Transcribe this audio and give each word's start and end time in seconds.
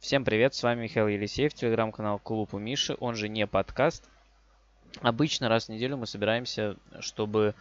Всем 0.00 0.24
привет, 0.24 0.54
с 0.54 0.62
вами 0.62 0.84
Михаил 0.84 1.08
Елисеев, 1.08 1.52
телеграм-канал 1.52 2.18
Клуб 2.18 2.54
у 2.54 2.58
Миши, 2.58 2.96
он 3.00 3.16
же 3.16 3.28
не 3.28 3.46
подкаст. 3.46 4.08
Обычно 5.02 5.50
раз 5.50 5.66
в 5.66 5.68
неделю 5.68 5.98
мы 5.98 6.06
собираемся, 6.06 6.76
чтобы 7.00 7.54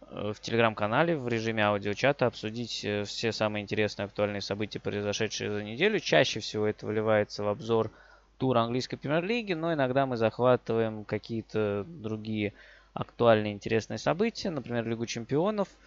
э, 0.00 0.32
в 0.34 0.40
телеграм-канале 0.40 1.16
в 1.16 1.28
режиме 1.28 1.64
аудиочата 1.64 2.26
обсудить 2.26 2.84
э, 2.84 3.04
все 3.04 3.30
самые 3.30 3.62
интересные 3.62 4.06
актуальные 4.06 4.40
события, 4.40 4.80
произошедшие 4.80 5.52
за 5.52 5.62
неделю. 5.62 6.00
Чаще 6.00 6.40
всего 6.40 6.66
это 6.66 6.86
выливается 6.86 7.44
в 7.44 7.48
обзор 7.48 7.92
тура 8.36 8.62
английской 8.62 8.96
премьер-лиги, 8.96 9.52
но 9.52 9.72
иногда 9.72 10.06
мы 10.06 10.16
захватываем 10.16 11.04
какие-то 11.04 11.84
другие 11.86 12.52
актуальные 12.94 13.52
интересные 13.52 13.98
события, 13.98 14.50
например, 14.50 14.84
Лигу 14.88 15.06
чемпионов– 15.06 15.68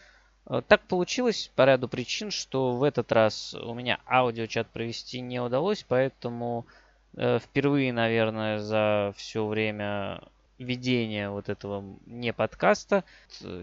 так 0.45 0.81
получилось 0.81 1.51
по 1.55 1.65
ряду 1.65 1.87
причин, 1.87 2.31
что 2.31 2.71
в 2.75 2.83
этот 2.83 3.11
раз 3.11 3.53
у 3.53 3.73
меня 3.73 3.99
аудиочат 4.07 4.67
провести 4.67 5.21
не 5.21 5.39
удалось, 5.39 5.85
поэтому 5.87 6.65
э, 7.15 7.39
впервые, 7.39 7.93
наверное, 7.93 8.59
за 8.59 9.13
все 9.15 9.45
время 9.45 10.21
ведения 10.57 11.29
вот 11.29 11.49
этого 11.49 11.83
не 12.05 12.33
подкаста 12.33 13.03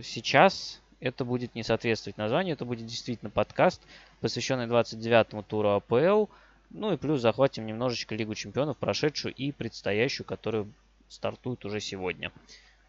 сейчас 0.03 0.81
это 1.01 1.25
будет 1.25 1.55
не 1.55 1.63
соответствовать 1.63 2.17
названию, 2.17 2.55
это 2.55 2.65
будет 2.65 2.87
действительно 2.87 3.31
подкаст, 3.31 3.83
посвященный 4.21 4.67
29-му 4.67 5.43
туру 5.43 5.71
АПЛ, 5.71 6.27
ну 6.71 6.93
и 6.93 6.97
плюс 6.97 7.21
захватим 7.21 7.67
немножечко 7.67 8.15
Лигу 8.15 8.35
чемпионов, 8.35 8.77
прошедшую 8.77 9.35
и 9.35 9.53
предстоящую, 9.53 10.27
которая 10.27 10.67
стартует 11.09 11.65
уже 11.65 11.81
сегодня. 11.81 12.33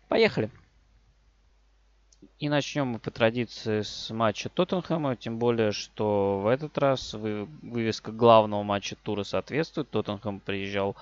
Поехали! 0.07 0.49
И 2.39 2.49
начнем 2.49 2.87
мы 2.87 2.99
по 2.99 3.11
традиции 3.11 3.81
с 3.81 4.11
матча 4.13 4.49
Тоттенхэма, 4.49 5.15
тем 5.15 5.39
более, 5.39 5.71
что 5.71 6.39
в 6.39 6.47
этот 6.47 6.77
раз 6.77 7.13
вывеска 7.13 8.11
главного 8.11 8.63
матча 8.63 8.95
тура 8.95 9.23
соответствует. 9.23 9.89
Тоттенхэм 9.89 10.39
приезжал 10.39 10.95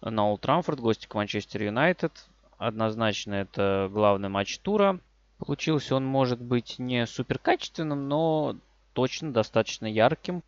на 0.00 0.28
Олд 0.28 0.40
Трамфорд, 0.40 0.80
гости 0.80 1.06
к 1.06 1.14
Манчестер 1.14 1.62
Юнайтед. 1.62 2.12
Однозначно 2.58 3.34
это 3.34 3.88
главный 3.92 4.28
матч 4.28 4.58
тура. 4.58 5.00
Получился 5.38 5.96
он 5.96 6.04
может 6.04 6.40
быть 6.40 6.78
не 6.78 7.06
супер 7.06 7.38
качественным, 7.38 8.08
но 8.08 8.56
точно 8.92 9.32
достаточно 9.32 9.86
ярким. 9.86 10.42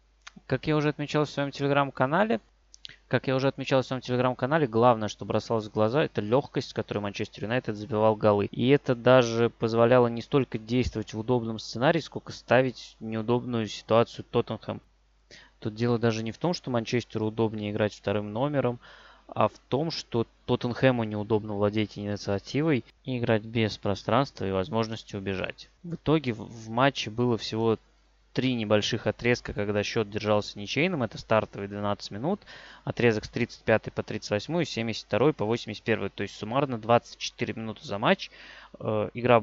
Как 0.46 0.66
я 0.66 0.76
уже 0.76 0.90
отмечал 0.90 1.24
в 1.24 1.30
своем 1.30 1.50
телеграм-канале, 1.50 2.40
как 3.12 3.26
я 3.26 3.36
уже 3.36 3.48
отмечал 3.48 3.82
в 3.82 3.84
своем 3.84 4.00
телеграм-канале, 4.00 4.66
главное, 4.66 5.08
что 5.08 5.26
бросалось 5.26 5.66
в 5.66 5.70
глаза, 5.70 6.02
это 6.02 6.22
легкость, 6.22 6.70
с 6.70 6.72
которой 6.72 7.00
Манчестер 7.00 7.44
Юнайтед 7.44 7.76
забивал 7.76 8.16
голы. 8.16 8.46
И 8.46 8.70
это 8.70 8.94
даже 8.94 9.50
позволяло 9.50 10.06
не 10.06 10.22
столько 10.22 10.56
действовать 10.56 11.12
в 11.12 11.18
удобном 11.18 11.58
сценарии, 11.58 12.00
сколько 12.00 12.32
ставить 12.32 12.96
неудобную 13.00 13.68
ситуацию 13.68 14.24
Тоттенхэм. 14.30 14.80
Тут 15.60 15.74
дело 15.74 15.98
даже 15.98 16.22
не 16.22 16.32
в 16.32 16.38
том, 16.38 16.54
что 16.54 16.70
Манчестеру 16.70 17.26
удобнее 17.26 17.70
играть 17.70 17.92
вторым 17.92 18.32
номером, 18.32 18.80
а 19.28 19.48
в 19.48 19.58
том, 19.68 19.90
что 19.90 20.26
Тоттенхэму 20.46 21.04
неудобно 21.04 21.52
владеть 21.52 21.98
инициативой 21.98 22.82
и 23.04 23.18
играть 23.18 23.42
без 23.42 23.76
пространства 23.76 24.46
и 24.46 24.52
возможности 24.52 25.16
убежать. 25.16 25.68
В 25.82 25.96
итоге 25.96 26.32
в 26.32 26.70
матче 26.70 27.10
было 27.10 27.36
всего 27.36 27.76
три 28.32 28.54
небольших 28.54 29.06
отрезка, 29.06 29.52
когда 29.52 29.82
счет 29.82 30.10
держался 30.10 30.58
ничейным. 30.58 31.02
Это 31.02 31.18
стартовые 31.18 31.68
12 31.68 32.10
минут, 32.10 32.40
отрезок 32.84 33.24
с 33.24 33.28
35 33.28 33.92
по 33.92 34.02
38 34.02 34.62
и 34.62 34.64
72 34.64 35.32
по 35.32 35.44
81. 35.44 36.10
То 36.10 36.22
есть 36.22 36.36
суммарно 36.36 36.78
24 36.78 37.54
минуты 37.54 37.84
за 37.84 37.98
матч. 37.98 38.30
Э, 38.80 39.10
игра 39.14 39.42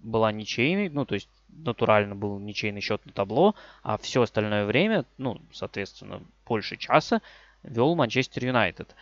была 0.00 0.32
ничейной, 0.32 0.88
ну 0.88 1.04
то 1.04 1.14
есть 1.14 1.28
натурально 1.48 2.14
был 2.14 2.38
ничейный 2.38 2.80
счет 2.80 3.04
на 3.06 3.12
табло, 3.12 3.54
а 3.82 3.96
все 3.98 4.22
остальное 4.22 4.66
время, 4.66 5.04
ну, 5.18 5.40
соответственно, 5.52 6.22
больше 6.46 6.76
часа, 6.76 7.22
вел 7.62 7.94
Манчестер 7.94 8.44
Юнайтед. 8.44 8.94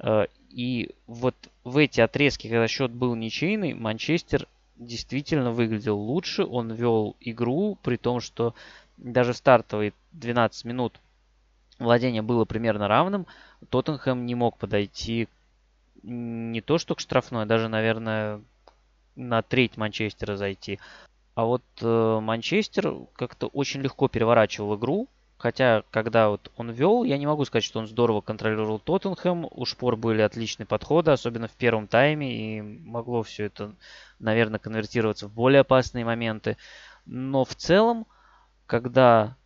Э, 0.00 0.26
и 0.50 0.90
вот 1.06 1.34
в 1.64 1.76
эти 1.76 2.00
отрезки, 2.00 2.48
когда 2.48 2.66
счет 2.68 2.90
был 2.90 3.14
ничейный, 3.14 3.74
Манчестер 3.74 4.46
действительно 4.80 5.52
выглядел 5.52 5.98
лучше, 5.98 6.44
он 6.44 6.72
вел 6.72 7.16
игру, 7.20 7.78
при 7.82 7.96
том, 7.96 8.20
что 8.20 8.54
даже 8.96 9.34
стартовые 9.34 9.92
12 10.12 10.64
минут 10.64 11.00
владение 11.78 12.22
было 12.22 12.44
примерно 12.44 12.88
равным, 12.88 13.26
Тоттенхэм 13.68 14.26
не 14.26 14.34
мог 14.34 14.58
подойти 14.58 15.28
не 16.02 16.60
то 16.62 16.78
что 16.78 16.94
к 16.94 17.00
штрафной, 17.00 17.42
а 17.42 17.46
даже, 17.46 17.68
наверное, 17.68 18.42
на 19.16 19.42
треть 19.42 19.76
Манчестера 19.76 20.36
зайти. 20.36 20.78
А 21.34 21.44
вот 21.44 21.62
э, 21.80 22.18
Манчестер 22.20 22.94
как-то 23.14 23.48
очень 23.48 23.82
легко 23.82 24.08
переворачивал 24.08 24.76
игру, 24.76 25.08
Хотя, 25.40 25.84
когда 25.90 26.28
вот 26.28 26.52
он 26.58 26.70
вел, 26.70 27.02
я 27.02 27.16
не 27.16 27.26
могу 27.26 27.46
сказать, 27.46 27.64
что 27.64 27.78
он 27.78 27.86
здорово 27.86 28.20
контролировал 28.20 28.78
Тоттенхэм. 28.78 29.48
У 29.50 29.64
Шпор 29.64 29.96
были 29.96 30.20
отличные 30.20 30.66
подходы, 30.66 31.12
особенно 31.12 31.48
в 31.48 31.52
первом 31.52 31.86
тайме. 31.86 32.58
И 32.58 32.60
могло 32.60 33.22
все 33.22 33.44
это, 33.44 33.74
наверное, 34.18 34.58
конвертироваться 34.58 35.28
в 35.28 35.32
более 35.32 35.60
опасные 35.60 36.04
моменты. 36.04 36.58
Но 37.06 37.46
в 37.46 37.54
целом, 37.54 38.06
когда 38.66 39.38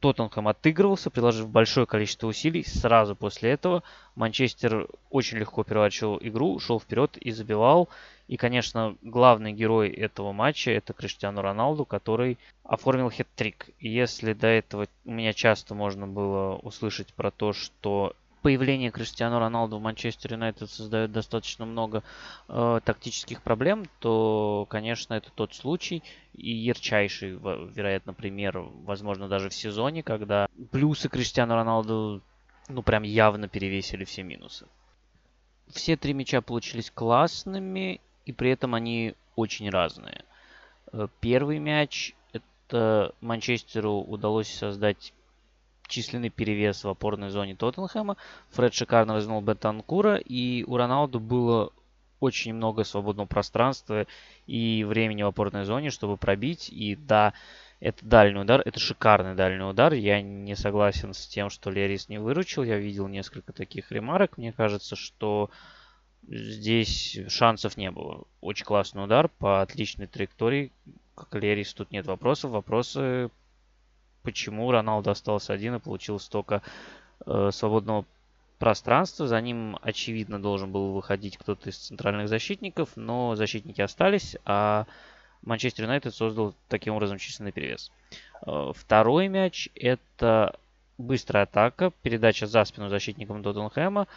Тоттенхэм 0.00 0.48
отыгрывался, 0.48 1.10
приложив 1.10 1.48
большое 1.48 1.86
количество 1.86 2.26
усилий, 2.26 2.62
сразу 2.62 3.16
после 3.16 3.50
этого 3.50 3.82
Манчестер 4.14 4.88
очень 5.10 5.38
легко 5.38 5.64
переворачивал 5.64 6.18
игру, 6.20 6.58
шел 6.58 6.78
вперед 6.78 7.16
и 7.16 7.30
забивал. 7.30 7.88
И, 8.28 8.36
конечно, 8.36 8.96
главный 9.02 9.52
герой 9.52 9.88
этого 9.88 10.32
матча 10.32 10.70
это 10.70 10.92
Криштиану 10.92 11.40
Роналду, 11.40 11.84
который 11.84 12.38
оформил 12.62 13.08
хет-трик. 13.08 13.70
Если 13.80 14.32
до 14.32 14.48
этого 14.48 14.86
у 15.04 15.10
меня 15.12 15.32
часто 15.32 15.74
можно 15.74 16.06
было 16.06 16.56
услышать 16.56 17.14
про 17.14 17.30
то, 17.30 17.52
что 17.52 18.14
появление 18.42 18.90
Криштиану 18.90 19.38
Роналду 19.38 19.78
в 19.78 19.82
Манчестер 19.82 20.34
Юнайтед 20.34 20.70
создает 20.70 21.12
достаточно 21.12 21.64
много 21.66 22.02
э, 22.48 22.80
тактических 22.84 23.42
проблем, 23.42 23.86
то, 23.98 24.66
конечно, 24.68 25.14
это 25.14 25.30
тот 25.34 25.54
случай 25.54 26.02
и 26.34 26.52
ярчайший, 26.52 27.30
вероятно, 27.32 28.14
пример, 28.14 28.58
возможно, 28.58 29.28
даже 29.28 29.48
в 29.48 29.54
сезоне, 29.54 30.02
когда 30.02 30.48
плюсы 30.70 31.08
Криштиану 31.08 31.54
Роналду 31.54 32.22
ну 32.68 32.82
прям 32.82 33.02
явно 33.02 33.48
перевесили 33.48 34.04
все 34.04 34.22
минусы. 34.22 34.66
Все 35.68 35.96
три 35.96 36.12
мяча 36.12 36.40
получились 36.40 36.90
классными, 36.90 38.00
и 38.24 38.32
при 38.32 38.50
этом 38.50 38.74
они 38.74 39.14
очень 39.34 39.70
разные. 39.70 40.24
Э, 40.92 41.08
первый 41.20 41.58
мяч 41.58 42.14
это 42.32 43.14
Манчестеру 43.20 44.00
удалось 44.00 44.52
создать 44.52 45.12
численный 45.88 46.30
перевес 46.30 46.84
в 46.84 46.88
опорной 46.88 47.30
зоне 47.30 47.54
Тоттенхэма. 47.54 48.16
Фред 48.50 48.74
шикарно 48.74 49.14
развернул 49.14 49.40
Бетанкура, 49.40 50.16
и 50.16 50.64
у 50.64 50.76
Роналду 50.76 51.20
было 51.20 51.72
очень 52.20 52.54
много 52.54 52.84
свободного 52.84 53.26
пространства 53.26 54.06
и 54.46 54.84
времени 54.84 55.22
в 55.22 55.26
опорной 55.26 55.64
зоне, 55.64 55.90
чтобы 55.90 56.16
пробить. 56.16 56.68
И 56.70 56.96
да, 56.96 57.34
это 57.80 58.04
дальний 58.04 58.40
удар, 58.40 58.62
это 58.64 58.80
шикарный 58.80 59.34
дальний 59.34 59.64
удар. 59.64 59.92
Я 59.92 60.22
не 60.22 60.56
согласен 60.56 61.12
с 61.12 61.26
тем, 61.26 61.50
что 61.50 61.70
Лерис 61.70 62.08
не 62.08 62.18
выручил. 62.18 62.62
Я 62.62 62.78
видел 62.78 63.08
несколько 63.08 63.52
таких 63.52 63.92
ремарок. 63.92 64.38
Мне 64.38 64.52
кажется, 64.52 64.96
что 64.96 65.50
Здесь 66.28 67.18
шансов 67.28 67.76
не 67.76 67.90
было. 67.90 68.24
Очень 68.40 68.64
классный 68.64 69.04
удар 69.04 69.28
по 69.28 69.62
отличной 69.62 70.08
траектории. 70.08 70.72
Как 71.14 71.34
Лерис, 71.34 71.72
тут 71.72 71.92
нет 71.92 72.06
вопросов. 72.06 72.50
Вопросы, 72.50 73.30
почему 74.26 74.72
Роналдо 74.72 75.12
остался 75.12 75.52
один 75.52 75.76
и 75.76 75.78
получил 75.78 76.18
столько 76.18 76.60
э, 77.24 77.50
свободного 77.52 78.04
пространства. 78.58 79.28
За 79.28 79.40
ним, 79.40 79.78
очевидно, 79.82 80.42
должен 80.42 80.72
был 80.72 80.92
выходить 80.92 81.38
кто-то 81.38 81.70
из 81.70 81.76
центральных 81.76 82.28
защитников, 82.28 82.90
но 82.96 83.36
защитники 83.36 83.80
остались, 83.80 84.36
а 84.44 84.86
Манчестер 85.42 85.84
Юнайтед 85.84 86.12
создал 86.12 86.56
таким 86.68 86.94
образом 86.94 87.18
численный 87.18 87.52
перевес. 87.52 87.92
Э, 88.44 88.72
второй 88.74 89.28
мяч– 89.28 89.68
это 89.76 90.58
быстрая 90.98 91.44
атака, 91.44 91.92
передача 92.02 92.48
за 92.48 92.64
спину 92.64 92.88
защитникам 92.88 93.44
Тоттенхэма 93.44 94.08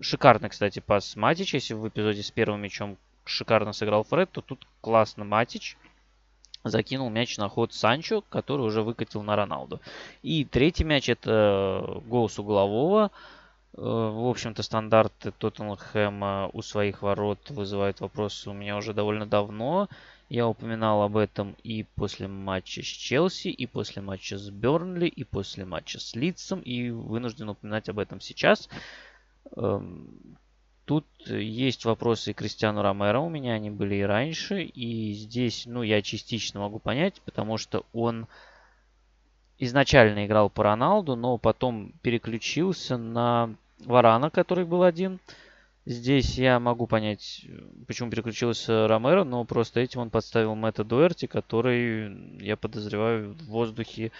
Шикарный, 0.00 0.48
кстати, 0.48 0.78
пас 0.78 1.16
Матич. 1.16 1.52
Если 1.52 1.74
в 1.74 1.86
эпизоде 1.86 2.22
с 2.22 2.30
первым 2.30 2.62
мячом 2.62 2.96
шикарно 3.26 3.72
сыграл 3.74 4.04
Фред, 4.04 4.30
то 4.30 4.40
тут 4.40 4.66
классно 4.80 5.24
Матич 5.24 5.76
закинул 6.70 7.10
мяч 7.10 7.36
на 7.38 7.48
ход 7.48 7.72
Санчо, 7.72 8.22
который 8.28 8.62
уже 8.62 8.82
выкатил 8.82 9.22
на 9.22 9.36
Роналду. 9.36 9.80
И 10.22 10.44
третий 10.44 10.84
мяч 10.84 11.08
это 11.08 12.02
гол 12.06 12.28
с 12.28 12.38
углового. 12.38 13.10
Э, 13.76 13.80
в 13.80 14.28
общем-то, 14.28 14.62
стандарты 14.62 15.32
Тоттенхэма 15.32 16.50
у 16.52 16.62
своих 16.62 17.02
ворот 17.02 17.50
вызывают 17.50 18.00
вопросы 18.00 18.50
у 18.50 18.52
меня 18.52 18.76
уже 18.76 18.94
довольно 18.94 19.26
давно. 19.26 19.88
Я 20.28 20.48
упоминал 20.48 21.02
об 21.02 21.16
этом 21.16 21.54
и 21.62 21.84
после 21.94 22.26
матча 22.26 22.82
с 22.82 22.86
Челси, 22.86 23.48
и 23.48 23.66
после 23.66 24.02
матча 24.02 24.38
с 24.38 24.50
Бернли, 24.50 25.06
и 25.06 25.22
после 25.22 25.64
матча 25.64 26.00
с 26.00 26.16
Лидсом, 26.16 26.60
и 26.60 26.90
вынужден 26.90 27.48
упоминать 27.48 27.88
об 27.88 28.00
этом 28.00 28.20
сейчас. 28.20 28.68
Тут 30.86 31.04
есть 31.26 31.84
вопросы 31.84 32.32
Кристиану 32.32 32.80
Ромеро, 32.80 33.18
у 33.18 33.28
меня 33.28 33.54
они 33.54 33.70
были 33.70 33.96
и 33.96 34.02
раньше, 34.02 34.62
и 34.62 35.12
здесь, 35.14 35.66
ну, 35.66 35.82
я 35.82 36.00
частично 36.00 36.60
могу 36.60 36.78
понять, 36.78 37.20
потому 37.24 37.58
что 37.58 37.84
он 37.92 38.28
изначально 39.58 40.26
играл 40.26 40.48
по 40.48 40.62
Роналду, 40.62 41.16
но 41.16 41.38
потом 41.38 41.92
переключился 42.02 42.96
на 42.96 43.56
Варана, 43.84 44.30
который 44.30 44.64
был 44.64 44.84
один. 44.84 45.18
Здесь 45.86 46.38
я 46.38 46.60
могу 46.60 46.86
понять, 46.86 47.44
почему 47.88 48.08
переключился 48.08 48.86
Ромеро, 48.86 49.24
но 49.24 49.44
просто 49.44 49.80
этим 49.80 50.00
он 50.00 50.10
подставил 50.10 50.54
Мэтта 50.54 50.84
Дуэрти, 50.84 51.26
который, 51.26 52.38
я 52.40 52.56
подозреваю, 52.56 53.34
в 53.34 53.46
воздухе 53.46 54.12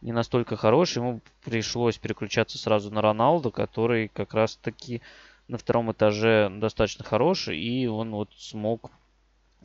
не 0.00 0.12
настолько 0.12 0.56
хороший. 0.56 0.98
Ему 0.98 1.20
пришлось 1.44 1.98
переключаться 1.98 2.58
сразу 2.58 2.92
на 2.92 3.02
Роналду, 3.02 3.50
который 3.50 4.06
как 4.06 4.34
раз-таки 4.34 5.02
на 5.48 5.58
втором 5.58 5.92
этаже 5.92 6.50
достаточно 6.50 7.04
хороший, 7.04 7.58
и 7.58 7.86
он 7.86 8.10
вот 8.10 8.30
смог 8.36 8.90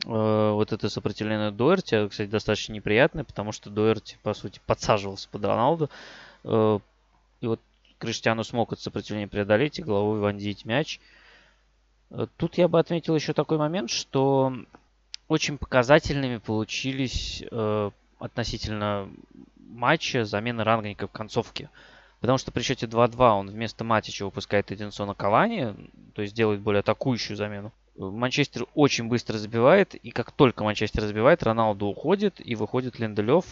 Э, 0.06 0.52
вот 0.52 0.72
это 0.72 0.88
сопротивление 0.88 1.50
Дуэрти, 1.50 2.08
кстати, 2.08 2.28
достаточно 2.28 2.72
неприятное, 2.72 3.24
потому 3.24 3.52
что 3.52 3.70
Дуэрти, 3.70 4.18
по 4.22 4.34
сути, 4.34 4.60
подсаживался 4.66 5.28
под 5.28 5.44
Роналду. 5.44 5.90
Э, 6.44 6.78
и 7.40 7.46
вот 7.46 7.60
Криштиану 7.98 8.44
смог 8.44 8.72
это 8.72 8.82
сопротивление 8.82 9.28
преодолеть 9.28 9.78
и 9.78 9.82
головой 9.82 10.20
вонзить 10.20 10.64
мяч. 10.64 11.00
Э, 12.10 12.26
тут 12.36 12.58
я 12.58 12.68
бы 12.68 12.78
отметил 12.78 13.14
еще 13.14 13.32
такой 13.32 13.58
момент, 13.58 13.90
что 13.90 14.52
очень 15.26 15.58
показательными 15.58 16.38
получились 16.38 17.44
относительно 18.18 19.10
матча 19.56 20.24
замены 20.24 20.64
Рангника 20.64 21.06
в 21.06 21.12
концовке. 21.12 21.68
Потому 22.20 22.38
что 22.38 22.50
при 22.50 22.62
счете 22.62 22.86
2-2 22.86 23.30
он 23.30 23.50
вместо 23.50 23.84
Матича 23.84 24.24
выпускает 24.24 24.72
Эдинсона 24.72 25.14
Кавани, 25.14 25.74
то 26.14 26.22
есть 26.22 26.34
делает 26.34 26.60
более 26.60 26.80
атакующую 26.80 27.36
замену. 27.36 27.72
Манчестер 27.96 28.66
очень 28.74 29.08
быстро 29.08 29.38
забивает, 29.38 29.94
и 29.94 30.10
как 30.10 30.32
только 30.32 30.64
Манчестер 30.64 31.02
забивает, 31.02 31.42
Роналду 31.42 31.86
уходит, 31.86 32.40
и 32.44 32.54
выходит 32.54 32.98
Ленделев. 32.98 33.44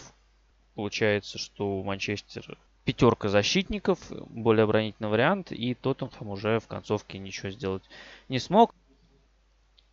Получается, 0.74 1.38
что 1.38 1.78
у 1.78 1.84
Манчестер 1.84 2.56
пятерка 2.84 3.28
защитников, 3.28 3.98
более 4.30 4.64
оборонительный 4.64 5.10
вариант, 5.10 5.50
и 5.50 5.74
Тоттенхэм 5.74 6.28
уже 6.28 6.60
в 6.60 6.68
концовке 6.68 7.18
ничего 7.18 7.50
сделать 7.50 7.82
не 8.28 8.38
смог. 8.38 8.74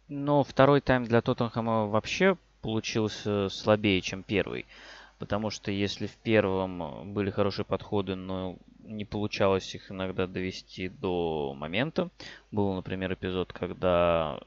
Но 0.07 0.43
второй 0.43 0.81
тайм 0.81 1.05
для 1.05 1.21
Тоттенхэма 1.21 1.87
вообще 1.87 2.37
получился 2.61 3.49
слабее, 3.49 4.01
чем 4.01 4.21
первый. 4.21 4.65
Потому 5.23 5.51
что 5.51 5.71
если 5.71 6.05
в 6.05 6.17
первом 6.17 7.13
были 7.13 7.29
хорошие 7.29 7.63
подходы, 7.63 8.15
но 8.15 8.57
не 8.79 9.05
получалось 9.05 9.73
их 9.73 9.89
иногда 9.89 10.27
довести 10.27 10.89
до 10.89 11.53
момента. 11.53 12.09
Был, 12.51 12.73
например, 12.73 13.13
эпизод, 13.13 13.53
когда 13.53 14.41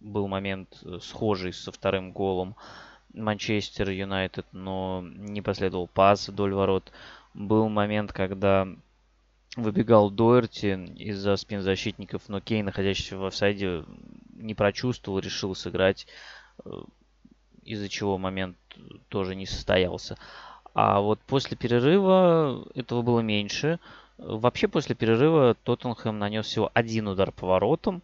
был 0.00 0.26
момент 0.26 0.80
э, 0.82 0.98
схожий 1.00 1.52
со 1.52 1.70
вторым 1.70 2.10
голом 2.10 2.56
Манчестер 3.12 3.88
Юнайтед, 3.88 4.46
но 4.50 5.04
не 5.04 5.42
последовал 5.42 5.86
пас 5.86 6.28
вдоль 6.28 6.54
ворот. 6.54 6.90
Был 7.32 7.68
момент, 7.68 8.12
когда 8.12 8.66
выбегал 9.56 10.10
Дуэрти 10.10 10.92
из-за 10.96 11.36
спин 11.36 11.62
защитников, 11.62 12.28
но 12.28 12.40
Кей, 12.40 12.64
находящийся 12.64 13.16
в 13.16 13.24
офсайде, 13.24 13.84
не 14.32 14.54
прочувствовал, 14.54 15.20
решил 15.20 15.54
сыграть, 15.54 16.08
э, 16.64 16.82
из-за 17.62 17.88
чего 17.88 18.18
момент 18.18 18.56
тоже 19.08 19.34
не 19.34 19.46
состоялся. 19.46 20.16
А 20.74 21.00
вот 21.00 21.20
после 21.20 21.56
перерыва 21.56 22.66
этого 22.74 23.02
было 23.02 23.20
меньше. 23.20 23.78
Вообще 24.18 24.68
после 24.68 24.94
перерыва 24.94 25.54
Тоттенхэм 25.54 26.18
нанес 26.18 26.46
всего 26.46 26.70
один 26.74 27.08
удар 27.08 27.32
по 27.32 27.46
воротам. 27.46 28.02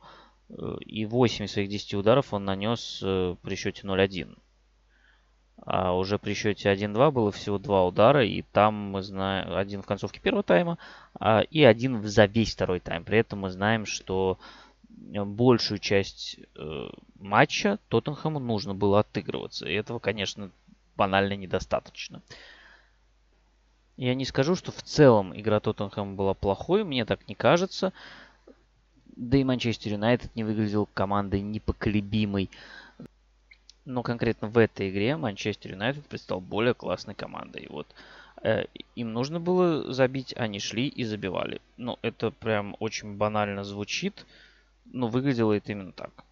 Э, 0.51 0.77
и 0.81 1.05
8 1.05 1.45
из 1.45 1.53
своих 1.53 1.69
10 1.69 1.95
ударов 1.95 2.33
он 2.33 2.45
нанес 2.45 3.01
э, 3.03 3.37
при 3.43 3.55
счете 3.57 3.87
0-1. 3.87 4.37
А 5.63 5.95
уже 5.95 6.19
при 6.19 6.35
счете 6.35 6.73
1-2 6.73 7.11
было 7.11 7.31
всего 7.33 7.59
два 7.59 7.85
удара, 7.85 8.25
и 8.25 8.43
там 8.43 8.75
мы 8.75 9.03
знаем 9.03 9.55
один 9.55 9.83
в 9.83 9.87
концовке 9.87 10.19
первого 10.19 10.43
тайма 10.43 10.79
а, 11.19 11.41
и 11.41 11.63
один 11.63 12.03
за 12.03 12.25
весь 12.25 12.55
второй 12.55 12.81
тайм. 12.81 13.05
При 13.05 13.19
этом 13.19 13.41
мы 13.41 13.51
знаем, 13.51 13.85
что 13.85 14.39
большую 15.25 15.79
часть 15.79 16.39
э, 16.57 16.89
матча 17.19 17.79
Тоттенхэму 17.89 18.39
нужно 18.39 18.75
было 18.75 19.01
отыгрываться. 19.01 19.69
И 19.69 19.75
этого, 19.75 19.99
конечно, 19.99 20.51
банально 20.97 21.35
недостаточно. 21.35 22.23
Я 23.97 24.15
не 24.15 24.25
скажу, 24.25 24.55
что 24.55 24.73
в 24.73 24.83
целом 24.83 25.39
игра 25.39 25.61
Тоттенхэма 25.61 26.15
была 26.15 26.33
плохой, 26.35 26.85
мне 26.85 27.05
так 27.05 27.29
не 27.29 27.35
кажется. 27.35 27.93
Да 29.17 29.37
и 29.37 29.45
Манчестер 29.45 29.93
Юнайтед 29.93 30.35
не 30.35 30.45
выглядел 30.45 30.89
командой 30.95 31.43
непоколебимой. 31.43 32.49
Но 33.85 34.03
конкретно 34.03 34.49
в 34.49 34.57
этой 34.57 34.89
игре 34.89 35.17
Манчестер 35.17 35.73
Юнайтед 35.73 36.07
предстал 36.07 36.41
более 36.41 36.73
классной 36.73 37.15
командой. 37.15 37.67
Вот 37.69 37.87
э, 38.43 38.65
им 38.95 39.13
нужно 39.13 39.39
было 39.39 39.93
забить, 39.93 40.33
они 40.37 40.61
шли 40.61 40.89
и 40.89 41.05
забивали. 41.05 41.61
Но 41.77 41.99
это 42.01 42.31
прям 42.31 42.77
очень 42.79 43.17
банально 43.17 43.65
звучит, 43.65 44.25
но 44.85 45.09
выглядело 45.09 45.53
это 45.53 45.73
именно 45.73 45.93
так. 45.93 46.25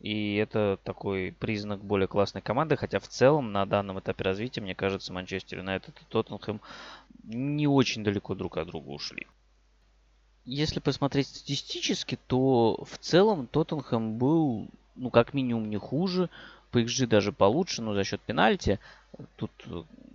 И 0.00 0.36
это 0.36 0.78
такой 0.84 1.32
признак 1.32 1.82
более 1.82 2.08
классной 2.08 2.42
команды, 2.42 2.76
хотя 2.76 2.98
в 2.98 3.08
целом 3.08 3.52
на 3.52 3.64
данном 3.64 3.98
этапе 4.00 4.22
развития, 4.22 4.60
мне 4.60 4.74
кажется, 4.74 5.12
Манчестер 5.12 5.58
Юнайтед 5.58 5.98
и 5.98 6.04
Тоттенхэм 6.10 6.60
не 7.22 7.66
очень 7.66 8.04
далеко 8.04 8.34
друг 8.34 8.58
от 8.58 8.66
друга 8.66 8.90
ушли. 8.90 9.26
Если 10.44 10.80
посмотреть 10.80 11.28
статистически, 11.28 12.18
то 12.26 12.84
в 12.84 12.98
целом 12.98 13.46
Тоттенхэм 13.46 14.18
был, 14.18 14.68
ну, 14.94 15.08
как 15.08 15.32
минимум, 15.32 15.70
не 15.70 15.78
хуже. 15.78 16.28
По 16.70 16.82
XG 16.82 17.06
даже 17.06 17.32
получше, 17.32 17.80
но 17.80 17.94
за 17.94 18.04
счет 18.04 18.20
пенальти. 18.20 18.80
Тут, 19.36 19.52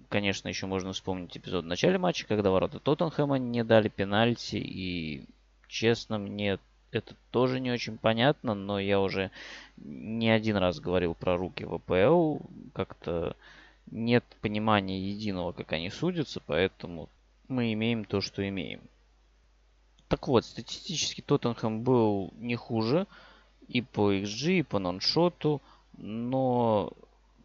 конечно, 0.10 0.50
еще 0.50 0.68
можно 0.68 0.94
вспомнить 0.94 1.36
эпизод 1.36 1.64
в 1.64 1.68
начале 1.68 1.98
матча, 1.98 2.28
когда 2.28 2.52
ворота 2.52 2.80
Тоттенхэма 2.80 3.40
не 3.40 3.64
дали 3.64 3.88
пенальти. 3.88 4.58
И, 4.58 5.26
честно, 5.68 6.20
мне 6.20 6.60
это 6.91 7.15
тоже 7.31 7.59
не 7.59 7.71
очень 7.71 7.97
понятно, 7.97 8.53
но 8.53 8.80
я 8.80 9.00
уже 9.00 9.31
не 9.77 10.30
один 10.30 10.57
раз 10.57 10.80
говорил 10.80 11.13
про 11.13 11.38
руки 11.38 11.65
в 11.65 11.75
АПЛ. 11.75 12.38
Как-то 12.74 13.36
нет 13.91 14.24
понимания 14.41 15.00
единого, 15.00 15.51
как 15.51 15.74
они 15.74 15.89
судятся, 15.89 16.41
поэтому 16.45 17.09
мы 17.47 17.74
имеем 17.74 18.06
то, 18.06 18.21
что 18.21 18.47
имеем. 18.47 18.81
Так 20.07 20.27
вот, 20.27 20.45
статистически 20.45 21.21
Тоттенхэм 21.21 21.83
был 21.83 22.33
не 22.38 22.56
хуже 22.56 23.06
и 23.68 23.81
по 23.81 24.13
XG, 24.13 24.59
и 24.59 24.63
по 24.63 24.80
ноншоту, 24.80 25.62
но 25.97 26.92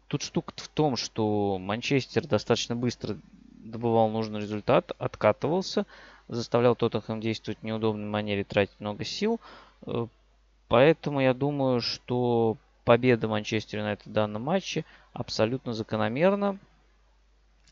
тут 0.07 0.23
штука 0.23 0.53
в 0.55 0.67
том, 0.69 0.95
что 0.95 1.59
Манчестер 1.59 2.25
достаточно 2.25 2.75
быстро 2.75 3.17
добывал 3.51 4.09
нужный 4.09 4.41
результат, 4.41 4.91
откатывался, 4.97 5.85
заставлял 6.27 6.75
Тоттенхэм 6.75 7.21
действовать 7.21 7.59
в 7.59 7.63
неудобной 7.63 8.07
манере, 8.07 8.43
тратить 8.43 8.79
много 8.79 9.03
сил. 9.03 9.39
Э, 9.85 10.07
поэтому 10.67 11.21
я 11.21 11.33
думаю, 11.33 11.81
что 11.81 12.57
победа 12.83 13.27
Манчестер 13.27 13.79
Юнайтед 13.79 14.05
в 14.05 14.11
данном 14.11 14.43
матче 14.43 14.85
абсолютно 15.13 15.73
закономерна. 15.73 16.57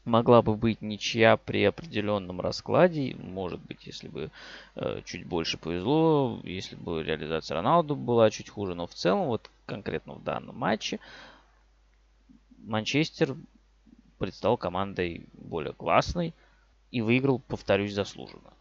Могла 0.05 0.41
бы 0.41 0.55
быть 0.55 0.81
ничья 0.81 1.37
при 1.37 1.63
определенном 1.63 2.41
раскладе. 2.41 3.15
Может 3.15 3.61
быть, 3.61 3.87
если 3.87 4.09
бы 4.09 4.31
э, 4.75 5.01
чуть 5.05 5.25
больше 5.25 5.57
повезло, 5.57 6.41
если 6.43 6.75
бы 6.75 7.03
реализация 7.03 7.55
Роналду 7.55 7.95
была 7.95 8.29
чуть 8.29 8.49
хуже. 8.49 8.75
Но 8.75 8.85
в 8.85 8.93
целом, 8.93 9.27
вот 9.27 9.49
конкретно 9.65 10.15
в 10.15 10.23
данном 10.23 10.57
матче, 10.57 10.99
Манчестер 12.65 13.37
предстал 14.19 14.57
командой 14.57 15.25
более 15.33 15.73
классной 15.73 16.33
и 16.93 17.01
выиграл, 17.01 17.39
повторюсь, 17.39 17.93
заслуженно. 17.93 18.53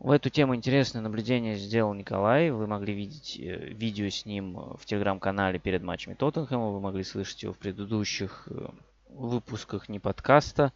В 0.00 0.10
эту 0.10 0.30
тему 0.30 0.56
интересное 0.56 1.00
наблюдение 1.00 1.56
сделал 1.56 1.94
Николай. 1.94 2.50
Вы 2.50 2.66
могли 2.66 2.92
видеть 2.92 3.38
э, 3.38 3.68
видео 3.68 4.08
с 4.08 4.26
ним 4.26 4.54
в 4.76 4.84
телеграм-канале 4.84 5.60
перед 5.60 5.82
матчами 5.82 6.14
Тоттенхэма. 6.14 6.70
Вы 6.70 6.80
могли 6.80 7.04
слышать 7.04 7.44
его 7.44 7.52
в 7.52 7.58
предыдущих 7.58 8.48
э, 8.50 8.68
выпусках 9.10 9.88
не 9.88 10.00
подкаста. 10.00 10.72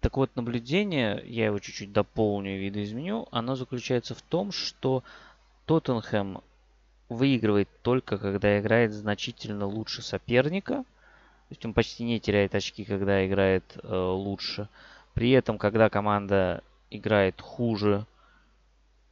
Так 0.00 0.16
вот, 0.16 0.34
наблюдение, 0.36 1.22
я 1.26 1.46
его 1.46 1.58
чуть-чуть 1.58 1.92
дополню 1.92 2.56
и 2.56 2.64
видоизменю, 2.64 3.28
оно 3.30 3.54
заключается 3.54 4.14
в 4.14 4.22
том, 4.22 4.52
что 4.52 5.04
Тоттенхэм 5.66 6.40
выигрывает 7.10 7.68
только 7.82 8.16
когда 8.16 8.58
играет 8.58 8.92
значительно 8.92 9.66
лучше 9.66 10.00
соперника. 10.00 10.76
То 10.76 11.50
есть 11.50 11.66
он 11.66 11.74
почти 11.74 12.04
не 12.04 12.20
теряет 12.20 12.54
очки, 12.54 12.84
когда 12.84 13.26
играет 13.26 13.64
э, 13.82 13.94
лучше. 13.94 14.68
При 15.14 15.30
этом, 15.30 15.58
когда 15.58 15.90
команда 15.90 16.62
играет 16.90 17.40
хуже 17.40 18.06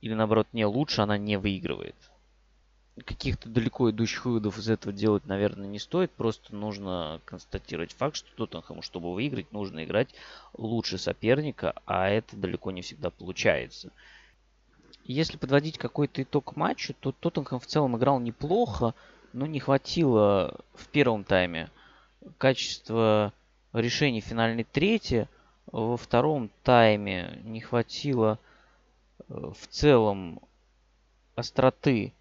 или 0.01 0.15
наоборот 0.15 0.49
не 0.53 0.65
лучше, 0.65 1.03
она 1.03 1.19
не 1.19 1.37
выигрывает. 1.37 1.95
Каких-то 3.05 3.49
далеко 3.49 3.91
идущих 3.91 4.25
выводов 4.25 4.59
из 4.59 4.69
этого 4.69 4.93
делать, 4.93 5.25
наверное, 5.27 5.69
не 5.69 5.79
стоит. 5.79 6.11
Просто 6.11 6.55
нужно 6.55 7.21
констатировать 7.25 7.93
факт, 7.93 8.17
что 8.17 8.35
Тоттенхэму, 8.35 8.83
чтобы 8.83 9.15
выиграть, 9.15 9.53
нужно 9.53 9.85
играть 9.85 10.15
лучше 10.57 10.99
соперника, 10.99 11.75
а 11.87 12.09
это 12.09 12.37
далеко 12.37 12.71
не 12.71 12.83
всегда 12.83 13.11
получается. 13.11 13.91
Если 15.05 15.39
подводить 15.39 15.79
какой-то 15.79 16.23
итог 16.23 16.57
матчу, 16.57 16.95
то 16.99 17.13
Тоттенхэм 17.13 17.59
в 17.61 17.67
целом 17.67 17.97
играл 17.97 18.21
неплохо, 18.21 18.95
но 19.33 19.47
не 19.47 19.61
хватило 19.61 20.59
в 20.75 20.89
первом 20.89 21.25
тайме 21.25 21.71
качества 22.39 23.33
решений 23.73 24.21
финальной 24.21 24.65
трети– 24.65 25.29
Во 25.73 25.97
втором 25.97 26.51
тайме 26.65 27.41
не 27.45 27.61
хватило 27.61 28.39
э, 29.29 29.53
в 29.55 29.69
целом 29.69 30.41
остроты 31.37 32.13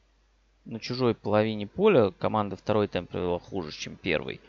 на 0.66 0.80
чужой 0.80 1.16
половине 1.16 1.66
поля. 1.66 2.12
Команда 2.12 2.56
второй 2.56 2.88
тайм 2.88 3.08
провела 3.08 3.40
хуже, 3.40 3.72
чем 3.72 3.96
первый. 3.96 4.40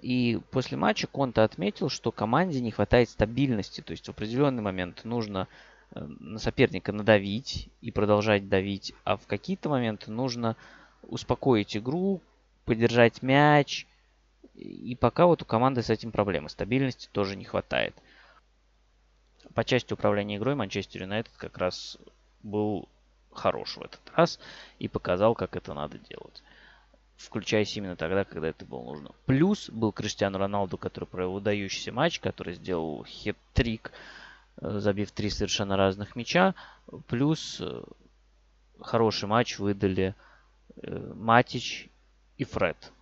И 0.00 0.40
после 0.52 0.76
матча 0.76 1.06
Конта 1.08 1.44
отметил, 1.44 1.88
что 1.88 2.12
команде 2.12 2.60
не 2.60 2.70
хватает 2.70 3.10
стабильности. 3.10 3.80
То 3.80 3.90
есть 3.90 4.06
в 4.06 4.10
определенный 4.10 4.62
момент 4.62 5.04
нужно 5.04 5.48
э, 5.90 6.00
на 6.00 6.38
соперника 6.38 6.92
надавить 6.92 7.68
и 7.80 7.90
продолжать 7.90 8.48
давить, 8.48 8.94
а 9.04 9.16
в 9.16 9.26
какие-то 9.26 9.68
моменты 9.68 10.12
нужно 10.12 10.56
успокоить 11.02 11.76
игру, 11.76 12.20
подержать 12.64 13.22
мяч. 13.22 13.86
И 14.54 14.94
пока 14.94 15.26
вот 15.26 15.42
у 15.42 15.44
команды 15.44 15.82
с 15.82 15.90
этим 15.90 16.12
проблемы. 16.12 16.48
Стабильности 16.48 17.08
тоже 17.10 17.34
не 17.34 17.44
хватает. 17.44 17.94
По 19.54 19.64
части 19.64 19.92
управления 19.92 20.36
игрой 20.36 20.54
Манчестер 20.54 21.02
Юнайтед 21.02 21.32
как 21.36 21.58
раз 21.58 21.98
был 22.42 22.88
хорош 23.32 23.76
в 23.76 23.82
этот 23.82 24.00
раз 24.14 24.38
и 24.78 24.88
показал, 24.88 25.34
как 25.34 25.56
это 25.56 25.74
надо 25.74 25.98
делать 25.98 26.42
включаясь 27.20 27.76
именно 27.76 27.96
тогда, 27.96 28.24
когда 28.24 28.48
это 28.48 28.64
было 28.64 28.82
нужно. 28.82 29.10
Плюс 29.26 29.68
был 29.70 29.92
Криштиану 29.92 30.38
Роналду, 30.38 30.78
который 30.78 31.04
провел 31.04 31.32
выдающийся 31.32 31.92
матч, 31.92 32.18
который 32.18 32.54
сделал 32.54 33.04
хет-трик, 33.04 33.92
э, 34.60 34.78
забив 34.78 35.10
три 35.12 35.28
совершенно 35.30 35.76
разных 35.76 36.16
мяча. 36.16 36.54
Плюс 37.08 37.58
э, 37.60 37.82
хороший 38.80 39.28
матч 39.28 39.58
выдали 39.58 40.14
э, 40.76 41.12
Матич 41.14 41.88
и 42.38 42.44
Фред. 42.44 42.92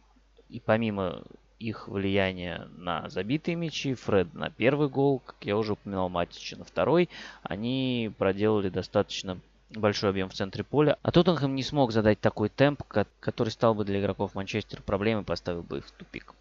И 0.48 0.60
помимо 0.60 1.22
их 1.58 1.88
влияния 1.88 2.68
на 2.76 3.08
забитые 3.08 3.56
мячи, 3.56 3.94
Фред 3.94 4.32
на 4.34 4.50
первый 4.50 4.88
гол, 4.88 5.20
как 5.20 5.36
я 5.42 5.56
уже 5.56 5.72
упоминал, 5.72 6.08
Матича 6.08 6.56
на 6.56 6.64
второй, 6.64 7.08
они 7.42 8.12
проделали 8.18 8.68
достаточно 8.68 9.38
большой 9.70 10.10
объем 10.10 10.28
в 10.28 10.34
центре 10.34 10.64
поля. 10.64 10.98
А 11.02 11.10
Тоттенхэм 11.10 11.54
не 11.54 11.62
смог 11.62 11.92
задать 11.92 12.20
такой 12.20 12.48
темп, 12.48 12.82
который 12.84 13.50
стал 13.50 13.74
бы 13.74 13.84
для 13.84 14.00
игроков 14.00 14.34
Манчестера 14.34 14.82
проблемой, 14.82 15.24
поставил 15.24 15.62
бы 15.62 15.78
их 15.78 15.86
в 15.86 15.92
тупик. 15.92 16.34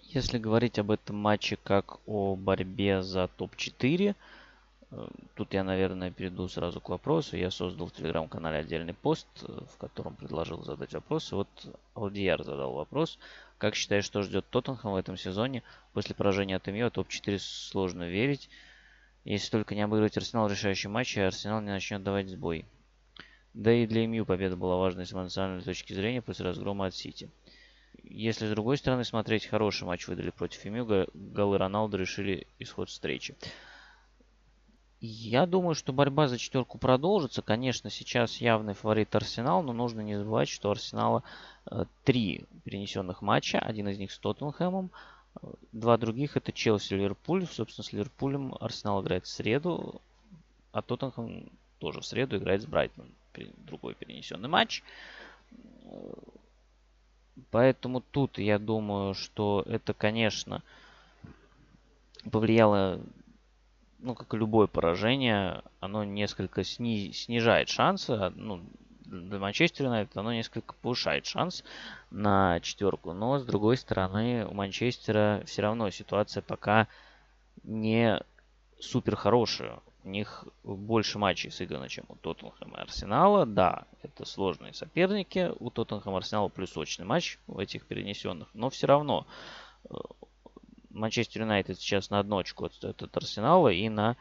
Если 0.00 0.38
говорить 0.38 0.78
об 0.78 0.90
этом 0.90 1.16
матче 1.16 1.56
как 1.56 2.06
о 2.06 2.36
борьбе 2.36 3.02
за 3.02 3.28
топ-4, 3.28 4.14
э, 4.90 5.06
тут 5.34 5.54
я, 5.54 5.64
наверное, 5.64 6.10
перейду 6.10 6.48
сразу 6.48 6.82
к 6.82 6.90
вопросу. 6.90 7.38
Я 7.38 7.50
создал 7.50 7.86
в 7.86 7.92
телеграм-канале 7.92 8.58
отдельный 8.58 8.92
пост, 8.92 9.26
э, 9.40 9.60
в 9.72 9.78
котором 9.78 10.14
предложил 10.14 10.62
задать 10.64 10.92
вопросы. 10.92 11.34
Вот 11.34 11.48
Алдияр 11.94 12.44
задал 12.44 12.74
вопрос. 12.74 13.18
Как 13.62 13.76
считаешь, 13.76 14.06
что 14.06 14.22
ждет 14.22 14.50
Тоттенхэм 14.50 14.90
в 14.90 14.96
этом 14.96 15.16
сезоне? 15.16 15.62
После 15.92 16.16
поражения 16.16 16.56
от 16.56 16.66
МЮ 16.66 16.90
топ-4 16.90 17.38
сложно 17.38 18.08
верить. 18.08 18.50
Если 19.22 19.52
только 19.52 19.76
не 19.76 19.82
обыгрывать 19.82 20.16
Арсенал 20.16 20.48
в 20.48 20.50
решающем 20.50 20.90
матче, 20.90 21.22
Арсенал 21.22 21.60
не 21.60 21.70
начнет 21.70 22.02
давать 22.02 22.28
сбой. 22.28 22.64
Да 23.54 23.72
и 23.72 23.86
для 23.86 24.04
МЮ 24.08 24.26
победа 24.26 24.56
была 24.56 24.78
важной 24.78 25.06
с 25.06 25.12
эмоциональной 25.12 25.62
точки 25.62 25.92
зрения 25.92 26.22
после 26.22 26.44
разгрома 26.44 26.86
от 26.86 26.96
Сити. 26.96 27.30
Если 28.02 28.48
с 28.48 28.50
другой 28.50 28.78
стороны 28.78 29.04
смотреть, 29.04 29.46
хороший 29.46 29.84
матч 29.84 30.08
выдали 30.08 30.30
против 30.30 30.64
МЮ, 30.64 31.06
голы 31.14 31.56
Роналду 31.56 31.96
решили 31.96 32.48
исход 32.58 32.88
встречи. 32.88 33.36
Я 35.04 35.46
думаю, 35.46 35.74
что 35.74 35.92
борьба 35.92 36.28
за 36.28 36.38
четверку 36.38 36.78
продолжится. 36.78 37.42
Конечно, 37.42 37.90
сейчас 37.90 38.40
явный 38.40 38.74
фаворит 38.74 39.14
Арсенал, 39.14 39.62
но 39.62 39.72
нужно 39.72 40.00
не 40.00 40.16
забывать, 40.16 40.48
что 40.48 40.68
у 40.68 40.72
Арсенала 40.72 41.24
э, 41.66 41.84
три 42.04 42.44
перенесенных 42.64 43.20
матча. 43.20 43.58
Один 43.58 43.88
из 43.88 43.98
них 43.98 44.12
с 44.12 44.18
Тоттенхэмом, 44.18 44.90
Два 45.72 45.96
других 45.96 46.36
это 46.36 46.52
Челси 46.52 46.94
и 46.94 46.96
Ливерпуль. 46.98 47.46
Собственно, 47.46 47.84
с 47.84 47.92
Ливерпулем 47.92 48.54
Арсенал 48.60 49.02
играет 49.02 49.24
в 49.24 49.28
среду, 49.28 50.00
а 50.72 50.82
Тоттенхэм 50.82 51.50
тоже 51.78 52.00
в 52.00 52.06
среду 52.06 52.36
играет 52.36 52.62
с 52.62 52.66
Брайтоном. 52.66 53.12
Другой 53.56 53.94
перенесенный 53.94 54.48
матч. 54.48 54.82
Поэтому 57.50 58.02
тут 58.02 58.38
я 58.38 58.58
думаю, 58.58 59.14
что 59.14 59.64
это, 59.66 59.94
конечно, 59.94 60.62
повлияло, 62.30 63.00
ну, 64.02 64.14
как 64.14 64.34
и 64.34 64.36
любое 64.36 64.66
поражение, 64.66 65.62
оно 65.80 66.04
несколько 66.04 66.64
сни- 66.64 67.12
снижает 67.12 67.68
шансы, 67.68 68.30
ну, 68.34 68.62
для 69.06 69.38
Манчестера 69.38 69.86
Юнайтед 69.86 70.16
оно 70.16 70.32
несколько 70.32 70.74
повышает 70.74 71.26
шанс 71.26 71.64
на 72.10 72.60
четверку. 72.60 73.12
Но, 73.12 73.38
с 73.38 73.44
другой 73.44 73.76
стороны, 73.76 74.46
у 74.46 74.54
Манчестера 74.54 75.42
все 75.46 75.62
равно 75.62 75.90
ситуация 75.90 76.42
пока 76.42 76.88
не 77.62 78.20
супер 78.80 79.16
хорошая. 79.16 79.80
У 80.04 80.08
них 80.08 80.44
больше 80.64 81.18
матчей 81.18 81.50
сыграно, 81.50 81.88
чем 81.88 82.06
у 82.08 82.16
Тоттенхэма 82.16 82.78
и 82.78 82.80
Арсенала. 82.80 83.46
Да, 83.46 83.84
это 84.02 84.24
сложные 84.24 84.72
соперники. 84.72 85.52
У 85.60 85.70
Тоттенхэма 85.70 86.16
и 86.16 86.18
Арсенала 86.18 86.48
плюсочный 86.48 87.04
матч 87.04 87.38
в 87.46 87.58
этих 87.58 87.84
перенесенных. 87.86 88.48
Но 88.54 88.68
все 88.70 88.86
равно 88.88 89.26
э, 89.88 89.94
Манчестер 90.92 91.42
Юнайтед 91.42 91.78
сейчас 91.78 92.10
на 92.10 92.18
одну 92.18 92.38
очку 92.38 92.64
отстает 92.64 93.02
от 93.02 93.16
Арсенала 93.16 93.68
и 93.68 93.88
на 93.88 94.16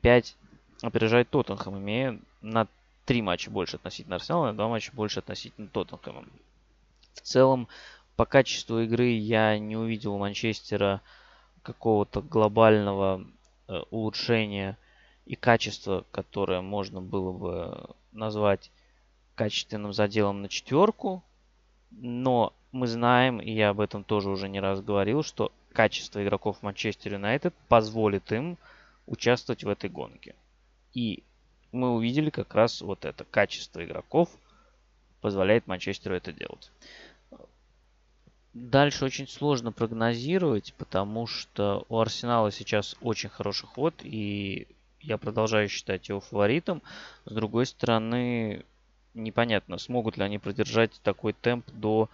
5 0.00 0.36
опережает 0.82 1.30
Тоттенхэм, 1.30 1.78
имея 1.78 2.20
на 2.42 2.68
три 3.04 3.22
матча 3.22 3.50
больше 3.50 3.76
относительно 3.76 4.16
Арсенала, 4.16 4.52
два 4.52 4.68
матча 4.68 4.92
больше 4.92 5.20
относительно 5.20 5.68
Тоттенхэма. 5.68 6.24
В 7.14 7.20
целом, 7.20 7.68
по 8.16 8.26
качеству 8.26 8.80
игры 8.80 9.08
я 9.08 9.58
не 9.58 9.76
увидел 9.76 10.14
у 10.14 10.18
Манчестера 10.18 11.00
какого-то 11.62 12.20
глобального 12.20 13.26
э, 13.68 13.80
улучшения 13.90 14.76
и 15.24 15.34
качества, 15.34 16.04
которое 16.10 16.60
можно 16.60 17.00
было 17.00 17.32
бы 17.32 17.90
назвать 18.12 18.70
качественным 19.34 19.92
заделом 19.92 20.42
на 20.42 20.48
четверку. 20.48 21.24
Но 21.90 22.52
мы 22.72 22.86
знаем, 22.86 23.40
и 23.40 23.50
я 23.50 23.70
об 23.70 23.80
этом 23.80 24.04
тоже 24.04 24.30
уже 24.30 24.48
не 24.48 24.60
раз 24.60 24.80
говорил, 24.80 25.22
что 25.22 25.52
качество 25.76 26.24
игроков 26.24 26.62
Манчестер 26.62 27.12
Юнайтед 27.12 27.54
позволит 27.68 28.32
им 28.32 28.56
участвовать 29.06 29.62
в 29.62 29.68
этой 29.68 29.90
гонке. 29.90 30.34
И 30.94 31.22
мы 31.70 31.94
увидели 31.94 32.30
как 32.30 32.54
раз 32.54 32.80
вот 32.80 33.04
это 33.04 33.24
качество 33.24 33.84
игроков 33.84 34.30
позволяет 35.20 35.66
Манчестеру 35.66 36.14
это 36.14 36.32
делать. 36.32 36.70
Дальше 38.54 39.04
очень 39.04 39.28
сложно 39.28 39.70
прогнозировать, 39.70 40.72
потому 40.78 41.26
что 41.26 41.84
у 41.90 41.98
Арсенала 41.98 42.50
сейчас 42.50 42.96
очень 43.02 43.28
хороший 43.28 43.66
ход, 43.66 43.94
и 44.02 44.66
я 45.02 45.18
продолжаю 45.18 45.68
считать 45.68 46.08
его 46.08 46.20
фаворитом. 46.20 46.80
С 47.26 47.34
другой 47.34 47.66
стороны, 47.66 48.64
непонятно, 49.12 49.76
смогут 49.76 50.16
ли 50.16 50.24
они 50.24 50.38
продержать 50.38 50.98
такой 51.02 51.34
темп 51.34 51.70
до 51.72 52.08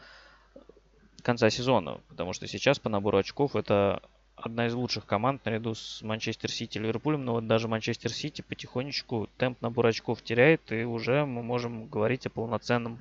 конца 1.23 1.50
сезона, 1.50 2.00
потому 2.09 2.33
что 2.33 2.47
сейчас 2.47 2.79
по 2.79 2.88
набору 2.88 3.19
очков 3.19 3.57
это 3.57 4.02
одна 4.45 4.67
из 4.67 4.75
лучших 4.75 5.07
команд 5.07 5.45
наряду 5.45 5.75
с 5.75 6.02
Манчестер 6.02 6.50
Сити 6.50 6.79
и 6.79 6.81
Ливерпулем. 6.81 7.25
Но 7.25 7.35
вот 7.35 7.47
даже 7.47 7.69
Манчестер 7.69 8.12
Сити 8.12 8.43
потихонечку 8.43 9.29
темп 9.37 9.61
набора 9.62 9.88
очков 9.88 10.23
теряет. 10.23 10.73
И 10.73 10.85
уже 10.85 11.25
мы 11.25 11.43
можем 11.43 11.87
говорить 11.87 12.26
о 12.26 12.31
полноценном 12.31 12.99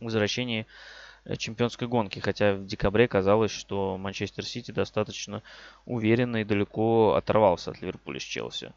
возвращении 0.00 0.66
э, 1.24 1.36
чемпионской 1.36 1.88
гонки. 1.88 2.18
Хотя 2.20 2.54
в 2.54 2.66
декабре 2.66 3.08
казалось, 3.08 3.50
что 3.50 3.96
Манчестер 3.98 4.44
Сити 4.44 4.70
достаточно 4.70 5.42
уверенно 5.86 6.38
и 6.38 6.44
далеко 6.44 7.14
оторвался 7.14 7.72
от 7.72 7.80
Ливерпуля 7.80 8.20
с 8.20 8.22
Челси. 8.22 8.72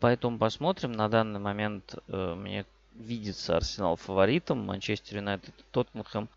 Поэтому 0.00 0.38
посмотрим. 0.38 0.92
На 0.92 1.08
данный 1.08 1.40
момент 1.40 1.94
э, 2.08 2.34
мне 2.34 2.64
видится 2.94 3.56
Арсенал 3.56 3.96
фаворитом. 3.96 4.64
Манчестер 4.64 5.18
Юнайтед 5.18 5.54
и 5.58 5.64
Тоттенхэм 5.70 6.28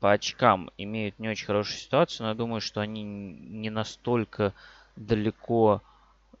по 0.00 0.12
очкам 0.12 0.70
имеют 0.78 1.18
не 1.18 1.28
очень 1.28 1.46
хорошую 1.46 1.78
ситуацию, 1.78 2.24
но 2.24 2.30
я 2.30 2.34
думаю, 2.34 2.60
что 2.60 2.80
они 2.80 3.02
не 3.02 3.70
настолько 3.70 4.54
далеко 4.96 5.82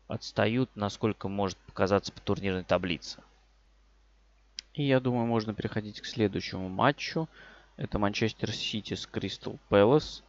отстают, 0.06 0.70
насколько 0.74 1.28
может 1.28 1.58
показаться 1.58 2.12
по 2.12 2.20
турнирной 2.20 2.64
таблице. 2.64 3.22
И 4.74 4.84
я 4.84 5.00
думаю, 5.00 5.26
можно 5.26 5.54
переходить 5.54 6.00
к 6.00 6.06
следующему 6.06 6.68
матчу. 6.68 7.28
Это 7.76 7.98
Манчестер 7.98 8.52
Сити 8.52 8.94
с 8.94 9.06
Кристал 9.06 9.58
Пэлас. 9.68 10.22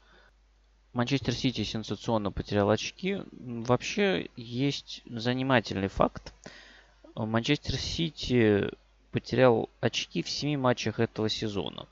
Манчестер 0.93 1.33
Сити 1.33 1.63
сенсационно 1.63 2.31
потерял 2.31 2.69
очки. 2.69 3.21
Вообще 3.31 4.29
есть 4.35 5.03
занимательный 5.05 5.87
факт. 5.87 6.33
Манчестер 7.15 7.75
Сити 7.75 8.71
потерял 9.11 9.69
очки 9.81 10.23
в 10.23 10.29
7 10.29 10.59
матчах 10.59 10.99
этого 10.99 11.29
сезона 11.29 11.87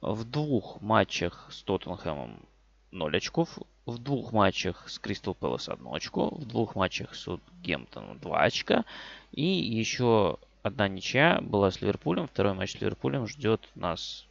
в 0.00 0.24
двух 0.24 0.80
матчах 0.80 1.48
с 1.50 1.62
Тоттенхэмом 1.62 2.40
0 2.90 3.16
очков, 3.16 3.58
в 3.86 3.98
двух 3.98 4.32
матчах 4.32 4.88
с 4.88 4.98
Кристал 4.98 5.34
Пэлас 5.34 5.68
1 5.68 5.86
очко, 5.92 6.28
в 6.30 6.44
двух 6.46 6.74
матчах 6.74 7.14
с 7.14 7.28
Гемптоном 7.62 8.18
2 8.18 8.40
очка 8.40 8.84
и 9.32 9.44
еще 9.44 10.38
одна 10.62 10.88
ничья 10.88 11.40
была 11.40 11.70
с 11.70 11.80
Ливерпулем. 11.80 12.26
Второй 12.26 12.54
матч 12.54 12.72
с 12.72 12.80
Ливерпулем 12.80 13.26
ждет 13.26 13.68
нас 13.74 14.26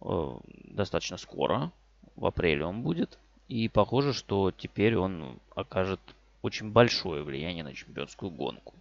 э, 0.00 0.38
достаточно 0.64 1.16
скоро. 1.16 1.72
В 2.16 2.26
апреле 2.26 2.64
он 2.64 2.82
будет. 2.82 3.18
И 3.48 3.68
похоже, 3.68 4.12
что 4.12 4.50
теперь 4.50 4.96
он 4.96 5.40
окажет 5.54 6.00
очень 6.42 6.70
большое 6.70 7.22
влияние 7.22 7.64
на 7.64 7.74
чемпионскую 7.74 8.30
гонку. 8.30 8.74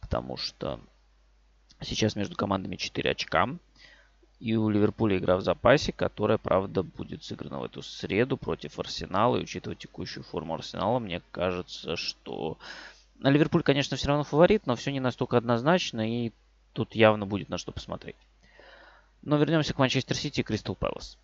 Потому 0.00 0.36
что 0.36 0.80
сейчас 1.80 2.16
между 2.16 2.36
командами 2.36 2.76
4 2.76 3.10
очка. 3.10 3.48
И 4.38 4.54
у 4.54 4.68
Ливерпуля 4.68 5.16
игра 5.16 5.36
в 5.36 5.42
запасе, 5.42 5.92
которая, 5.92 6.36
правда, 6.36 6.82
будет 6.82 7.24
сыграна 7.24 7.58
в 7.58 7.64
эту 7.64 7.82
среду 7.82 8.36
против 8.36 8.78
Арсенала. 8.78 9.36
И 9.36 9.42
учитывая 9.42 9.76
текущую 9.76 10.24
форму 10.24 10.54
Арсенала, 10.54 10.98
мне 10.98 11.22
кажется, 11.30 11.96
что 11.96 12.58
Ливерпуль, 13.20 13.62
конечно, 13.62 13.96
все 13.96 14.08
равно 14.08 14.24
фаворит, 14.24 14.66
но 14.66 14.76
все 14.76 14.92
не 14.92 15.00
настолько 15.00 15.38
однозначно, 15.38 16.06
и 16.06 16.32
тут 16.74 16.94
явно 16.94 17.24
будет 17.24 17.48
на 17.48 17.56
что 17.56 17.72
посмотреть. 17.72 18.16
Но 19.22 19.38
вернемся 19.38 19.72
к 19.72 19.78
Манчестер 19.78 20.16
Сити 20.16 20.40
и 20.40 20.44
Кристал 20.44 20.74
Пэлас. 20.74 21.16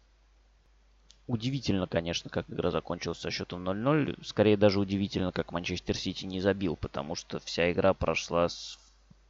Удивительно, 1.26 1.87
конечно, 1.87 2.31
как 2.31 2.50
игра 2.50 2.71
закончилась 2.71 3.19
со 3.19 3.31
счетом 3.31 3.69
0-0. 3.69 4.25
Скорее 4.25 4.57
даже 4.57 4.81
удивительно, 4.81 5.33
как 5.33 5.52
Манчестер 5.52 5.97
Сити 5.97 6.25
не 6.25 6.40
забил, 6.40 6.76
потому 6.76 7.14
что 7.14 7.38
вся 7.40 7.71
игра 7.71 7.95
прошла 7.95 8.49
с 8.49 8.78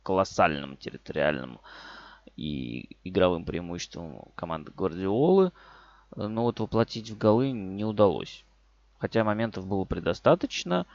колоссальным 0.03 0.77
территориальным 0.77 1.61
и 2.37 2.97
игровым 3.05 3.45
преимуществом 3.45 4.25
команды 4.35 4.73
Гвардиолы. 4.75 5.52
Но 6.14 6.43
вот 6.43 6.61
воплотить 6.61 7.11
в 7.11 7.19
голы 7.19 7.52
не 7.52 7.85
удалось. 7.85 8.45
Хотя 8.99 9.25
моментов 9.25 9.67
было 9.67 9.85
предостаточно. 9.85 10.87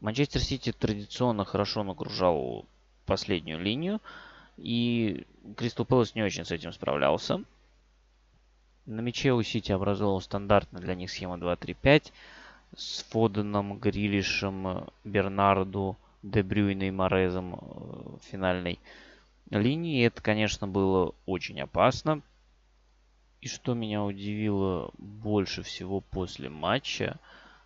Манчестер 0.00 0.40
Сити 0.40 0.72
традиционно 0.72 1.44
хорошо 1.44 1.82
нагружал 1.84 2.66
последнюю 3.06 3.60
линию. 3.60 4.00
И 4.56 5.26
Кристал 5.56 5.86
Пэлас 5.86 6.14
не 6.14 6.22
очень 6.22 6.44
с 6.44 6.50
этим 6.50 6.72
справлялся. 6.72 7.42
На 8.86 9.00
мяче 9.00 9.32
у 9.32 9.42
Сити 9.42 9.72
образовал 9.72 10.20
стандартная 10.20 10.80
для 10.80 10.94
них 10.94 11.10
схема 11.10 11.36
2-3-5 11.36 12.12
с 12.76 13.02
Фоденом, 13.04 13.78
Грилишем, 13.78 14.86
Бернарду, 15.04 15.96
Дебрюйной 16.22 16.88
и 16.88 16.90
Морезом 16.90 17.52
в 17.52 18.20
финальной 18.30 18.78
линии. 19.50 20.06
Это, 20.06 20.22
конечно, 20.22 20.66
было 20.66 21.14
очень 21.26 21.60
опасно. 21.60 22.22
И 23.40 23.48
что 23.48 23.74
меня 23.74 24.04
удивило 24.04 24.90
больше 24.98 25.62
всего 25.62 26.00
после 26.00 26.48
матча, 26.48 27.18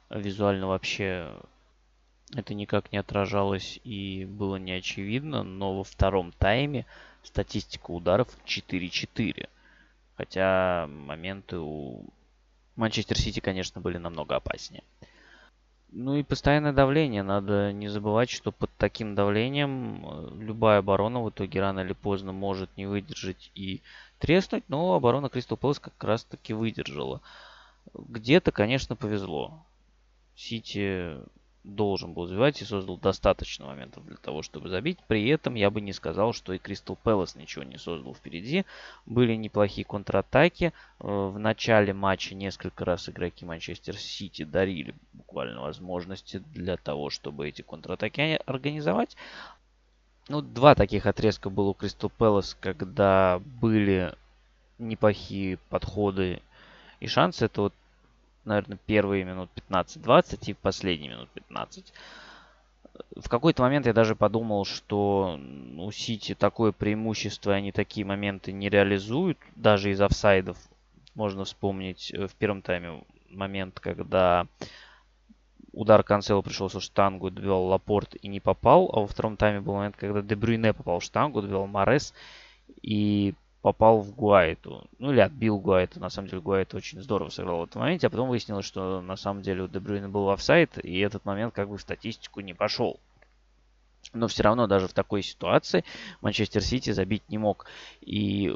визуально 0.08 0.68
вообще 0.68 1.32
это 2.32 2.54
никак 2.54 2.92
не 2.92 2.98
отражалось 2.98 3.80
и 3.84 4.24
было 4.24 4.56
не 4.56 4.72
очевидно, 4.72 5.42
но 5.42 5.76
во 5.76 5.84
втором 5.84 6.32
тайме 6.32 6.86
статистика 7.22 7.90
ударов 7.90 8.28
4-4. 8.46 9.48
Хотя 10.16 10.86
моменты 10.88 11.58
у 11.58 12.04
Манчестер 12.76 13.18
Сити, 13.18 13.40
конечно, 13.40 13.80
были 13.80 13.98
намного 13.98 14.36
опаснее. 14.36 14.82
Ну 15.96 16.16
и 16.16 16.24
постоянное 16.24 16.72
давление. 16.72 17.22
Надо 17.22 17.72
не 17.72 17.86
забывать, 17.86 18.28
что 18.28 18.50
под 18.50 18.68
таким 18.78 19.14
давлением 19.14 20.04
э, 20.04 20.30
любая 20.40 20.80
оборона 20.80 21.22
в 21.22 21.30
итоге 21.30 21.60
рано 21.60 21.80
или 21.80 21.92
поздно 21.92 22.32
может 22.32 22.68
не 22.76 22.86
выдержать 22.86 23.52
и 23.54 23.80
треснуть, 24.18 24.64
но 24.66 24.94
оборона 24.94 25.28
Кристал 25.28 25.56
Пэлас 25.56 25.78
как 25.78 26.02
раз 26.02 26.24
таки 26.24 26.52
выдержала. 26.52 27.20
Где-то, 27.94 28.50
конечно, 28.50 28.96
повезло. 28.96 29.64
Сити 30.34 31.16
должен 31.64 32.12
был 32.12 32.26
забивать 32.26 32.60
и 32.60 32.64
создал 32.64 32.98
достаточно 32.98 33.66
моментов 33.66 34.04
для 34.06 34.16
того, 34.16 34.42
чтобы 34.42 34.68
забить. 34.68 34.98
При 35.08 35.26
этом 35.28 35.54
я 35.54 35.70
бы 35.70 35.80
не 35.80 35.92
сказал, 35.92 36.32
что 36.32 36.52
и 36.52 36.58
Кристал 36.58 36.96
Пэлас 37.02 37.34
ничего 37.34 37.64
не 37.64 37.78
создал 37.78 38.14
впереди. 38.14 38.64
Были 39.06 39.34
неплохие 39.34 39.84
контратаки. 39.84 40.66
Э, 40.66 40.72
в 41.00 41.38
начале 41.38 41.92
матча 41.92 42.34
несколько 42.34 42.84
раз 42.84 43.08
игроки 43.08 43.44
Манчестер 43.44 43.96
Сити 43.96 44.44
дарили 44.44 44.94
буквально 45.14 45.62
возможности 45.62 46.38
для 46.52 46.76
того, 46.76 47.10
чтобы 47.10 47.48
эти 47.48 47.62
контратаки 47.62 48.38
организовать. 48.44 49.16
Ну, 50.28 50.42
два 50.42 50.74
таких 50.74 51.06
отрезка 51.06 51.50
было 51.50 51.70
у 51.70 51.74
Кристал 51.74 52.10
Пэлас, 52.10 52.56
когда 52.60 53.40
были 53.60 54.14
неплохие 54.78 55.58
подходы 55.70 56.42
и 57.00 57.06
шансы. 57.06 57.46
Это 57.46 57.62
вот 57.62 57.74
наверное, 58.44 58.78
первые 58.86 59.24
минут 59.24 59.50
15-20 59.68 60.50
и 60.50 60.54
последние 60.54 61.10
минут 61.10 61.28
15. 61.30 61.92
В 63.16 63.28
какой-то 63.28 63.62
момент 63.62 63.86
я 63.86 63.92
даже 63.92 64.14
подумал, 64.14 64.64
что 64.64 65.38
у 65.78 65.90
Сити 65.90 66.34
такое 66.34 66.72
преимущество, 66.72 67.54
они 67.54 67.72
такие 67.72 68.06
моменты 68.06 68.52
не 68.52 68.68
реализуют, 68.68 69.38
даже 69.56 69.90
из 69.90 70.00
офсайдов. 70.00 70.56
Можно 71.14 71.44
вспомнить 71.44 72.12
э, 72.12 72.26
в 72.26 72.34
первом 72.34 72.62
тайме 72.62 73.04
момент, 73.30 73.80
когда 73.80 74.46
удар 75.72 76.02
Канцело 76.04 76.40
пришелся 76.42 76.78
в 76.80 76.82
штангу, 76.82 77.30
добивал 77.30 77.66
Лапорт 77.66 78.16
и 78.20 78.28
не 78.28 78.40
попал, 78.40 78.90
а 78.92 79.00
во 79.00 79.06
втором 79.06 79.36
тайме 79.36 79.60
был 79.60 79.74
момент, 79.74 79.96
когда 79.96 80.22
Дебрюйне 80.22 80.72
попал 80.72 81.00
в 81.00 81.04
штангу, 81.04 81.42
добивал 81.42 81.66
Морес 81.66 82.14
и 82.82 83.34
попал 83.64 84.02
в 84.02 84.14
Гуайту. 84.14 84.86
Ну 84.98 85.10
или 85.10 85.20
отбил 85.20 85.58
Гуайту. 85.58 85.98
На 85.98 86.10
самом 86.10 86.28
деле 86.28 86.42
Гуайт 86.42 86.74
очень 86.74 87.00
здорово 87.00 87.30
сыграл 87.30 87.60
в 87.60 87.64
этом 87.64 87.80
моменте. 87.80 88.06
А 88.06 88.10
потом 88.10 88.28
выяснилось, 88.28 88.66
что 88.66 89.00
на 89.00 89.16
самом 89.16 89.40
деле 89.40 89.62
у 89.62 89.68
Дебрюйна 89.68 90.10
был 90.10 90.28
офсайд. 90.28 90.76
И 90.84 90.98
этот 90.98 91.24
момент 91.24 91.54
как 91.54 91.70
бы 91.70 91.78
в 91.78 91.80
статистику 91.80 92.40
не 92.40 92.52
пошел. 92.52 93.00
Но 94.12 94.28
все 94.28 94.42
равно 94.42 94.66
даже 94.66 94.86
в 94.86 94.92
такой 94.92 95.22
ситуации 95.22 95.82
Манчестер 96.20 96.60
Сити 96.60 96.90
забить 96.90 97.22
не 97.30 97.38
мог. 97.38 97.64
И 98.02 98.54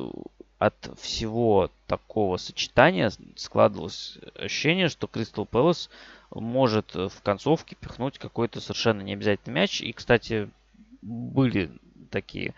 от 0.59 0.91
всего 1.01 1.71
такого 1.87 2.37
сочетания 2.37 3.11
складывалось 3.35 4.19
ощущение, 4.35 4.91
что 4.91 5.07
Кристал 5.07 5.47
Пэлас 5.47 5.89
может 6.35 6.95
в 6.95 7.23
концовке 7.23 7.77
пихнуть 7.77 8.19
какой-то 8.19 8.61
совершенно 8.61 9.01
необязательный 9.01 9.55
мяч. 9.55 9.81
И, 9.81 9.91
кстати, 9.95 10.51
были 11.01 11.71
такие 12.11 12.55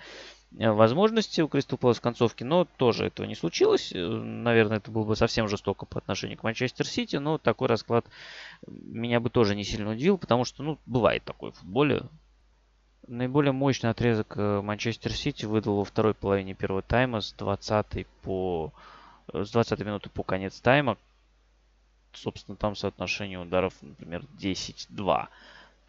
возможности 0.53 1.41
у 1.41 1.49
Кристал 1.49 1.79
Пэлас 1.79 2.01
концовки, 2.01 2.45
но 2.45 2.67
тоже 2.77 3.07
этого 3.07 3.27
не 3.27 3.35
случилось. 3.35 3.93
Э, 3.93 3.99
наверное, 3.99 4.79
это 4.79 4.91
было 4.91 5.05
бы 5.05 5.17
совсем 5.17 5.49
жестоко 5.49 5.87
по 5.87 5.99
отношению 5.99 6.39
к 6.39 6.43
Манчестер 6.43 6.87
Сити, 6.87 7.17
но 7.17 7.39
такой 7.39 7.69
расклад 7.69 8.05
меня 8.67 9.21
бы 9.21 9.31
тоже 9.31 9.55
не 9.55 9.65
сильно 9.65 9.91
удивил, 9.93 10.19
потому 10.19 10.45
что, 10.45 10.63
ну, 10.63 10.79
бывает 10.87 11.25
такое 11.25 11.53
в 11.53 11.57
футболе. 11.57 12.03
Наиболее 13.07 13.53
мощный 13.53 13.91
отрезок 13.91 14.35
э, 14.37 14.61
Манчестер 14.61 15.13
Сити 15.13 15.45
выдал 15.45 15.77
во 15.77 15.85
второй 15.85 16.15
половине 16.15 16.55
первого 16.55 16.83
тайма 16.83 17.21
с 17.21 17.33
20 17.33 18.07
по 18.23 18.73
с 19.33 19.51
20 19.51 19.79
минуты 19.81 20.11
по 20.11 20.23
конец 20.23 20.61
тайма. 20.61 20.97
Собственно, 22.13 22.57
там 22.57 22.75
соотношение 22.75 23.39
ударов, 23.39 23.75
например, 23.83 24.25
10-2. 24.41 25.29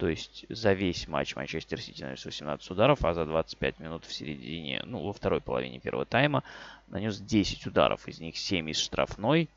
То 0.02 0.10
есть 0.10 0.48
за 0.50 0.74
весь 0.74 1.08
матч 1.08 1.36
Манчестер 1.36 1.80
Сити 1.80 2.02
нанес 2.02 2.26
18 2.26 2.72
ударов, 2.72 3.06
а 3.06 3.14
за 3.14 3.24
25 3.24 3.80
минут 3.80 4.04
в 4.04 4.12
середине, 4.12 4.82
ну, 4.84 5.04
во 5.04 5.14
второй 5.14 5.42
половине 5.42 5.80
первого 5.80 6.08
тайма 6.08 6.44
нанес 6.88 7.20
10 7.20 7.68
ударов, 7.68 8.08
из 8.08 8.20
них 8.20 8.36
7 8.36 8.68
из 8.72 8.80
штрафной. 8.80 9.48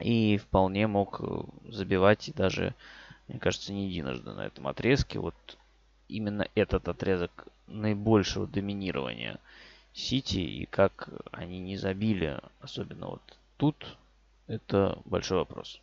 И 0.00 0.38
вполне 0.38 0.88
мог 0.88 1.20
э, 1.20 1.42
забивать 1.68 2.28
и 2.28 2.32
даже, 2.32 2.74
мне 3.28 3.38
кажется, 3.38 3.72
не 3.72 3.86
единожды 3.86 4.32
на 4.32 4.46
этом 4.46 4.66
отрезке. 4.66 5.20
Вот 5.20 5.36
именно 6.08 6.48
этот 6.56 6.88
отрезок 6.88 7.46
наибольшего 7.68 8.48
доминирования 8.48 9.38
Сити 9.92 10.38
и 10.38 10.66
как 10.66 11.08
они 11.30 11.60
не 11.60 11.76
забили, 11.76 12.40
особенно 12.58 13.06
вот 13.06 13.22
тут, 13.58 13.96
это 14.48 14.98
большой 15.04 15.38
вопрос. 15.38 15.80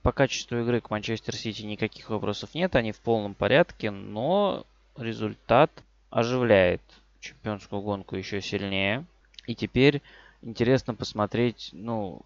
По 0.00 0.12
качеству 0.12 0.58
игры 0.58 0.80
к 0.80 0.90
Манчестер 0.90 1.36
Сити 1.36 1.62
никаких 1.62 2.08
вопросов 2.10 2.54
нет, 2.54 2.74
они 2.74 2.92
в 2.92 3.00
полном 3.00 3.34
порядке, 3.34 3.90
но 3.90 4.64
результат 4.96 5.70
оживляет 6.10 6.80
чемпионскую 7.20 7.82
гонку 7.82 8.16
еще 8.16 8.40
сильнее. 8.40 9.04
И 9.46 9.54
теперь 9.54 10.02
интересно 10.40 10.94
посмотреть, 10.94 11.70
ну, 11.72 12.22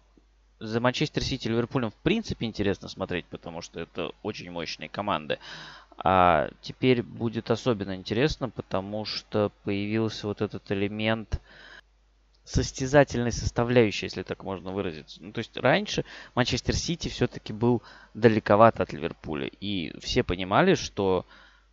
за 0.59 0.79
Манчестер 0.79 1.23
Сити 1.23 1.47
Ливерпулем 1.47 1.91
в 1.91 1.95
принципе 1.95 2.45
интересно 2.45 2.87
смотреть, 2.87 3.25
потому 3.25 3.61
что 3.61 3.79
это 3.79 4.11
очень 4.23 4.49
мощные 4.51 4.89
команды. 4.89 5.37
А 5.97 6.49
теперь 6.61 7.01
будет 7.03 7.51
особенно 7.51 7.95
интересно, 7.95 8.49
потому 8.49 9.05
что 9.05 9.51
появился 9.63 10.27
вот 10.27 10.41
этот 10.41 10.71
элемент 10.71 11.41
состязательной 12.47 13.31
составляющей, 13.31 14.05
если 14.05 14.23
так 14.23 14.43
можно 14.43 14.71
выразиться. 14.71 15.21
Ну, 15.21 15.33
то 15.33 15.39
есть 15.39 15.55
раньше 15.57 16.05
Манчестер 16.33 16.75
Сити 16.75 17.09
все-таки 17.09 17.51
был 17.51 17.83
далековато 18.13 18.83
от 18.83 18.93
Ливерпуля. 18.93 19.49
И 19.59 19.93
все 19.99 20.23
понимали, 20.23 20.75
что 20.75 21.25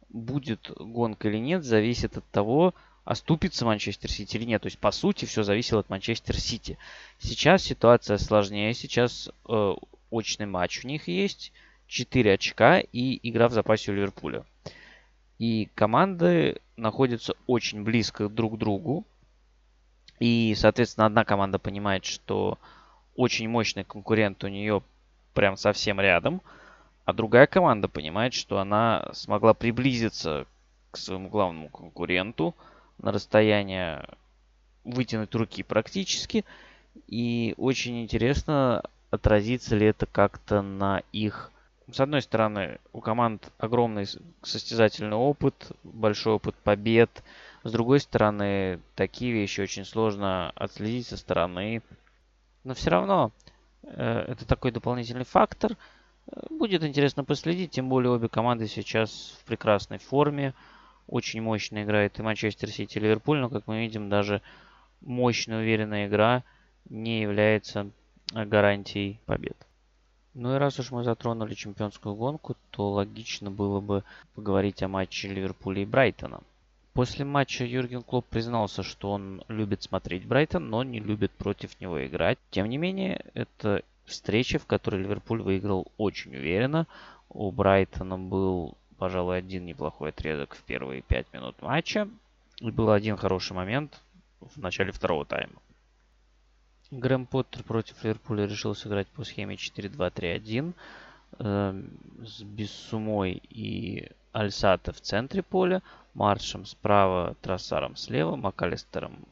будет 0.08 0.70
гонка 0.76 1.28
или 1.28 1.38
нет, 1.38 1.64
зависит 1.64 2.16
от 2.16 2.24
того, 2.30 2.74
оступится 3.04 3.64
Манчестер 3.64 4.10
Сити 4.10 4.36
или 4.36 4.44
нет. 4.44 4.62
То 4.62 4.66
есть, 4.66 4.78
по 4.78 4.90
сути, 4.90 5.26
все 5.26 5.42
зависело 5.44 5.80
от 5.80 5.90
Манчестер 5.90 6.36
Сити. 6.38 6.76
Сейчас 7.18 7.62
ситуация 7.62 8.18
сложнее. 8.18 8.74
Сейчас 8.74 9.30
э, 9.48 9.74
очный 10.10 10.46
матч 10.46 10.84
у 10.84 10.88
них 10.88 11.08
есть. 11.08 11.52
4 11.86 12.32
очка 12.32 12.80
и 12.80 13.20
игра 13.28 13.48
в 13.48 13.52
запасе 13.52 13.92
у 13.92 13.94
Ливерпуля. 13.94 14.44
И 15.38 15.68
команды 15.74 16.60
находятся 16.76 17.34
очень 17.46 17.82
близко 17.84 18.28
друг 18.28 18.54
к 18.54 18.58
другу. 18.58 19.04
И, 20.20 20.54
соответственно, 20.56 21.06
одна 21.06 21.24
команда 21.24 21.58
понимает, 21.58 22.04
что 22.04 22.58
очень 23.16 23.48
мощный 23.48 23.84
конкурент 23.84 24.42
у 24.44 24.48
нее 24.48 24.82
прям 25.34 25.56
совсем 25.56 26.00
рядом. 26.00 26.40
А 27.04 27.12
другая 27.12 27.46
команда 27.46 27.88
понимает, 27.88 28.32
что 28.32 28.58
она 28.58 29.10
смогла 29.12 29.52
приблизиться 29.54 30.46
к 30.90 30.96
своему 30.96 31.28
главному 31.28 31.68
конкуренту 31.68 32.54
на 32.98 33.12
расстояние 33.12 34.06
вытянуть 34.84 35.34
руки 35.34 35.62
практически. 35.62 36.44
И 37.08 37.54
очень 37.56 38.02
интересно, 38.02 38.82
отразится 39.10 39.76
ли 39.76 39.86
это 39.86 40.06
как-то 40.06 40.62
на 40.62 41.02
их... 41.12 41.50
С 41.92 42.00
одной 42.00 42.22
стороны, 42.22 42.78
у 42.92 43.00
команд 43.00 43.52
огромный 43.58 44.06
состязательный 44.42 45.16
опыт, 45.16 45.72
большой 45.82 46.34
опыт 46.34 46.54
побед. 46.54 47.22
С 47.64 47.72
другой 47.72 47.98
стороны, 48.00 48.78
такие 48.94 49.32
вещи 49.32 49.62
очень 49.62 49.86
сложно 49.86 50.50
отследить 50.50 51.06
со 51.06 51.16
стороны. 51.16 51.80
Но 52.62 52.74
все 52.74 52.90
равно 52.90 53.32
э, 53.82 54.26
это 54.28 54.46
такой 54.46 54.70
дополнительный 54.70 55.24
фактор. 55.24 55.78
Будет 56.50 56.84
интересно 56.84 57.24
последить, 57.24 57.70
тем 57.70 57.88
более 57.88 58.10
обе 58.10 58.28
команды 58.28 58.66
сейчас 58.66 59.38
в 59.40 59.46
прекрасной 59.46 59.96
форме. 59.96 60.52
Очень 61.06 61.40
мощно 61.40 61.82
играет 61.82 62.18
и 62.18 62.22
Манчестер 62.22 62.68
Сити, 62.68 62.98
и 62.98 63.00
Ливерпуль, 63.00 63.38
но, 63.38 63.48
как 63.48 63.66
мы 63.66 63.80
видим, 63.80 64.10
даже 64.10 64.42
мощная, 65.00 65.60
уверенная 65.60 66.06
игра 66.06 66.44
не 66.90 67.22
является 67.22 67.90
гарантией 68.30 69.20
побед. 69.24 69.56
Ну 70.34 70.54
и 70.54 70.58
раз 70.58 70.78
уж 70.80 70.90
мы 70.90 71.02
затронули 71.02 71.54
чемпионскую 71.54 72.14
гонку, 72.14 72.56
то 72.70 72.90
логично 72.90 73.50
было 73.50 73.80
бы 73.80 74.04
поговорить 74.34 74.82
о 74.82 74.88
матче 74.88 75.28
Ливерпуля 75.28 75.80
и 75.80 75.86
Брайтона. 75.86 76.42
После 76.94 77.24
матча 77.24 77.64
Юрген 77.64 78.04
Клоп 78.04 78.24
признался, 78.26 78.84
что 78.84 79.10
он 79.10 79.42
любит 79.48 79.82
смотреть 79.82 80.26
Брайтон, 80.26 80.70
но 80.70 80.84
не 80.84 81.00
любит 81.00 81.32
против 81.32 81.80
него 81.80 82.06
играть. 82.06 82.38
Тем 82.52 82.68
не 82.68 82.78
менее, 82.78 83.24
это 83.34 83.82
встреча, 84.04 84.60
в 84.60 84.66
которой 84.66 85.02
Ливерпуль 85.02 85.42
выиграл 85.42 85.88
очень 85.96 86.36
уверенно. 86.36 86.86
У 87.28 87.50
Брайтона 87.50 88.16
был, 88.16 88.76
пожалуй, 88.96 89.38
один 89.38 89.66
неплохой 89.66 90.10
отрезок 90.10 90.54
в 90.54 90.62
первые 90.62 91.02
пять 91.02 91.26
минут 91.32 91.60
матча. 91.60 92.08
И 92.60 92.70
был 92.70 92.92
один 92.92 93.16
хороший 93.16 93.54
момент 93.54 94.00
в 94.40 94.56
начале 94.60 94.92
второго 94.92 95.24
тайма. 95.24 95.60
Грэм 96.92 97.26
Поттер 97.26 97.64
против 97.64 98.04
Ливерпуля 98.04 98.46
решил 98.46 98.76
сыграть 98.76 99.08
по 99.08 99.24
схеме 99.24 99.56
4-2-3-1 99.56 100.72
э, 101.40 101.82
с 102.24 102.42
Бессумой 102.42 103.42
и 103.50 104.12
Альсата 104.32 104.92
в 104.92 105.00
центре 105.00 105.42
поля, 105.42 105.82
Маршем 106.14 106.64
справа, 106.64 107.36
Трассаром 107.42 107.96
слева, 107.96 108.36
Макалистером 108.36 109.26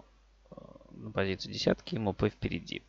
э, 0.50 0.54
на 0.92 1.10
позиции 1.10 1.52
десятки 1.52 1.96
Мопе 1.96 2.28
впереди. 2.28 2.82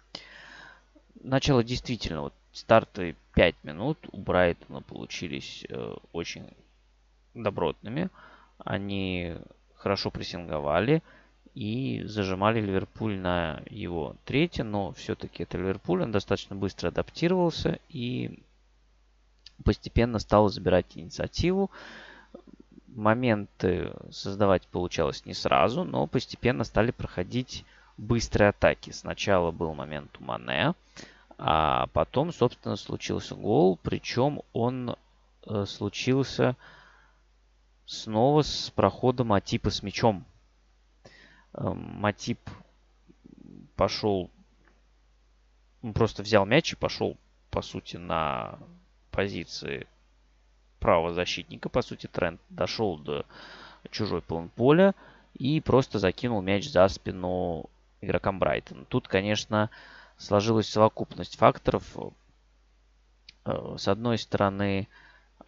Начало 1.22 1.64
действительно, 1.64 2.22
вот 2.22 2.34
старты 2.52 3.16
5 3.36 3.64
минут 3.64 3.98
у 4.12 4.18
Брайтона 4.18 4.82
получились 4.82 5.66
э, 5.70 5.96
очень 6.12 6.50
добротными. 7.34 8.10
Они 8.58 9.36
хорошо 9.76 10.12
прессинговали, 10.12 11.02
и 11.56 12.02
зажимали 12.06 12.60
Ливерпуль 12.62 13.18
на 13.18 13.62
его 13.70 14.16
третье, 14.26 14.64
но 14.64 14.92
все-таки 14.94 15.44
это 15.44 15.58
Ливерпуль, 15.58 16.02
он 16.02 16.12
достаточно 16.12 16.56
быстро 16.56 16.88
адаптировался 16.88 17.80
и 17.90 18.40
постепенно 19.64 20.20
стал 20.20 20.50
забирать 20.50 20.98
инициативу. 20.98 21.70
Моменты 22.96 23.92
создавать 24.12 24.68
получалось 24.68 25.26
не 25.26 25.34
сразу, 25.34 25.84
но 25.84 26.06
постепенно 26.06 26.64
стали 26.64 26.92
проходить 26.92 27.66
быстрые 27.98 28.50
атаки. 28.50 28.92
Сначала 28.92 29.52
был 29.52 29.74
момент 29.74 30.16
у 30.20 30.24
Мане, 30.24 30.76
а 31.38 31.88
потом, 31.88 32.32
собственно, 32.32 32.76
случился 32.76 33.36
гол, 33.36 33.80
причем 33.82 34.42
он 34.54 34.96
э, 35.48 35.66
случился 35.66 36.56
снова 37.86 38.44
с 38.44 38.70
проходом 38.70 39.34
Атипа 39.34 39.72
с 39.72 39.82
мячом. 39.82 40.26
Эм, 41.54 41.78
Матип 42.00 42.40
пошел, 43.76 44.30
просто 45.94 46.22
взял 46.24 46.46
мяч 46.46 46.74
и 46.74 46.76
пошел, 46.76 47.18
по 47.50 47.62
сути, 47.62 47.98
на 47.98 48.60
позиции 49.12 49.88
правого 50.84 51.14
защитника. 51.14 51.70
По 51.70 51.82
сути, 51.82 52.08
тренд 52.08 52.40
дошел 52.50 52.98
до 52.98 53.26
чужой 53.90 54.22
полон 54.22 54.50
поля 54.50 54.94
и 55.34 55.62
просто 55.62 55.98
закинул 55.98 56.42
мяч 56.42 56.70
за 56.70 56.88
спину 56.90 57.70
игрокам 58.02 58.38
Брайтон. 58.38 58.86
Тут, 58.90 59.08
конечно, 59.08 59.70
сложилась 60.18 60.68
совокупность 60.68 61.38
факторов. 61.38 61.84
Э, 63.46 63.76
с 63.78 63.88
одной 63.88 64.18
стороны, 64.18 64.88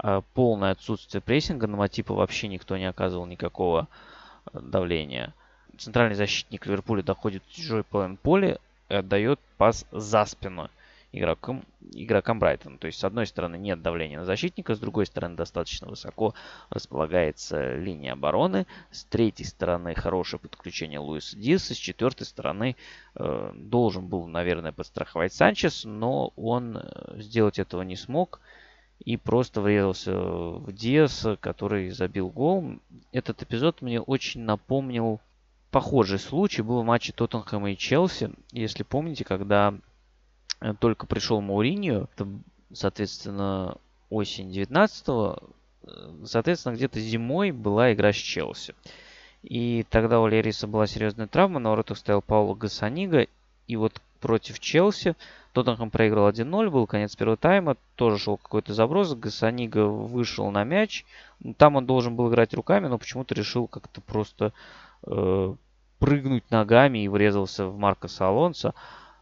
э, 0.01 0.21
полное 0.33 0.71
отсутствие 0.71 1.21
прессинга. 1.21 1.67
На 1.67 1.77
Матипа 1.77 2.13
вообще 2.13 2.47
никто 2.47 2.77
не 2.77 2.85
оказывал 2.85 3.25
никакого 3.25 3.87
э, 4.53 4.59
давления 4.59 5.33
центральный 5.77 6.15
защитник 6.15 6.65
Ливерпуля 6.65 7.03
доходит 7.03 7.43
в 7.43 7.53
чужой 7.53 7.83
половин 7.83 8.17
поля 8.17 8.59
и 8.89 8.95
отдает 8.95 9.39
пас 9.57 9.85
за 9.91 10.25
спину 10.25 10.69
игрокам, 11.17 11.63
игрокам 11.93 12.39
Брайтона. 12.39 12.77
То 12.77 12.87
есть, 12.87 12.99
с 12.99 13.03
одной 13.03 13.25
стороны, 13.27 13.57
нет 13.57 13.81
давления 13.81 14.19
на 14.19 14.25
защитника, 14.25 14.75
с 14.75 14.79
другой 14.79 15.05
стороны, 15.05 15.35
достаточно 15.35 15.87
высоко 15.87 16.33
располагается 16.69 17.75
линия 17.75 18.13
обороны, 18.13 18.67
с 18.91 19.05
третьей 19.05 19.45
стороны, 19.45 19.95
хорошее 19.95 20.39
подключение 20.39 20.99
Луиса 20.99 21.37
Диаса, 21.37 21.73
с 21.73 21.77
четвертой 21.77 22.25
стороны, 22.25 22.75
э, 23.15 23.51
должен 23.55 24.07
был, 24.07 24.27
наверное, 24.27 24.71
подстраховать 24.71 25.33
Санчес, 25.33 25.85
но 25.85 26.33
он 26.35 26.77
э, 26.77 27.21
сделать 27.21 27.59
этого 27.59 27.81
не 27.81 27.95
смог 27.95 28.39
и 28.99 29.17
просто 29.17 29.61
врезался 29.61 30.13
в 30.17 30.71
Диаса, 30.71 31.37
который 31.37 31.89
забил 31.89 32.29
гол. 32.29 32.79
Этот 33.11 33.41
эпизод 33.43 33.81
мне 33.81 33.99
очень 33.99 34.41
напомнил 34.41 35.19
похожий 35.75 36.19
случай 36.19 36.61
был 36.61 36.81
в 36.81 36.85
матче 36.85 37.11
Тоттенхэма 37.11 37.71
и 37.71 37.77
Челси. 37.77 38.31
Если 38.53 38.83
помните, 38.83 39.25
когда 39.25 39.73
только 40.73 41.05
пришел 41.05 41.41
Мауриньо, 41.41 42.07
это, 42.13 42.27
соответственно, 42.73 43.77
осень 44.09 44.51
19-го, 44.51 45.39
э, 45.83 46.25
соответственно, 46.25 46.75
где-то 46.75 46.99
зимой 46.99 47.51
была 47.51 47.93
игра 47.93 48.11
с 48.11 48.17
Челси. 48.17 48.75
И 49.43 49.85
тогда 49.89 50.19
у 50.19 50.27
Лериса 50.27 50.67
была 50.67 50.87
серьезная 50.87 51.27
травма, 51.27 51.59
на 51.59 51.69
воротах 51.69 51.97
стоял 51.97 52.21
Пауло 52.21 52.55
Гасанига, 52.55 53.27
и 53.67 53.75
вот 53.75 54.01
против 54.19 54.59
Челси 54.59 55.15
Тоттенхэм 55.55 55.89
проиграл 55.89 56.29
1-0, 56.29 56.69
был 56.69 56.85
конец 56.85 57.15
первого 57.15 57.37
тайма, 57.37 57.77
тоже 57.95 58.17
шел 58.17 58.37
какой-то 58.37 58.73
заброс, 58.73 59.13
Гасанига 59.13 59.85
вышел 59.85 60.51
на 60.51 60.65
мяч, 60.65 61.05
там 61.57 61.77
он 61.77 61.85
должен 61.85 62.15
был 62.15 62.29
играть 62.29 62.53
руками, 62.53 62.87
но 62.87 62.97
почему-то 62.97 63.33
решил 63.35 63.67
как-то 63.67 64.01
просто 64.01 64.51
э, 65.03 65.55
прыгнуть 65.99 66.51
ногами 66.51 67.03
и 67.03 67.07
врезался 67.07 67.67
в 67.67 67.77
Маркоса 67.77 68.27
Алонса. 68.27 68.73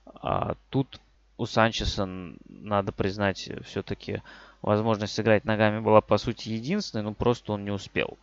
А 0.05 0.55
тут 0.69 0.99
у 1.37 1.45
Санчеса, 1.45 2.07
надо 2.47 2.91
признать, 2.91 3.49
все-таки 3.65 4.21
возможность 4.61 5.13
сыграть 5.13 5.45
ногами 5.45 5.79
была 5.79 6.01
по 6.01 6.17
сути 6.17 6.49
единственной, 6.49 7.03
но 7.03 7.13
просто 7.13 7.51
он 7.53 7.65
не 7.65 7.71
успел. 7.71 8.17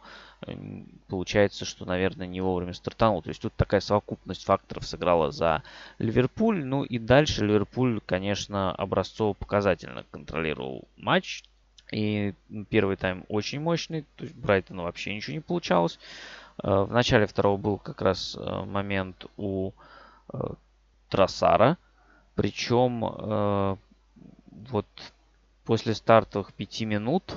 Получается, 1.09 1.65
что, 1.67 1.85
наверное, 1.85 2.27
не 2.27 2.41
вовремя 2.41 2.73
стартанул. 2.73 3.23
То 3.23 3.29
есть 3.29 3.43
тут 3.43 3.53
такая 3.55 3.81
совокупность 3.81 4.45
факторов 4.45 4.87
сыграла 4.87 5.31
за 5.31 5.63
Ливерпуль. 5.99 6.65
Ну 6.65 6.83
и 6.83 6.99
дальше 6.99 7.45
Ливерпуль, 7.45 8.01
конечно, 8.05 8.75
образцово-показательно 8.75 10.07
контролировал 10.11 10.89
матч. 10.97 11.45
И 11.93 12.35
первый 12.71 12.97
тайм 12.97 13.25
очень 13.29 13.61
мощный. 13.61 14.07
То 14.17 14.25
есть 14.25 14.35
Брайтону 14.35 14.85
вообще 14.85 15.15
ничего 15.15 15.35
не 15.35 15.41
получалось. 15.41 15.99
Э, 16.63 16.85
в 16.85 16.93
начале 16.93 17.27
второго 17.27 17.59
был 17.59 17.79
как 17.79 18.01
раз 18.01 18.37
э, 18.39 18.65
момент 18.65 19.27
у 19.37 19.73
э, 20.33 20.39
Тросара. 21.11 21.77
Причем 22.41 23.77
вот 24.71 24.87
после 25.67 25.95
стартовых 25.95 26.55
пяти 26.55 26.87
минут 26.87 27.37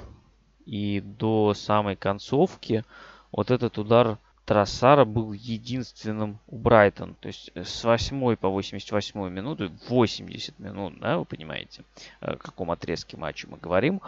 и 0.65 1.01
до 1.01 1.53
самой 1.53 1.97
концовки 1.97 2.85
вот 3.33 3.51
этот 3.51 3.77
удар 3.77 4.17
Трассара 4.45 5.03
был 5.03 5.33
единственным 5.33 6.39
у 6.47 6.57
Брайтон. 6.57 7.15
То 7.15 7.27
есть 7.27 7.51
с 7.53 7.83
8 7.83 8.37
по 8.37 8.47
88 8.47 9.29
минуту, 9.29 9.69
80 9.89 10.57
минут, 10.59 10.97
да, 11.01 11.17
вы 11.17 11.25
понимаете, 11.25 11.83
о 12.21 12.37
каком 12.37 12.71
отрезке 12.71 13.17
матча 13.17 13.45
мы 13.49 13.57
говорим 13.57 13.99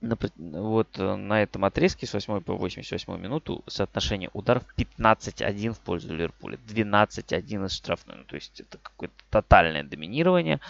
вот 0.00 0.98
э, 0.98 1.16
на 1.16 1.42
этом 1.42 1.64
отрезке 1.64 2.06
с 2.06 2.14
8 2.14 2.40
по 2.40 2.54
88 2.54 3.20
минуту 3.20 3.64
соотношение 3.66 4.30
ударов 4.32 4.62
15-1 4.76 5.72
в 5.72 5.80
пользу 5.80 6.14
Ливерпуля. 6.14 6.58
12-1 6.68 7.66
из 7.66 7.72
штрафной. 7.72 8.16
Ну, 8.18 8.24
то 8.24 8.36
есть 8.36 8.60
это 8.60 8.78
какое-то 8.78 9.14
тотальное 9.30 9.82
доминирование. 9.82 10.60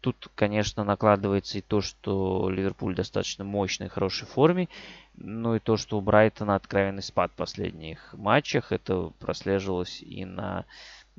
Тут, 0.00 0.28
конечно, 0.34 0.84
накладывается 0.84 1.58
и 1.58 1.60
то, 1.60 1.82
что 1.82 2.48
Ливерпуль 2.48 2.94
достаточно 2.94 3.44
мощной, 3.44 3.90
хорошей 3.90 4.26
форме. 4.26 4.68
Ну 5.14 5.54
и 5.54 5.58
то, 5.58 5.76
что 5.76 5.98
у 5.98 6.00
Брайтона 6.00 6.54
откровенный 6.54 7.02
спад 7.02 7.32
в 7.32 7.36
последних 7.36 8.14
матчах. 8.14 8.72
Это 8.72 9.12
прослеживалось 9.18 10.00
и 10.00 10.24
на 10.24 10.64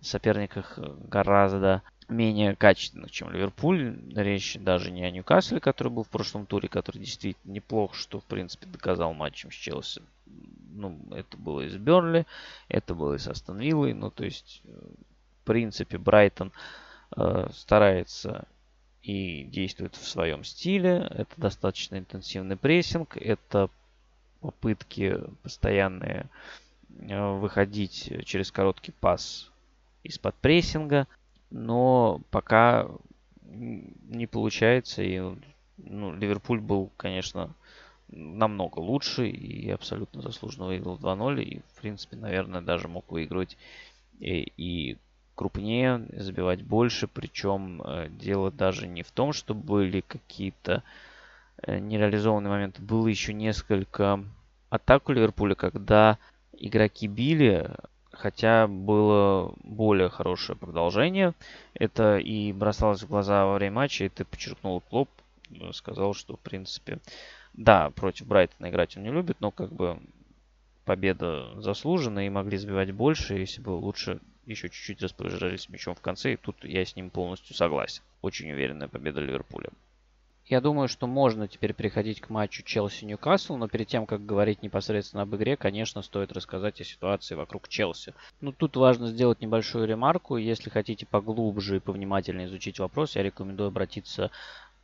соперниках 0.02 0.78
гораздо 0.78 1.84
менее 2.10 2.56
качественных, 2.56 3.12
чем 3.12 3.32
Ливерпуль. 3.32 4.00
Речь 4.16 4.58
даже 4.60 4.92
не 4.92 5.04
о 5.04 5.12
Ньюкасле, 5.12 5.60
который 5.60 5.90
был 5.90 6.04
в 6.04 6.10
прошлом 6.10 6.46
туре, 6.46 6.70
который 6.70 7.00
действительно 7.00 7.54
неплох, 7.54 7.94
что, 7.94 8.20
в 8.20 8.24
принципе, 8.24 8.68
доказал 8.68 9.14
матчем 9.14 9.52
с 9.52 9.56
Челси. 9.56 10.02
Ну, 10.74 11.00
это 11.12 11.38
было 11.38 11.62
и 11.62 11.70
с 11.70 11.76
Бернли, 11.76 12.26
это 12.68 12.94
было 12.94 13.16
и 13.16 13.18
с 13.18 13.28
Астон 13.28 13.60
Виллой. 13.60 13.94
Ну, 13.94 14.12
то 14.12 14.24
есть, 14.24 14.62
в 14.64 15.46
принципе, 15.46 15.98
Брайтон 15.98 16.52
э, 17.16 17.50
старается 17.54 18.48
и 19.02 19.44
действует 19.44 19.96
в 19.96 20.08
своем 20.08 20.44
стиле. 20.44 21.08
Это 21.10 21.34
достаточно 21.38 21.98
интенсивный 21.98 22.58
прессинг, 22.58 23.18
это 23.18 23.70
попытки 24.40 25.20
постоянные 25.44 26.30
э, 26.90 27.32
выходить 27.38 28.12
через 28.26 28.52
короткий 28.52 28.92
пас 28.92 29.50
из-под 30.04 30.36
прессинга 30.36 31.08
но 31.50 32.22
пока 32.32 32.88
не 33.44 34.28
получается. 34.28 35.04
И 35.04 35.22
ну, 35.78 36.14
Ливерпуль 36.14 36.60
был, 36.60 36.92
конечно, 36.98 37.54
намного 38.10 38.80
лучше 38.80 39.28
и 39.28 39.70
абсолютно 39.70 40.22
заслуженно 40.22 40.68
выиграл 40.68 40.98
2-0. 40.98 41.42
И, 41.44 41.60
в 41.60 41.82
принципе, 41.82 42.16
наверное, 42.18 42.62
даже 42.62 42.88
мог 42.88 43.12
выиграть 43.12 43.58
и, 44.20 44.52
и 44.58 44.98
крупнее, 45.36 46.06
забивать 46.14 46.64
больше. 46.64 47.08
Причем 47.08 47.82
э, 47.82 48.10
дело 48.10 48.52
даже 48.52 48.88
не 48.88 49.04
в 49.04 49.12
том, 49.12 49.34
что 49.34 49.54
были 49.54 50.02
какие-то 50.02 50.84
э, 51.62 51.80
нереализованные 51.80 52.50
моменты. 52.50 52.82
Было 52.82 53.08
еще 53.08 53.34
несколько 53.34 54.24
атак 54.70 55.10
у 55.10 55.14
Ливерпуля, 55.14 55.56
когда 55.56 56.18
игроки 56.54 57.08
били, 57.08 57.70
хотя 58.18 58.68
было 58.68 59.54
более 59.64 60.10
хорошее 60.10 60.58
продолжение. 60.58 61.34
Это 61.74 62.18
и 62.18 62.52
бросалось 62.52 63.04
в 63.04 63.08
глаза 63.08 63.46
во 63.46 63.56
время 63.56 63.76
матча, 63.76 64.06
это 64.06 64.26
подчеркнул 64.26 64.82
Клоп, 64.82 65.10
сказал, 65.74 66.14
что, 66.14 66.36
в 66.36 66.40
принципе, 66.40 67.00
да, 67.54 67.90
против 67.92 68.28
Брайтона 68.28 68.70
играть 68.70 68.98
он 68.98 69.04
не 69.04 69.12
любит, 69.12 69.38
но 69.40 69.52
как 69.52 69.72
бы 69.72 70.00
победа 70.86 71.60
заслужена 71.62 72.26
и 72.26 72.30
могли 72.30 72.58
забивать 72.58 72.92
больше, 72.92 73.36
если 73.36 73.62
бы 73.62 73.72
лучше 73.72 74.20
еще 74.46 74.70
чуть-чуть 74.70 75.02
распоряжались 75.02 75.70
мячом 75.70 75.96
в 75.96 76.02
конце, 76.02 76.34
и 76.34 76.38
тут 76.38 76.64
я 76.64 76.86
с 76.86 76.96
ним 76.96 77.10
полностью 77.10 77.56
согласен. 77.56 78.02
Очень 78.22 78.52
уверенная 78.52 78.88
победа 78.88 79.20
Ливерпуля. 79.20 79.70
Я 80.50 80.62
думаю, 80.62 80.88
что 80.88 81.08
можно 81.08 81.50
теперь 81.50 81.74
переходить 81.74 82.22
к 82.22 82.30
матчу 82.30 82.64
Челси-Ньюкасл, 82.64 83.58
но 83.58 83.68
перед 83.68 83.88
тем, 83.90 84.06
как 84.06 84.26
говорить 84.26 84.64
непосредственно 84.64 85.24
об 85.24 85.36
игре, 85.36 85.58
конечно, 85.58 86.02
стоит 86.02 86.32
рассказать 86.32 86.80
о 86.80 86.86
ситуации 86.86 87.36
вокруг 87.36 87.68
Челси. 87.68 88.14
Ну, 88.40 88.54
тут 88.54 88.78
важно 88.78 89.08
сделать 89.10 89.42
небольшую 89.42 89.86
ремарку. 89.88 90.38
Если 90.38 90.70
хотите 90.70 91.06
поглубже 91.06 91.78
и 91.78 91.82
повнимательнее 91.82 92.48
изучить 92.48 92.80
вопрос, 92.80 93.18
я 93.18 93.24
рекомендую 93.24 93.68
обратиться 93.68 94.32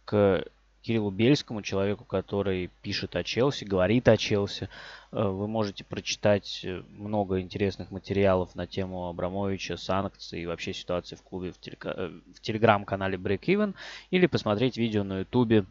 к 0.04 0.44
Кириллу 0.84 1.12
Бельскому, 1.12 1.62
человеку, 1.62 2.04
который 2.04 2.70
пишет 2.82 3.16
о 3.16 3.24
Челси, 3.24 3.64
говорит 3.64 4.10
о 4.10 4.18
Челси. 4.18 4.68
Э, 5.14 5.28
вы 5.28 5.48
можете 5.48 5.86
прочитать 5.86 6.60
э, 6.64 6.84
много 6.90 7.40
интересных 7.40 7.90
материалов 7.90 8.54
на 8.54 8.68
тему 8.68 9.08
Абрамовича, 9.08 9.78
санкций 9.78 10.42
и 10.42 10.46
вообще 10.46 10.74
ситуации 10.74 11.16
в 11.16 11.22
клубе 11.22 11.52
в. 11.54 11.58
Э, 11.86 12.12
в 12.36 12.42
телеграм-канале 12.42 13.18
Break 13.18 13.46
Even 13.46 13.76
или 14.12 14.28
посмотреть 14.28 14.76
видео 14.76 15.04
на 15.04 15.20
ютубе 15.20 15.66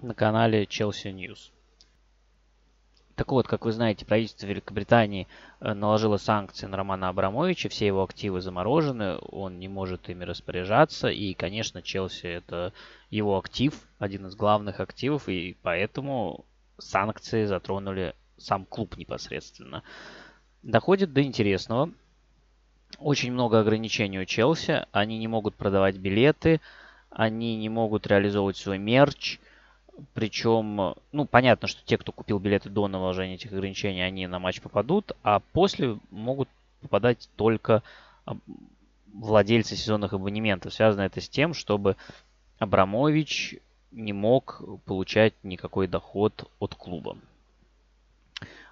на 0.00 0.14
канале 0.14 0.64
Chelsea 0.64 1.12
News. 1.12 1.50
Так 3.14 3.30
вот, 3.30 3.46
как 3.46 3.64
вы 3.64 3.72
знаете, 3.72 4.06
правительство 4.06 4.46
Великобритании 4.46 5.28
э, 5.60 5.74
наложило 5.74 6.16
санкции 6.16 6.66
на 6.66 6.78
Романа 6.78 7.10
Абрамовича, 7.10 7.68
все 7.68 7.86
его 7.86 8.02
активы 8.02 8.40
заморожены, 8.40 9.18
он 9.30 9.58
не 9.58 9.68
может 9.68 10.08
ими 10.08 10.24
распоряжаться, 10.24 11.08
и, 11.08 11.34
конечно, 11.34 11.82
Челси 11.82 12.26
это 12.26 12.72
его 13.10 13.36
актив, 13.36 13.74
один 13.98 14.26
из 14.26 14.34
главных 14.34 14.80
активов, 14.80 15.28
и 15.28 15.56
поэтому 15.62 16.46
санкции 16.78 17.44
затронули 17.44 18.14
сам 18.38 18.64
клуб 18.64 18.96
непосредственно. 18.96 19.82
Доходит 20.62 21.12
до 21.12 21.22
интересного. 21.22 21.90
Очень 22.98 23.32
много 23.32 23.60
ограничений 23.60 24.20
у 24.20 24.24
Челси, 24.24 24.86
они 24.90 25.18
не 25.18 25.28
могут 25.28 25.54
продавать 25.54 25.96
билеты, 25.96 26.60
они 27.10 27.56
не 27.56 27.68
могут 27.68 28.06
реализовывать 28.06 28.56
свой 28.56 28.78
мерч– 28.78 29.38
причем, 30.14 30.94
ну, 31.12 31.24
понятно, 31.26 31.68
что 31.68 31.84
те, 31.84 31.98
кто 31.98 32.12
купил 32.12 32.38
билеты 32.38 32.70
до 32.70 32.88
наложения 32.88 33.34
этих 33.34 33.52
ограничений, 33.52 34.02
они 34.02 34.26
на 34.26 34.38
матч 34.38 34.60
попадут, 34.60 35.12
а 35.22 35.40
после 35.52 35.98
могут 36.10 36.48
попадать 36.80 37.28
только 37.36 37.82
владельцы 39.12 39.76
сезонных 39.76 40.12
абонементов. 40.12 40.72
Связано 40.72 41.02
это 41.02 41.20
с 41.20 41.28
тем, 41.28 41.54
чтобы 41.54 41.96
Абрамович 42.58 43.56
не 43.90 44.12
мог 44.12 44.62
получать 44.84 45.34
никакой 45.42 45.86
доход 45.86 46.50
от 46.58 46.74
клуба. 46.74 47.16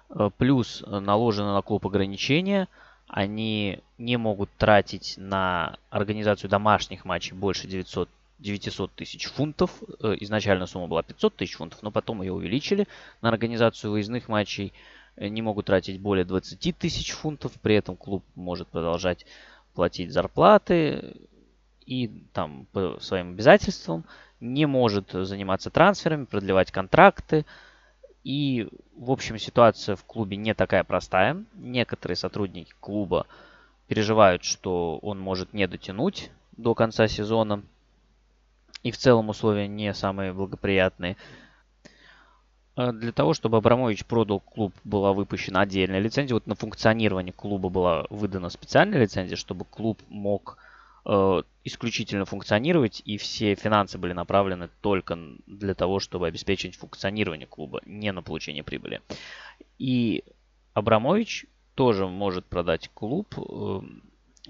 Э, 0.09 0.29
плюс 0.37 0.83
наложено 0.87 1.53
на 1.53 1.61
клуб 1.61 1.85
ограничения. 1.85 2.67
Они 3.07 3.79
не 3.97 4.17
могут 4.17 4.49
тратить 4.57 5.15
на 5.17 5.77
организацию 5.89 6.49
домашних 6.49 7.03
матчей 7.05 7.35
больше 7.35 7.67
900 7.67 8.09
900 8.41 8.93
тысяч 8.93 9.27
фунтов. 9.27 9.71
Э, 10.01 10.15
изначально 10.19 10.65
сумма 10.65 10.87
была 10.87 11.03
500 11.03 11.35
тысяч 11.35 11.55
фунтов, 11.55 11.81
но 11.83 11.91
потом 11.91 12.21
ее 12.21 12.33
увеличили. 12.33 12.87
На 13.21 13.29
организацию 13.29 13.91
выездных 13.91 14.27
матчей 14.27 14.73
э, 15.15 15.27
не 15.27 15.41
могут 15.41 15.67
тратить 15.67 15.99
более 15.99 16.25
20 16.25 16.77
тысяч 16.77 17.11
фунтов. 17.11 17.53
При 17.61 17.75
этом 17.75 17.95
клуб 17.95 18.23
может 18.35 18.67
продолжать 18.67 19.25
платить 19.73 20.11
зарплаты 20.11 21.15
и 21.85 22.07
там 22.33 22.67
по 22.71 22.99
своим 22.99 23.31
обязательствам. 23.31 24.05
Не 24.39 24.65
может 24.65 25.11
заниматься 25.11 25.69
трансферами, 25.69 26.25
продлевать 26.25 26.71
контракты. 26.71 27.45
И, 28.23 28.67
в 28.95 29.11
общем, 29.11 29.37
ситуация 29.37 29.95
в 29.95 30.03
клубе 30.03 30.37
не 30.37 30.53
такая 30.53 30.83
простая. 30.83 31.43
Некоторые 31.55 32.15
сотрудники 32.15 32.73
клуба 32.79 33.27
переживают, 33.87 34.43
что 34.43 34.97
он 34.99 35.19
может 35.19 35.53
не 35.53 35.67
дотянуть 35.67 36.31
до 36.57 36.75
конца 36.75 37.07
сезона 37.07 37.63
и 38.83 38.91
в 38.91 38.97
целом 38.97 39.29
условия 39.29 39.67
не 39.67 39.93
самые 39.93 40.33
благоприятные. 40.33 41.17
А 42.75 42.91
для 42.91 43.11
того, 43.11 43.33
чтобы 43.33 43.57
Абрамович 43.57 44.05
продал 44.05 44.39
клуб, 44.39 44.73
была 44.83 45.13
выпущена 45.13 45.61
отдельная 45.61 45.99
лицензия. 45.99 46.33
Вот 46.33 46.47
на 46.47 46.55
функционирование 46.55 47.33
клуба 47.33 47.69
была 47.69 48.05
выдана 48.09 48.49
специальная 48.49 48.99
лицензия, 48.99 49.35
чтобы 49.35 49.65
клуб 49.65 50.01
мог 50.07 50.57
э, 51.05 51.41
исключительно 51.63 52.25
функционировать, 52.25 53.01
и 53.05 53.17
все 53.17 53.55
финансы 53.55 53.97
были 53.97 54.13
направлены 54.13 54.69
только 54.81 55.17
для 55.47 55.75
того, 55.75 55.99
чтобы 55.99 56.27
обеспечить 56.27 56.75
функционирование 56.75 57.47
клуба, 57.47 57.81
не 57.85 58.11
на 58.11 58.23
получение 58.23 58.63
прибыли. 58.63 59.01
И 59.77 60.23
Абрамович 60.73 61.45
тоже 61.75 62.07
может 62.07 62.45
продать 62.45 62.89
клуб 62.93 63.35
э, 63.37 63.81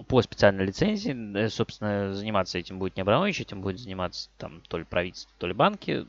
по 0.08 0.22
специальной 0.22 0.66
лицензии. 0.66 1.48
Собственно, 1.48 2.14
заниматься 2.14 2.58
этим 2.58 2.80
будет 2.80 2.96
не 2.96 3.02
Абрамович, 3.02 3.42
этим 3.42 3.62
будет 3.62 3.80
заниматься 3.80 4.30
там 4.38 4.62
то 4.68 4.78
ли 4.78 4.84
правительство, 4.84 5.32
то 5.38 5.48
ли 5.48 5.54
банки 5.54 6.06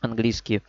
английские. 0.00 0.62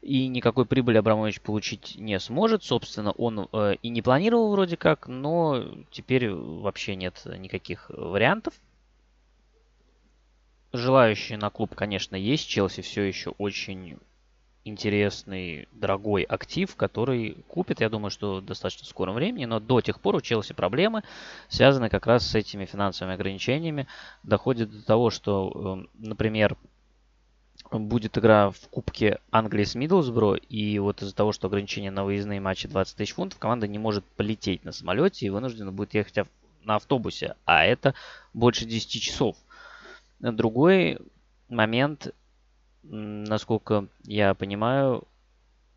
И 0.00 0.26
никакой 0.26 0.66
прибыли 0.66 0.98
Абрамович 0.98 1.40
получить 1.40 1.94
не 1.96 2.18
сможет. 2.18 2.64
Собственно, 2.64 3.12
он 3.12 3.48
э, 3.52 3.76
и 3.82 3.88
не 3.88 4.02
планировал 4.02 4.50
вроде 4.50 4.76
как, 4.76 5.06
но 5.06 5.64
теперь 5.90 6.30
вообще 6.30 6.96
нет 6.96 7.22
никаких 7.38 7.88
вариантов. 7.88 8.54
Желающие 10.72 11.38
на 11.38 11.50
клуб, 11.50 11.74
конечно, 11.74 12.16
есть. 12.16 12.48
Челси 12.48 12.80
все 12.80 13.02
еще 13.02 13.30
очень 13.30 13.98
интересный, 14.64 15.68
дорогой 15.72 16.22
актив, 16.22 16.74
который 16.76 17.44
купит, 17.48 17.80
я 17.80 17.88
думаю, 17.88 18.10
что 18.10 18.36
в 18.36 18.44
достаточно 18.44 18.86
скором 18.86 19.14
времени, 19.14 19.44
но 19.44 19.60
до 19.60 19.80
тех 19.80 20.00
пор 20.00 20.16
у 20.16 20.20
Челси 20.20 20.52
проблемы, 20.52 21.02
связанные 21.48 21.90
как 21.90 22.06
раз 22.06 22.26
с 22.26 22.34
этими 22.34 22.64
финансовыми 22.64 23.14
ограничениями. 23.14 23.86
Доходит 24.22 24.70
до 24.70 24.84
того, 24.84 25.10
что, 25.10 25.52
эм, 25.54 25.90
например, 25.98 26.56
будет 27.70 28.18
игра 28.18 28.50
в 28.50 28.68
Кубке 28.70 29.18
Англии 29.30 29.64
с 29.64 29.74
Миддлсбро, 29.74 30.34
и 30.34 30.78
вот 30.78 31.02
из-за 31.02 31.14
того, 31.14 31.32
что 31.32 31.48
ограничение 31.48 31.90
на 31.90 32.04
выездные 32.04 32.40
матчи 32.40 32.68
20 32.68 32.96
тысяч 32.96 33.14
фунтов, 33.14 33.38
команда 33.38 33.66
не 33.66 33.78
может 33.78 34.04
полететь 34.04 34.64
на 34.64 34.72
самолете 34.72 35.26
и 35.26 35.30
вынуждена 35.30 35.72
будет 35.72 35.94
ехать 35.94 36.26
на 36.64 36.76
автобусе, 36.76 37.36
а 37.44 37.64
это 37.64 37.94
больше 38.34 38.64
10 38.64 39.02
часов. 39.02 39.36
Другой 40.20 40.98
момент 41.48 42.14
насколько 42.82 43.86
я 44.04 44.34
понимаю, 44.34 45.04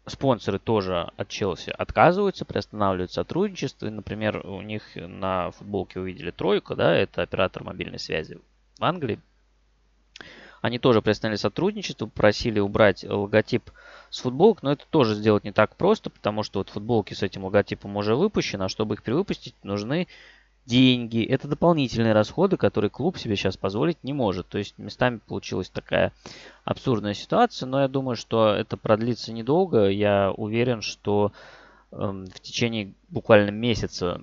спонсоры 0.05 0.59
тоже 0.59 1.11
от 1.17 1.29
Челси 1.29 1.71
отказываются, 1.71 2.45
приостанавливают 2.45 3.11
сотрудничество. 3.11 3.89
Например, 3.89 4.45
у 4.45 4.61
них 4.61 4.83
на 4.95 5.51
футболке 5.51 5.99
увидели 5.99 6.31
тройку, 6.31 6.75
да, 6.75 6.95
это 6.95 7.21
оператор 7.21 7.63
мобильной 7.63 7.99
связи 7.99 8.39
в 8.79 8.83
Англии. 8.83 9.19
Они 10.61 10.79
тоже 10.79 11.03
приостановили 11.03 11.37
сотрудничество, 11.37 12.07
просили 12.07 12.59
убрать 12.59 13.03
логотип 13.03 13.69
с 14.09 14.21
футболок, 14.21 14.63
но 14.63 14.71
это 14.71 14.85
тоже 14.89 15.13
сделать 15.13 15.43
не 15.43 15.51
так 15.51 15.75
просто, 15.75 16.09
потому 16.09 16.41
что 16.41 16.59
вот 16.59 16.69
футболки 16.69 17.13
с 17.13 17.21
этим 17.21 17.45
логотипом 17.45 17.95
уже 17.97 18.15
выпущены, 18.15 18.63
а 18.63 18.69
чтобы 18.69 18.95
их 18.95 19.03
перевыпустить, 19.03 19.53
нужны 19.63 20.07
деньги, 20.65 21.23
это 21.23 21.47
дополнительные 21.47 22.13
расходы, 22.13 22.57
которые 22.57 22.89
клуб 22.89 23.17
себе 23.17 23.35
сейчас 23.35 23.57
позволить 23.57 24.03
не 24.03 24.13
может. 24.13 24.47
То 24.47 24.57
есть 24.57 24.77
местами 24.77 25.19
получилась 25.25 25.69
такая 25.69 26.11
абсурдная 26.63 27.13
ситуация, 27.13 27.67
но 27.67 27.81
я 27.81 27.87
думаю, 27.87 28.15
что 28.15 28.49
это 28.53 28.77
продлится 28.77 29.31
недолго. 29.31 29.87
Я 29.87 30.31
уверен, 30.31 30.81
что 30.81 31.31
э, 31.91 31.95
в 31.97 32.39
течение 32.39 32.93
буквально 33.09 33.51
месяца 33.51 34.19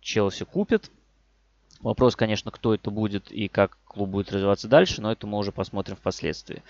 Челси 0.00 0.44
купит. 0.44 0.90
Вопрос, 1.80 2.16
конечно, 2.16 2.50
кто 2.50 2.74
это 2.74 2.90
будет 2.90 3.30
и 3.30 3.48
как 3.48 3.78
клуб 3.84 4.10
будет 4.10 4.32
развиваться 4.32 4.68
дальше, 4.68 5.00
но 5.00 5.12
это 5.12 5.26
мы 5.26 5.38
уже 5.38 5.52
посмотрим 5.52 5.96
впоследствии. 5.96 6.62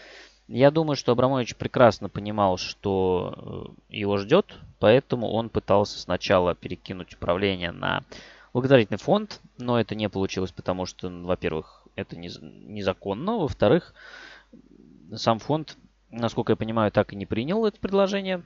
Я 0.46 0.72
думаю, 0.72 0.96
что 0.96 1.12
Абрамович 1.12 1.54
прекрасно 1.54 2.08
понимал, 2.08 2.56
что 2.56 3.74
э, 3.88 3.96
его 3.96 4.18
ждет, 4.18 4.56
поэтому 4.80 5.30
он 5.30 5.48
пытался 5.48 6.00
сначала 6.00 6.56
перекинуть 6.56 7.14
управление 7.14 7.70
на 7.70 8.02
благотворительный 8.52 8.98
фонд, 8.98 9.40
но 9.58 9.80
это 9.80 9.94
не 9.94 10.08
получилось, 10.08 10.52
потому 10.52 10.86
что, 10.86 11.08
во-первых, 11.08 11.86
это 11.96 12.16
незаконно, 12.16 13.38
во-вторых, 13.38 13.94
сам 15.14 15.38
фонд, 15.38 15.76
насколько 16.10 16.52
я 16.52 16.56
понимаю, 16.56 16.92
так 16.92 17.12
и 17.12 17.16
не 17.16 17.26
принял 17.26 17.64
это 17.66 17.78
предложение. 17.78 18.42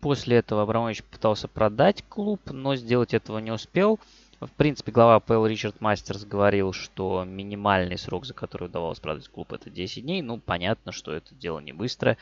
После 0.00 0.36
этого 0.36 0.62
Абрамович 0.62 1.02
пытался 1.04 1.48
продать 1.48 2.04
клуб, 2.08 2.40
но 2.50 2.76
сделать 2.76 3.14
этого 3.14 3.38
не 3.38 3.50
успел. 3.50 3.98
В 4.40 4.50
принципе, 4.50 4.92
глава 4.92 5.16
АПЛ 5.16 5.46
Ричард 5.46 5.80
Мастерс 5.80 6.24
говорил, 6.24 6.72
что 6.72 7.24
минимальный 7.24 7.98
срок, 7.98 8.24
за 8.24 8.34
который 8.34 8.68
удавалось 8.68 9.00
продать 9.00 9.28
клуб, 9.28 9.52
это 9.52 9.68
10 9.68 10.02
дней. 10.04 10.22
Ну, 10.22 10.38
понятно, 10.38 10.92
что 10.92 11.12
это 11.12 11.34
дело 11.34 11.58
не 11.58 11.72
быстро. 11.72 12.16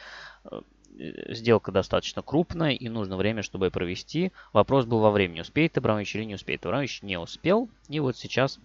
Э, 0.99 1.35
сделка 1.35 1.73
достаточно 1.73 2.23
крупная 2.23 2.73
и 2.73 2.89
нужно 2.89 3.17
время, 3.17 3.43
чтобы 3.43 3.71
провести. 3.71 4.33
Вопрос 4.53 4.87
был 4.87 5.01
во 5.01 5.11
времени, 5.11 5.41
успеет 5.41 5.77
Абрамович 5.77 6.17
или 6.17 6.25
не 6.25 6.35
успеет. 6.35 6.65
Абрамович 6.65 7.03
не 7.03 7.19
успел, 7.19 7.69
и 7.89 8.01
вот 8.01 8.17
сейчас 8.17 8.59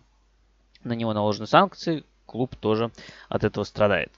на 0.83 0.93
него 0.93 1.13
наложены 1.13 1.47
санкции, 1.47 2.03
клуб 2.25 2.55
тоже 2.55 2.91
от 3.29 3.43
этого 3.43 3.63
страдает. 3.63 4.11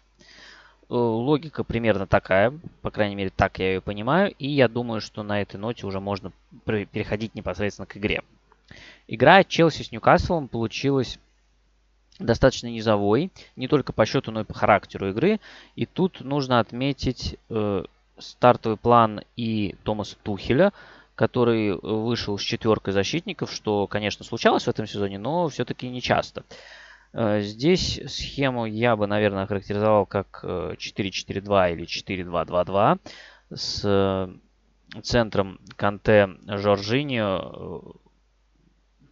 Э, 0.90 0.94
логика 0.94 1.64
примерно 1.64 2.06
такая, 2.06 2.54
по 2.82 2.92
крайней 2.92 3.16
мере, 3.16 3.32
так 3.36 3.60
я 3.60 3.74
ее 3.74 3.82
понимаю, 3.82 4.34
и 4.38 4.48
я 4.48 4.68
думаю, 4.68 5.02
что 5.02 5.24
на 5.24 5.42
этой 5.42 5.58
ноте 5.58 5.88
уже 5.88 6.00
можно 6.00 6.32
переходить 6.66 7.36
непосредственно 7.36 7.86
к 7.86 7.98
игре. 7.98 8.22
Игра 9.08 9.44
Челси 9.44 9.84
с 9.84 9.92
Ньюкаслом 9.92 10.48
получилась 10.48 11.20
достаточно 12.20 12.68
низовой, 12.68 13.32
не 13.56 13.68
только 13.68 13.92
по 13.92 14.06
счету, 14.06 14.32
но 14.32 14.42
и 14.42 14.46
по 14.46 14.54
характеру 14.54 15.10
игры. 15.10 15.40
И 15.76 15.86
тут 15.86 16.22
нужно 16.22 16.60
отметить 16.60 17.38
э, 17.50 17.84
стартовый 18.18 18.78
план 18.78 19.22
и 19.36 19.76
Томаса 19.84 20.16
Тухеля, 20.24 20.72
который 21.16 21.78
вышел 21.78 22.38
с 22.38 22.42
четверкой 22.42 22.94
защитников, 22.94 23.52
что, 23.52 23.88
конечно, 23.88 24.26
случалось 24.26 24.64
в 24.64 24.68
этом 24.68 24.88
сезоне, 24.88 25.20
но 25.20 25.48
все-таки 25.50 25.90
не 25.90 26.02
часто. 26.02 26.44
Э, 27.14 27.42
здесь 27.42 28.00
схему 28.08 28.66
я 28.66 28.96
бы, 28.96 29.08
наверное, 29.08 29.46
характеризовал 29.46 30.06
как 30.06 30.44
4-4-2 30.44 31.70
э, 31.70 31.74
или 31.74 31.86
4-2-2-2 31.86 33.00
с 33.54 33.82
э, 33.84 35.02
центром 35.02 35.60
Канте 35.76 36.30
Жоржиньо 36.48 37.94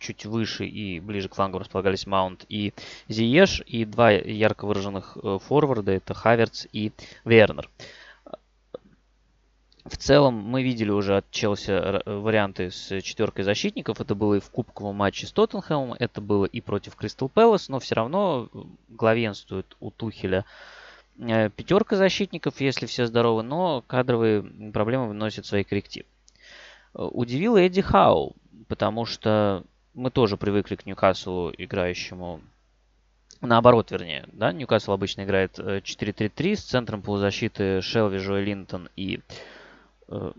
чуть 0.01 0.25
выше 0.25 0.65
и 0.65 0.99
ближе 0.99 1.29
к 1.29 1.35
флангу 1.35 1.59
располагались 1.59 2.07
Маунт 2.07 2.45
и 2.49 2.73
Зиеш, 3.07 3.61
и 3.65 3.85
два 3.85 4.11
ярко 4.11 4.65
выраженных 4.65 5.17
э, 5.21 5.37
форварда, 5.41 5.91
это 5.91 6.13
Хаверц 6.13 6.67
и 6.73 6.91
Вернер. 7.23 7.69
В 9.85 9.97
целом 9.97 10.35
мы 10.35 10.61
видели 10.61 10.91
уже 10.91 11.17
от 11.17 11.31
Челси 11.31 12.07
варианты 12.21 12.69
с 12.69 13.01
четверкой 13.01 13.43
защитников. 13.43 13.99
Это 13.99 14.13
было 14.13 14.35
и 14.35 14.39
в 14.39 14.49
кубковом 14.51 14.97
матче 14.97 15.25
с 15.25 15.31
Тоттенхэмом, 15.31 15.95
это 15.97 16.21
было 16.21 16.45
и 16.45 16.61
против 16.61 16.95
Кристал 16.95 17.29
Пэлас, 17.29 17.67
но 17.67 17.79
все 17.79 17.95
равно 17.95 18.49
главенствует 18.89 19.75
у 19.79 19.89
Тухеля 19.89 20.45
э, 21.17 21.49
пятерка 21.49 21.95
защитников, 21.95 22.61
если 22.61 22.85
все 22.85 23.07
здоровы, 23.07 23.41
но 23.41 23.83
кадровые 23.87 24.43
проблемы 24.71 25.07
выносят 25.07 25.47
свои 25.47 25.63
коррективы. 25.63 26.05
Э, 26.93 27.01
удивил 27.01 27.57
Эдди 27.57 27.81
Хау, 27.81 28.35
потому 28.67 29.05
что 29.05 29.63
мы 29.95 30.11
тоже 30.11 30.37
привыкли 30.37 30.75
к 30.75 30.85
Ньюкаслу, 30.85 31.51
играющему 31.57 32.41
наоборот, 33.41 33.89
вернее, 33.89 34.27
да, 34.31 34.51
Ньюкасл 34.51 34.91
обычно 34.91 35.23
играет 35.23 35.57
4-3-3 35.57 36.51
э, 36.51 36.55
с 36.55 36.61
центром 36.61 37.01
полузащиты 37.01 37.81
Шелви, 37.81 38.19
Жой 38.19 38.43
Линтон 38.43 38.89
и 38.95 39.17
э, 39.17 39.21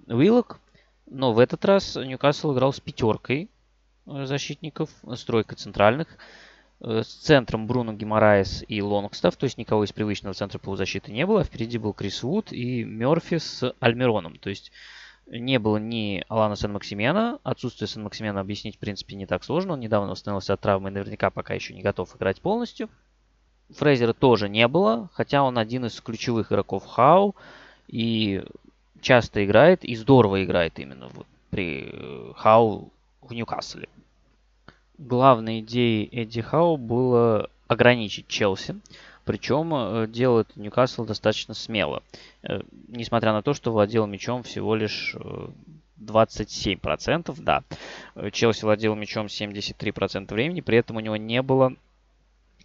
Уиллок. 0.06 0.60
Но 1.06 1.32
в 1.32 1.38
этот 1.38 1.64
раз 1.64 1.96
Ньюкасл 1.96 2.54
играл 2.54 2.72
с 2.72 2.80
пятеркой 2.80 3.50
э, 4.06 4.24
защитников, 4.24 4.90
с 5.04 5.24
тройкой 5.24 5.58
центральных, 5.58 6.08
э, 6.80 7.02
с 7.02 7.08
центром 7.08 7.66
Бруно 7.66 7.92
Гимараес 7.92 8.64
и 8.66 8.80
Лонгстав, 8.80 9.36
то 9.36 9.44
есть 9.44 9.58
никого 9.58 9.84
из 9.84 9.92
привычного 9.92 10.34
центра 10.34 10.58
полузащиты 10.58 11.12
не 11.12 11.26
было. 11.26 11.44
Впереди 11.44 11.78
был 11.78 11.92
Крис 11.92 12.22
Вуд 12.22 12.52
и 12.52 12.84
Мерфи 12.84 13.38
с 13.38 13.74
Альмироном. 13.80 14.38
То 14.38 14.48
есть 14.48 14.72
не 15.26 15.58
было 15.58 15.76
ни 15.76 16.24
Алана 16.28 16.56
Сен-Максимена. 16.56 17.38
Отсутствие 17.42 17.88
Сен-Максимена 17.88 18.40
объяснить, 18.40 18.76
в 18.76 18.78
принципе, 18.78 19.16
не 19.16 19.26
так 19.26 19.44
сложно. 19.44 19.74
Он 19.74 19.80
недавно 19.80 20.10
восстановился 20.10 20.54
от 20.54 20.60
травмы 20.60 20.90
и 20.90 20.92
наверняка 20.92 21.30
пока 21.30 21.54
еще 21.54 21.74
не 21.74 21.82
готов 21.82 22.14
играть 22.16 22.40
полностью. 22.40 22.88
Фрейзера 23.70 24.12
тоже 24.12 24.48
не 24.48 24.66
было, 24.68 25.10
хотя 25.14 25.42
он 25.42 25.58
один 25.58 25.86
из 25.86 26.00
ключевых 26.00 26.52
игроков 26.52 26.86
Хау 26.86 27.34
и 27.88 28.44
часто 29.02 29.44
играет 29.44 29.84
и 29.84 29.94
здорово 29.94 30.42
играет 30.44 30.78
именно 30.78 31.08
вот 31.08 31.26
при 31.50 31.90
э, 31.92 32.32
Хау 32.36 32.90
в 33.20 33.32
Ньюкасле. 33.32 33.88
Главной 34.98 35.60
идеей 35.60 36.08
Эдди 36.12 36.40
Хау 36.40 36.76
было 36.76 37.50
ограничить 37.68 38.28
Челси. 38.28 38.76
Причем 39.24 39.72
э, 39.74 40.06
делает 40.08 40.56
Ньюкасл 40.56 41.04
достаточно 41.04 41.54
смело. 41.54 42.02
Э, 42.42 42.60
несмотря 42.88 43.32
на 43.32 43.42
то, 43.42 43.54
что 43.54 43.70
владел 43.72 44.06
мячом 44.06 44.42
всего 44.42 44.74
лишь 44.74 45.14
27%, 46.00 47.30
э, 47.30 47.34
да. 47.38 47.62
Челси 48.30 48.64
владел 48.64 48.94
мячом 48.94 49.26
73% 49.26 50.32
времени, 50.32 50.60
при 50.60 50.78
этом 50.78 50.96
у 50.96 51.00
него 51.00 51.16
не 51.16 51.40
было 51.42 51.74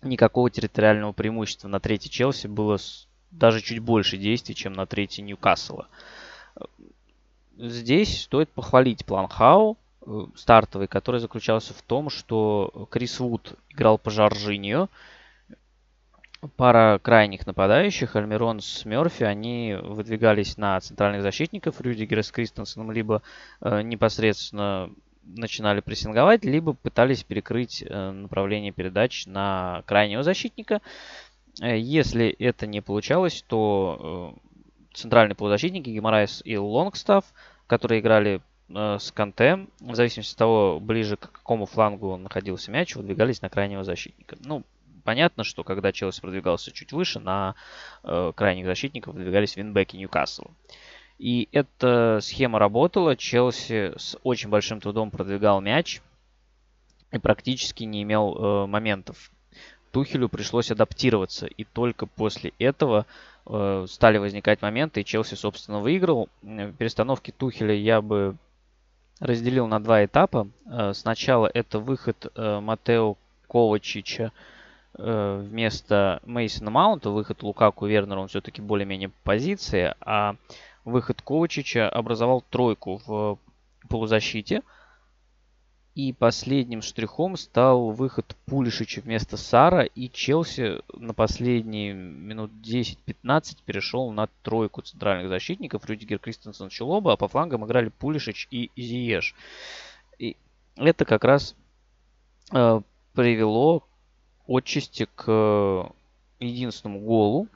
никакого 0.02 0.50
территориального 0.50 1.12
преимущества. 1.12 1.68
На 1.68 1.80
третьей 1.80 2.10
Челси 2.10 2.48
было 2.48 2.78
даже 3.30 3.62
чуть 3.62 3.80
больше 3.80 4.18
действий, 4.18 4.56
чем 4.56 4.74
на 4.74 4.86
третьей 4.88 5.24
Ньюкасла. 5.24 5.88
Здесь 7.58 8.24
стоит 8.24 8.50
похвалить 8.50 9.06
план 9.06 9.28
Хау, 9.28 9.78
стартовый, 10.36 10.88
который 10.88 11.20
заключался 11.20 11.74
в 11.74 11.82
том, 11.82 12.10
что 12.10 12.88
Крис 12.92 13.20
Вуд 13.20 13.56
играл 13.70 13.98
по 13.98 14.10
Жоржиньо, 14.10 14.90
пара 16.56 17.00
крайних 17.02 17.46
нападающих, 17.46 18.16
Альмирон 18.16 18.62
с 18.62 18.86
Мерфи, 18.86 19.24
они 19.24 19.76
выдвигались 19.82 20.58
на 20.58 20.80
центральных 20.80 21.24
защитников, 21.24 21.82
Рюдигера 21.82 22.22
с 22.22 22.32
Кристенсеном, 22.32 22.92
либо 22.92 23.22
э, 23.62 23.82
непосредственно 23.82 24.90
начинали 25.24 25.82
прессинговать, 25.82 26.46
либо 26.46 26.74
пытались 26.74 27.24
перекрыть 27.24 27.84
э, 27.86 28.12
направление 28.12 28.72
передач 28.72 29.26
на 29.26 29.84
крайнего 29.86 30.24
защитника. 30.24 30.82
Э, 31.62 31.78
если 31.78 32.28
это 32.28 32.68
не 32.68 32.82
получалось, 32.82 33.44
то 33.48 34.36
э, 34.36 34.47
центральные 34.98 35.36
полузащитники 35.36 35.90
Геморрайс 35.90 36.42
и 36.44 36.58
Лонгстав, 36.58 37.26
которые 37.68 38.02
играли 38.02 38.42
э, 38.70 38.98
с 39.00 39.12
Канте, 39.12 39.68
в 39.80 39.96
зависимости 39.96 40.34
от 40.34 40.38
того, 40.38 40.80
ближе 40.80 41.18
к 41.18 41.32
какому 41.32 41.66
флангу 41.66 42.18
находился 42.18 42.72
мяч, 42.72 42.96
выдвигались 42.96 43.42
на 43.42 43.50
крайнего 43.50 43.84
защитника. 43.84 44.38
Ну, 44.44 44.64
понятно, 45.04 45.44
что 45.44 45.64
когда 45.64 45.92
Челси 45.92 46.22
продвигался 46.22 46.72
чуть 46.72 46.92
выше, 46.92 47.20
на 47.20 47.56
э, 48.04 48.32
крайних 48.36 48.66
защитников 48.66 49.14
выдвигались 49.14 49.56
и 49.56 49.62
Ньюкасл. 49.62 50.46
И 51.20 51.48
эта 51.52 52.20
схема 52.22 52.60
работала. 52.60 53.16
Челси 53.16 53.94
с 53.98 54.18
очень 54.24 54.50
большим 54.50 54.80
трудом 54.82 55.10
продвигал 55.12 55.62
мяч 55.62 56.02
и 57.12 57.20
практически 57.20 57.84
не 57.84 58.04
имел 58.04 58.36
э, 58.36 58.66
моментов. 58.68 59.32
Тухелю 59.92 60.30
пришлось 60.30 60.70
адаптироваться, 60.70 61.48
и 61.48 61.64
только 61.64 62.06
после 62.06 62.54
этого 62.60 63.06
стали 63.88 64.18
возникать 64.18 64.62
моменты, 64.62 65.02
и 65.02 65.06
Челси, 65.06 65.36
собственно, 65.36 65.80
выиграл. 65.80 66.28
В 66.42 66.74
перестановке 66.74 67.32
Тухеля 67.32 67.74
я 67.74 68.02
бы 68.02 68.36
разделил 69.20 69.68
на 69.68 69.80
два 69.80 70.04
этапа. 70.04 70.48
Э, 70.66 70.94
сначала 70.94 71.50
это 71.54 71.80
выход 71.80 72.32
э, 72.36 72.60
Матео 72.60 73.16
Ковачича 73.48 74.32
Э, 75.00 75.44
вместо 75.48 76.22
Мейсона 76.26 76.72
Маунта 76.72 77.12
выход 77.12 77.44
Лукаку 77.44 77.86
Вернера, 77.86 78.20
он 78.20 78.28
все-таки 78.30 78.62
более-менее 78.62 79.12
позиции, 79.24 79.94
а 80.02 80.36
выход 80.86 81.22
Ковачича 81.22 81.88
образовал 81.88 82.44
тройку 82.50 83.02
в 83.06 83.38
полузащите. 83.90 84.64
И 85.98 86.14
последним 86.14 86.84
штрихом 86.84 87.38
стал 87.38 87.90
выход 87.90 88.36
Пулишича 88.46 89.02
вместо 89.02 89.36
Сара. 89.36 89.84
И 89.84 90.12
Челси 90.12 90.84
на 90.94 91.16
последние 91.16 91.94
минут 91.94 92.52
10-15 92.62 93.58
перешел 93.66 94.12
на 94.12 94.28
тройку 94.44 94.84
центральных 94.84 95.28
защитников. 95.28 95.90
Рюдигер, 95.90 96.20
Кристенсен, 96.20 96.70
Челоба. 96.70 97.14
А 97.14 97.18
по 97.18 97.28
флангам 97.28 97.66
играли 97.66 97.90
Пулишич 97.90 98.48
и 98.52 98.70
Зиеш. 98.78 99.34
И 100.20 100.38
это 100.76 101.04
как 101.04 101.24
раз 101.24 101.56
э, 102.54 102.82
привело 103.16 103.84
отчасти 104.48 105.08
к 105.16 105.92
единственному 106.40 107.00
голу. 107.00 107.48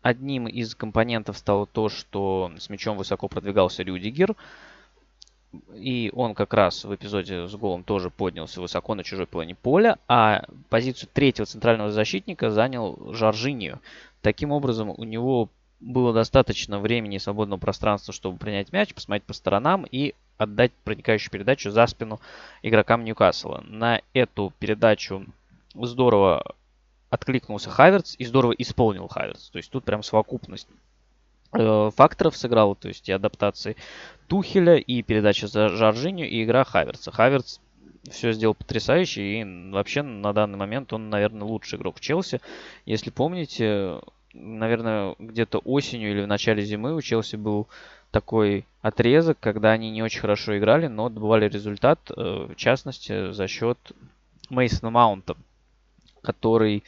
Одним 0.00 0.46
из 0.46 0.76
компонентов 0.76 1.36
стало 1.38 1.66
то, 1.66 1.88
что 1.88 2.52
с 2.56 2.70
мячом 2.70 2.96
высоко 2.96 3.26
продвигался 3.26 3.82
Рюдигер. 3.82 4.36
И 5.74 6.10
он 6.14 6.34
как 6.34 6.54
раз 6.54 6.84
в 6.84 6.94
эпизоде 6.94 7.48
с 7.48 7.54
голом 7.54 7.84
тоже 7.84 8.10
поднялся 8.10 8.60
высоко 8.60 8.94
на 8.94 9.04
чужой 9.04 9.26
половине 9.26 9.54
поля, 9.54 9.98
а 10.08 10.44
позицию 10.68 11.08
третьего 11.12 11.46
центрального 11.46 11.90
защитника 11.90 12.50
занял 12.50 13.12
Жоржинью. 13.12 13.80
Таким 14.22 14.52
образом, 14.52 14.90
у 14.90 15.04
него 15.04 15.48
было 15.80 16.12
достаточно 16.12 16.78
времени 16.78 17.16
и 17.16 17.20
свободного 17.20 17.60
пространства, 17.60 18.14
чтобы 18.14 18.38
принять 18.38 18.72
мяч, 18.72 18.94
посмотреть 18.94 19.24
по 19.24 19.34
сторонам 19.34 19.86
и 19.90 20.14
отдать 20.38 20.72
проникающую 20.84 21.30
передачу 21.30 21.70
за 21.70 21.86
спину 21.86 22.20
игрокам 22.62 23.04
Ньюкасла. 23.04 23.62
На 23.66 24.00
эту 24.14 24.52
передачу 24.58 25.26
здорово 25.74 26.54
откликнулся 27.10 27.70
Хаверц 27.70 28.16
и 28.18 28.24
здорово 28.24 28.52
исполнил 28.52 29.08
Хаверц. 29.08 29.50
То 29.50 29.58
есть 29.58 29.70
тут 29.70 29.84
прям 29.84 30.02
совокупность 30.02 30.68
факторов 31.54 32.36
сыграла, 32.36 32.74
то 32.74 32.88
есть 32.88 33.08
и 33.08 33.12
адаптации 33.12 33.76
Тухеля, 34.28 34.76
и 34.76 35.02
передача 35.02 35.46
за 35.46 35.68
Жоржиню, 35.68 36.28
и 36.28 36.44
игра 36.44 36.64
Хаверца. 36.64 37.10
Хаверц 37.10 37.60
все 38.10 38.32
сделал 38.32 38.54
потрясающе, 38.54 39.22
и 39.22 39.70
вообще 39.70 40.02
на 40.02 40.32
данный 40.32 40.58
момент 40.58 40.92
он, 40.92 41.10
наверное, 41.10 41.46
лучший 41.46 41.78
игрок 41.78 41.96
в 41.96 42.00
Челси. 42.00 42.40
Если 42.86 43.10
помните, 43.10 44.00
наверное, 44.32 45.14
где-то 45.18 45.58
осенью 45.58 46.10
или 46.10 46.22
в 46.22 46.26
начале 46.26 46.62
зимы 46.64 46.94
у 46.94 47.00
Челси 47.00 47.36
был 47.36 47.68
такой 48.10 48.66
отрезок, 48.80 49.38
когда 49.40 49.72
они 49.72 49.90
не 49.90 50.02
очень 50.02 50.20
хорошо 50.20 50.56
играли, 50.58 50.86
но 50.86 51.08
добывали 51.08 51.48
результат, 51.48 51.98
э, 52.10 52.46
в 52.50 52.54
частности, 52.56 53.32
за 53.32 53.48
счет 53.48 53.78
Мейсона 54.50 54.90
Маунта, 54.90 55.36
который 56.22 56.84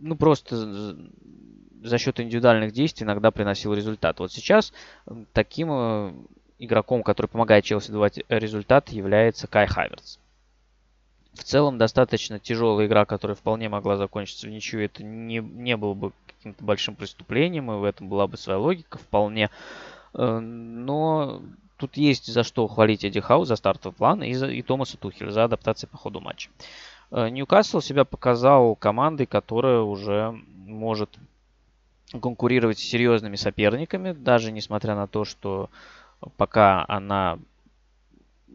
ну 0.00 0.16
просто 0.16 0.96
за 1.82 1.98
счет 1.98 2.20
индивидуальных 2.20 2.72
действий 2.72 3.04
иногда 3.04 3.30
приносил 3.30 3.74
результат. 3.74 4.18
Вот 4.18 4.32
сейчас 4.32 4.72
таким 5.32 5.68
э, 5.70 6.12
игроком, 6.58 7.02
который 7.02 7.26
помогает 7.26 7.64
Челси 7.64 7.90
давать 7.90 8.20
результат, 8.28 8.90
является 8.90 9.46
Кай 9.46 9.66
Хаверс. 9.66 10.18
В 11.34 11.44
целом 11.44 11.78
достаточно 11.78 12.38
тяжелая 12.38 12.86
игра, 12.86 13.04
которая 13.04 13.34
вполне 13.34 13.68
могла 13.68 13.96
закончиться 13.96 14.46
в 14.46 14.50
ничью. 14.50 14.84
Это 14.84 15.02
не, 15.02 15.38
не 15.38 15.76
было 15.76 15.94
бы 15.94 16.12
каким-то 16.26 16.62
большим 16.62 16.94
преступлением, 16.94 17.70
и 17.70 17.76
в 17.76 17.84
этом 17.84 18.08
была 18.08 18.26
бы 18.26 18.36
своя 18.36 18.58
логика 18.58 18.98
вполне. 18.98 19.50
Э, 20.14 20.38
но 20.38 21.42
тут 21.78 21.96
есть 21.96 22.26
за 22.32 22.42
что 22.42 22.68
хвалить 22.68 23.04
Эдди 23.04 23.20
Хау 23.20 23.44
за 23.44 23.56
стартовый 23.56 23.94
план 23.96 24.22
и, 24.22 24.34
за, 24.34 24.48
и 24.48 24.62
Томаса 24.62 24.96
Тухеля 24.98 25.30
за 25.30 25.44
адаптацию 25.44 25.88
по 25.90 25.96
ходу 25.96 26.20
матча. 26.20 26.50
Э, 27.10 27.28
Ньюкасл 27.28 27.80
себя 27.80 28.04
показал 28.04 28.74
командой, 28.74 29.26
которая 29.26 29.80
уже 29.80 30.32
может 30.66 31.10
конкурировать 32.20 32.78
с 32.78 32.82
серьезными 32.82 33.36
соперниками, 33.36 34.12
даже 34.12 34.52
несмотря 34.52 34.94
на 34.94 35.06
то, 35.06 35.24
что 35.24 35.70
пока 36.36 36.84
она 36.88 37.38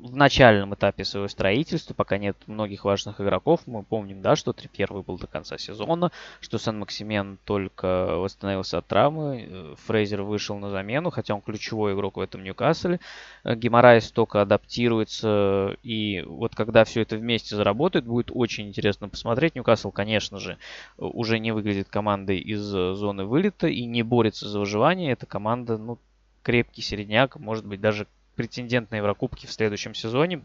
в 0.01 0.15
начальном 0.15 0.73
этапе 0.73 1.03
своего 1.03 1.27
строительства, 1.27 1.93
пока 1.93 2.17
нет 2.17 2.37
многих 2.47 2.85
важных 2.85 3.19
игроков. 3.19 3.61
Мы 3.65 3.83
помним, 3.83 4.21
да, 4.21 4.35
что 4.35 4.53
Трипьер 4.53 4.93
был 4.93 5.17
до 5.17 5.27
конца 5.27 5.57
сезона, 5.57 6.11
что 6.39 6.57
Сан-Максимен 6.57 7.37
только 7.43 8.15
восстановился 8.17 8.77
от 8.77 8.87
травмы, 8.87 9.47
э, 9.49 9.75
Фрейзер 9.85 10.21
вышел 10.21 10.57
на 10.57 10.69
замену, 10.69 11.09
хотя 11.09 11.33
он 11.35 11.41
ключевой 11.41 11.93
игрок 11.93 12.17
в 12.17 12.19
этом 12.19 12.43
Ньюкасселе. 12.43 12.99
Э, 13.43 13.55
Геморрайс 13.55 14.11
только 14.11 14.41
адаптируется, 14.41 15.77
и 15.83 16.23
вот 16.25 16.55
когда 16.55 16.83
все 16.83 17.01
это 17.01 17.17
вместе 17.17 17.55
заработает, 17.55 18.05
будет 18.05 18.29
очень 18.33 18.67
интересно 18.67 19.09
посмотреть. 19.09 19.55
Ньюкасл, 19.55 19.91
конечно 19.91 20.39
же, 20.39 20.57
уже 20.97 21.39
не 21.39 21.51
выглядит 21.51 21.89
командой 21.89 22.37
из 22.37 22.61
зоны 22.61 23.25
вылета 23.25 23.67
и 23.67 23.85
не 23.85 24.03
борется 24.03 24.47
за 24.47 24.59
выживание. 24.59 25.11
Это 25.11 25.25
команда, 25.25 25.77
ну, 25.77 25.97
крепкий 26.43 26.81
середняк, 26.81 27.35
может 27.37 27.65
быть, 27.65 27.81
даже 27.81 28.07
претендент 28.37 28.91
на 28.91 28.95
Еврокубки 28.95 29.47
в 29.47 29.51
следующем 29.51 29.93
сезоне. 29.93 30.41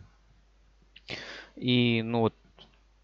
И, 1.55 2.03
ну 2.03 2.21
вот, 2.21 2.35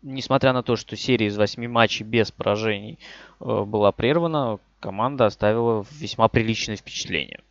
несмотря 0.03 0.53
на 0.53 0.63
то, 0.63 0.75
что 0.75 0.97
серия 0.97 1.27
из 1.27 1.37
восьми 1.37 1.69
матчей 1.69 2.05
без 2.05 2.33
поражений 2.33 2.99
э, 3.39 3.65
была 3.65 3.93
прервана, 3.93 4.59
команда 4.81 5.27
оставила 5.27 5.85
весьма 5.93 6.29
приличное 6.29 6.77
впечатление. 6.77 7.43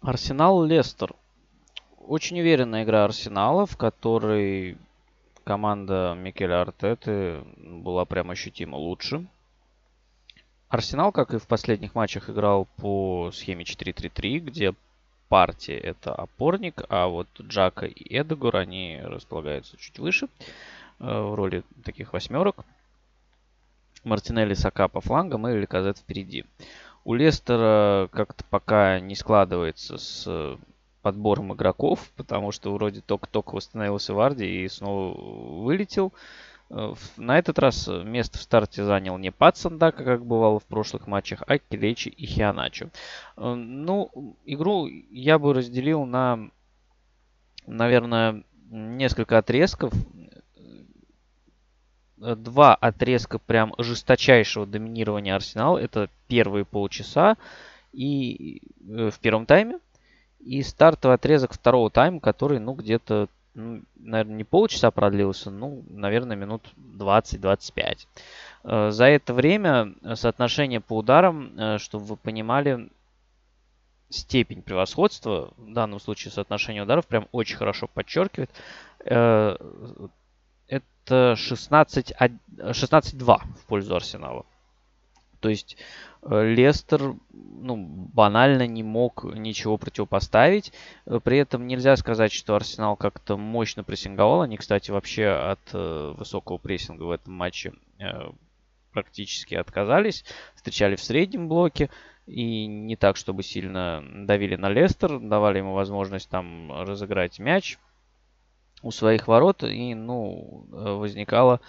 Арсенал-Лестер. 0.00 1.14
Очень 1.98 2.40
уверенная 2.40 2.84
игра 2.84 3.04
Арсенала, 3.04 3.66
в 3.66 3.76
которой 3.76 4.78
команда 5.44 6.14
Микеля 6.16 6.62
Артеты 6.62 7.42
была 7.56 8.04
прям 8.04 8.30
ощутимо 8.30 8.76
лучше. 8.76 9.26
Арсенал, 10.68 11.12
как 11.12 11.34
и 11.34 11.38
в 11.38 11.46
последних 11.46 11.94
матчах, 11.94 12.30
играл 12.30 12.66
по 12.76 13.30
схеме 13.32 13.64
4-3-3, 13.64 14.38
где 14.38 14.74
партии 15.28 15.74
это 15.74 16.14
опорник, 16.14 16.82
а 16.88 17.06
вот 17.08 17.28
Джака 17.40 17.86
и 17.86 18.18
Эдегор, 18.18 18.56
они 18.56 19.00
располагаются 19.02 19.76
чуть 19.76 19.98
выше 19.98 20.28
э, 20.98 21.04
в 21.04 21.34
роли 21.34 21.62
таких 21.84 22.12
восьмерок. 22.12 22.64
Мартинелли 24.04 24.54
Сака 24.54 24.88
по 24.88 25.00
флангам 25.00 25.48
и 25.48 25.58
Ликазет 25.58 25.98
впереди. 25.98 26.44
У 27.04 27.14
Лестера 27.14 28.08
как-то 28.12 28.44
пока 28.50 29.00
не 29.00 29.14
складывается 29.14 29.98
с 29.98 30.58
подбором 31.02 31.54
игроков, 31.54 32.10
потому 32.16 32.50
что 32.50 32.72
вроде 32.72 33.00
только-только 33.00 33.54
восстановился 33.54 34.12
Варди 34.12 34.64
и 34.64 34.68
снова 34.68 35.16
вылетел. 35.62 36.12
Э, 36.68 36.94
на 37.16 37.38
этот 37.38 37.58
раз 37.58 37.88
место 37.88 38.38
в 38.38 38.42
старте 38.42 38.84
занял 38.84 39.18
не 39.18 39.30
Патсандака, 39.30 40.04
как 40.04 40.24
бывало 40.24 40.58
в 40.58 40.64
прошлых 40.64 41.06
матчах, 41.06 41.42
а 41.46 41.58
Келечи 41.58 42.08
и 42.08 42.26
Хианачо. 42.26 42.90
Э, 43.36 43.54
ну, 43.54 44.36
игру 44.44 44.86
я 44.86 45.38
бы 45.38 45.54
разделил 45.54 46.04
на, 46.04 46.50
наверное, 47.66 48.42
несколько 48.70 49.38
отрезков. 49.38 49.92
Э, 52.20 52.34
два 52.34 52.74
отрезка 52.74 53.38
прям 53.38 53.74
жесточайшего 53.78 54.66
доминирования 54.66 55.34
Арсенала. 55.34 55.78
Это 55.78 56.10
первые 56.26 56.64
полчаса 56.64 57.36
и 57.92 58.62
в 58.80 59.18
первом 59.20 59.46
тайме. 59.46 59.78
И 60.40 60.62
стартовый 60.62 61.16
отрезок 61.16 61.52
второго 61.52 61.90
тайма, 61.90 62.20
который, 62.20 62.60
ну, 62.60 62.74
где-то 62.74 63.28
ну, 63.56 63.82
наверное, 63.96 64.36
не 64.36 64.44
полчаса 64.44 64.90
продлился, 64.90 65.50
ну, 65.50 65.82
наверное, 65.88 66.36
минут 66.36 66.70
20-25. 66.76 68.06
Э, 68.64 68.90
за 68.90 69.06
это 69.06 69.32
время 69.32 69.94
соотношение 70.14 70.80
по 70.80 70.98
ударам, 70.98 71.58
э, 71.58 71.78
чтобы 71.78 72.04
вы 72.04 72.16
понимали, 72.16 72.90
степень 74.10 74.62
превосходства, 74.62 75.54
в 75.56 75.72
данном 75.72 76.00
случае 76.00 76.32
соотношение 76.32 76.82
ударов, 76.82 77.06
прям 77.06 77.28
очень 77.32 77.56
хорошо 77.56 77.88
подчеркивает. 77.88 78.50
Э, 79.04 79.56
это 80.68 81.34
16-2 81.36 82.28
в 83.16 83.66
пользу 83.66 83.96
Арсенала. 83.96 84.44
То 85.46 85.50
есть 85.50 85.76
э, 86.22 86.54
Лестер 86.54 87.14
ну, 87.30 87.76
банально 87.76 88.66
не 88.66 88.82
мог 88.82 89.22
ничего 89.22 89.78
противопоставить. 89.78 90.72
Э, 91.06 91.20
при 91.22 91.38
этом 91.38 91.68
нельзя 91.68 91.94
сказать, 91.94 92.32
что 92.32 92.56
Арсенал 92.56 92.96
как-то 92.96 93.36
мощно 93.36 93.84
прессинговал. 93.84 94.42
Они, 94.42 94.56
кстати, 94.56 94.90
вообще 94.90 95.28
от 95.28 95.60
э, 95.72 96.14
высокого 96.18 96.58
прессинга 96.58 97.04
в 97.04 97.12
этом 97.12 97.32
матче 97.34 97.74
практически 98.90 99.54
отказались. 99.54 100.24
Встречали 100.56 100.96
в 100.96 101.00
среднем 101.00 101.46
блоке. 101.46 101.90
И 102.26 102.66
не 102.66 102.96
так, 102.96 103.16
чтобы 103.16 103.44
сильно 103.44 104.02
давили 104.26 104.56
на 104.56 104.68
Лестер. 104.68 105.20
Давали 105.20 105.58
ему 105.58 105.74
возможность 105.74 106.28
там 106.28 106.72
разыграть 106.72 107.38
мяч 107.38 107.78
у 108.82 108.90
своих 108.90 109.28
ворот. 109.28 109.62
И, 109.62 109.94
ну, 109.94 110.66
возникало... 110.70 111.60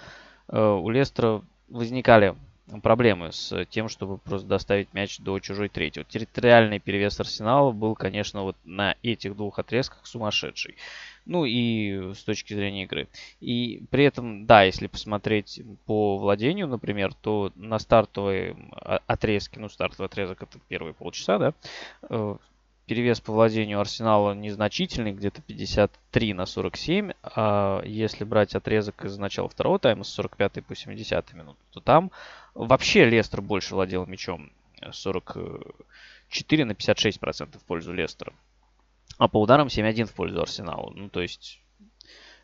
У 0.47 0.89
Лестера 0.89 1.43
возникали 1.67 2.35
проблемы 2.81 3.31
с 3.31 3.65
тем, 3.65 3.89
чтобы 3.89 4.17
просто 4.17 4.47
доставить 4.47 4.93
мяч 4.93 5.19
до 5.19 5.39
чужой 5.39 5.69
трети. 5.69 5.99
Вот 5.99 6.07
территориальный 6.07 6.79
перевес 6.79 7.19
Арсенала 7.19 7.71
был, 7.71 7.95
конечно, 7.95 8.43
вот 8.43 8.57
на 8.65 8.95
этих 9.03 9.35
двух 9.35 9.59
отрезках 9.59 10.05
сумасшедший. 10.05 10.75
Ну 11.25 11.45
и 11.45 12.13
с 12.13 12.23
точки 12.23 12.53
зрения 12.53 12.83
игры. 12.83 13.07
И 13.39 13.83
при 13.89 14.05
этом, 14.05 14.45
да, 14.45 14.63
если 14.63 14.87
посмотреть 14.87 15.61
по 15.85 16.17
владению, 16.17 16.67
например, 16.67 17.13
то 17.13 17.51
на 17.55 17.79
стартовые 17.79 18.55
отрезки, 19.07 19.59
ну 19.59 19.69
стартовый 19.69 20.07
отрезок 20.07 20.43
это 20.43 20.59
первые 20.67 20.93
полчаса, 20.93 21.37
да, 21.37 21.53
э, 22.09 22.35
перевес 22.87 23.19
по 23.19 23.33
владению 23.33 23.81
Арсенала 23.81 24.33
незначительный, 24.33 25.11
где-то 25.11 25.41
53 25.41 26.33
на 26.33 26.45
47. 26.45 27.11
А 27.23 27.81
если 27.83 28.23
брать 28.23 28.55
отрезок 28.55 29.03
из 29.05 29.17
начала 29.17 29.49
второго 29.49 29.77
тайма 29.77 30.03
с 30.05 30.09
45 30.09 30.65
по 30.65 30.75
70 30.75 31.33
минут, 31.33 31.57
то 31.71 31.81
там 31.81 32.11
вообще 32.57 33.05
Лестер 33.05 33.41
больше 33.41 33.75
владел 33.75 34.05
мячом. 34.05 34.51
44 34.91 36.65
на 36.65 36.71
56% 36.71 37.57
в 37.57 37.63
пользу 37.63 37.93
Лестера. 37.93 38.33
А 39.17 39.27
по 39.27 39.41
ударам 39.41 39.67
7-1 39.67 40.05
в 40.05 40.13
пользу 40.13 40.41
Арсенала. 40.41 40.91
Ну, 40.91 41.09
то 41.09 41.21
есть 41.21 41.61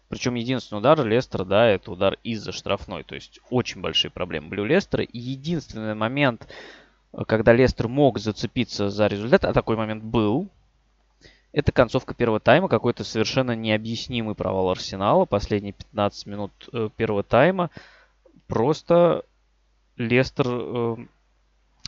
Причем 0.09 0.36
единственный 0.36 0.80
удар 0.80 1.03
Лестера, 1.05 1.45
да, 1.45 1.68
это 1.68 1.91
удар 1.91 2.18
из-за 2.24 2.51
штрафной. 2.51 3.03
То 3.03 3.16
есть 3.16 3.39
очень 3.49 3.82
большие 3.82 4.11
проблемы 4.11 4.49
были 4.49 4.61
у 4.61 4.66
Лестера. 4.66 5.03
И 5.03 5.20
единственный 5.20 5.95
момент, 5.95 6.47
когда 7.28 7.53
Лестер 7.53 7.88
мог 7.88 8.20
зацепиться 8.20 8.89
за 8.89 9.07
результат, 9.07 9.45
а 9.45 9.53
такой 9.53 9.76
момент 9.76 10.03
был, 10.03 10.49
это 11.51 11.72
концовка 11.72 12.16
первого 12.16 12.39
тайма, 12.39 12.68
какой-то 12.68 13.03
совершенно 13.03 13.55
необъяснимый 13.55 14.34
провал 14.34 14.70
Арсенала. 14.70 15.26
Последние 15.26 15.74
15 15.74 16.26
минут 16.26 16.51
э, 16.74 16.89
первого 16.95 17.24
тайма. 17.24 17.70
Просто 18.47 19.24
Лестер 19.97 20.47
э, 20.47 20.95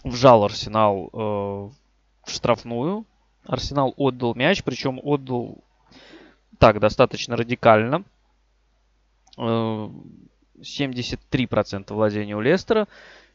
вжал 0.03 0.43
Арсенал 0.43 1.09
э, 1.11 1.17
в 1.17 1.71
штрафную. 2.27 3.05
Арсенал 3.45 3.93
отдал 3.97 4.35
мяч, 4.35 4.63
причем 4.63 4.99
отдал 5.03 5.57
так 6.59 6.79
достаточно 6.79 7.35
радикально. 7.35 8.03
Э, 9.37 9.89
73% 10.59 11.93
владения 11.93 12.35
у 12.35 12.41
Лестера. 12.41 12.87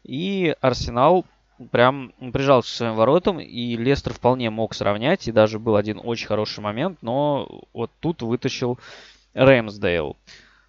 И 0.02 0.54
Арсенал 0.60 1.26
прям 1.70 2.12
прижался 2.32 2.70
к 2.70 2.74
своим 2.74 2.94
воротам, 2.94 3.38
и 3.38 3.76
Лестер 3.76 4.14
вполне 4.14 4.48
мог 4.50 4.74
сравнять, 4.74 5.28
и 5.28 5.32
даже 5.32 5.58
был 5.58 5.76
один 5.76 6.00
очень 6.02 6.26
хороший 6.26 6.60
момент, 6.60 6.98
но 7.02 7.64
вот 7.74 7.90
тут 8.00 8.22
вытащил 8.22 8.78
Рэмсдейл. 9.34 10.16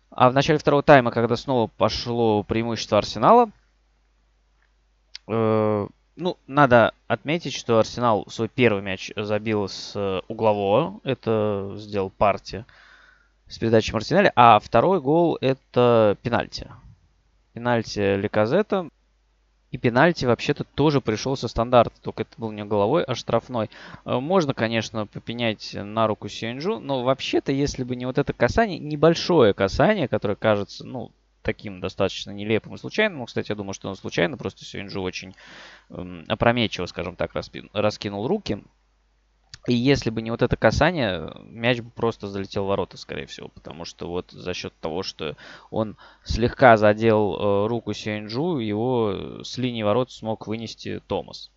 А 0.10 0.30
в 0.30 0.34
начале 0.34 0.60
второго 0.60 0.84
тайма, 0.84 1.12
когда 1.12 1.38
снова 1.38 1.68
пошло 1.78 2.44
преимущество 2.44 2.98
Арсенала, 2.98 3.50
ну, 5.32 6.38
надо 6.48 6.94
отметить, 7.08 7.54
что 7.54 7.80
Арсенал 7.80 8.26
свой 8.28 8.50
первый 8.50 8.82
мяч 8.82 9.12
забил 9.16 9.68
с 9.68 10.22
углового, 10.28 11.00
это 11.04 11.74
сделал 11.78 12.10
партия 12.10 12.66
с 13.52 13.60
передачей 13.60 13.92
Мартинелли, 13.94 14.32
а 14.36 14.60
второй 14.60 15.02
гол 15.02 15.38
это 15.42 16.18
пенальти. 16.22 16.72
Пенальти 17.54 18.16
Леказета. 18.16 18.90
И 19.72 19.78
пенальти 19.78 20.26
вообще-то 20.26 20.66
тоже 20.66 21.00
пришел 21.00 21.38
со 21.38 21.48
стандарта, 21.48 21.96
только 22.02 22.24
это 22.24 22.32
был 22.38 22.52
не 22.52 22.66
головой, 22.66 23.06
а 23.06 23.16
штрафной. 23.16 23.70
Э, 24.04 24.20
можно, 24.20 24.54
конечно, 24.54 25.06
попенять 25.08 25.74
на 25.74 26.08
руку 26.08 26.28
Сюэнджу, 26.28 26.80
но 26.80 27.04
вообще-то, 27.04 27.54
если 27.54 27.86
бы 27.86 27.96
не 27.96 28.06
вот 28.06 28.18
это 28.18 28.34
касание, 28.34 28.80
небольшое 28.80 29.54
касание, 29.54 30.10
которое 30.10 30.36
кажется, 30.36 30.86
ну, 30.86 31.14
таким 31.42 31.80
достаточно 31.80 32.32
нелепым 32.32 32.76
и 32.76 32.78
случайным. 32.78 33.20
Ну, 33.20 33.26
кстати, 33.26 33.52
я 33.52 33.56
думаю, 33.56 33.74
что 33.74 33.90
он 33.90 33.96
случайно, 33.96 34.38
просто 34.38 34.66
Сюэнджу 34.66 35.02
очень 35.02 35.36
эм, 35.90 36.26
опрометчиво, 36.28 36.86
скажем 36.86 37.16
так, 37.16 37.32
раскинул 37.34 38.28
руки. 38.28 38.64
И 39.68 39.76
если 39.76 40.10
бы 40.10 40.24
не 40.24 40.32
вот 40.32 40.42
это 40.42 40.56
касание, 40.58 41.32
мяч 41.44 41.82
бы 41.82 41.92
просто 41.92 42.28
залетел 42.28 42.64
в 42.66 42.68
ворота, 42.68 42.98
скорее 42.98 43.28
всего. 43.28 43.48
Потому 43.50 43.86
что 43.86 44.08
вот 44.10 44.32
за 44.32 44.56
счет 44.56 44.74
того, 44.82 45.04
что 45.04 45.38
он 45.70 45.98
слегка 46.24 46.78
задел 46.78 47.36
э, 47.36 47.68
руку 47.68 47.94
Сюэнджу, 47.94 48.58
его 48.58 49.44
с 49.44 49.58
линии 49.60 49.84
ворот 49.84 50.12
смог 50.12 50.48
вынести 50.48 51.00
Томас. 51.06 51.52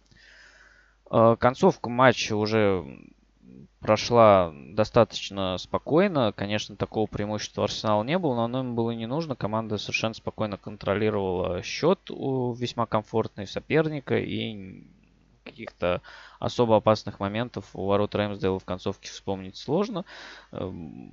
Э, 1.11 1.37
концовка 1.41 1.89
матча 1.89 2.37
уже 2.37 2.85
прошла 3.85 4.51
достаточно 4.71 5.59
спокойно. 5.59 6.33
Конечно, 6.33 6.75
такого 6.75 7.07
преимущества 7.07 7.65
Арсенала 7.65 8.03
не 8.03 8.19
было, 8.19 8.35
но 8.35 8.45
оно 8.45 8.61
им 8.61 8.75
было 8.75 8.93
не 8.93 9.05
нужно. 9.05 9.37
Команда 9.37 9.77
совершенно 9.77 10.15
спокойно 10.15 10.57
контролировала 10.57 11.63
счет 11.63 12.11
у 12.11 12.55
весьма 12.55 12.87
комфортной 12.87 13.47
соперника 13.47 14.17
и 14.17 14.87
каких-то 15.45 16.01
особо 16.41 16.79
опасных 16.79 17.21
моментов 17.21 17.77
у 17.77 17.85
ворот 17.85 18.15
Рэмсдейла 18.15 18.59
в 18.59 18.65
концовке 18.65 19.11
вспомнить 19.11 19.59
сложно. 19.59 20.07
Эм, 20.51 21.13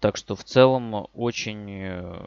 так 0.00 0.16
что 0.16 0.34
в 0.34 0.42
целом 0.42 1.06
очень 1.12 1.70
э, 1.70 2.26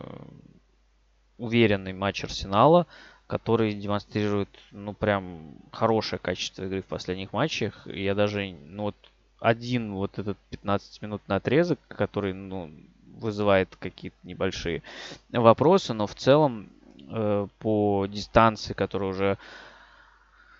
уверенный 1.38 1.91
матч 1.91 2.24
Арсенала, 2.24 2.88
который 3.34 3.74
демонстрирует, 3.74 4.50
ну, 4.70 4.94
прям 4.94 5.56
хорошее 5.72 6.20
качество 6.20 6.66
игры 6.66 6.84
в 6.84 6.86
последних 6.86 7.34
матчах. 7.34 7.88
Я 7.88 8.14
даже, 8.14 8.56
ну, 8.68 8.84
вот 8.84 8.96
один 9.40 9.96
вот 9.96 10.20
этот 10.20 10.38
15-минутный 10.52 11.38
отрезок, 11.38 11.80
который, 11.88 12.34
ну, 12.34 12.70
вызывает 13.18 13.76
какие-то 13.78 14.18
небольшие 14.22 14.84
вопросы, 15.32 15.96
но 15.96 16.06
в 16.06 16.14
целом 16.14 16.70
э, 17.10 17.48
по 17.58 18.06
дистанции, 18.08 18.74
которая 18.74 19.10
уже 19.10 19.38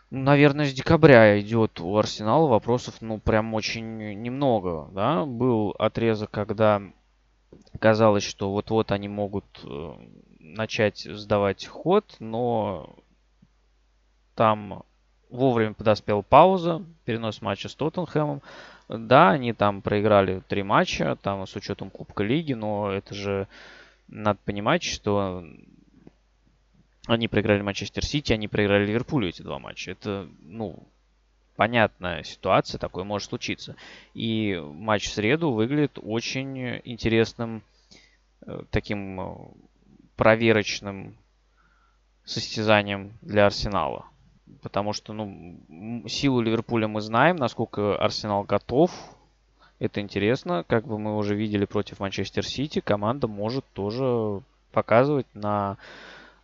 наверное, 0.10 0.66
с 0.66 0.74
декабря 0.74 1.40
идет 1.40 1.80
у 1.80 1.96
Арсенала 1.96 2.48
вопросов, 2.48 2.96
ну, 3.02 3.20
прям 3.20 3.54
очень 3.54 4.20
немного, 4.20 4.90
да. 4.94 5.26
Был 5.26 5.76
отрезок, 5.78 6.32
когда 6.32 6.82
казалось, 7.80 8.24
что 8.24 8.52
вот-вот 8.52 8.92
они 8.92 9.10
могут 9.10 9.46
э, 9.64 9.94
начать 10.44 11.00
сдавать 11.00 11.66
ход, 11.66 12.18
но 12.20 12.96
там 14.36 14.84
вовремя 15.30 15.74
подоспела 15.74 16.22
пауза, 16.22 16.86
перенос 17.06 17.42
матча 17.42 17.70
с 17.70 17.76
Тоттенхэмом. 17.76 18.42
Да, 18.90 19.32
они 19.32 19.54
там 19.54 19.82
проиграли 19.82 20.42
три 20.48 20.62
матча, 20.62 21.16
там 21.16 21.48
с 21.48 21.56
учетом 21.56 21.90
Кубка 21.90 22.24
Лиги, 22.24 22.54
но 22.54 22.92
это 22.92 23.16
же 23.16 23.48
надо 24.08 24.40
понимать, 24.46 24.84
что 24.84 25.44
они 27.08 27.28
проиграли 27.28 27.62
Манчестер 27.62 28.06
Сити, 28.06 28.34
они 28.34 28.48
проиграли 28.48 28.86
Ливерпулю 28.86 29.30
эти 29.30 29.42
два 29.42 29.60
матча. 29.60 29.92
Это, 29.92 30.30
ну, 30.42 30.88
понятная 31.56 32.24
ситуация, 32.24 32.78
такое 32.78 33.04
может 33.04 33.30
случиться. 33.30 33.76
И 34.14 34.62
матч 34.64 35.08
в 35.08 35.14
среду 35.14 35.52
выглядит 35.52 35.98
очень 36.02 36.82
интересным, 36.84 37.64
э, 38.46 38.64
таким 38.70 39.20
э, 39.20 39.36
проверочным 40.16 41.16
состязанием 42.26 43.14
для 43.22 43.46
Арсенала. 43.46 44.06
Потому 44.62 44.94
что, 44.94 45.14
ну, 45.14 46.08
силу 46.08 46.42
Ливерпуля 46.42 46.88
мы 46.88 47.02
знаем, 47.02 47.36
насколько 47.36 47.96
Арсенал 47.98 48.44
готов. 48.44 48.92
Это 49.80 50.00
интересно. 50.00 50.64
Как 50.68 50.86
бы 50.86 50.98
мы 50.98 51.18
уже 51.18 51.36
видели 51.36 51.66
против 51.66 52.00
Манчестер 52.00 52.46
Сити, 52.46 52.80
команда 52.80 53.28
может 53.28 53.66
тоже 53.74 54.42
показывать 54.72 55.28
на 55.34 55.78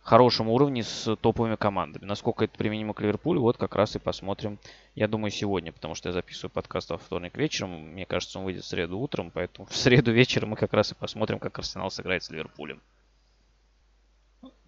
хорошем 0.02 0.48
уровне 0.48 0.82
с 0.82 1.16
топовыми 1.16 1.56
командами. 1.56 2.04
Насколько 2.04 2.44
это 2.44 2.56
применимо 2.56 2.94
к 2.94 3.00
Ливерпулю, 3.00 3.40
вот 3.40 3.56
как 3.56 3.74
раз 3.76 3.96
и 3.96 3.98
посмотрим, 3.98 4.58
я 4.94 5.08
думаю, 5.08 5.30
сегодня, 5.30 5.72
потому 5.72 5.94
что 5.94 6.08
я 6.08 6.12
записываю 6.12 6.50
подкаст 6.50 6.90
во 6.90 6.98
вторник 6.98 7.36
вечером. 7.36 7.92
Мне 7.92 8.06
кажется, 8.06 8.38
он 8.38 8.44
выйдет 8.44 8.64
в 8.64 8.66
среду 8.66 8.98
утром, 8.98 9.30
поэтому 9.30 9.66
в 9.66 9.76
среду 9.76 10.12
вечером 10.12 10.50
мы 10.50 10.56
как 10.56 10.72
раз 10.72 10.92
и 10.92 10.94
посмотрим, 10.94 11.38
как 11.38 11.58
Арсенал 11.58 11.90
сыграет 11.90 12.24
с 12.24 12.30
Ливерпулем. 12.30 12.80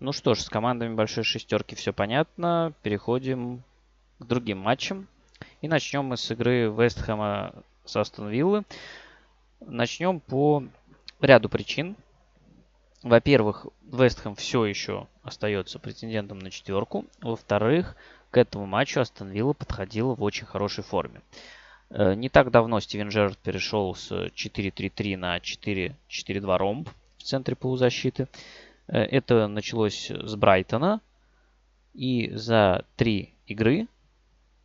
Ну 0.01 0.13
что 0.13 0.35
ж, 0.35 0.41
с 0.41 0.49
командами 0.49 0.95
большой 0.95 1.25
шестерки 1.25 1.75
все 1.75 1.93
понятно. 1.93 2.73
Переходим 2.83 3.63
к 4.19 4.25
другим 4.25 4.59
матчам. 4.59 5.09
И 5.61 5.69
начнем 5.69 6.05
мы 6.05 6.17
с 6.17 6.31
игры 6.31 6.73
Вестхэма 6.77 7.55
с 7.85 7.97
Астон 7.97 8.29
Виллы. 8.29 8.65
Начнем 9.61 10.21
по 10.21 10.65
ряду 11.21 11.49
причин. 11.49 11.97
Во-первых, 13.03 13.67
Вестхэм 13.83 14.35
все 14.35 14.65
еще 14.65 15.09
остается 15.23 15.79
претендентом 15.79 16.39
на 16.39 16.51
четверку. 16.51 17.07
Во-вторых, 17.21 17.97
к 18.31 18.37
этому 18.37 18.67
матчу 18.67 19.01
Астон 19.01 19.31
Вилла 19.31 19.53
подходила 19.53 20.15
в 20.15 20.23
очень 20.23 20.47
хорошей 20.47 20.85
форме. 20.85 21.21
Э, 21.91 22.15
не 22.15 22.29
так 22.29 22.51
давно 22.51 22.81
Стивен 22.81 23.09
Джерард 23.09 23.39
перешел 23.39 23.95
с 23.95 24.11
4-3-3 24.11 25.17
на 25.17 25.39
4-4-2 25.39 26.57
ромб 26.57 26.89
в 27.19 27.23
центре 27.23 27.55
полузащиты. 27.55 28.29
Э, 28.89 29.03
это 29.03 29.47
началось 29.49 30.11
с 30.11 30.35
Брайтона. 30.37 31.01
И 31.95 32.31
за 32.35 32.85
три 32.97 33.35
игры, 33.47 33.87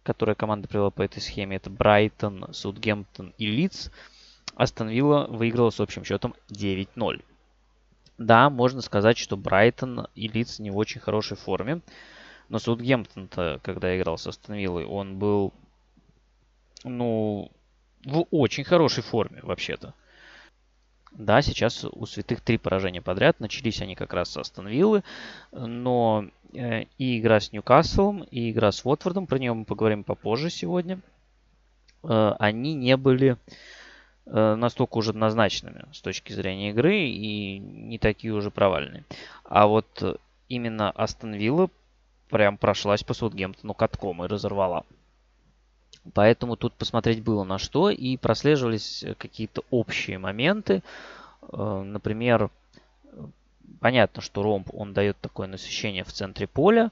которые 0.03 0.35
команда 0.35 0.67
провела 0.67 0.91
по 0.91 1.01
этой 1.01 1.21
схеме, 1.21 1.57
это 1.57 1.69
Брайтон, 1.69 2.53
Саутгемптон 2.53 3.33
и 3.37 3.45
Лидс, 3.45 3.89
Астон 4.55 4.89
Вилла 4.89 5.27
выиграла 5.27 5.69
с 5.69 5.79
общим 5.79 6.05
счетом 6.05 6.35
9-0. 6.49 7.23
Да, 8.17 8.49
можно 8.49 8.81
сказать, 8.81 9.17
что 9.17 9.37
Брайтон 9.37 10.07
и 10.15 10.27
Лидс 10.27 10.59
не 10.59 10.71
в 10.71 10.77
очень 10.77 11.01
хорошей 11.01 11.37
форме. 11.37 11.81
Но 12.49 12.59
Саутгемптон-то, 12.59 13.59
когда 13.61 13.95
играл 13.97 14.17
со 14.17 14.29
Астонвиллой, 14.29 14.85
он 14.85 15.19
был, 15.19 15.53
ну, 16.83 17.51
в 18.05 18.25
очень 18.31 18.63
хорошей 18.63 19.03
форме 19.03 19.41
вообще-то. 19.43 19.93
Да, 21.17 21.41
сейчас 21.41 21.83
у 21.83 22.05
святых 22.05 22.41
три 22.41 22.57
поражения 22.57 23.01
подряд. 23.01 23.39
Начались 23.39 23.81
они 23.81 23.95
как 23.95 24.13
раз 24.13 24.31
с 24.31 24.37
Астон 24.37 24.67
Виллы. 24.67 25.03
Но 25.51 26.25
э, 26.53 26.83
и 26.97 27.19
игра 27.19 27.39
с 27.39 27.51
Ньюкаслом, 27.51 28.23
и 28.23 28.51
игра 28.51 28.71
с 28.71 28.85
Уотфордом, 28.85 29.27
про 29.27 29.39
нее 29.39 29.53
мы 29.53 29.65
поговорим 29.65 30.03
попозже 30.03 30.49
сегодня, 30.49 30.99
э, 32.03 32.35
они 32.39 32.73
не 32.75 32.95
были 32.95 33.37
Э, 34.29 34.55
настолько 34.55 34.97
уже 34.97 35.11
однозначными 35.11 35.85
с 35.93 36.01
точки 36.01 36.33
зрения 36.33 36.71
игры 36.71 36.97
и 36.97 37.59
не 37.59 37.97
такие 37.97 38.33
уже 38.33 38.51
провальные. 38.51 39.05
А 39.45 39.67
вот 39.67 40.19
именно 40.49 40.91
Астон 40.91 41.33
Вилла 41.33 41.69
прям 42.29 42.57
прошлась 42.57 43.03
по 43.03 43.13
Саутгемптону 43.13 43.73
катком 43.73 44.23
и 44.23 44.27
разорвала. 44.27 44.83
Поэтому 46.13 46.55
тут 46.55 46.73
посмотреть 46.73 47.23
было 47.23 47.43
на 47.43 47.57
что 47.57 47.89
и 47.89 48.17
прослеживались 48.17 49.05
какие-то 49.17 49.63
общие 49.69 50.17
моменты. 50.17 50.83
Например, 51.51 52.49
понятно, 53.79 54.21
что 54.21 54.43
ромб, 54.43 54.69
он 54.73 54.93
дает 54.93 55.17
такое 55.19 55.47
насыщение 55.47 56.03
в 56.03 56.11
центре 56.11 56.47
поля, 56.47 56.91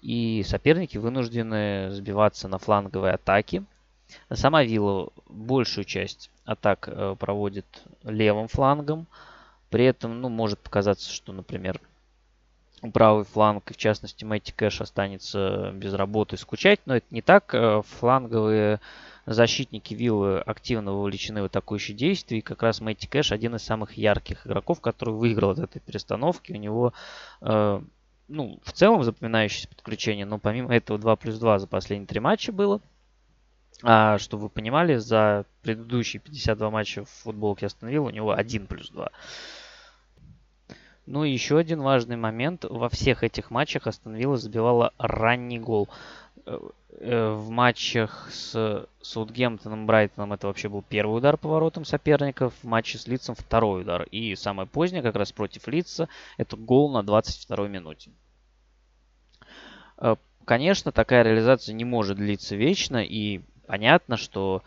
и 0.00 0.42
соперники 0.46 0.98
вынуждены 0.98 1.90
сбиваться 1.92 2.48
на 2.48 2.58
фланговые 2.58 3.14
атаки. 3.14 3.64
Сама 4.32 4.64
Вилла 4.64 5.10
большую 5.28 5.84
часть 5.84 6.30
атак 6.44 6.88
э, 6.88 7.16
проводит 7.18 7.64
левым 8.02 8.48
флангом. 8.48 9.06
При 9.70 9.84
этом, 9.86 10.20
ну, 10.20 10.28
может 10.28 10.58
показаться, 10.58 11.10
что, 11.10 11.32
например, 11.32 11.80
правый 12.90 13.24
фланг, 13.24 13.70
в 13.70 13.76
частности, 13.76 14.24
Мэтти 14.24 14.52
Кэш 14.52 14.80
останется 14.80 15.70
без 15.74 15.94
работы 15.94 16.36
скучать, 16.36 16.80
но 16.84 16.96
это 16.96 17.06
не 17.10 17.22
так. 17.22 17.54
Э, 17.54 17.82
фланговые 17.98 18.80
защитники 19.26 19.94
Виллы 19.94 20.40
активно 20.40 20.92
вовлечены 20.92 21.42
в 21.42 21.44
атакующие 21.46 21.96
действия. 21.96 22.38
И 22.38 22.42
как 22.42 22.62
раз 22.62 22.80
Мэтти 22.80 23.06
Кэш 23.06 23.32
один 23.32 23.54
из 23.54 23.62
самых 23.62 23.96
ярких 23.96 24.46
игроков, 24.46 24.80
который 24.80 25.14
выиграл 25.14 25.50
от 25.50 25.60
этой 25.60 25.80
перестановки. 25.80 26.52
У 26.52 26.56
него, 26.56 26.92
э, 27.40 27.80
ну, 28.28 28.60
в 28.64 28.72
целом 28.72 29.04
запоминающееся 29.04 29.68
подключение, 29.68 30.26
но 30.26 30.38
помимо 30.38 30.74
этого 30.74 30.98
2 30.98 31.16
плюс 31.16 31.38
2 31.38 31.60
за 31.60 31.66
последние 31.68 32.08
три 32.08 32.20
матча 32.20 32.52
было. 32.52 32.80
А, 33.84 34.18
чтобы 34.18 34.44
вы 34.44 34.48
понимали, 34.48 34.96
за 34.96 35.44
предыдущие 35.62 36.20
52 36.20 36.70
матча 36.70 37.04
в 37.04 37.10
футболке 37.10 37.66
Астон 37.66 37.88
Вилла 37.88 38.08
у 38.08 38.10
него 38.10 38.32
1 38.32 38.66
плюс 38.66 38.90
2. 38.90 39.10
Ну 41.06 41.24
и 41.24 41.32
еще 41.32 41.58
один 41.58 41.82
важный 41.82 42.16
момент. 42.16 42.64
Во 42.68 42.88
всех 42.88 43.24
этих 43.24 43.50
матчах 43.50 43.86
Астон 43.86 44.14
Вилла 44.14 44.36
забивала 44.36 44.92
ранний 44.98 45.58
гол. 45.58 45.88
Э, 46.46 46.58
э, 46.90 47.30
в 47.30 47.50
матчах 47.50 48.28
с 48.30 48.86
Саутгемптоном, 49.00 49.86
Брайтоном 49.86 50.32
это 50.32 50.46
вообще 50.46 50.68
был 50.68 50.82
первый 50.82 51.18
удар 51.18 51.36
по 51.36 51.48
воротам 51.48 51.84
соперников. 51.84 52.54
В 52.62 52.64
матче 52.64 52.98
с 52.98 53.08
Лицом 53.08 53.34
второй 53.34 53.82
удар. 53.82 54.04
И 54.04 54.36
самое 54.36 54.68
позднее, 54.68 55.02
как 55.02 55.16
раз 55.16 55.32
против 55.32 55.66
Лица, 55.66 56.08
это 56.36 56.56
гол 56.56 56.92
на 56.92 57.02
22 57.02 57.66
минуте. 57.66 58.12
Э, 59.98 60.14
конечно, 60.44 60.92
такая 60.92 61.24
реализация 61.24 61.72
не 61.72 61.84
может 61.84 62.16
длиться 62.16 62.54
вечно. 62.54 63.04
И 63.04 63.40
понятно, 63.66 64.16
что 64.16 64.62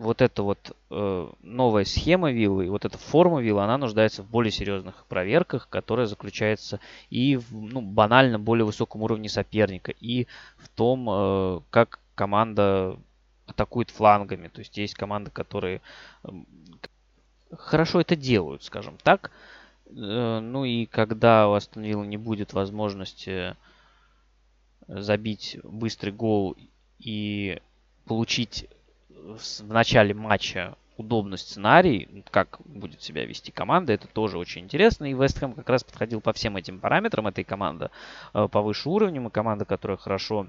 вот 0.00 0.22
эта 0.22 0.42
вот 0.42 0.74
э, 0.90 1.28
новая 1.42 1.84
схема 1.84 2.32
виллы, 2.32 2.70
вот 2.70 2.86
эта 2.86 2.96
форма 2.96 3.42
виллы, 3.42 3.62
она 3.62 3.76
нуждается 3.76 4.22
в 4.22 4.30
более 4.30 4.50
серьезных 4.50 5.04
проверках, 5.06 5.68
которая 5.68 6.06
заключается 6.06 6.80
и 7.10 7.36
в 7.36 7.52
ну, 7.52 7.82
банально 7.82 8.38
более 8.38 8.64
высоком 8.64 9.02
уровне 9.02 9.28
соперника, 9.28 9.92
и 10.00 10.26
в 10.56 10.70
том, 10.70 11.06
э, 11.10 11.60
как 11.68 12.00
команда 12.14 12.98
атакует 13.46 13.90
флангами. 13.90 14.48
То 14.48 14.60
есть 14.60 14.78
есть 14.78 14.94
команды, 14.94 15.30
которые 15.30 15.82
э, 16.24 16.28
хорошо 17.52 18.00
это 18.00 18.16
делают, 18.16 18.64
скажем 18.64 18.96
так. 19.02 19.30
Э, 19.84 20.40
ну 20.40 20.64
и 20.64 20.86
когда 20.86 21.46
у 21.46 21.52
Астон 21.52 21.82
Вилла 21.82 22.04
не 22.04 22.16
будет 22.16 22.54
возможности 22.54 23.54
забить 24.88 25.58
быстрый 25.62 26.10
гол 26.10 26.56
и 26.98 27.60
получить 28.06 28.66
в 29.20 29.72
начале 29.72 30.14
матча 30.14 30.76
удобный 30.96 31.38
сценарий, 31.38 32.24
как 32.30 32.60
будет 32.64 33.02
себя 33.02 33.24
вести 33.24 33.50
команда, 33.50 33.92
это 33.92 34.06
тоже 34.06 34.38
очень 34.38 34.64
интересно. 34.64 35.06
И 35.06 35.14
Вестхэм 35.14 35.54
как 35.54 35.68
раз 35.68 35.82
подходил 35.82 36.20
по 36.20 36.32
всем 36.32 36.56
этим 36.56 36.78
параметрам. 36.78 37.26
Этой 37.26 37.44
команда 37.44 37.90
э, 38.34 38.48
повыше 38.50 38.88
уровнем, 38.88 39.28
и 39.28 39.30
команда, 39.30 39.64
которая 39.64 39.96
хорошо 39.96 40.46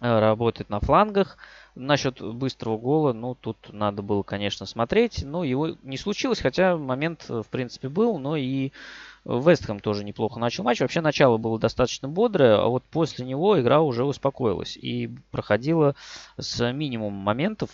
работает 0.00 0.70
на 0.70 0.80
флангах. 0.80 1.38
Насчет 1.74 2.20
быстрого 2.20 2.76
гола, 2.76 3.12
ну, 3.12 3.34
тут 3.34 3.72
надо 3.72 4.02
было, 4.02 4.22
конечно, 4.22 4.66
смотреть. 4.66 5.22
Но 5.24 5.44
его 5.44 5.76
не 5.82 5.96
случилось, 5.96 6.40
хотя 6.40 6.76
момент, 6.76 7.26
э, 7.28 7.42
в 7.42 7.46
принципе, 7.48 7.88
был. 7.88 8.18
Но 8.18 8.36
и 8.36 8.72
Вестхэм 9.24 9.80
тоже 9.80 10.04
неплохо 10.04 10.40
начал 10.40 10.64
матч. 10.64 10.80
Вообще 10.80 11.00
начало 11.00 11.36
было 11.36 11.58
достаточно 11.58 12.08
бодрое, 12.08 12.56
а 12.56 12.66
вот 12.66 12.82
после 12.84 13.26
него 13.26 13.60
игра 13.60 13.80
уже 13.80 14.04
успокоилась 14.04 14.76
и 14.76 15.10
проходила 15.30 15.94
с 16.38 16.72
минимумом 16.72 17.20
моментов. 17.20 17.70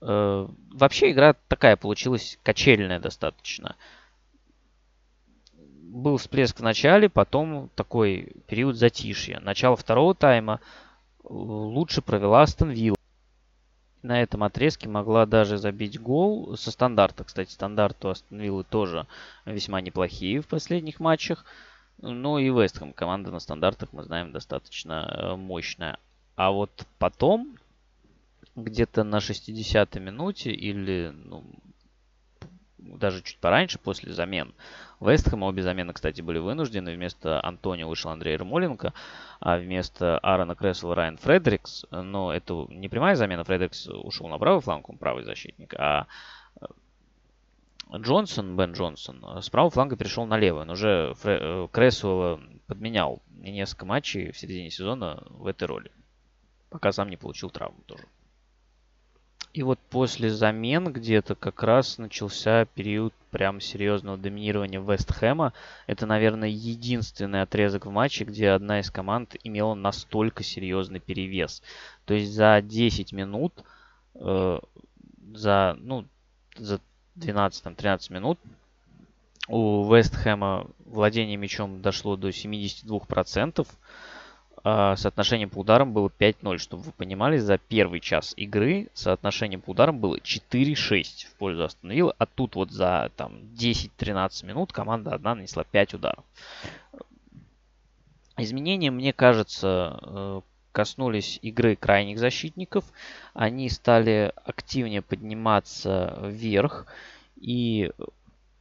Э, 0.00 0.48
вообще 0.72 1.12
игра 1.12 1.34
такая 1.48 1.76
получилась 1.76 2.38
качельная 2.42 2.98
достаточно. 2.98 3.76
Был 5.90 6.16
всплеск 6.18 6.60
в 6.60 6.62
начале, 6.62 7.08
потом 7.08 7.70
такой 7.74 8.32
период 8.46 8.76
затишья. 8.76 9.40
Начало 9.40 9.76
второго 9.76 10.14
тайма 10.14 10.60
лучше 11.24 12.00
провела 12.00 12.42
Астон 12.42 12.70
Вилла 12.70 12.96
на 14.02 14.22
этом 14.22 14.42
отрезке 14.42 14.88
могла 14.88 15.26
даже 15.26 15.58
забить 15.58 16.00
гол 16.00 16.56
со 16.56 16.70
стандарта. 16.70 17.24
Кстати, 17.24 17.50
стандарт 17.50 18.04
у 18.04 18.08
Астон 18.08 18.40
Виллы 18.40 18.64
тоже 18.64 19.06
весьма 19.44 19.80
неплохие 19.80 20.40
в 20.40 20.46
последних 20.46 21.00
матчах. 21.00 21.44
Ну 21.98 22.38
и 22.38 22.48
Вестхэм, 22.48 22.94
команда 22.94 23.30
на 23.30 23.40
стандартах, 23.40 23.92
мы 23.92 24.02
знаем, 24.02 24.32
достаточно 24.32 25.06
э, 25.06 25.36
мощная. 25.36 25.98
А 26.34 26.50
вот 26.50 26.70
потом, 26.98 27.58
где-то 28.56 29.04
на 29.04 29.16
60-й 29.16 30.00
минуте 30.00 30.50
или 30.50 31.12
ну, 31.12 31.44
даже 32.82 33.22
чуть 33.22 33.38
пораньше, 33.38 33.78
после 33.78 34.12
замен, 34.12 34.54
Вестхэма. 35.00 35.46
Обе 35.46 35.62
замены, 35.62 35.92
кстати, 35.92 36.20
были 36.20 36.38
вынуждены. 36.38 36.94
Вместо 36.94 37.44
Антонио 37.44 37.88
вышел 37.88 38.10
Андрей 38.10 38.34
Ермоленко, 38.34 38.92
а 39.40 39.58
вместо 39.58 40.18
Аарона 40.18 40.54
Крессела 40.54 40.94
Райан 40.94 41.16
Фредерикс. 41.16 41.86
Но 41.90 42.32
это 42.32 42.66
не 42.68 42.88
прямая 42.88 43.14
замена. 43.14 43.44
Фредерикс 43.44 43.88
ушел 43.88 44.28
на 44.28 44.38
правый 44.38 44.60
фланг, 44.60 44.88
он 44.88 44.98
правый 44.98 45.24
защитник. 45.24 45.74
А 45.74 46.06
э, 46.60 46.66
Джонсон, 47.96 48.56
Бен 48.56 48.72
Джонсон, 48.72 49.24
с 49.42 49.48
правого 49.48 49.70
фланга 49.70 49.96
перешел 49.96 50.26
на 50.26 50.36
левый. 50.36 50.62
Он 50.62 50.70
уже 50.70 51.14
Фре- 51.22 51.64
э, 51.64 51.68
Крессуэлла 51.72 52.40
подменял 52.66 53.22
несколько 53.30 53.86
матчей 53.86 54.32
в 54.32 54.38
середине 54.38 54.70
сезона 54.70 55.24
в 55.30 55.46
этой 55.46 55.64
роли. 55.64 55.90
Пока 56.68 56.92
сам 56.92 57.08
не 57.08 57.16
получил 57.16 57.50
травму 57.50 57.82
тоже. 57.86 58.04
И 59.52 59.62
вот 59.64 59.80
после 59.90 60.30
замен 60.30 60.92
где-то 60.92 61.34
как 61.34 61.62
раз 61.64 61.98
начался 61.98 62.66
период 62.66 63.12
прям 63.30 63.60
серьезного 63.60 64.16
доминирования 64.16 64.80
Вестхэма. 64.80 65.52
Это, 65.88 66.06
наверное, 66.06 66.48
единственный 66.48 67.42
отрезок 67.42 67.86
в 67.86 67.90
матче, 67.90 68.24
где 68.24 68.50
одна 68.50 68.78
из 68.78 68.90
команд 68.90 69.34
имела 69.42 69.74
настолько 69.74 70.44
серьезный 70.44 71.00
перевес. 71.00 71.62
То 72.04 72.14
есть 72.14 72.32
за 72.32 72.62
10 72.62 73.12
минут, 73.12 73.64
э, 74.14 74.60
за, 75.34 75.76
ну, 75.80 76.06
за 76.56 76.80
12-13 77.16 78.12
минут 78.12 78.38
у 79.48 79.92
Вестхэма 79.92 80.68
владение 80.86 81.36
мячом 81.36 81.82
дошло 81.82 82.16
до 82.16 82.28
72%. 82.28 83.66
А, 84.62 84.96
соотношение 84.96 85.48
по 85.48 85.58
ударам 85.58 85.92
было 85.92 86.08
5-0, 86.08 86.58
чтобы 86.58 86.82
вы 86.82 86.92
понимали, 86.92 87.38
за 87.38 87.56
первый 87.56 88.00
час 88.00 88.34
игры 88.36 88.88
соотношение 88.92 89.58
по 89.58 89.70
ударам 89.70 89.98
было 89.98 90.16
4-6 90.16 91.26
в 91.28 91.34
пользу 91.38 91.64
Астон 91.64 91.90
а 91.90 92.26
тут 92.26 92.56
вот 92.56 92.70
за 92.70 93.10
там 93.16 93.36
10-13 93.58 94.46
минут 94.46 94.72
команда 94.72 95.14
одна 95.14 95.34
нанесла 95.34 95.64
5 95.64 95.94
ударов. 95.94 96.24
Изменения, 98.36 98.90
мне 98.90 99.12
кажется, 99.12 99.98
э, 100.02 100.40
коснулись 100.72 101.38
игры 101.42 101.76
крайних 101.76 102.18
защитников. 102.18 102.84
Они 103.34 103.68
стали 103.68 104.32
активнее 104.44 105.02
подниматься 105.02 106.18
вверх. 106.22 106.86
И 107.36 107.90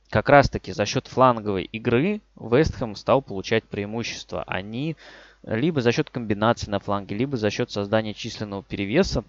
как 0.10 0.30
раз 0.30 0.50
таки 0.50 0.72
за 0.72 0.86
счет 0.86 1.08
фланговой 1.08 1.64
игры 1.64 2.22
Вестхэм 2.36 2.95
стал 2.95 3.22
получать 3.22 3.64
преимущество. 3.64 4.43
Они 4.47 4.97
либо 5.43 5.81
за 5.81 5.91
счет 5.91 6.09
комбинации 6.09 6.69
на 6.69 6.79
фланге, 6.79 7.15
либо 7.15 7.37
за 7.37 7.49
счет 7.49 7.71
создания 7.71 8.13
численного 8.13 8.63
перевеса 8.63 9.23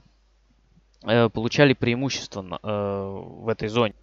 э, 1.04 1.28
получали 1.28 1.72
преимущество 1.72 2.58
э, 2.62 3.42
в 3.42 3.48
этой 3.48 3.68
зоне. 3.68 3.94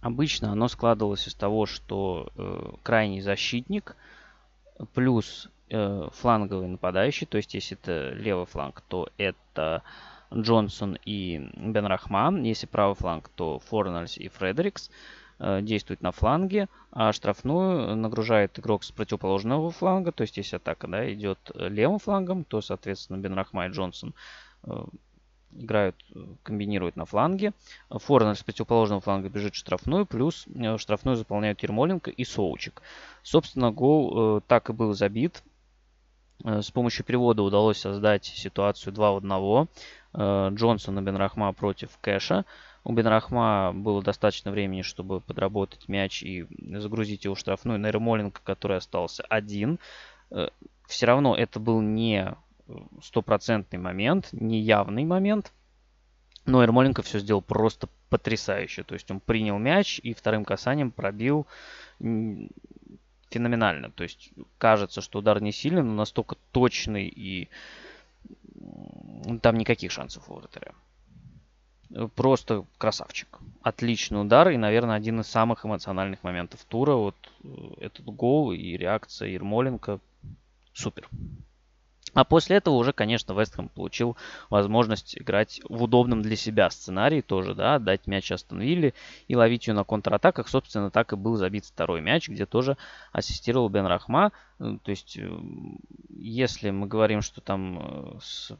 Обычно 0.00 0.52
оно 0.52 0.68
складывалось 0.68 1.26
из 1.26 1.34
того, 1.34 1.66
что 1.66 2.30
э, 2.36 2.72
крайний 2.82 3.20
защитник 3.20 3.96
плюс 4.94 5.48
фланговый 5.68 6.68
нападающий, 6.68 7.26
то 7.26 7.38
есть 7.38 7.54
если 7.54 7.76
это 7.76 8.10
левый 8.10 8.46
фланг, 8.46 8.82
то 8.82 9.08
это 9.18 9.82
Джонсон 10.32 10.96
и 11.04 11.38
Бен 11.56 11.86
Рахман, 11.86 12.44
если 12.44 12.66
правый 12.66 12.94
фланг, 12.94 13.28
то 13.34 13.58
Форнальс 13.58 14.16
и 14.16 14.28
Фредерикс. 14.28 14.90
Э, 15.38 15.60
действует 15.60 16.00
на 16.00 16.12
фланге, 16.12 16.66
а 16.90 17.12
штрафную 17.12 17.94
нагружает 17.94 18.58
игрок 18.58 18.84
с 18.84 18.90
противоположного 18.90 19.70
фланга. 19.70 20.10
То 20.10 20.22
есть, 20.22 20.38
если 20.38 20.56
атака 20.56 20.88
да, 20.88 21.12
идет 21.12 21.38
левым 21.54 21.98
флангом, 21.98 22.44
то, 22.44 22.62
соответственно, 22.62 23.18
Бенрахма 23.18 23.66
и 23.66 23.70
Джонсон 23.70 24.14
э, 24.62 24.84
играют, 25.52 25.96
комбинируют 26.42 26.96
на 26.96 27.04
фланге. 27.04 27.52
Форнер 27.90 28.34
с 28.34 28.42
противоположного 28.42 29.02
фланга 29.02 29.28
бежит 29.28 29.54
в 29.54 29.58
штрафную, 29.58 30.06
плюс 30.06 30.46
э, 30.54 30.78
штрафную 30.78 31.16
заполняют 31.16 31.62
Ермоленко 31.62 32.10
и 32.10 32.24
Соучик. 32.24 32.80
Собственно, 33.22 33.70
гол 33.70 34.40
так 34.40 34.70
и 34.70 34.72
был 34.72 34.94
забит. 34.94 35.42
С 36.44 36.70
помощью 36.70 37.04
перевода 37.04 37.42
удалось 37.42 37.78
создать 37.78 38.24
ситуацию 38.24 38.92
2 38.92 39.12
в 39.12 39.16
1. 39.16 39.68
э, 40.14 40.50
Джонсона 40.54 41.02
Бенрахма 41.02 41.52
против 41.52 41.98
Кэша. 42.00 42.44
У 42.86 42.92
Бенрахма 42.92 43.72
было 43.74 44.00
достаточно 44.00 44.52
времени, 44.52 44.82
чтобы 44.82 45.20
подработать 45.20 45.88
мяч 45.88 46.22
и 46.22 46.46
загрузить 46.78 47.24
его 47.24 47.34
в 47.34 47.38
штрафную 47.38 47.80
на 47.80 47.88
Ермоленко, 47.88 48.40
который 48.44 48.76
остался 48.76 49.24
один. 49.24 49.80
Э, 50.30 50.50
все 50.86 51.06
равно 51.06 51.34
это 51.34 51.58
был 51.58 51.80
не 51.80 52.32
стопроцентный 53.02 53.80
момент, 53.80 54.28
не 54.30 54.60
явный 54.60 55.04
момент. 55.04 55.52
Но 56.44 56.62
Ермоленко 56.62 57.02
все 57.02 57.18
сделал 57.18 57.42
просто 57.42 57.88
потрясающе. 58.08 58.84
То 58.84 58.94
есть 58.94 59.10
он 59.10 59.18
принял 59.18 59.58
мяч 59.58 59.98
и 60.04 60.14
вторым 60.14 60.44
касанием 60.44 60.92
пробил 60.92 61.48
феноменально. 63.30 63.90
То 63.90 64.04
есть 64.04 64.30
кажется, 64.58 65.00
что 65.00 65.18
удар 65.18 65.42
не 65.42 65.50
сильный, 65.50 65.82
но 65.82 65.92
настолько 65.92 66.36
точный 66.52 67.08
и 67.08 67.48
там 69.42 69.56
никаких 69.56 69.90
шансов 69.90 70.30
у 70.30 70.34
вратаря. 70.34 70.72
Просто 72.14 72.64
красавчик. 72.78 73.38
Отличный 73.62 74.20
удар 74.20 74.48
и, 74.50 74.56
наверное, 74.56 74.96
один 74.96 75.20
из 75.20 75.28
самых 75.28 75.64
эмоциональных 75.64 76.22
моментов 76.22 76.64
тура. 76.68 76.94
Вот 76.94 77.16
э, 77.44 77.48
этот 77.80 78.04
гол 78.06 78.52
и 78.52 78.76
реакция 78.76 79.28
Ермоленко. 79.28 80.00
Супер. 80.72 81.08
А 82.16 82.24
после 82.24 82.56
этого 82.56 82.76
уже, 82.76 82.94
конечно, 82.94 83.34
Вестхэм 83.34 83.68
получил 83.68 84.16
возможность 84.48 85.18
играть 85.18 85.60
в 85.68 85.82
удобном 85.82 86.22
для 86.22 86.34
себя 86.34 86.70
сценарии 86.70 87.20
тоже, 87.20 87.54
да, 87.54 87.78
дать 87.78 88.06
мяч 88.06 88.32
Астон 88.32 88.62
Вилле 88.62 88.94
и 89.28 89.36
ловить 89.36 89.66
ее 89.66 89.74
на 89.74 89.84
контратаках. 89.84 90.48
Собственно, 90.48 90.90
так 90.90 91.12
и 91.12 91.16
был 91.16 91.36
забит 91.36 91.66
второй 91.66 92.00
мяч, 92.00 92.30
где 92.30 92.46
тоже 92.46 92.78
ассистировал 93.12 93.68
Бен 93.68 93.84
Рахма. 93.84 94.32
Э, 94.58 94.78
то 94.82 94.90
есть, 94.90 95.18
э, 95.18 95.30
если 96.08 96.70
мы 96.70 96.86
говорим, 96.86 97.20
что 97.20 97.42
там 97.42 98.16
э, 98.16 98.18
с 98.22 98.52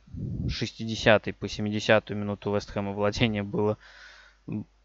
60 0.50 1.34
по 1.38 1.48
70 1.48 2.10
минуту 2.10 2.54
Вестхэма 2.54 2.92
владение 2.92 3.42
было 3.42 3.78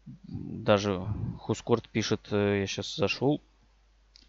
даже 0.06 1.06
Хускорт 1.40 1.90
пишет, 1.90 2.20
я 2.30 2.66
сейчас 2.66 2.96
зашел, 2.96 3.42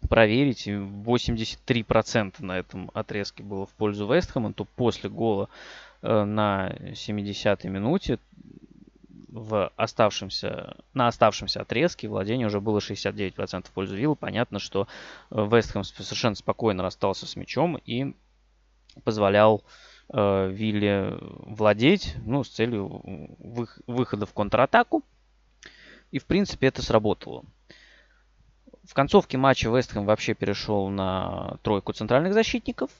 проверить. 0.08 0.66
83% 0.66 2.34
на 2.40 2.58
этом 2.58 2.90
отрезке 2.94 3.42
было 3.42 3.66
в 3.66 3.70
пользу 3.70 4.12
Вестхэма, 4.12 4.52
то 4.52 4.64
после 4.64 5.10
гола 5.10 5.48
э, 6.02 6.24
на 6.24 6.70
70-й 6.70 7.68
минуте 7.68 8.18
в 9.34 9.72
оставшемся, 9.74 10.76
на 10.94 11.08
оставшемся 11.08 11.62
отрезке 11.62 12.06
владение 12.06 12.46
уже 12.46 12.60
было 12.60 12.78
69% 12.78 13.66
в 13.66 13.70
пользу 13.72 13.96
Вилла. 13.96 14.14
Понятно, 14.14 14.60
что 14.60 14.86
э, 15.30 15.48
Вестхэм 15.50 15.82
совершенно 15.82 16.36
спокойно 16.36 16.84
расстался 16.84 17.26
с 17.26 17.34
мячом 17.34 17.76
и 17.84 18.14
позволял 19.02 19.64
э, 20.12 20.50
Вилле 20.52 21.18
владеть 21.20 22.14
ну, 22.24 22.44
с 22.44 22.48
целью 22.48 23.02
выхода 23.86 24.24
в 24.24 24.32
контратаку. 24.32 25.02
И, 26.12 26.20
в 26.20 26.26
принципе, 26.26 26.68
это 26.68 26.80
сработало. 26.80 27.44
В 28.86 28.92
концовке 28.92 29.38
матча 29.38 29.70
Вестхэм 29.70 30.04
вообще 30.04 30.34
перешел 30.34 30.88
на 30.88 31.56
тройку 31.62 31.92
центральных 31.92 32.34
защитников. 32.34 32.90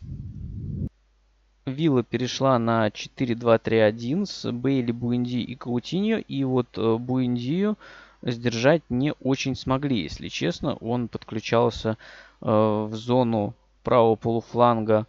Вилла 1.67 2.03
перешла 2.03 2.59
на 2.59 2.89
4-2-3-1 2.89 4.27
с 4.27 4.51
Бейли, 4.51 4.93
Буэнди 4.93 5.39
и 5.39 5.55
Каутиньо. 5.55 6.19
И 6.19 6.45
вот 6.45 6.79
э, 6.79 6.97
Буэндию 6.97 7.79
сдержать 8.23 8.83
не 8.89 9.13
очень 9.21 9.55
смогли, 9.55 10.03
если 10.03 10.29
честно. 10.29 10.75
Он 10.77 11.09
подключался 11.09 11.97
э, 12.41 12.47
в 12.47 12.95
зону 12.95 13.55
правого 13.83 14.17
полуфланга 14.17 15.07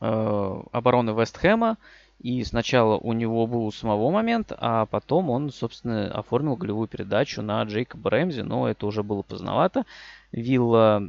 э, 0.00 0.62
обороны 0.72 1.10
Вестхэма. 1.10 1.78
И 2.18 2.42
сначала 2.44 2.96
у 2.96 3.12
него 3.12 3.46
был 3.46 3.70
самого 3.70 4.10
момент, 4.10 4.52
а 4.56 4.86
потом 4.86 5.30
он, 5.30 5.50
собственно, 5.50 6.10
оформил 6.10 6.56
голевую 6.56 6.88
передачу 6.88 7.42
на 7.42 7.62
Джейкоба 7.62 8.10
Рэмзи, 8.10 8.40
но 8.40 8.68
это 8.68 8.86
уже 8.86 9.02
было 9.02 9.22
поздновато. 9.22 9.84
Вилла 10.32 11.02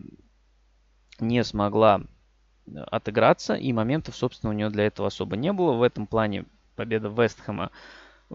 не 1.20 1.43
смогла 1.43 2.01
отыграться, 2.91 3.53
и 3.53 3.72
моментов, 3.72 4.16
собственно, 4.16 4.51
у 4.51 4.53
нее 4.53 4.70
для 4.70 4.86
этого 4.86 5.08
особо 5.08 5.38
не 5.38 5.53
было. 5.53 5.74
В 5.74 5.82
этом 5.82 6.08
плане 6.08 6.45
победа 6.76 7.08
Вестхэма, 7.08 7.72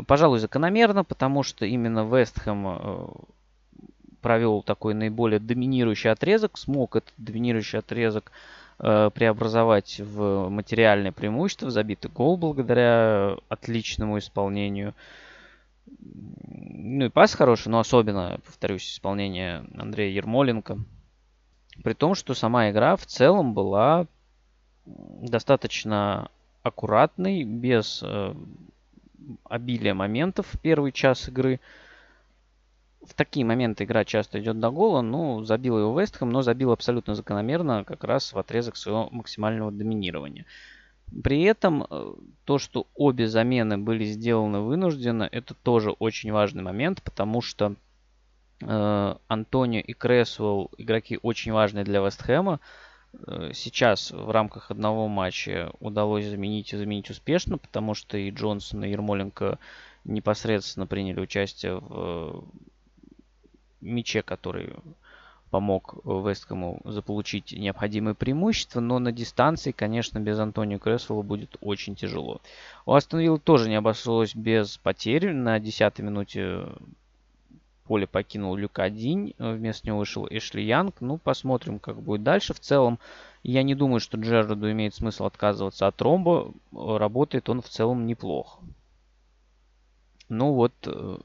пожалуй, 0.06 0.38
закономерна, 0.38 1.04
потому 1.04 1.42
что 1.42 1.66
именно 1.66 2.04
Вестхэм 2.04 2.66
э, 2.66 3.06
провел 4.22 4.62
такой 4.62 4.94
наиболее 4.94 5.40
доминирующий 5.40 6.10
отрезок, 6.10 6.56
смог 6.56 6.96
этот 6.96 7.12
доминирующий 7.18 7.80
отрезок 7.80 8.32
преобразовать 8.78 10.00
в 10.00 10.48
материальное 10.48 11.12
преимущество, 11.12 11.70
забитый 11.70 12.10
гол 12.10 12.36
благодаря 12.36 13.36
отличному 13.48 14.18
исполнению. 14.18 14.94
Ну 15.98 17.06
и 17.06 17.08
пас 17.08 17.34
хороший, 17.34 17.68
но 17.68 17.78
особенно, 17.78 18.40
повторюсь, 18.44 18.92
исполнение 18.92 19.64
Андрея 19.76 20.10
Ермоленко. 20.10 20.78
При 21.82 21.94
том, 21.94 22.14
что 22.14 22.34
сама 22.34 22.70
игра 22.70 22.96
в 22.96 23.06
целом 23.06 23.54
была 23.54 24.06
достаточно 24.84 26.30
аккуратной, 26.62 27.44
без 27.44 28.02
э, 28.04 28.34
обилия 29.44 29.94
моментов 29.94 30.46
в 30.52 30.58
первый 30.58 30.92
час 30.92 31.28
игры 31.28 31.60
в 33.04 33.14
такие 33.14 33.44
моменты 33.44 33.84
игра 33.84 34.04
часто 34.04 34.40
идет 34.40 34.60
до 34.60 34.70
гола. 34.70 35.00
Ну, 35.00 35.44
забил 35.44 35.78
его 35.78 36.00
Вестхэм, 36.00 36.30
но 36.30 36.42
забил 36.42 36.72
абсолютно 36.72 37.14
закономерно 37.14 37.84
как 37.84 38.04
раз 38.04 38.32
в 38.32 38.38
отрезок 38.38 38.76
своего 38.76 39.08
максимального 39.10 39.72
доминирования. 39.72 40.46
При 41.22 41.42
этом 41.42 41.86
э, 41.88 42.14
то, 42.44 42.58
что 42.58 42.86
обе 42.94 43.28
замены 43.28 43.76
были 43.76 44.04
сделаны 44.04 44.60
вынужденно, 44.60 45.28
это 45.30 45.54
тоже 45.54 45.90
очень 45.90 46.32
важный 46.32 46.62
момент, 46.62 47.02
потому 47.02 47.42
что 47.42 47.74
э, 48.62 49.14
Антонио 49.28 49.80
и 49.80 49.92
Кресвелл 49.92 50.70
игроки 50.78 51.18
очень 51.20 51.52
важные 51.52 51.84
для 51.84 52.00
Вестхэма. 52.00 52.60
Э, 53.26 53.50
сейчас 53.52 54.10
в 54.10 54.30
рамках 54.30 54.70
одного 54.70 55.08
матча 55.08 55.72
удалось 55.80 56.26
заменить 56.26 56.72
и 56.72 56.78
заменить 56.78 57.10
успешно, 57.10 57.58
потому 57.58 57.92
что 57.94 58.16
и 58.16 58.30
Джонсон, 58.30 58.84
и 58.84 58.90
Ермоленко 58.90 59.58
непосредственно 60.04 60.86
приняли 60.86 61.20
участие 61.20 61.78
в 61.78 62.44
мяче, 63.82 64.22
который 64.22 64.74
помог 65.50 65.96
Весткому 66.04 66.80
заполучить 66.84 67.52
необходимые 67.52 68.14
преимущества, 68.14 68.80
но 68.80 68.98
на 68.98 69.12
дистанции, 69.12 69.70
конечно, 69.70 70.18
без 70.18 70.38
Антонио 70.38 70.78
Кресвелла 70.78 71.22
будет 71.22 71.56
очень 71.60 71.94
тяжело. 71.94 72.40
У 72.86 72.94
Астон 72.94 73.20
Вилла 73.20 73.38
тоже 73.38 73.68
не 73.68 73.74
обошлось 73.74 74.34
без 74.34 74.78
потерь. 74.78 75.32
На 75.32 75.60
10 75.60 75.98
минуте 75.98 76.68
поле 77.84 78.06
покинул 78.06 78.56
Люка 78.56 78.88
Динь, 78.88 79.34
вместо 79.38 79.86
него 79.86 79.98
вышел 79.98 80.26
Эшли 80.30 80.64
Янг. 80.64 81.00
Ну, 81.00 81.18
посмотрим, 81.18 81.78
как 81.78 82.00
будет 82.00 82.22
дальше. 82.22 82.54
В 82.54 82.60
целом, 82.60 82.98
я 83.42 83.62
не 83.62 83.74
думаю, 83.74 84.00
что 84.00 84.18
Джерарду 84.18 84.70
имеет 84.70 84.94
смысл 84.94 85.26
отказываться 85.26 85.86
от 85.86 86.00
ромба. 86.00 86.50
Работает 86.72 87.50
он 87.50 87.60
в 87.60 87.68
целом 87.68 88.06
неплохо. 88.06 88.60
Ну 90.30 90.54
вот, 90.54 90.72
э, 90.86 91.18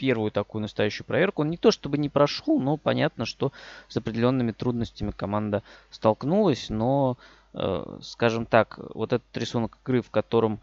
первую 0.00 0.30
такую 0.30 0.62
настоящую 0.62 1.06
проверку. 1.06 1.42
Он 1.42 1.50
не 1.50 1.58
то 1.58 1.70
чтобы 1.70 1.98
не 1.98 2.08
прошел, 2.08 2.58
но 2.58 2.78
понятно, 2.78 3.26
что 3.26 3.52
с 3.88 3.96
определенными 3.98 4.52
трудностями 4.52 5.10
команда 5.10 5.62
столкнулась. 5.90 6.70
Но, 6.70 7.18
э, 7.52 7.98
скажем 8.00 8.46
так, 8.46 8.80
вот 8.94 9.12
этот 9.12 9.36
рисунок 9.36 9.76
игры, 9.82 10.00
в 10.00 10.10
котором 10.10 10.60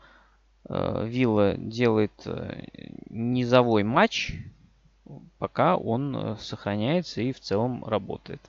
э, 0.68 1.08
Вилла 1.08 1.54
делает 1.56 2.14
э, 2.26 2.64
низовой 3.12 3.84
матч, 3.84 4.34
пока 5.38 5.78
он 5.78 6.16
э, 6.16 6.36
сохраняется 6.40 7.22
и 7.22 7.32
в 7.32 7.40
целом 7.40 7.86
работает. 7.86 8.42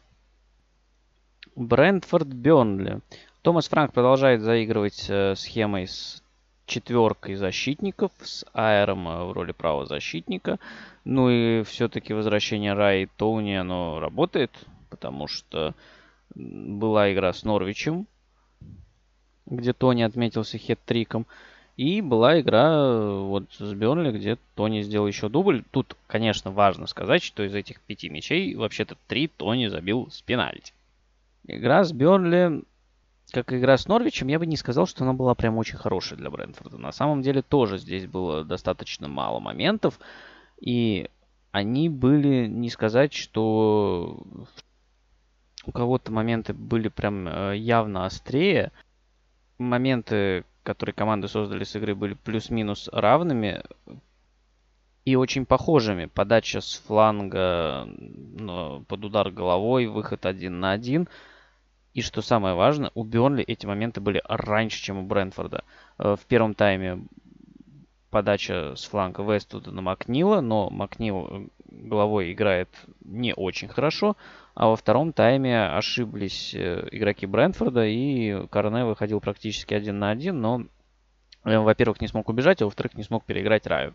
Брентфорд 1.55 2.29
Бернли. 2.29 3.01
Томас 3.43 3.69
Франк 3.69 3.93
продолжает 3.93 4.41
заигрывать 4.41 5.05
э, 5.11 5.35
схемой 5.37 5.87
с 5.87 6.23
четверкой 6.69 7.35
защитников 7.35 8.13
с 8.21 8.45
Айром 8.53 9.09
э, 9.09 9.25
в 9.25 9.33
роли 9.33 9.53
правозащитника. 9.53 10.61
Ну 11.05 11.31
и 11.31 11.63
все-таки 11.65 12.13
возвращение 12.13 12.75
Рай 12.75 13.03
и 13.03 13.09
Тоуни, 13.17 13.55
оно 13.55 13.99
работает, 13.99 14.53
потому 14.91 15.27
что 15.27 15.75
была 16.35 17.13
игра 17.13 17.33
с 17.33 17.43
Норвичем, 17.43 18.07
где 19.47 19.73
Тони 19.73 20.03
отметился 20.03 20.59
хет-триком. 20.59 21.27
И 21.77 22.01
была 22.01 22.41
игра 22.41 22.75
э, 22.75 23.21
вот 23.21 23.45
с 23.53 23.73
Бернли, 23.73 24.11
где 24.11 24.37
Тони 24.55 24.83
сделал 24.83 25.07
еще 25.07 25.29
дубль. 25.29 25.63
Тут, 25.71 25.97
конечно, 26.09 26.51
важно 26.51 26.87
сказать, 26.87 27.23
что 27.23 27.45
из 27.45 27.55
этих 27.55 27.81
пяти 27.81 28.09
мячей 28.09 28.55
вообще-то 28.57 28.97
три 29.07 29.29
Тони 29.29 29.69
забил 29.69 30.09
с 30.11 30.21
пенальти. 30.21 30.73
Игра 31.47 31.85
с 31.85 31.93
Бернли 31.93 32.63
как 33.33 33.53
игра 33.53 33.77
с 33.77 33.87
Норвичем, 33.87 34.29
я 34.29 34.39
бы 34.39 34.47
не 34.47 34.57
сказал, 34.57 34.87
что 34.87 35.05
она 35.05 35.13
была 35.13 35.35
прям 35.35 35.57
очень 35.59 35.77
хорошая 35.77 36.19
для 36.19 36.31
Брэнфорда. 36.31 36.79
На 36.79 36.93
самом 36.93 37.23
деле 37.23 37.43
тоже 37.43 37.79
здесь 37.79 38.07
было 38.07 38.45
достаточно 38.45 39.09
мало 39.09 39.39
моментов. 39.39 39.99
И 40.61 41.11
они 41.51 41.89
были, 41.89 42.47
не 42.47 42.71
сказать, 42.71 43.13
что 43.13 44.23
у 45.65 45.73
кого-то 45.73 46.11
моменты 46.11 46.55
были 46.55 46.89
прям 46.89 47.29
э, 47.29 47.57
явно 47.57 48.07
острее. 48.07 48.73
Моменты, 49.59 50.45
которые 50.63 50.95
команды 50.95 51.29
создали 51.29 51.65
с 51.65 51.77
игры, 51.77 51.95
были 51.95 52.15
плюс-минус 52.15 52.89
равными 52.93 53.63
и 55.05 55.17
очень 55.17 55.47
похожими. 55.47 56.07
Подача 56.07 56.61
с 56.61 56.83
фланга 56.87 57.89
под 58.89 59.05
удар 59.05 59.31
головой, 59.31 59.87
выход 59.87 60.27
один 60.27 60.61
на 60.61 60.73
один. 60.73 61.09
И 61.99 62.01
что 62.01 62.23
самое 62.23 62.55
важное, 62.55 62.93
у 62.95 63.03
Бернли 63.03 63.43
эти 63.43 63.67
моменты 63.67 64.01
были 64.01 64.23
раньше, 64.25 64.81
чем 64.81 64.99
у 64.99 65.03
Брэнфорда. 65.03 65.65
Э, 65.99 66.15
в 66.15 66.27
первом 66.27 66.55
тайме 66.55 67.01
подача 68.11 68.77
с 68.77 68.85
фланга 68.85 69.25
Вестуда 69.25 69.73
на 69.73 69.83
Макнила, 69.83 70.41
но 70.41 70.71
Макнил 70.71 71.27
э, 71.29 71.47
головой 71.67 72.33
играет 72.33 72.69
не 73.01 73.35
очень 73.35 73.67
хорошо. 73.67 74.17
А 74.55 74.69
во 74.69 74.77
втором 74.77 75.13
тайме 75.13 75.61
ошиблись 75.61 76.55
э, 76.55 76.87
игроки 76.93 77.27
Брэнфорда, 77.27 77.85
и 77.85 78.47
Корне 78.47 78.85
выходил 78.85 79.19
практически 79.19 79.75
один 79.75 79.99
на 79.99 80.11
один, 80.11 80.41
но, 80.41 80.67
во-первых, 81.43 82.01
не 82.01 82.07
смог 82.07 82.29
убежать, 82.29 82.63
а 82.63 82.67
во-вторых, 82.67 82.95
не 82.95 83.03
смог 83.03 83.25
переиграть 83.25 83.67
Раю. 83.67 83.95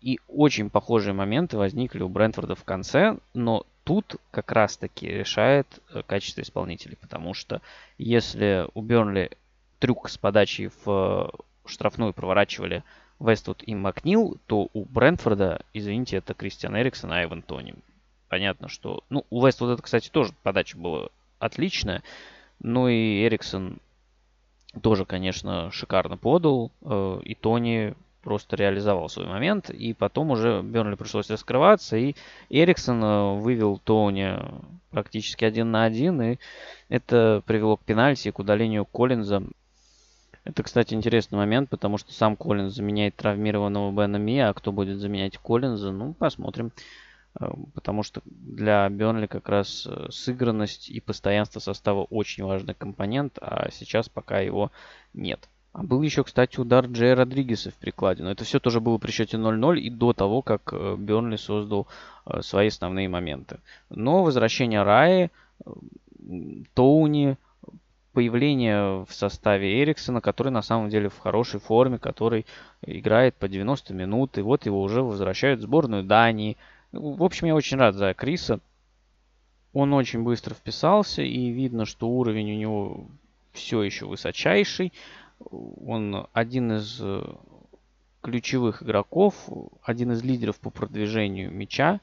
И 0.00 0.20
очень 0.28 0.70
похожие 0.70 1.12
моменты 1.12 1.56
возникли 1.58 2.04
у 2.04 2.08
Брэнфорда 2.08 2.54
в 2.54 2.62
конце, 2.62 3.16
но 3.34 3.66
тут 3.84 4.16
как 4.30 4.52
раз-таки 4.52 5.06
решает 5.06 5.66
качество 6.06 6.40
исполнителей, 6.40 6.96
потому 7.00 7.34
что 7.34 7.60
если 7.98 8.66
у 8.74 8.82
Бернли 8.82 9.30
трюк 9.78 10.08
с 10.08 10.18
подачей 10.18 10.70
в 10.84 11.32
штрафную 11.66 12.12
проворачивали 12.12 12.82
Вествуд 13.20 13.62
и 13.66 13.74
Макнил, 13.74 14.38
то 14.46 14.68
у 14.72 14.84
Брэнфорда, 14.84 15.64
извините, 15.72 16.16
это 16.16 16.34
Кристиан 16.34 16.76
Эриксон 16.76 17.12
и 17.12 17.16
Айван 17.16 17.42
Тони 17.42 17.74
понятно, 18.34 18.68
что... 18.68 19.04
Ну, 19.10 19.24
у 19.30 19.46
Вест 19.46 19.60
вот 19.60 19.70
это, 19.70 19.80
кстати, 19.80 20.08
тоже 20.08 20.32
подача 20.42 20.76
была 20.76 21.06
отличная. 21.38 22.02
Ну 22.58 22.88
и 22.88 23.24
Эриксон 23.24 23.78
тоже, 24.82 25.04
конечно, 25.04 25.70
шикарно 25.70 26.16
подал. 26.16 26.72
Э, 26.82 27.20
и 27.22 27.36
Тони 27.36 27.94
просто 28.24 28.56
реализовал 28.56 29.08
свой 29.08 29.26
момент. 29.26 29.70
И 29.70 29.92
потом 29.92 30.30
уже 30.30 30.62
Бернли 30.62 30.96
пришлось 30.96 31.30
раскрываться. 31.30 31.96
И 31.96 32.16
Эриксон 32.48 33.04
э, 33.04 33.34
вывел 33.38 33.78
Тони 33.78 34.36
практически 34.90 35.44
один 35.44 35.70
на 35.70 35.84
один. 35.84 36.20
И 36.22 36.38
это 36.88 37.42
привело 37.46 37.76
к 37.76 37.84
пенальти, 37.84 38.30
к 38.30 38.38
удалению 38.38 38.86
Коллинза. 38.86 39.44
Это, 40.44 40.62
кстати, 40.62 40.94
интересный 40.94 41.36
момент, 41.36 41.70
потому 41.70 41.98
что 41.98 42.12
сам 42.12 42.36
Коллинз 42.36 42.74
заменяет 42.74 43.16
травмированного 43.16 43.92
Бена 43.92 44.16
Ми, 44.16 44.40
а 44.40 44.52
кто 44.52 44.72
будет 44.72 44.98
заменять 44.98 45.38
Коллинза, 45.38 45.92
ну, 45.92 46.14
посмотрим. 46.14 46.72
Э, 47.38 47.50
потому 47.74 48.02
что 48.02 48.22
для 48.24 48.88
Бернли 48.88 49.26
как 49.26 49.48
раз 49.48 49.86
э, 49.86 50.06
сыгранность 50.10 50.88
и 50.88 51.00
постоянство 51.00 51.60
состава 51.60 52.04
очень 52.04 52.44
важный 52.44 52.74
компонент, 52.74 53.38
а 53.40 53.70
сейчас 53.70 54.08
пока 54.08 54.40
его 54.40 54.72
нет. 55.12 55.48
А 55.74 55.82
был 55.82 56.00
еще, 56.00 56.24
кстати, 56.24 56.58
удар 56.58 56.86
Джея 56.86 57.14
Родригеса 57.14 57.70
в 57.70 57.74
прикладе. 57.74 58.22
Но 58.22 58.30
это 58.30 58.44
все 58.44 58.58
тоже 58.60 58.80
было 58.80 58.96
при 58.96 59.10
счете 59.10 59.36
0-0 59.36 59.78
и 59.78 59.90
до 59.90 60.14
того, 60.14 60.40
как 60.40 60.72
э, 60.72 60.96
Бернли 60.98 61.36
создал 61.36 61.86
свои 62.40 62.68
основные 62.68 63.08
моменты. 63.10 63.58
Но 63.90 64.22
возвращение 64.22 64.82
Раи, 64.82 65.30
Тоуни, 66.72 67.36
появление 68.14 69.04
в 69.04 69.08
составе 69.10 69.82
Эриксона, 69.82 70.22
который 70.22 70.50
на 70.50 70.62
самом 70.62 70.88
деле 70.88 71.10
в 71.10 71.18
хорошей 71.18 71.60
форме, 71.60 71.98
который 71.98 72.46
играет 72.86 73.34
по 73.34 73.46
90 73.46 73.92
минут. 73.92 74.38
И 74.38 74.40
вот 74.40 74.64
его 74.64 74.80
уже 74.80 75.02
возвращают 75.02 75.60
в 75.60 75.64
сборную 75.64 76.04
Дании– 76.04 76.56
в 76.94 77.24
общем, 77.24 77.48
я 77.48 77.54
очень 77.56 77.76
рад 77.76 77.96
за 77.96 78.14
Криса. 78.14 78.60
Он 79.72 79.92
очень 79.92 80.22
быстро 80.22 80.54
вписался, 80.54 81.22
и 81.22 81.50
видно, 81.50 81.86
что 81.86 82.08
уровень 82.08 82.52
у 82.52 82.56
него 82.56 83.06
все 83.52 83.82
еще 83.82 84.06
высочайший. 84.06 84.92
Он 85.40 86.26
один 86.32 86.72
из 86.72 86.98
э, 87.00 87.22
ключевых 88.22 88.82
игроков, 88.82 89.34
один 89.82 90.12
из 90.12 90.22
лидеров 90.22 90.58
по 90.60 90.70
продвижению 90.70 91.52
мяча. 91.52 92.00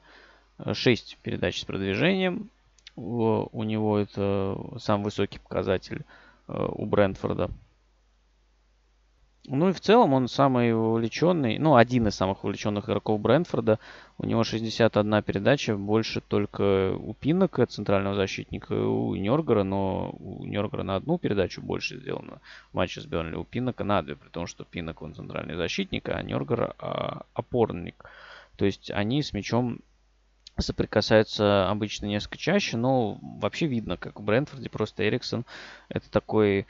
6 0.72 1.18
передач 1.22 1.60
с 1.60 1.64
продвижением. 1.64 2.50
У 2.94 3.62
него 3.62 3.98
это 3.98 4.58
самый 4.78 5.04
высокий 5.04 5.38
показатель 5.38 6.04
э, 6.46 6.68
у 6.72 6.84
Брентфорда. 6.84 7.50
Ну 9.48 9.70
и 9.70 9.72
в 9.72 9.80
целом 9.80 10.12
он 10.12 10.28
самый 10.28 10.72
увлеченный, 10.72 11.58
ну 11.58 11.74
один 11.74 12.06
из 12.06 12.14
самых 12.14 12.44
увлеченных 12.44 12.84
игроков 12.84 13.20
Брэнфорда. 13.20 13.80
У 14.18 14.24
него 14.24 14.44
61 14.44 15.22
передача, 15.24 15.76
больше 15.76 16.20
только 16.20 16.94
у 16.94 17.12
Пинока, 17.14 17.66
центрального 17.66 18.14
защитника, 18.14 18.72
и 18.72 18.78
у 18.78 19.16
Нергора, 19.16 19.64
но 19.64 20.10
у 20.20 20.44
Нергора 20.44 20.84
на 20.84 20.94
одну 20.94 21.18
передачу 21.18 21.60
больше 21.60 21.98
сделано 21.98 22.40
в 22.70 22.74
матче 22.74 23.00
с 23.00 23.06
Бернли, 23.06 23.34
у 23.34 23.44
Пинока 23.44 23.82
на 23.82 24.02
две, 24.02 24.14
при 24.14 24.28
том, 24.28 24.46
что 24.46 24.64
Пинок 24.64 25.02
он 25.02 25.14
центральный 25.16 25.56
защитник, 25.56 26.08
а 26.08 26.22
Нергор 26.22 26.76
а, 26.78 27.26
опорник. 27.34 28.04
То 28.56 28.64
есть 28.64 28.92
они 28.92 29.24
с 29.24 29.32
мячом 29.32 29.80
соприкасаются 30.58 31.68
обычно 31.70 32.06
несколько 32.06 32.38
чаще, 32.38 32.76
но 32.76 33.18
вообще 33.22 33.66
видно, 33.66 33.96
как 33.96 34.20
в 34.20 34.22
Брэнфорде 34.22 34.68
просто 34.68 35.06
Эриксон 35.08 35.44
это 35.88 36.10
такой 36.10 36.66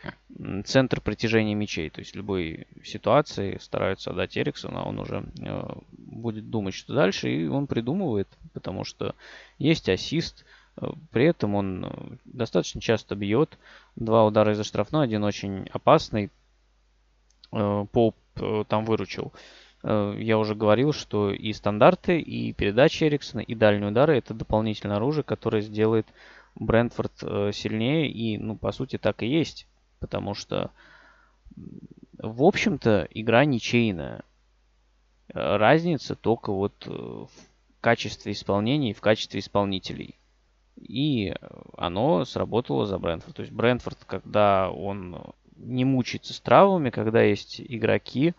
центр 0.64 1.01
притяжения 1.01 1.55
мячей. 1.55 1.91
То 1.91 2.01
есть 2.01 2.12
в 2.12 2.16
любой 2.16 2.66
ситуации 2.85 3.59
стараются 3.61 4.11
отдать 4.11 4.39
Эриксону, 4.39 4.78
а 4.78 4.89
он 4.89 4.99
уже 5.01 5.24
э, 5.41 5.74
будет 5.91 6.49
думать, 6.49 6.74
что 6.74 6.95
дальше, 6.95 7.30
и 7.30 7.47
он 7.47 7.66
придумывает, 7.66 8.28
потому 8.53 8.85
что 8.85 9.14
есть 9.59 9.89
ассист, 9.89 10.45
э, 10.76 10.87
при 11.11 11.26
этом 11.26 11.55
он 11.55 11.85
э, 11.85 12.16
достаточно 12.24 12.80
часто 12.80 13.16
бьет. 13.16 13.59
Два 13.97 14.24
удара 14.24 14.53
из-за 14.53 14.64
штрафной, 14.64 15.05
один 15.05 15.24
очень 15.24 15.68
опасный. 15.72 16.30
Поп 17.51 18.16
там 18.68 18.87
выручил. 18.87 19.30
Э, 19.83 20.14
я 20.18 20.39
уже 20.39 20.55
говорил, 20.55 20.93
что 20.93 21.30
и 21.30 21.53
стандарты, 21.53 22.20
и 22.20 22.53
передачи 22.53 23.05
Эриксона, 23.05 23.41
и 23.41 23.55
дальние 23.55 23.91
удары 23.91 24.16
это 24.16 24.35
дополнительное 24.35 24.97
оружие, 24.97 25.24
которое 25.24 25.62
сделает 25.62 26.07
Брентфорд 26.55 27.12
э, 27.22 27.51
сильнее. 27.53 28.11
И, 28.11 28.39
ну, 28.39 28.57
по 28.57 28.72
сути, 28.72 28.99
так 28.99 29.22
и 29.22 29.26
есть. 29.26 29.66
Потому 29.99 30.35
что, 30.35 30.70
в 32.18 32.43
общем-то, 32.43 33.09
игра 33.11 33.45
ничейная. 33.45 34.22
Разница 35.28 36.14
только 36.14 36.53
вот 36.53 36.74
э, 36.87 36.91
в 36.91 37.30
качестве 37.80 38.33
исполнения 38.33 38.91
и 38.91 38.95
в 38.95 39.01
качестве 39.01 39.41
исполнителей. 39.41 40.18
И 40.76 41.35
оно 41.76 42.24
сработало 42.24 42.87
за 42.87 42.99
Брентфорд. 42.99 43.37
То 43.37 43.43
есть 43.43 43.53
Брентфорд, 43.53 43.99
когда 44.07 44.70
он 44.70 45.35
не 45.57 45.85
мучается 45.85 46.35
с 46.35 46.41
травмами, 46.41 46.91
когда 46.91 47.22
есть 47.22 47.61
игроки, 47.61 48.35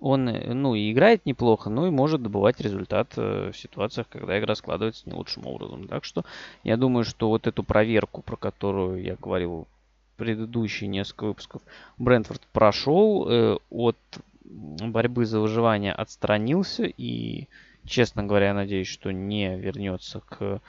он, 0.00 0.28
э, 0.28 0.54
ну, 0.54 0.74
и 0.74 0.90
играет 0.90 1.26
неплохо, 1.26 1.70
но 1.70 1.86
и 1.86 1.90
может 1.90 2.22
добывать 2.22 2.60
результат 2.60 3.12
э, 3.16 3.50
в 3.52 3.56
ситуациях, 3.56 4.08
когда 4.08 4.38
игра 4.38 4.54
складывается 4.54 5.08
не 5.08 5.12
лучшим 5.12 5.46
образом. 5.46 5.86
Так 5.86 6.04
что 6.04 6.24
я 6.64 6.76
думаю, 6.76 7.04
что 7.04 7.28
вот 7.28 7.46
эту 7.46 7.62
проверку, 7.62 8.22
про 8.22 8.36
которую 8.36 9.02
я 9.02 9.16
говорил 9.16 9.68
предыдущие 10.16 10.88
несколько 10.88 11.24
выпусков, 11.24 11.62
Брентфорд 11.98 12.40
прошел, 12.52 13.28
э, 13.28 13.58
от 13.70 13.98
борьбы 14.44 15.26
за 15.26 15.38
выживание 15.38 15.92
отстранился 15.92 16.84
и, 16.84 17.46
честно 17.84 18.24
говоря, 18.24 18.48
я 18.48 18.54
надеюсь, 18.54 18.88
что 18.88 19.12
не 19.12 19.56
вернется 19.56 20.20
к 20.20 20.60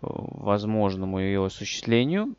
возможному 0.00 1.20
ее 1.20 1.44
осуществлению. 1.44 2.34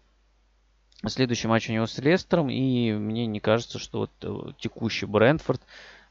Следующий 1.06 1.48
матч 1.48 1.70
у 1.70 1.74
него 1.74 1.86
с 1.86 1.98
Лестером, 2.00 2.50
и 2.50 2.92
мне 2.94 3.28
не 3.28 3.40
кажется, 3.40 3.78
что 3.78 4.10
вот 4.20 4.58
текущий 4.58 5.06
Брентфорд 5.06 5.62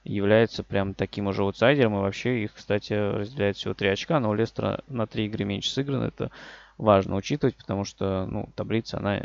является 0.04 0.62
прям 0.62 0.94
таким 0.94 1.26
уже 1.26 1.42
аутсайдером. 1.42 1.94
И 1.94 2.00
вообще 2.00 2.44
их, 2.44 2.54
кстати, 2.54 2.92
разделяет 2.92 3.56
всего 3.56 3.74
3 3.74 3.88
очка, 3.88 4.20
но 4.20 4.30
у 4.30 4.34
Лестера 4.34 4.82
на 4.88 5.06
3 5.06 5.26
игры 5.26 5.44
меньше 5.44 5.70
сыграно. 5.70 6.04
Это 6.04 6.30
важно 6.78 7.16
учитывать, 7.16 7.56
потому 7.56 7.84
что 7.84 8.26
ну, 8.26 8.50
таблица, 8.56 8.98
она, 8.98 9.22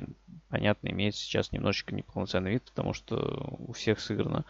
понятно, 0.49 0.89
имеет 0.89 1.15
сейчас 1.15 1.51
немножечко 1.51 1.95
неполноценный 1.95 2.51
вид, 2.51 2.63
потому 2.63 2.93
что 2.93 3.57
у 3.59 3.73
всех 3.73 3.99
сыграно 3.99 4.45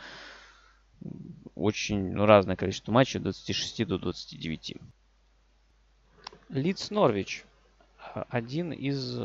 очень 1.56 2.12
ну, 2.12 2.26
разное 2.26 2.56
количество 2.56 2.92
матчей, 2.92 3.20
от 3.20 3.24
26 3.24 3.86
до 3.88 3.98
29. 3.98 4.76
Лидс 6.50 6.90
Норвич. 6.92 7.46
Один 8.30 8.72
из 8.72 9.20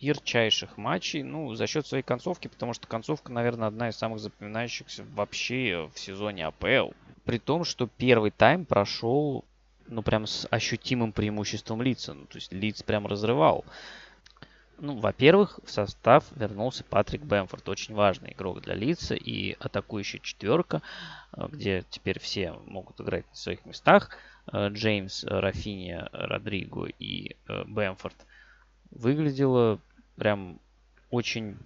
ярчайших 0.00 0.76
матчей, 0.76 1.22
ну, 1.22 1.54
за 1.54 1.66
счет 1.66 1.86
своей 1.86 2.02
концовки, 2.02 2.48
потому 2.48 2.72
что 2.74 2.86
концовка, 2.86 3.32
наверное, 3.32 3.68
одна 3.68 3.88
из 3.88 3.96
самых 3.96 4.20
запоминающихся 4.20 5.04
вообще 5.14 5.90
в 5.94 5.98
сезоне 5.98 6.46
АПЛ. 6.46 6.92
При 7.24 7.38
том, 7.38 7.64
что 7.64 7.86
первый 7.86 8.30
тайм 8.30 8.64
прошел, 8.64 9.44
ну, 9.86 10.02
прям 10.02 10.26
с 10.26 10.46
ощутимым 10.50 11.12
преимуществом 11.12 11.82
Лица. 11.82 12.14
Ну, 12.14 12.26
то 12.26 12.36
есть 12.36 12.52
Лиц 12.52 12.82
прям 12.82 13.06
разрывал. 13.06 13.64
Ну, 14.80 14.96
во-первых, 14.96 15.58
в 15.64 15.70
состав 15.70 16.24
вернулся 16.36 16.84
Патрик 16.84 17.22
Бэмфорд, 17.22 17.68
очень 17.68 17.94
важный 17.94 18.32
игрок 18.32 18.60
для 18.60 18.74
Лица 18.74 19.16
и 19.16 19.56
атакующая 19.58 20.20
четверка, 20.20 20.82
э, 21.32 21.48
где 21.50 21.84
теперь 21.90 22.20
все 22.20 22.52
могут 22.66 23.00
играть 23.00 23.28
на 23.28 23.34
своих 23.34 23.66
местах. 23.66 24.16
Э, 24.52 24.68
Джеймс, 24.68 25.24
Рафиния, 25.24 26.08
Родриго 26.12 26.86
и 26.86 27.34
э, 27.48 27.64
Бэмфорд 27.64 28.14
выглядело 28.90 29.80
прям 30.18 30.58
очень 31.10 31.56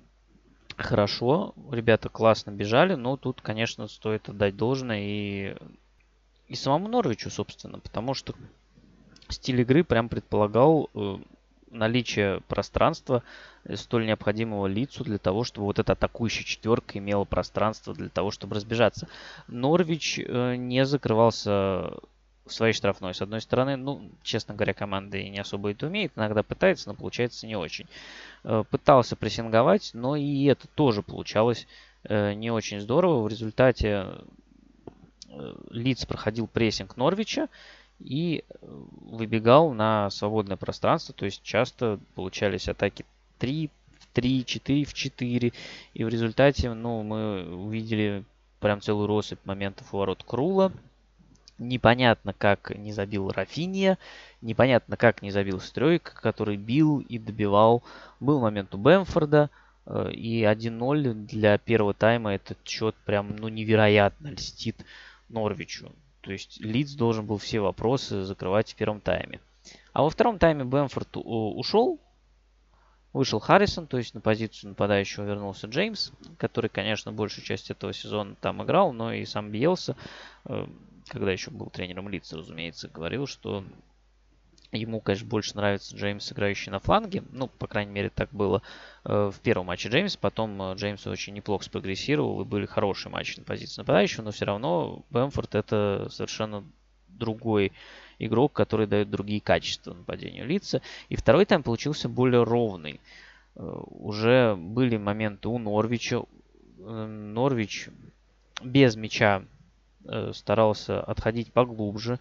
хорошо, 0.77 1.55
ребята 1.71 2.09
классно 2.09 2.51
бежали, 2.51 2.95
но 2.95 3.17
тут, 3.17 3.41
конечно, 3.41 3.89
стоит 3.89 4.29
отдать 4.29 4.57
должное 4.57 5.01
и, 5.01 5.57
и 6.49 6.55
самому 6.55 6.89
Норвичу, 6.89 7.31
собственно, 7.31 7.79
потому 7.79 8.15
что 8.15 8.35
стиль 9.29 9.61
игры 9.61 9.85
прям 9.85 10.09
предполагал 10.09 10.91
э, 10.95 11.19
наличие 11.71 12.41
пространства, 12.43 13.23
э, 13.65 13.77
столь 13.77 14.07
необходимого 14.07 14.67
лицу 14.67 15.05
для 15.05 15.19
того, 15.19 15.45
чтобы 15.45 15.67
вот 15.67 15.79
эта 15.79 15.93
атакующая 15.93 16.45
четверка 16.45 16.99
имела 16.99 17.25
пространство 17.25 17.95
для 17.95 18.09
того, 18.09 18.31
чтобы 18.31 18.57
разбежаться. 18.57 19.09
Норвич 19.49 20.19
э, 20.19 20.57
не 20.57 20.85
закрывался 20.85 21.93
в 22.47 22.53
своей 22.53 22.73
штрафной. 22.73 23.15
С 23.15 23.23
одной 23.23 23.41
стороны, 23.41 23.77
ну, 23.77 24.11
честно 24.23 24.55
говоря, 24.55 24.75
команда 24.75 25.19
и 25.19 25.29
не 25.29 25.39
особо 25.39 25.71
это 25.71 25.87
умеет. 25.87 26.13
Иногда 26.17 26.43
пытается, 26.43 26.89
но 26.89 26.95
получается 26.95 27.47
не 27.47 27.57
очень. 27.57 27.87
Э, 28.45 28.65
пытался 28.69 29.17
прессинговать, 29.17 29.91
но 29.95 30.17
и 30.17 30.45
это 30.45 30.67
тоже 30.75 31.03
получалось 31.03 31.67
э, 32.05 32.35
не 32.35 32.51
очень 32.51 32.81
здорово. 32.81 33.23
В 33.23 33.29
результате 33.29 34.07
э, 35.29 35.55
Лиц 35.71 36.05
проходил 36.05 36.47
прессинг 36.47 36.97
Норвича 36.97 37.49
и 38.01 38.45
выбегал 38.61 39.73
на 39.73 40.11
свободное 40.11 40.57
пространство. 40.57 41.15
То 41.15 41.25
есть 41.25 41.43
часто 41.43 42.01
получались 42.15 42.69
атаки 42.69 43.05
3 43.39 43.71
в 44.01 44.07
3, 44.15 44.45
4 44.45 44.85
в 44.85 44.95
4. 44.95 45.53
И 45.95 46.05
в 46.05 46.09
результате 46.09 46.75
ну, 46.75 47.03
мы 47.03 47.55
увидели 47.55 48.25
прям 48.59 48.81
целую 48.81 49.07
россыпь 49.07 49.45
моментов 49.45 49.93
у 49.95 49.99
ворот 49.99 50.25
Крула. 50.25 50.73
Непонятно, 51.59 52.33
как 52.33 52.77
не 52.77 52.93
забил 52.93 53.31
Рафиния, 53.31 53.99
непонятно, 54.41 54.97
как 54.97 55.23
не 55.23 55.31
забил 55.31 55.61
Стройка, 55.61 56.13
который 56.15 56.57
бил 56.57 57.01
и 57.01 57.19
добивал. 57.19 57.83
Был 58.21 58.41
момент 58.41 58.75
у 58.75 58.79
Бэмфорда, 58.79 59.51
э, 59.87 60.11
и 60.13 60.43
1-0 60.43 61.13
для 61.13 61.59
первого 61.59 61.95
тайма 61.95 62.35
этот 62.35 62.59
счет 62.67 62.97
прям 63.05 63.37
ну, 63.37 63.49
невероятно 63.49 64.29
льстит 64.29 64.85
Норвичу. 65.29 65.93
То 66.23 66.33
есть 66.33 66.61
Лидс 66.61 66.95
должен 66.95 67.27
был 67.27 67.39
все 67.39 67.61
вопросы 67.61 68.23
закрывать 68.23 68.73
в 68.73 68.77
первом 68.77 69.01
тайме. 69.01 69.41
А 69.93 70.03
во 70.03 70.11
втором 70.11 70.39
тайме 70.39 70.65
Бэмфорд 70.65 71.11
ушел, 71.15 72.01
вышел 73.13 73.41
Харрисон, 73.41 73.87
то 73.87 73.99
есть 73.99 74.15
на 74.15 74.21
позицию 74.21 74.71
нападающего 74.71 75.25
вернулся 75.25 75.67
Джеймс, 75.67 76.13
который, 76.39 76.71
конечно, 76.71 77.13
большую 77.13 77.45
часть 77.45 77.71
этого 77.71 77.93
сезона 77.93 78.35
там 78.41 78.63
играл, 78.63 78.93
но 78.93 79.13
и 79.13 79.25
сам 79.25 79.51
Биелса 79.51 79.97
э, 80.47 80.67
когда 81.13 81.31
еще 81.31 81.51
был 81.51 81.69
тренером 81.69 82.09
лица, 82.09 82.39
разумеется, 82.39 82.89
говорил, 82.89 83.27
что 83.27 83.65
ему, 84.73 85.01
конечно, 85.01 85.29
больше 85.29 85.55
нравится 85.57 85.95
Джеймс, 85.95 86.33
играющий 86.33 86.73
на 86.73 86.79
фланге. 86.79 87.23
Ну, 87.33 87.49
по 87.49 87.67
крайней 87.67 87.93
мере, 87.93 88.09
так 88.09 88.31
было 88.33 88.63
э, 89.05 89.31
в 89.31 89.39
первом 89.41 89.67
матче 89.67 89.91
Джеймс. 89.91 90.17
Потом 90.17 90.61
э, 90.63 90.75
Джеймс 90.75 91.07
очень 91.07 91.35
неплохо 91.35 91.65
спрогрессировал, 91.65 92.41
и 92.41 92.45
были 92.47 92.65
хорошие 92.65 93.13
матчи 93.13 93.39
на 93.39 93.45
позиции 93.45 93.83
нападающего, 93.83 94.23
но 94.25 94.31
все 94.31 94.47
равно 94.47 95.05
Бэмфорд 95.11 95.55
это 95.55 96.09
совершенно 96.11 96.65
другой 97.09 97.73
игрок, 98.19 98.55
который 98.55 98.87
дает 98.87 99.11
другие 99.11 99.43
качества 99.43 99.93
нападению 99.93 100.47
лица. 100.47 100.81
И 101.11 101.17
второй 101.17 101.45
тайм 101.45 101.63
получился 101.63 102.09
более 102.09 102.45
ровный. 102.45 103.03
Э, 103.55 103.61
уже 103.61 104.57
были 104.57 104.97
моменты 104.97 105.51
у 105.51 105.59
Норвича. 105.59 106.23
Норвич 106.79 107.91
без 108.65 108.97
мяча 108.97 109.45
старался 110.33 111.01
отходить 111.01 111.53
поглубже, 111.53 112.19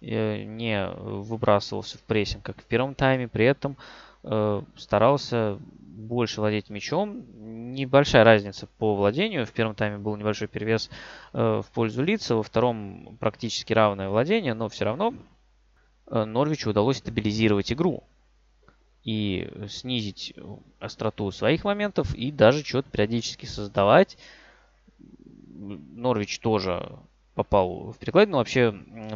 э, 0.00 0.44
не 0.44 0.86
выбрасывался 0.88 1.98
в 1.98 2.02
прессинг, 2.02 2.42
как 2.44 2.60
в 2.60 2.64
первом 2.64 2.94
тайме, 2.94 3.28
при 3.28 3.46
этом 3.46 3.76
э, 4.22 4.62
старался 4.76 5.58
больше 5.78 6.40
владеть 6.40 6.70
мячом. 6.70 7.24
Небольшая 7.72 8.24
разница 8.24 8.66
по 8.78 8.94
владению. 8.94 9.46
В 9.46 9.52
первом 9.52 9.74
тайме 9.74 9.98
был 9.98 10.16
небольшой 10.16 10.48
перевес 10.48 10.90
в 11.32 11.64
пользу 11.72 12.02
лица, 12.02 12.34
во 12.34 12.42
втором 12.42 13.16
практически 13.20 13.72
равное 13.72 14.08
владение, 14.08 14.54
но 14.54 14.68
все 14.68 14.84
равно 14.84 15.14
Норвичу 16.10 16.70
удалось 16.70 16.98
стабилизировать 16.98 17.72
игру 17.72 18.02
и 19.04 19.50
снизить 19.68 20.34
остроту 20.80 21.30
своих 21.30 21.64
моментов 21.64 22.14
и 22.14 22.32
даже 22.32 22.64
что-то 22.64 22.90
периодически 22.90 23.46
создавать. 23.46 24.16
Норвич 25.54 26.38
тоже 26.40 26.98
попал 27.34 27.92
в 27.92 27.98
перекладину. 27.98 28.38
Вообще, 28.38 28.72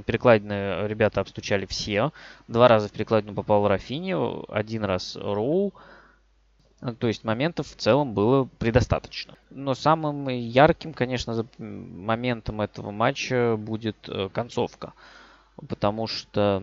перекладины 0.06 0.86
ребята 0.86 1.20
обстучали 1.20 1.66
все. 1.66 2.12
Два 2.48 2.68
раза 2.68 2.88
в 2.88 2.92
перекладину 2.92 3.34
попал 3.34 3.66
Рафини, 3.68 4.14
один 4.52 4.84
раз 4.84 5.16
Роу. 5.16 5.72
То 7.00 7.08
есть 7.08 7.24
моментов 7.24 7.66
в 7.66 7.76
целом 7.76 8.14
было 8.14 8.48
предостаточно. 8.58 9.34
Но 9.50 9.74
самым 9.74 10.28
ярким, 10.28 10.94
конечно, 10.94 11.44
моментом 11.58 12.60
этого 12.60 12.92
матча 12.92 13.56
будет 13.56 14.08
э, 14.08 14.28
концовка. 14.32 14.92
Потому 15.68 16.06
что 16.06 16.62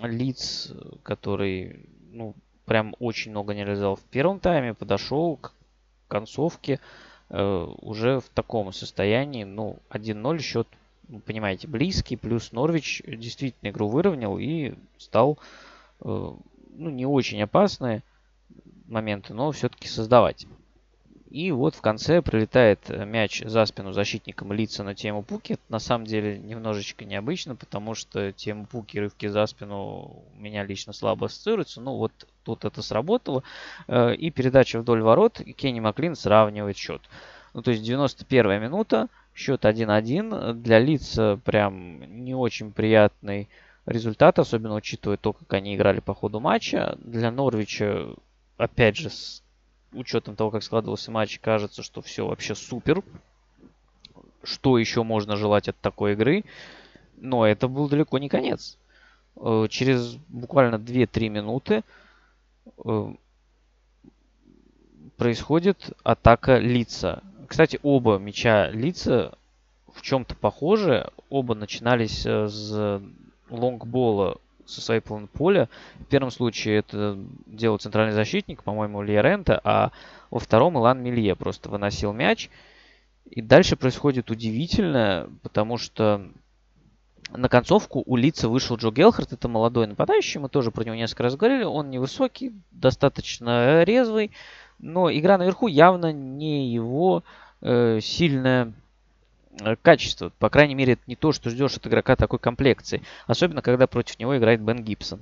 Лиц, 0.00 0.72
который 1.02 1.86
ну, 2.10 2.34
прям 2.64 2.94
очень 2.98 3.32
много 3.32 3.54
не 3.54 3.64
реализовал 3.64 3.96
в 3.96 4.02
первом 4.04 4.40
тайме, 4.40 4.72
подошел 4.72 5.36
к 5.36 5.52
концовке 6.08 6.80
уже 7.36 8.20
в 8.20 8.28
таком 8.28 8.72
состоянии, 8.72 9.44
ну, 9.44 9.78
1-0 9.90 10.38
счет, 10.38 10.68
вы 11.08 11.20
понимаете, 11.20 11.68
близкий, 11.68 12.16
плюс 12.16 12.52
Норвич 12.52 13.02
действительно 13.06 13.70
игру 13.70 13.88
выровнял 13.88 14.38
и 14.38 14.74
стал, 14.98 15.38
э, 16.00 16.04
ну, 16.04 16.90
не 16.90 17.06
очень 17.06 17.42
опасные 17.42 18.02
моменты, 18.86 19.34
но 19.34 19.50
все-таки 19.52 19.88
создавать. 19.88 20.46
И 21.34 21.50
вот 21.50 21.74
в 21.74 21.80
конце 21.80 22.22
прилетает 22.22 22.88
мяч 22.88 23.42
за 23.44 23.66
спину 23.66 23.92
защитникам 23.92 24.52
лица 24.52 24.84
на 24.84 24.94
тему 24.94 25.24
Пуки. 25.24 25.54
Это 25.54 25.62
на 25.68 25.80
самом 25.80 26.06
деле 26.06 26.38
немножечко 26.38 27.04
необычно, 27.04 27.56
потому 27.56 27.96
что 27.96 28.30
тему 28.30 28.66
Пуки 28.66 28.98
рывки 28.98 29.26
за 29.26 29.44
спину 29.46 30.22
у 30.32 30.40
меня 30.40 30.62
лично 30.64 30.92
слабо 30.92 31.26
ассоциируются. 31.26 31.80
Ну 31.80 31.96
вот 31.96 32.12
тут 32.44 32.64
это 32.64 32.82
сработало. 32.82 33.42
Э, 33.88 34.14
и 34.14 34.30
передача 34.30 34.80
вдоль 34.80 35.02
ворот. 35.02 35.40
Кенни 35.56 35.80
Маклин 35.80 36.14
сравнивает 36.14 36.76
счет. 36.76 37.02
Ну 37.54 37.62
то 37.62 37.70
есть 37.70 37.82
91 37.82 38.62
минута. 38.62 39.08
Счет 39.34 39.64
1-1. 39.64 40.52
Для 40.54 40.78
лица 40.78 41.40
прям 41.44 42.24
не 42.24 42.34
очень 42.34 42.72
приятный 42.72 43.48
результат, 43.86 44.38
особенно 44.38 44.74
учитывая 44.76 45.16
то, 45.16 45.32
как 45.32 45.52
они 45.52 45.74
играли 45.74 46.00
по 46.00 46.14
ходу 46.14 46.40
матча. 46.40 46.96
Для 47.00 47.30
Норвича, 47.30 48.08
опять 48.56 48.96
же, 48.96 49.10
с 49.10 49.42
учетом 49.92 50.36
того, 50.36 50.50
как 50.50 50.62
складывался 50.62 51.10
матч, 51.10 51.38
кажется, 51.40 51.82
что 51.82 52.02
все 52.02 52.26
вообще 52.26 52.54
супер. 52.54 53.02
Что 54.42 54.78
еще 54.78 55.02
можно 55.02 55.36
желать 55.36 55.68
от 55.68 55.76
такой 55.80 56.12
игры? 56.12 56.44
Но 57.16 57.46
это 57.46 57.68
был 57.68 57.88
далеко 57.88 58.18
не 58.18 58.28
конец. 58.28 58.76
Э, 59.36 59.66
через 59.68 60.16
буквально 60.28 60.76
2-3 60.76 61.28
минуты 61.28 61.74
э, 61.76 61.82
происходит 65.16 65.92
атака 66.02 66.58
лица. 66.58 67.22
Кстати, 67.48 67.78
оба 67.82 68.18
мяча 68.18 68.70
лица 68.70 69.36
в 69.92 70.02
чем-то 70.02 70.34
похожи. 70.34 71.10
Оба 71.28 71.54
начинались 71.54 72.26
э, 72.26 72.48
с 72.48 73.00
лонгбола 73.50 74.38
со 74.66 74.80
своей 74.80 75.00
половины 75.00 75.28
поля. 75.28 75.68
В 76.00 76.04
первом 76.06 76.30
случае 76.30 76.78
это 76.78 77.18
делал 77.46 77.78
центральный 77.78 78.14
защитник, 78.14 78.62
по-моему, 78.62 79.02
Лиерента, 79.02 79.60
а 79.62 79.92
во 80.30 80.38
втором 80.38 80.78
Илан 80.78 81.02
Милье 81.02 81.36
просто 81.36 81.68
выносил 81.68 82.12
мяч. 82.12 82.50
И 83.30 83.40
дальше 83.40 83.76
происходит 83.76 84.30
удивительное, 84.30 85.28
потому 85.42 85.78
что 85.78 86.28
на 87.36 87.48
концовку 87.48 88.02
у 88.06 88.16
лица 88.16 88.48
вышел 88.48 88.76
Джо 88.76 88.90
Гелхард, 88.90 89.32
это 89.32 89.48
молодой 89.48 89.86
нападающий, 89.86 90.40
мы 90.40 90.48
тоже 90.48 90.70
про 90.70 90.84
него 90.84 90.94
несколько 90.94 91.24
раз 91.24 91.36
говорили, 91.36 91.64
он 91.64 91.90
невысокий, 91.90 92.52
достаточно 92.70 93.82
резвый, 93.82 94.30
но 94.78 95.10
игра 95.10 95.38
наверху 95.38 95.66
явно 95.66 96.12
не 96.12 96.72
его 96.72 97.24
э, 97.60 98.00
сильная 98.00 98.72
Э, 99.60 99.76
качество. 99.80 100.32
По 100.38 100.50
крайней 100.50 100.74
мере, 100.74 100.94
это 100.94 101.02
не 101.06 101.16
то, 101.16 101.32
что 101.32 101.50
ждешь 101.50 101.76
от 101.76 101.86
игрока 101.86 102.16
такой 102.16 102.38
комплекции. 102.38 103.02
Особенно, 103.26 103.62
когда 103.62 103.86
против 103.86 104.18
него 104.18 104.36
играет 104.36 104.60
Бен 104.60 104.82
Гибсон. 104.82 105.20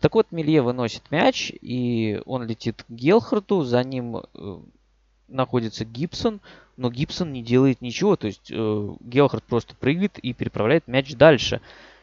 Так 0.00 0.14
вот, 0.14 0.28
Милье 0.30 0.62
выносит 0.62 1.10
мяч, 1.10 1.52
и 1.60 2.20
он 2.24 2.46
летит 2.46 2.84
к 2.84 2.90
Гелхарту. 2.90 3.62
За 3.62 3.82
ним 3.84 4.16
э, 4.16 4.58
находится 5.28 5.84
Гибсон, 5.84 6.40
но 6.76 6.90
Гибсон 6.90 7.32
не 7.32 7.42
делает 7.42 7.80
ничего. 7.80 8.16
То 8.16 8.26
есть 8.26 8.50
э, 8.50 8.88
Гелхард 9.00 9.44
просто 9.44 9.74
прыгает 9.74 10.18
и 10.18 10.32
переправляет 10.32 10.86
мяч 10.88 11.14
дальше. 11.14 11.60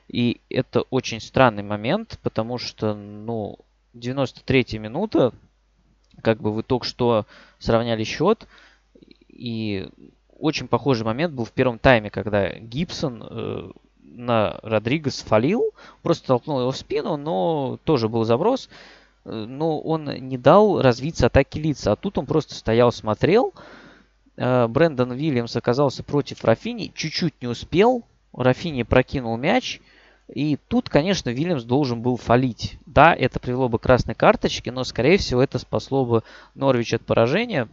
И 0.08 0.42
это 0.50 0.82
очень 0.90 1.22
странный 1.22 1.64
момент, 1.64 2.20
потому 2.22 2.58
что, 2.58 2.94
ну, 2.94 3.58
93-я 3.94 4.80
минута, 4.80 5.34
как 6.22 6.40
бы 6.40 6.52
вы 6.52 6.64
только 6.64 6.86
что 6.86 7.26
сравняли 7.60 8.04
счет, 8.04 8.48
и 9.30 9.90
очень 10.38 10.68
похожий 10.68 11.06
момент 11.06 11.34
был 11.34 11.46
в 11.46 11.52
первом 11.52 11.80
тайме, 11.80 12.10
когда 12.10 12.50
Гибсон 12.50 13.24
э, 13.24 13.72
на 14.02 14.60
Родригес 14.64 15.22
фалил, 15.22 15.74
просто 16.02 16.28
толкнул 16.28 16.60
его 16.60 16.72
в 16.72 16.78
спину, 16.78 17.18
но 17.18 17.80
тоже 17.84 18.10
был 18.10 18.24
заброс. 18.24 18.70
Но 19.24 19.80
он 19.80 20.06
не 20.06 20.38
дал 20.38 20.82
развиться 20.82 21.28
атаке 21.28 21.60
лица. 21.60 21.92
А 21.92 21.96
тут 21.96 22.18
он 22.18 22.26
просто 22.26 22.56
стоял, 22.56 22.92
смотрел. 22.92 23.54
Брэндон 24.36 25.14
Вильямс 25.14 25.56
оказался 25.56 26.04
против 26.04 26.44
Рафини, 26.44 26.92
чуть-чуть 26.96 27.36
не 27.42 27.48
успел. 27.48 28.04
Рафини 28.34 28.84
прокинул 28.84 29.38
мяч. 29.38 29.82
И 30.34 30.58
тут, 30.70 30.90
конечно, 30.90 31.30
Вильямс 31.30 31.64
должен 31.64 32.02
был 32.02 32.16
фалить. 32.16 32.78
Да, 32.86 33.14
это 33.14 33.40
привело 33.40 33.68
бы 33.68 33.80
к 33.80 33.84
красной 33.84 34.16
карточке, 34.16 34.72
но, 34.72 34.86
скорее 34.86 35.18
всего, 35.18 35.44
это 35.44 35.60
спасло 35.60 36.06
бы 36.06 36.24
Норвич 36.56 36.94
от 36.94 37.02
поражения. 37.06 37.68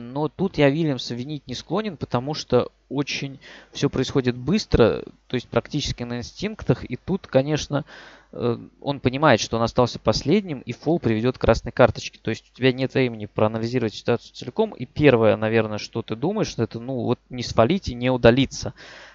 Но 0.00 0.28
тут 0.28 0.58
я 0.58 0.70
Вильямса 0.70 1.14
винить 1.14 1.46
не 1.46 1.54
склонен, 1.54 1.96
потому 1.96 2.34
что 2.34 2.70
очень 2.88 3.38
все 3.72 3.90
происходит 3.90 4.36
быстро, 4.36 5.04
то 5.26 5.34
есть 5.34 5.48
практически 5.48 6.02
на 6.02 6.18
инстинктах. 6.18 6.84
И 6.84 6.96
тут, 6.96 7.26
конечно, 7.26 7.84
э, 8.32 8.58
он 8.80 9.00
понимает, 9.00 9.40
что 9.40 9.56
он 9.56 9.62
остался 9.62 9.98
последним, 9.98 10.60
и 10.60 10.72
фол 10.72 10.98
приведет 10.98 11.38
к 11.38 11.40
красной 11.40 11.72
карточке. 11.72 12.18
То 12.22 12.30
есть 12.30 12.50
у 12.52 12.56
тебя 12.56 12.72
нет 12.72 12.94
времени 12.94 13.26
проанализировать 13.26 13.94
ситуацию 13.94 14.34
целиком. 14.34 14.72
И 14.72 14.86
первое, 14.86 15.36
наверное, 15.36 15.78
что 15.78 16.02
ты 16.02 16.16
думаешь, 16.16 16.54
это 16.56 16.78
ну 16.78 17.00
вот 17.00 17.18
не 17.30 17.42
свалить 17.42 17.88
и 17.88 17.94
не 17.94 18.10
удалиться. 18.10 18.74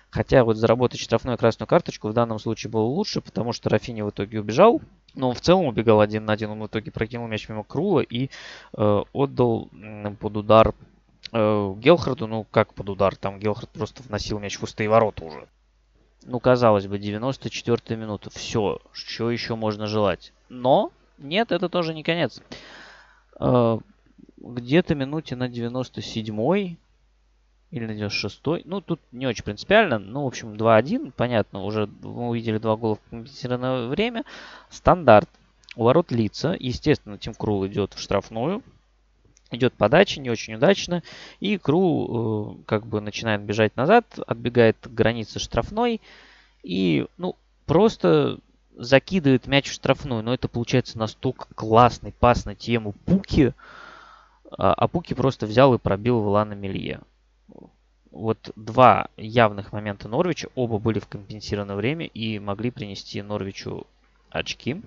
Хотя 0.10 0.44
вот 0.44 0.58
заработать 0.58 1.00
штрафную 1.00 1.38
красную 1.38 1.68
карточку 1.68 2.08
в 2.08 2.14
данном 2.14 2.40
случае 2.40 2.72
было 2.72 2.82
лучше, 2.82 3.22
потому 3.22 3.54
что 3.54 3.70
Рафини 3.70 4.02
в 4.02 4.10
итоге 4.10 4.40
убежал. 4.40 4.82
Но 5.20 5.30
он 5.30 5.36
в 5.36 5.42
целом 5.42 5.66
убегал 5.66 6.00
один 6.00 6.24
на 6.26 6.34
один. 6.34 6.52
Он 6.52 6.64
в 6.64 6.68
итоге 6.68 6.92
прокинул 6.92 7.28
мяч 7.28 7.50
мимо 7.50 7.66
Крула 7.66 8.00
и 8.02 8.30
э, 8.78 9.04
отдал 9.12 9.70
под 10.20 10.38
удар 10.38 10.74
э, 11.34 11.74
Гелхарду. 11.78 12.26
Ну, 12.26 12.46
как 12.50 12.74
под 12.74 12.90
удар? 12.90 13.18
Там 13.18 13.38
Гелхард 13.38 13.70
просто 13.70 14.02
вносил 14.02 14.40
мяч 14.40 14.56
в 14.56 14.62
пустые 14.62 14.88
ворота 14.88 15.26
уже. 15.26 15.48
Ну, 16.24 16.40
казалось 16.40 16.88
бы, 16.88 16.98
94-я 16.98 17.98
минута. 17.98 18.30
Все, 18.30 18.80
что 18.94 19.30
еще 19.30 19.56
можно 19.56 19.88
желать? 19.88 20.32
Но, 20.48 20.94
нет, 21.18 21.52
это 21.52 21.68
тоже 21.68 21.94
не 21.94 22.04
конец. 22.04 22.42
Э, 23.42 23.78
где-то 24.38 24.96
минуте 24.96 25.36
на 25.36 25.50
97-й 25.50 26.78
или 27.72 27.86
на 27.86 27.92
96-й. 27.92 28.64
Ну, 28.66 28.82
тут 28.82 29.00
не 29.12 29.28
очень 29.28 29.44
принципиально. 29.44 30.00
Ну, 30.00 30.24
в 30.24 30.28
общем, 30.28 30.54
2-1. 30.54 31.12
Понятно, 31.16 31.64
уже 31.64 31.88
мы 32.02 32.30
увидели 32.30 32.58
два 32.58 32.76
гола 32.76 32.96
в 32.96 33.10
компенсированное 33.10 33.88
время. 33.88 34.24
Стандарт. 34.70 35.30
У 35.76 35.84
ворот 35.84 36.12
лица. 36.12 36.56
Естественно, 36.60 37.18
Тим 37.18 37.34
Крул 37.34 37.66
идет 37.68 37.94
в 37.94 38.00
штрафную. 38.00 38.64
Идет 39.52 39.74
подача, 39.74 40.20
не 40.20 40.30
очень 40.30 40.56
удачно. 40.56 41.04
И 41.40 41.58
Крул 41.58 42.58
э, 42.60 42.64
как 42.66 42.88
бы 42.88 43.02
начинает 43.02 43.42
бежать 43.42 43.76
назад, 43.76 44.06
отбегает 44.26 44.78
к 44.82 44.88
границе 44.88 45.40
штрафной. 45.40 46.02
И, 46.64 47.06
ну, 47.18 47.36
просто 47.66 48.40
закидывает 48.76 49.46
мяч 49.46 49.70
в 49.70 49.74
штрафную. 49.74 50.24
Но 50.24 50.34
это 50.34 50.48
получается 50.48 50.98
настолько 50.98 51.46
классный 51.54 52.14
пас 52.20 52.46
на 52.46 52.56
тему 52.56 52.94
Пуки. 53.06 53.54
А, 54.52 54.74
а 54.74 54.88
Пуки 54.88 55.14
просто 55.14 55.46
взял 55.46 55.76
и 55.76 55.78
пробил 55.78 56.22
Влана 56.22 56.54
Мелье 56.54 57.02
вот 58.12 58.52
два 58.56 59.08
явных 59.18 59.72
момента 59.72 60.08
Норвича, 60.08 60.50
оба 60.56 60.80
были 60.80 61.00
в 61.00 61.08
компенсированное 61.08 61.76
время 61.76 62.06
и 62.06 62.40
могли 62.40 62.72
принести 62.72 63.22
Норвичу 63.22 63.86
очки. 64.30 64.82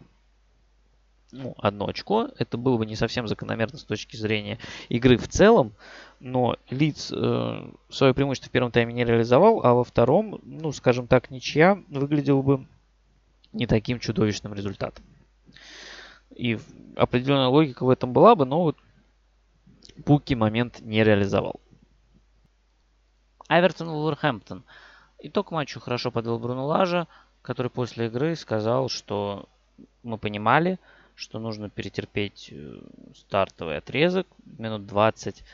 Ну, 1.31 1.55
одно 1.59 1.89
очко. 1.89 2.29
Это 2.39 2.59
было 2.59 2.77
бы 2.77 2.85
не 2.85 2.95
совсем 2.95 3.27
закономерно 3.27 3.79
с 3.79 3.85
точки 3.85 4.17
зрения 4.17 4.59
игры 4.91 5.17
в 5.17 5.29
целом, 5.29 5.73
но 6.21 6.57
Лиц 6.69 7.11
э, 7.11 7.71
свое 7.89 8.13
преимущество 8.13 8.51
в 8.51 8.53
первом 8.53 8.71
тайме 8.71 8.93
не 8.93 9.05
реализовал, 9.05 9.65
а 9.65 9.73
во 9.73 9.83
втором, 9.83 10.41
ну, 10.43 10.73
скажем 10.73 11.07
так, 11.07 11.31
ничья 11.31 11.83
выглядела 11.89 12.43
бы 12.43 12.67
не 13.55 13.67
таким 13.67 13.99
чудовищным 13.99 14.53
результатом. 14.53 15.05
И 16.35 16.59
определенная 16.97 17.49
логика 17.49 17.85
в 17.85 17.91
этом 17.91 18.13
была 18.13 18.35
бы, 18.35 18.45
но 18.45 18.63
вот 18.63 18.77
Пуки 20.05 20.35
момент 20.35 20.81
не 20.81 21.03
реализовал. 21.03 21.61
Эвертон 23.59 23.89
Вулверхэмптон. 23.89 24.63
Итог 25.21 25.51
матча 25.51 25.81
хорошо 25.81 26.11
подвел 26.11 26.39
Бруно 26.39 26.67
Лажа, 26.67 27.07
который 27.43 27.71
после 27.71 28.07
игры 28.07 28.35
сказал, 28.37 28.89
что 28.89 29.49
мы 30.03 30.19
понимали, 30.19 30.79
что 31.15 31.39
нужно 31.39 31.69
перетерпеть 31.69 32.49
э, 32.51 32.81
стартовый 33.15 33.77
отрезок 33.77 34.27
минут 34.59 34.87
20, 34.87 35.45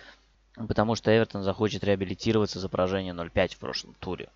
потому 0.68 0.94
что 0.94 1.14
Эвертон 1.14 1.42
захочет 1.42 1.84
реабилитироваться 1.84 2.61
за 2.61 2.68
поражение 2.68 3.14
0-5 3.14 3.55
в 3.55 3.59
прошлом 3.59 3.94
туре. 3.94 4.28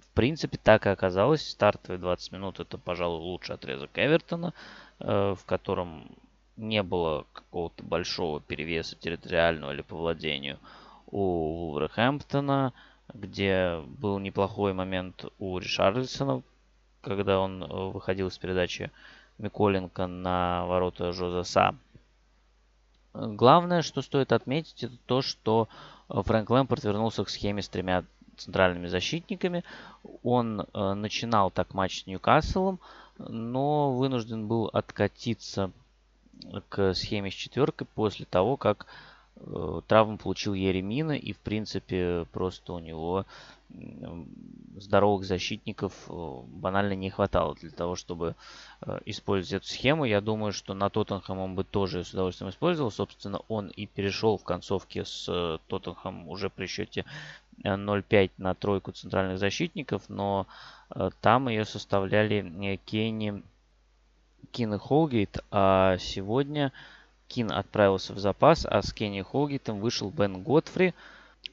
В 0.00 0.14
принципе, 0.14 0.58
так 0.62 0.86
и 0.86 0.90
оказалось. 0.90 1.48
Стартовые 1.48 1.98
20 1.98 2.32
минут 2.32 2.60
это, 2.60 2.76
пожалуй, 2.76 3.20
лучший 3.20 3.54
отрезок 3.54 3.90
Эвертона, 3.94 4.52
э, 5.00 5.34
в 5.38 5.44
котором 5.46 6.10
не 6.56 6.82
было 6.82 7.24
какого-то 7.32 7.82
большого 7.82 8.40
перевеса 8.40 8.94
территориального 8.96 9.72
или 9.72 9.82
по 9.82 9.96
владению– 9.96 10.58
у 11.12 11.70
Вулверхэмптона, 11.70 12.72
где 13.14 13.80
был 13.86 14.18
неплохой 14.18 14.72
момент 14.72 15.26
у 15.38 15.58
Ришарлисона, 15.58 16.42
когда 17.02 17.38
он 17.38 17.62
э, 17.62 17.66
выходил 17.66 18.30
с 18.30 18.38
передачи 18.38 18.90
Миколенко 19.38 20.06
на 20.06 20.66
ворота 20.66 21.12
Жозеса. 21.12 21.76
Главное, 23.14 23.82
что 23.82 24.00
стоит 24.00 24.32
отметить, 24.32 24.84
это 24.84 24.96
то, 25.06 25.20
что 25.20 25.68
Фрэнк 26.08 26.48
Лэмпорт 26.48 26.82
вернулся 26.84 27.24
к 27.24 27.28
схеме 27.28 27.60
с 27.60 27.68
тремя 27.68 28.04
центральными 28.38 28.86
защитниками. 28.86 29.64
Он 30.22 30.62
э, 30.62 30.94
начинал 30.94 31.50
так 31.50 31.74
матч 31.74 32.02
с 32.02 32.06
Ньюкаслом, 32.06 32.80
но 33.18 33.92
вынужден 33.92 34.48
был 34.48 34.70
откатиться 34.72 35.70
к 36.70 36.94
схеме 36.94 37.30
с 37.30 37.34
четверкой 37.34 37.86
после 37.94 38.26
того, 38.26 38.56
как 38.56 38.86
травму 39.86 40.18
получил 40.18 40.54
Еремина, 40.54 41.12
и, 41.12 41.32
в 41.32 41.38
принципе, 41.38 42.26
просто 42.32 42.74
у 42.74 42.78
него 42.78 43.24
здоровых 44.76 45.24
защитников 45.24 45.92
э, 46.08 46.40
банально 46.46 46.94
не 46.94 47.10
хватало 47.10 47.54
для 47.54 47.70
того, 47.70 47.96
чтобы 47.96 48.34
э, 48.80 49.00
использовать 49.06 49.62
эту 49.62 49.72
схему. 49.72 50.04
Я 50.04 50.20
думаю, 50.20 50.52
что 50.52 50.74
на 50.74 50.90
Тоттенхэм 50.90 51.38
он 51.38 51.54
бы 51.54 51.64
тоже 51.64 52.04
с 52.04 52.12
удовольствием 52.12 52.50
использовал. 52.50 52.90
Собственно, 52.90 53.40
он 53.48 53.68
и 53.68 53.86
перешел 53.86 54.36
в 54.36 54.44
концовке 54.44 55.04
с 55.04 55.60
Тоттенхэм 55.68 56.28
уже 56.28 56.50
при 56.50 56.66
счете 56.66 57.04
0-5 57.62 58.30
на 58.38 58.54
тройку 58.54 58.92
центральных 58.92 59.38
защитников, 59.38 60.08
но 60.08 60.46
там 61.20 61.48
ее 61.48 61.64
составляли 61.64 62.78
Кенни, 62.84 63.42
Кин 64.50 64.74
и 64.74 64.78
Холгейт, 64.78 65.38
а 65.50 65.96
сегодня 65.98 66.72
Кин 67.32 67.50
отправился 67.50 68.12
в 68.12 68.18
запас, 68.18 68.66
а 68.68 68.82
с 68.82 68.92
Кенни 68.92 69.22
Холгитом 69.22 69.80
вышел 69.80 70.10
Бен 70.10 70.42
Готфри. 70.42 70.92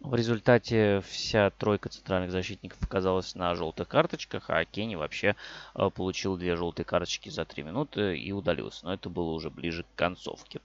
В 0.02 0.14
результате 0.14 1.02
вся 1.08 1.52
тройка 1.52 1.88
центральных 1.88 2.32
защитников 2.32 2.84
оказалась 2.84 3.34
на 3.34 3.56
желтых 3.56 3.88
карточках, 3.88 4.49
а 4.49 4.66
Кенни 4.66 4.95
вообще 4.95 5.38
э, 5.76 5.90
получил 5.90 6.36
две 6.36 6.58
желтые 6.58 6.86
карточки 6.86 7.30
за 7.30 7.45
три 7.45 7.64
минуты 7.64 8.18
и 8.18 8.34
удалился. 8.34 8.86
Но 8.86 8.94
это 8.94 9.10
было 9.10 9.32
уже 9.32 9.49
ближе 9.49 9.84
к 9.84 9.98
концовке. 9.98 10.60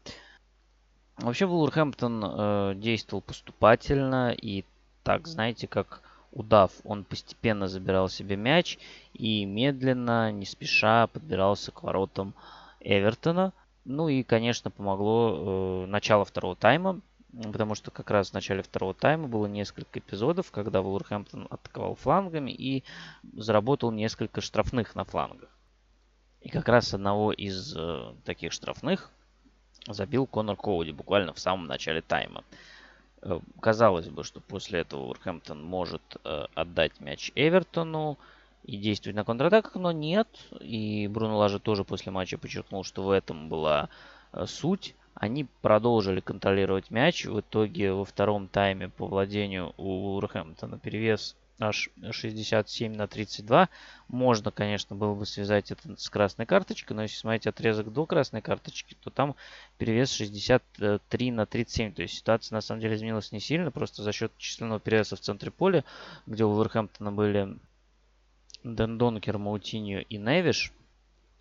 Вообще 1.19 1.47
Вулверхэмптон 1.47 2.25
э, 2.25 2.75
действовал 2.75 3.23
поступательно 3.23 4.33
и 4.33 4.65
так, 5.05 5.29
знаете, 5.29 5.69
как 5.69 6.03
удав, 6.33 6.73
он 6.83 7.05
постепенно 7.05 7.69
забирал 7.69 8.09
себе 8.09 8.35
мяч 8.35 8.79
и 9.13 9.45
медленно, 9.45 10.33
не 10.33 10.45
спеша 10.45 11.07
подбирался 11.07 11.71
к 11.71 11.85
воротам 11.85 12.35
Эвертона– 12.81 13.53
ну 13.85 14.09
и, 14.09 14.23
конечно, 14.23 14.71
помогло 14.71 15.85
э, 15.85 15.87
начало 15.87 16.25
второго 16.25 16.57
тайма, 16.57 17.01
потому 17.53 17.75
что 17.75 17.91
как 17.91 18.11
раз 18.11 18.31
в 18.31 18.35
начале 18.35 18.63
второго 18.63 18.95
тайма 18.95 19.29
было 19.29 19.47
несколько 19.47 19.99
эпизодов, 19.99 20.51
когда 20.51 20.81
Вулверхэмптон 20.81 21.49
атаковал 21.51 21.95
флангами 21.95 22.51
и 22.51 22.85
заработал 23.37 23.91
несколько 23.91 24.41
штрафных 24.41 24.95
на 24.95 25.05
флангах. 25.05 25.51
И 26.41 26.51
как 26.51 26.69
раз 26.69 26.93
одного 26.95 27.33
из 27.33 27.75
э, 27.77 28.15
таких 28.25 28.53
штрафных 28.53 29.11
забил 29.89 30.27
Конор 30.27 30.57
Коуди 30.57 30.93
буквально 30.93 31.33
в 31.33 31.39
самом 31.39 31.67
начале 31.67 32.03
тайма. 32.03 32.45
Э, 33.23 33.41
казалось 33.61 34.09
бы, 34.09 34.25
что 34.25 34.41
после 34.41 34.81
этого 34.81 35.03
Вулверхэмптон 35.03 35.63
может 35.63 36.03
э, 36.23 36.47
отдать 36.55 37.01
мяч 37.01 37.33
Эвертону, 37.35 38.19
и 38.65 38.77
действовать 38.77 39.17
на 39.17 39.25
контратаках, 39.25 39.75
но 39.75 39.93
нет. 39.93 40.29
И 40.61 41.07
Бруно 41.09 41.37
Лажа 41.39 41.59
тоже 41.59 41.85
после 41.85 42.13
матча 42.13 42.39
подчеркнул, 42.39 42.85
что 42.85 43.03
в 43.03 43.11
этом 43.11 43.49
была 43.49 43.89
э, 44.33 44.47
суть. 44.47 44.95
Они 45.15 45.47
продолжили 45.63 46.21
контролировать 46.21 46.91
мяч. 46.91 47.25
В 47.27 47.41
итоге 47.41 47.93
во 47.93 48.05
втором 48.05 48.49
тайме 48.49 48.89
по 48.89 49.07
владению 49.07 49.75
у 49.77 50.17
Урхэмптона 50.17 50.79
перевес 50.79 51.37
аж 51.61 51.91
67 52.11 52.95
на 52.95 53.07
32. 53.07 53.69
Можно, 54.09 54.51
конечно, 54.51 54.97
было 54.97 55.15
бы 55.15 55.25
связать 55.25 55.71
это 55.71 55.97
с 55.97 56.11
красной 56.11 56.47
карточкой, 56.47 56.97
но 56.97 57.03
если 57.03 57.17
смотреть 57.17 57.47
отрезок 57.47 57.93
до 57.93 58.07
красной 58.07 58.43
карточки, 58.43 58.97
то 59.03 59.11
там 59.11 59.37
перевес 59.79 60.11
63 60.11 61.31
на 61.31 61.47
37. 61.47 61.93
То 61.93 62.03
есть 62.03 62.15
ситуация 62.15 62.57
на 62.57 62.61
самом 62.61 62.81
деле 62.81 62.97
изменилась 62.97 63.31
не 63.31 63.41
сильно, 63.41 63.71
просто 63.71 64.03
за 64.03 64.13
счет 64.13 64.33
численного 64.37 64.81
перевеса 64.81 65.17
в 65.17 65.21
центре 65.21 65.51
поля, 65.51 65.85
где 66.27 66.45
у 66.45 66.51
Вулверхэмптона 66.51 67.13
были 67.13 67.57
Дендонкер, 68.65 69.39
Маутиньо 69.39 70.01
и 70.01 70.17
Невиш, 70.17 70.73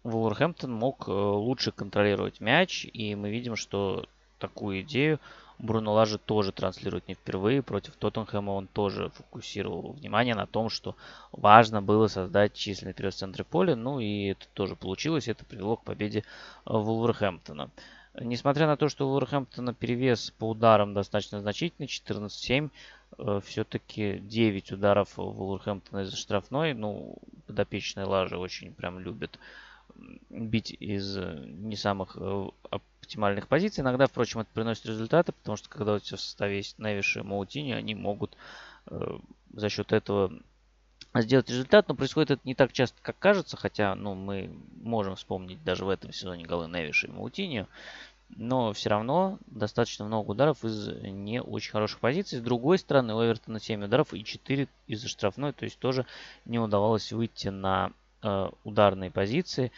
Вулверхэмптон 0.03 0.71
мог 0.71 1.07
лучше 1.07 1.71
контролировать 1.71 2.41
мяч, 2.41 2.85
и 2.91 3.15
мы 3.15 3.31
видим, 3.31 3.55
что 3.55 4.05
такую 4.37 4.81
идею 4.81 5.19
Бруно 5.59 5.93
Лажи 5.93 6.17
тоже 6.17 6.51
транслирует 6.51 7.07
не 7.07 7.13
впервые. 7.13 7.61
Против 7.61 7.95
Тоттенхэма 7.95 8.51
он 8.51 8.67
тоже 8.67 9.09
фокусировал 9.11 9.93
внимание 9.93 10.35
на 10.35 10.45
том, 10.45 10.69
что 10.69 10.95
важно 11.31 11.81
было 11.81 12.07
создать 12.07 12.53
численный 12.53 12.93
период 12.93 13.13
в 13.13 13.17
центре 13.17 13.43
поля. 13.43 13.75
Ну 13.75 13.99
и 13.99 14.25
это 14.31 14.45
тоже 14.53 14.75
получилось. 14.75 15.27
Это 15.27 15.45
привело 15.45 15.77
к 15.77 15.83
победе 15.83 16.23
Вулверхэмптона. 16.65 17.69
Несмотря 18.19 18.67
на 18.67 18.77
то, 18.77 18.89
что 18.89 19.07
у 19.07 19.11
Вулверхэмптона 19.11 19.73
перевес 19.73 20.31
по 20.31 20.49
ударам 20.49 20.93
достаточно 20.93 21.39
значительный, 21.39 21.87
14-7, 21.87 22.65
э, 22.65 22.69
все-таки 23.43 24.19
9 24.19 24.71
ударов 24.71 25.17
Вулверхэмптона 25.17 26.01
из 26.01 26.13
штрафной. 26.13 26.73
Ну, 26.73 27.17
подопечные 27.47 28.05
Лажи 28.05 28.37
очень 28.37 28.73
прям 28.73 28.99
любят 28.99 29.39
бить 30.29 30.75
из 30.79 31.17
э, 31.17 31.43
не 31.45 31.75
самых 31.75 32.17
э, 32.19 32.47
оптимальных 32.69 33.47
позиций. 33.47 33.81
Иногда, 33.81 34.07
впрочем, 34.07 34.41
это 34.41 34.49
приносит 34.53 34.85
результаты, 34.85 35.31
потому 35.31 35.57
что 35.57 35.69
когда 35.69 35.95
у 35.95 35.99
тебя 35.99 36.17
в 36.17 36.21
составе 36.21 36.57
есть 36.57 36.79
Невиш 36.79 37.17
и 37.17 37.21
Маутини, 37.21 37.73
они 37.73 37.95
могут 37.95 38.35
э, 38.87 39.19
за 39.53 39.69
счет 39.69 39.93
этого 39.93 40.33
сделать 41.13 41.49
результат, 41.49 41.87
но 41.87 41.95
происходит 41.95 42.31
это 42.31 42.41
не 42.43 42.55
так 42.55 42.73
часто, 42.73 42.99
как 43.01 43.19
кажется, 43.19 43.55
хотя 43.55 43.93
ну, 43.95 44.15
мы 44.15 44.49
можем 44.81 45.15
вспомнить 45.15 45.63
даже 45.63 45.85
в 45.85 45.89
этом 45.89 46.11
сезоне 46.11 46.45
голы 46.45 46.67
Невиша 46.67 47.07
и 47.07 47.11
Маутини, 47.11 47.67
но 48.29 48.73
все 48.73 48.89
равно 48.89 49.37
достаточно 49.47 50.05
много 50.05 50.31
ударов 50.31 50.63
из 50.65 50.87
не 51.03 51.41
очень 51.41 51.71
хороших 51.71 51.99
позиций. 51.99 52.39
С 52.39 52.41
другой 52.41 52.77
стороны, 52.77 53.13
у 53.13 53.23
Эвертона 53.23 53.59
7 53.59 53.85
ударов 53.85 54.13
и 54.13 54.23
4 54.23 54.67
из 54.87 55.05
штрафной, 55.05 55.53
то 55.53 55.65
есть 55.65 55.79
тоже 55.79 56.05
не 56.45 56.59
удавалось 56.59 57.11
выйти 57.11 57.49
на 57.49 57.91
э, 58.21 58.49
ударные 58.63 59.11
позиции. 59.11 59.71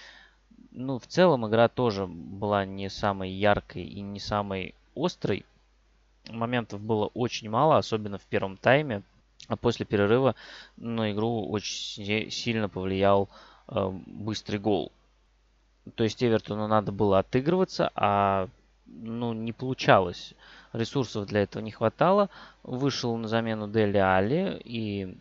Ну, 0.72 1.00
в 1.00 1.08
целом 1.08 1.48
игра 1.48 1.68
тоже 1.68 2.06
была 2.08 2.66
не 2.66 2.90
самой 2.90 3.32
яркой 3.32 3.84
и 3.84 4.02
не 4.02 4.20
самой 4.20 4.76
острой. 4.96 5.46
Моментов 6.30 6.82
было 6.82 7.08
очень 7.14 7.50
мало, 7.50 7.78
особенно 7.78 8.18
в 8.18 8.24
первом 8.24 8.58
тайме. 8.58 9.04
А 9.48 9.58
после 9.58 9.86
перерыва 9.86 10.36
на 10.76 11.12
игру 11.12 11.48
очень 11.48 12.32
сильно 12.32 12.68
повлиял 12.68 13.30
э, 13.68 13.90
быстрый 14.06 14.58
гол. 14.58 14.92
То 15.94 16.04
есть 16.04 16.24
Эвертону 16.24 16.68
надо 16.68 16.92
было 16.92 17.20
отыгрываться, 17.20 17.92
а 17.96 18.50
ну, 18.88 19.34
не 19.34 19.54
получалось. 19.54 20.34
Ресурсов 20.74 21.28
для 21.28 21.44
этого 21.44 21.62
не 21.62 21.72
хватало. 21.72 22.30
Вышел 22.64 23.16
на 23.18 23.28
замену 23.28 23.68
Дели 23.68 23.98
Али 23.98 24.60
и 24.64 25.18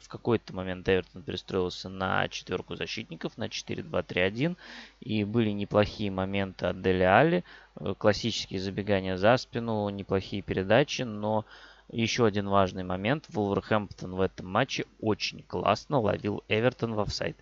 в 0.00 0.08
какой-то 0.08 0.54
момент 0.54 0.88
Эвертон 0.88 1.22
перестроился 1.22 1.88
на 1.88 2.28
четверку 2.28 2.76
защитников, 2.76 3.36
на 3.36 3.46
4-2-3-1. 3.46 4.56
И 5.00 5.24
были 5.24 5.50
неплохие 5.50 6.10
моменты 6.10 6.66
от 6.66 6.82
Дели 6.82 7.02
Али, 7.02 7.44
э, 7.76 7.94
классические 7.96 8.60
забегания 8.60 9.16
за 9.16 9.36
спину, 9.36 9.88
неплохие 9.88 10.42
передачи, 10.42 11.02
но 11.02 11.44
еще 11.90 12.26
один 12.26 12.48
важный 12.48 12.84
момент. 12.84 13.26
Вулверхэмптон 13.28 14.14
в 14.14 14.20
этом 14.20 14.46
матче 14.46 14.84
очень 15.00 15.42
классно 15.42 16.00
ловил 16.00 16.44
Эвертон 16.48 16.94
в 16.94 17.00
офсайд. 17.00 17.36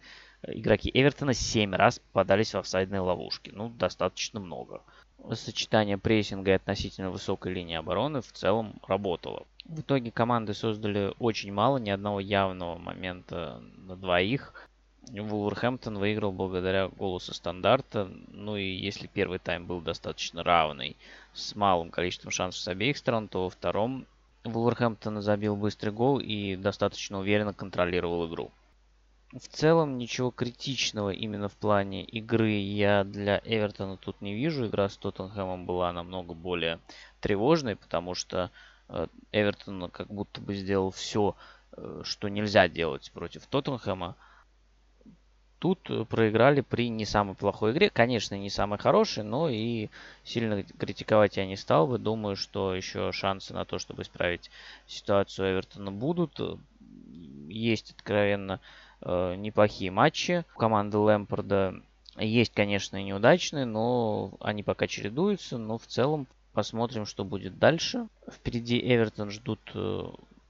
Игроки 0.48 0.90
Эвертона 0.94 1.34
7 1.34 1.74
раз 1.74 1.98
попадались 1.98 2.54
в 2.54 2.58
офсайдные 2.58 3.00
ловушки. 3.00 3.50
Ну, 3.52 3.68
достаточно 3.68 4.38
много. 4.38 4.80
Сочетание 5.32 5.98
прессинга 5.98 6.52
и 6.52 6.54
относительно 6.54 7.10
высокой 7.10 7.52
линии 7.52 7.74
обороны 7.74 8.20
в 8.20 8.30
целом 8.30 8.80
работало. 8.86 9.44
В 9.64 9.80
итоге 9.80 10.12
команды 10.12 10.54
создали 10.54 11.12
очень 11.18 11.52
мало, 11.52 11.78
ни 11.78 11.90
одного 11.90 12.20
явного 12.20 12.78
момента 12.78 13.60
на 13.76 13.96
двоих. 13.96 14.68
Вулверхэмптон 15.08 15.98
выиграл 15.98 16.30
благодаря 16.30 16.88
голу 16.88 17.18
со 17.18 17.34
стандарта. 17.34 18.08
Ну 18.28 18.56
и 18.56 18.64
если 18.64 19.08
первый 19.08 19.40
тайм 19.40 19.66
был 19.66 19.80
достаточно 19.80 20.44
равный, 20.44 20.96
с 21.32 21.56
малым 21.56 21.90
количеством 21.90 22.30
шансов 22.30 22.62
с 22.62 22.68
обеих 22.68 22.96
сторон, 22.96 23.26
то 23.26 23.44
во 23.44 23.50
втором 23.50 24.06
Вулверхэмптон 24.44 25.22
забил 25.22 25.56
быстрый 25.56 25.90
гол 25.90 26.20
и 26.20 26.54
достаточно 26.54 27.18
уверенно 27.18 27.52
контролировал 27.52 28.28
игру. 28.28 28.52
В 29.32 29.48
целом 29.48 29.98
ничего 29.98 30.30
критичного 30.30 31.10
именно 31.10 31.48
в 31.48 31.54
плане 31.54 32.04
игры 32.04 32.50
я 32.50 33.04
для 33.04 33.40
Эвертона 33.44 33.96
тут 33.96 34.20
не 34.20 34.34
вижу. 34.34 34.66
Игра 34.66 34.88
с 34.88 34.96
Тоттенхэмом 34.96 35.66
была 35.66 35.92
намного 35.92 36.32
более 36.32 36.80
тревожной, 37.20 37.76
потому 37.76 38.14
что 38.14 38.50
Э, 38.88 39.06
Эвертон 39.32 39.90
как 39.90 40.08
будто 40.08 40.40
бы 40.40 40.54
сделал 40.54 40.90
все, 40.90 41.34
э, 41.72 42.02
что 42.04 42.28
нельзя 42.28 42.68
делать 42.68 43.10
против 43.12 43.46
Тоттенхэма. 43.46 44.16
Тут 45.58 45.90
э, 45.90 46.04
проиграли 46.04 46.60
при 46.60 46.88
не 46.88 47.04
самой 47.04 47.34
плохой 47.34 47.72
игре. 47.72 47.90
Конечно, 47.90 48.34
не 48.36 48.50
самой 48.50 48.78
хорошей, 48.78 49.24
но 49.24 49.48
и 49.48 49.88
сильно 50.24 50.62
критиковать 50.62 51.36
я 51.36 51.46
не 51.46 51.56
стал 51.56 51.86
бы. 51.86 51.98
Думаю, 51.98 52.36
что 52.36 52.74
еще 52.74 53.10
шансы 53.12 53.54
на 53.54 53.64
то, 53.64 53.78
чтобы 53.78 54.02
исправить 54.02 54.50
ситуацию 54.86 55.52
Эвертона 55.52 55.90
будут. 55.90 56.40
Есть 57.48 57.92
откровенно 57.92 58.60
неплохие 59.02 59.90
матчи 59.90 60.44
у 60.54 60.58
команды 60.58 60.98
Лэмпорда. 60.98 61.82
Есть, 62.18 62.54
конечно, 62.54 62.96
и 62.96 63.04
неудачные, 63.04 63.66
но 63.66 64.32
они 64.40 64.62
пока 64.62 64.86
чередуются. 64.86 65.58
Но 65.58 65.78
в 65.78 65.86
целом 65.86 66.26
Посмотрим, 66.56 67.04
что 67.04 67.22
будет 67.22 67.58
дальше. 67.58 68.08
Впереди 68.32 68.80
Эвертон 68.80 69.30
ждут 69.30 69.60
э, 69.74 70.04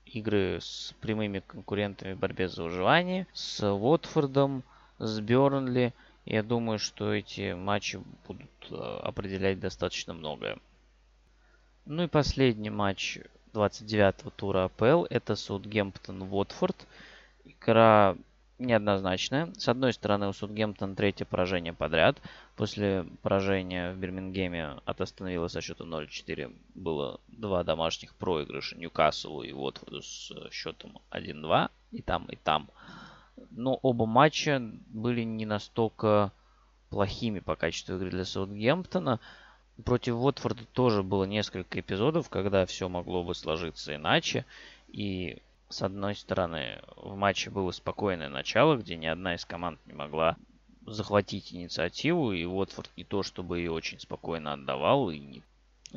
игры 0.04 0.60
с 0.60 0.94
прямыми 1.00 1.42
конкурентами 1.44 2.12
в 2.12 2.18
борьбе 2.20 2.46
за 2.46 2.62
выживание. 2.62 3.26
С 3.32 3.68
Уотфордом, 3.68 4.62
с 5.00 5.18
Бернли. 5.18 5.92
Я 6.24 6.44
думаю, 6.44 6.78
что 6.78 7.12
эти 7.12 7.54
матчи 7.54 8.00
будут 8.28 8.48
э, 8.70 8.76
определять 9.02 9.58
достаточно 9.58 10.14
многое. 10.14 10.58
Ну 11.86 12.04
и 12.04 12.06
последний 12.06 12.70
матч 12.70 13.18
29-го 13.52 14.30
тура 14.30 14.66
АПЛ. 14.66 15.06
Это 15.10 15.34
Саутгемптон-Уотфорд. 15.34 16.86
Игра 17.44 18.14
неоднозначная. 18.58 19.52
С 19.56 19.68
одной 19.68 19.92
стороны, 19.92 20.28
у 20.28 20.32
Саутгемптон 20.32 20.94
третье 20.94 21.24
поражение 21.24 21.72
подряд. 21.72 22.20
После 22.56 23.06
поражения 23.22 23.92
в 23.92 23.98
Бирмингеме 23.98 24.78
от 24.84 25.00
Астон 25.00 25.28
Вилла 25.28 25.48
со 25.48 25.60
счетом 25.60 25.94
0-4 25.94 26.54
было 26.74 27.20
два 27.28 27.64
домашних 27.64 28.14
проигрыша 28.14 28.76
Ньюкаслу 28.76 29.42
и 29.42 29.52
Уотфорду 29.52 30.02
с 30.02 30.32
счетом 30.50 30.98
1-2. 31.10 31.70
И 31.92 32.02
там, 32.02 32.26
и 32.26 32.36
там. 32.36 32.68
Но 33.50 33.78
оба 33.82 34.06
матча 34.06 34.60
были 34.88 35.22
не 35.22 35.44
настолько 35.44 36.32
плохими 36.88 37.40
по 37.40 37.56
качеству 37.56 37.96
игры 37.96 38.10
для 38.10 38.24
Саутгемптона. 38.24 39.20
Против 39.84 40.14
Уотфорда 40.14 40.64
тоже 40.72 41.02
было 41.02 41.24
несколько 41.24 41.80
эпизодов, 41.80 42.30
когда 42.30 42.64
все 42.64 42.88
могло 42.88 43.22
бы 43.22 43.34
сложиться 43.34 43.94
иначе. 43.94 44.46
И 44.88 45.42
с 45.68 45.82
одной 45.82 46.14
стороны, 46.14 46.80
в 46.96 47.16
матче 47.16 47.50
было 47.50 47.70
спокойное 47.72 48.28
начало, 48.28 48.76
где 48.76 48.96
ни 48.96 49.06
одна 49.06 49.34
из 49.34 49.44
команд 49.44 49.80
не 49.86 49.94
могла 49.94 50.36
захватить 50.86 51.52
инициативу, 51.52 52.32
и 52.32 52.44
Уотфорд 52.44 52.90
не 52.96 53.04
то 53.04 53.22
чтобы 53.22 53.58
ее 53.58 53.72
очень 53.72 53.98
спокойно 53.98 54.52
отдавал, 54.52 55.10
и 55.10 55.18
не 55.18 55.42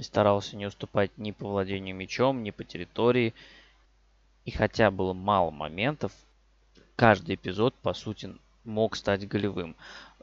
старался 0.01 0.57
не 0.57 0.65
уступать 0.65 1.15
ни 1.17 1.31
по 1.31 1.47
владению 1.47 1.95
мячом, 1.95 2.43
ни 2.43 2.51
по 2.51 2.63
территории. 2.63 3.33
И 4.45 4.51
хотя 4.51 4.89
было 4.89 5.13
мало 5.13 5.51
моментов, 5.51 6.11
каждый 6.95 7.35
эпизод, 7.35 7.75
по 7.75 7.93
сути, 7.93 8.35
мог 8.63 8.95
стать 8.95 9.27
голевым. 9.27 9.75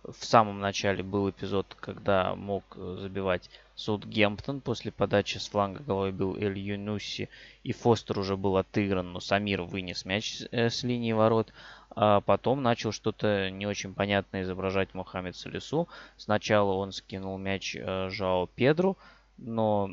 В 0.03 0.25
самом 0.25 0.61
начале 0.61 1.03
был 1.03 1.31
эпизод, 1.31 1.77
когда 1.81 2.35
мог 2.35 2.65
забивать 2.77 3.49
Саутгемптон. 3.77 4.61
После 4.61 4.91
подачи 4.91 5.39
с 5.39 5.49
фланга 5.49 5.83
головой 5.83 6.13
был 6.13 6.37
Эль 6.37 6.59
Юнуси, 6.59 7.29
и 7.63 7.73
Фостер 7.73 8.19
уже 8.19 8.37
был 8.37 8.57
отыгран, 8.57 9.13
но 9.13 9.21
Самир 9.21 9.63
вынес 9.63 10.05
мяч 10.05 10.43
э, 10.51 10.71
с 10.71 10.83
линии 10.83 11.13
ворот. 11.13 11.53
А 11.91 12.21
потом 12.21 12.63
начал 12.63 12.93
что-то 12.93 13.51
не 13.51 13.67
очень 13.67 13.95
понятное 13.95 14.43
изображать 14.43 14.95
Мухаммед 14.95 15.37
Салису. 15.37 15.89
Сначала 16.17 16.73
он 16.73 16.93
скинул 16.93 17.39
мяч 17.39 17.77
э, 17.77 18.09
Жао 18.11 18.47
Педру, 18.49 18.99
но 19.39 19.91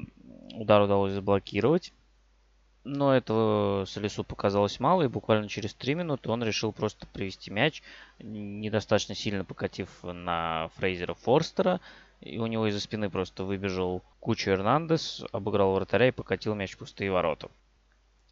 удар 0.53 0.81
удалось 0.81 1.14
заблокировать. 1.14 1.93
Но 2.85 3.15
этого 3.15 3.85
Салису 3.85 4.26
показалось 4.26 4.80
мало, 4.81 5.03
и 5.03 5.07
буквально 5.07 5.47
через 5.47 5.73
3 5.73 5.95
минуты 5.95 6.30
он 6.30 6.43
решил 6.43 6.73
просто 6.73 7.07
привести 7.07 7.49
мяч, 7.49 7.81
недостаточно 8.19 9.15
сильно 9.15 9.45
покатив 9.45 9.89
на 10.03 10.69
Фрейзера 10.76 11.14
Форстера. 11.14 11.80
И 12.24 12.38
у 12.40 12.48
него 12.48 12.68
из-за 12.68 12.80
спины 12.80 13.10
просто 13.10 13.44
выбежал 13.44 14.02
Кучу 14.22 14.52
Эрнандес, 14.52 15.26
обыграл 15.34 15.74
вратаря 15.74 16.08
и 16.08 16.12
покатил 16.12 16.56
мяч 16.56 16.72
в 16.72 16.78
пустые 16.78 17.12
ворота. 17.12 17.50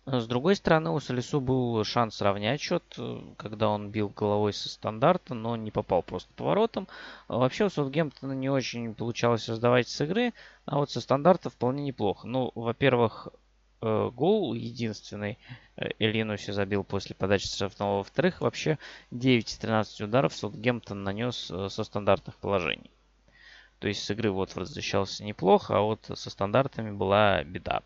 С 0.05 0.25
другой 0.27 0.55
стороны, 0.55 0.91
у 0.91 0.99
Салису 0.99 1.41
был 1.41 1.83
шанс 1.83 2.15
сравнять 2.15 2.61
счет, 2.61 2.83
э, 2.97 3.21
когда 3.37 3.69
он 3.69 3.91
бил 3.91 4.09
головой 4.09 4.53
со 4.53 4.69
стандарта, 4.69 5.33
но 5.33 5.55
не 5.55 5.69
попал 5.69 6.01
просто 6.01 6.33
поворотом. 6.33 6.87
А 7.27 7.37
вообще 7.37 7.65
у 7.65 7.69
Саутгемптона 7.69 8.31
не 8.31 8.49
очень 8.49 8.95
получалось 8.95 9.43
создавать 9.43 9.89
с 9.89 10.01
игры, 10.01 10.33
а 10.65 10.77
вот 10.77 10.89
со 10.89 11.01
стандарта 11.01 11.49
вполне 11.49 11.83
неплохо. 11.83 12.27
Ну, 12.27 12.51
во-первых, 12.55 13.27
э, 13.81 14.09
гол 14.13 14.53
единственный 14.53 15.37
Элинуси 15.99 16.51
забил 16.51 16.83
после 16.83 17.15
подачи 17.15 17.47
штрафного. 17.47 17.97
Во-вторых, 17.97 18.41
вообще 18.41 18.79
9 19.11 19.49
из 19.49 19.57
13 19.57 20.01
ударов 20.01 20.33
Саутгемптон 20.33 21.03
нанес 21.03 21.51
э, 21.51 21.69
со 21.69 21.83
стандартных 21.83 22.37
положений. 22.37 22.89
То 23.81 23.87
есть 23.87 24.03
с 24.03 24.11
игры 24.11 24.29
Уотфорд 24.29 24.67
защищался 24.67 25.23
неплохо, 25.23 25.75
а 25.75 25.81
вот 25.81 26.05
со 26.13 26.29
стандартами 26.29 26.91
была 26.91 27.43
беда. 27.43 27.81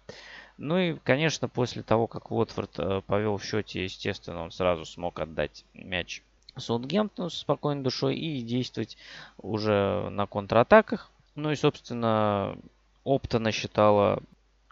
Ну 0.57 0.77
и, 0.77 0.97
конечно, 1.05 1.47
после 1.47 1.83
того, 1.83 2.07
как 2.07 2.31
Уотфорд 2.31 2.79
э, 2.79 3.01
повел 3.07 3.37
в 3.37 3.45
счете, 3.45 3.85
естественно, 3.85 4.43
он 4.43 4.51
сразу 4.51 4.83
смог 4.83 5.17
отдать 5.21 5.63
мяч 5.73 6.21
Саутгемптону 6.57 7.29
с 7.29 7.37
спокойной 7.37 7.81
душой 7.81 8.17
и 8.17 8.41
действовать 8.41 8.97
уже 9.37 10.09
на 10.09 10.27
контратаках. 10.27 11.11
Ну 11.35 11.51
и, 11.51 11.55
собственно, 11.55 12.57
опта 13.05 13.39
насчитала 13.39 14.21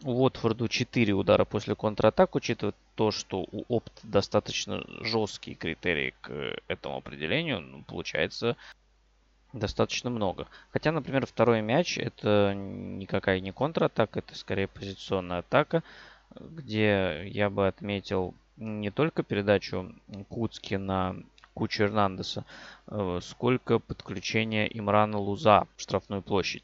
Уотфорду 0.03 0.67
4 0.67 1.13
удара 1.13 1.45
после 1.45 1.75
контратак, 1.75 2.35
учитывая 2.35 2.73
то, 2.95 3.11
что 3.11 3.47
у 3.49 3.63
Опт 3.69 3.93
достаточно 4.03 4.83
жесткие 5.01 5.55
критерии 5.55 6.13
к 6.19 6.57
этому 6.67 6.97
определению, 6.97 7.61
ну, 7.61 7.83
получается 7.83 8.57
достаточно 9.53 10.09
много. 10.09 10.47
Хотя, 10.71 10.91
например, 10.91 11.25
второй 11.25 11.61
мяч 11.61 11.97
это 11.97 12.53
никакая 12.55 13.39
не 13.39 13.51
контратака, 13.51 14.19
это 14.19 14.35
скорее 14.35 14.67
позиционная 14.67 15.39
атака, 15.39 15.83
где 16.35 17.23
я 17.27 17.49
бы 17.49 17.67
отметил 17.67 18.33
не 18.57 18.91
только 18.91 19.23
передачу 19.23 19.93
Куцки 20.29 20.75
на 20.75 21.15
кучу 21.53 21.83
Эрнандеса, 21.83 22.45
э, 22.87 23.19
сколько 23.21 23.79
подключение 23.79 24.67
Имрана 24.77 25.19
Луза 25.19 25.67
в 25.75 25.81
штрафную 25.81 26.21
площадь. 26.21 26.63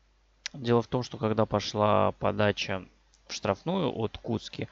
Дело 0.53 0.82
в 0.82 0.88
том, 0.88 1.03
что 1.03 1.18
когда 1.18 1.45
пошла 1.45 2.11
подача 2.14 2.84
в 3.28 3.34
штрафную 3.34 3.95
от 3.95 4.18
Куцки, 4.18 4.68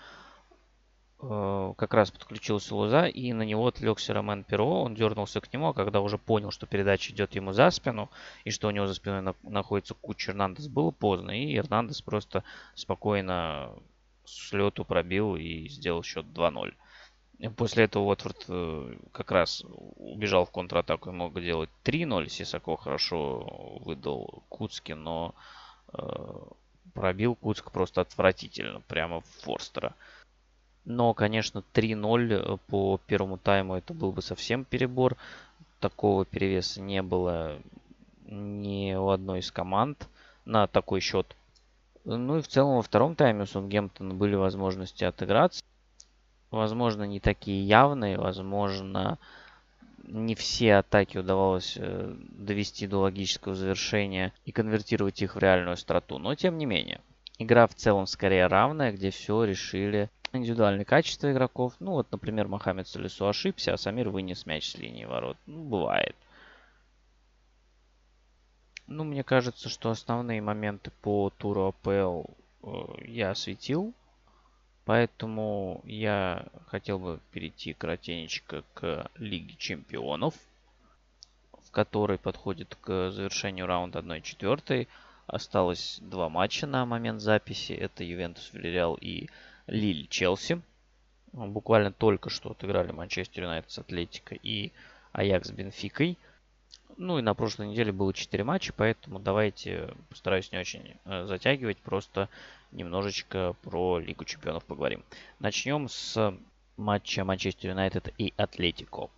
как 1.19 1.93
раз 1.95 2.11
подключился 2.11 2.75
Луза, 2.75 3.05
и 3.05 3.33
на 3.33 3.41
него 3.41 3.65
отвлекся 3.65 4.13
Ромен 4.13 4.43
Перо. 4.43 4.83
Он 4.83 4.93
дернулся 4.93 5.41
к 5.41 5.51
нему, 5.51 5.69
а 5.69 5.73
когда 5.73 6.01
уже 6.01 6.17
понял, 6.19 6.51
что 6.51 6.67
передача 6.67 7.11
идет 7.11 7.33
ему 7.33 7.53
за 7.53 7.71
спину, 7.71 8.11
и 8.43 8.51
что 8.51 8.67
у 8.67 8.71
него 8.71 8.85
за 8.85 8.93
спиной 8.93 9.21
на, 9.21 9.33
находится 9.41 9.95
куча 9.95 10.31
Эрнандес, 10.31 10.67
было 10.67 10.91
поздно. 10.91 11.31
И 11.31 11.57
Эрнандес 11.57 12.01
просто 12.01 12.43
спокойно 12.75 13.71
с 14.25 14.53
лету 14.53 14.85
пробил 14.85 15.35
и 15.35 15.67
сделал 15.69 16.03
счет 16.03 16.25
2-0. 16.25 16.73
После 17.55 17.85
этого 17.85 18.03
Уотфорд 18.03 18.45
э, 18.47 18.95
как 19.11 19.31
раз 19.31 19.63
убежал 19.95 20.45
в 20.45 20.51
контратаку 20.51 21.09
и 21.09 21.13
мог 21.13 21.39
делать 21.39 21.69
3-0. 21.83 22.29
Сисако 22.29 22.77
хорошо 22.77 23.79
выдал 23.81 24.43
Куцки, 24.49 24.91
но 24.91 25.33
э, 25.93 25.99
пробил 26.93 27.35
Куцк 27.35 27.71
просто 27.71 28.01
отвратительно, 28.01 28.81
прямо 28.81 29.21
в 29.21 29.25
Форстера. 29.43 29.95
Но, 30.87 31.13
конечно, 31.13 31.63
3-0 31.73 32.31
э, 32.31 32.57
по 32.67 32.97
первому 33.07 33.37
тайму 33.37 33.75
это 33.75 33.93
был 33.93 34.13
бы 34.13 34.21
совсем 34.21 34.63
перебор. 34.63 35.17
Такого 35.81 36.23
перевеса 36.23 36.79
не 36.79 37.01
было 37.01 37.57
ни 38.25 38.95
у 38.95 39.09
одной 39.09 39.39
из 39.39 39.51
команд 39.51 40.07
на 40.45 40.65
такой 40.67 41.01
счет. 41.01 41.35
Ну 42.05 42.37
и 42.37 42.41
в 42.41 42.47
целом 42.47 42.77
во 42.77 42.81
втором 42.81 43.15
тайме 43.15 43.43
у 43.43 43.45
Сунгемптона 43.45 44.13
были 44.13 44.35
возможности 44.35 45.03
отыграться. 45.03 45.61
Возможно, 46.51 47.03
не 47.03 47.19
такие 47.19 47.67
явные, 47.67 48.17
возможно, 48.17 49.17
не 50.05 50.35
все 50.35 50.75
атаки 50.75 51.17
удавалось 51.17 51.73
э, 51.75 52.15
довести 52.29 52.87
до 52.87 52.99
логического 52.99 53.55
завершения 53.55 54.31
и 54.45 54.53
конвертировать 54.53 55.21
их 55.21 55.35
в 55.35 55.39
реальную 55.39 55.73
остроту. 55.73 56.17
Но 56.17 56.33
тем 56.35 56.57
не 56.57 56.65
менее, 56.65 57.01
игра 57.39 57.67
в 57.67 57.75
целом 57.75 58.07
скорее 58.07 58.47
равная, 58.47 58.93
где 58.93 59.09
все 59.09 59.43
решили 59.43 60.09
индивидуальные 60.33 60.85
качества 60.85 61.31
игроков. 61.31 61.73
Ну 61.79 61.91
вот, 61.91 62.11
например, 62.11 62.47
Мохаммед 62.47 62.87
Салису 62.87 63.27
ошибся, 63.27 63.73
а 63.73 63.77
Самир 63.77 64.09
вынес 64.09 64.45
мяч 64.45 64.71
с 64.71 64.77
линии 64.77 65.05
ворот. 65.05 65.37
Ну, 65.45 65.63
бывает. 65.63 66.15
Ну, 68.87 69.03
мне 69.03 69.23
кажется, 69.23 69.69
что 69.69 69.89
основные 69.89 70.41
моменты 70.41 70.91
по 71.01 71.29
туру 71.29 71.67
АПЛ 71.67 72.23
э, 72.63 73.05
я 73.05 73.31
осветил. 73.31 73.93
Поэтому 74.85 75.81
я 75.83 76.47
хотел 76.67 76.97
бы 76.97 77.19
перейти 77.31 77.73
кратенечко 77.73 78.63
к 78.73 79.11
Лиге 79.15 79.53
Чемпионов, 79.57 80.33
в 81.61 81.71
которой 81.71 82.17
подходит 82.17 82.77
к 82.79 83.11
завершению 83.11 83.65
раунда 83.65 83.99
1-4. 83.99 84.87
Осталось 85.27 85.99
два 86.01 86.29
матча 86.29 86.67
на 86.67 86.85
момент 86.85 87.19
записи. 87.19 87.73
Это 87.73 88.05
Ювентус 88.05 88.53
Вильяреал 88.53 88.95
и 88.95 89.27
Лиль 89.67 90.07
Челси. 90.07 90.61
Буквально 91.33 91.91
только 91.91 92.29
что 92.29 92.51
отыграли 92.51 92.91
Манчестер 92.91 93.43
Юнайтед 93.43 93.69
с 93.71 93.79
Атлетико 93.79 94.35
и 94.35 94.71
Аякс 95.11 95.49
с 95.49 95.51
Бенфикой. 95.51 96.17
Ну 96.95 97.19
и 97.19 97.21
на 97.21 97.35
прошлой 97.35 97.67
неделе 97.67 97.91
было 97.91 98.11
4 98.11 98.43
матча, 98.43 98.73
поэтому 98.75 99.19
давайте 99.19 99.93
постараюсь 100.09 100.51
не 100.51 100.57
очень 100.57 100.95
э, 101.05 101.25
затягивать, 101.25 101.77
просто 101.77 102.27
немножечко 102.71 103.55
про 103.61 103.99
Лигу 103.99 104.25
Чемпионов 104.25 104.65
поговорим. 104.65 105.03
Начнем 105.39 105.89
с 105.89 106.33
матча 106.75 107.23
Манчестер 107.23 107.69
Юнайтед 107.71 108.13
и 108.17 108.33
Атлетико. 108.35 109.11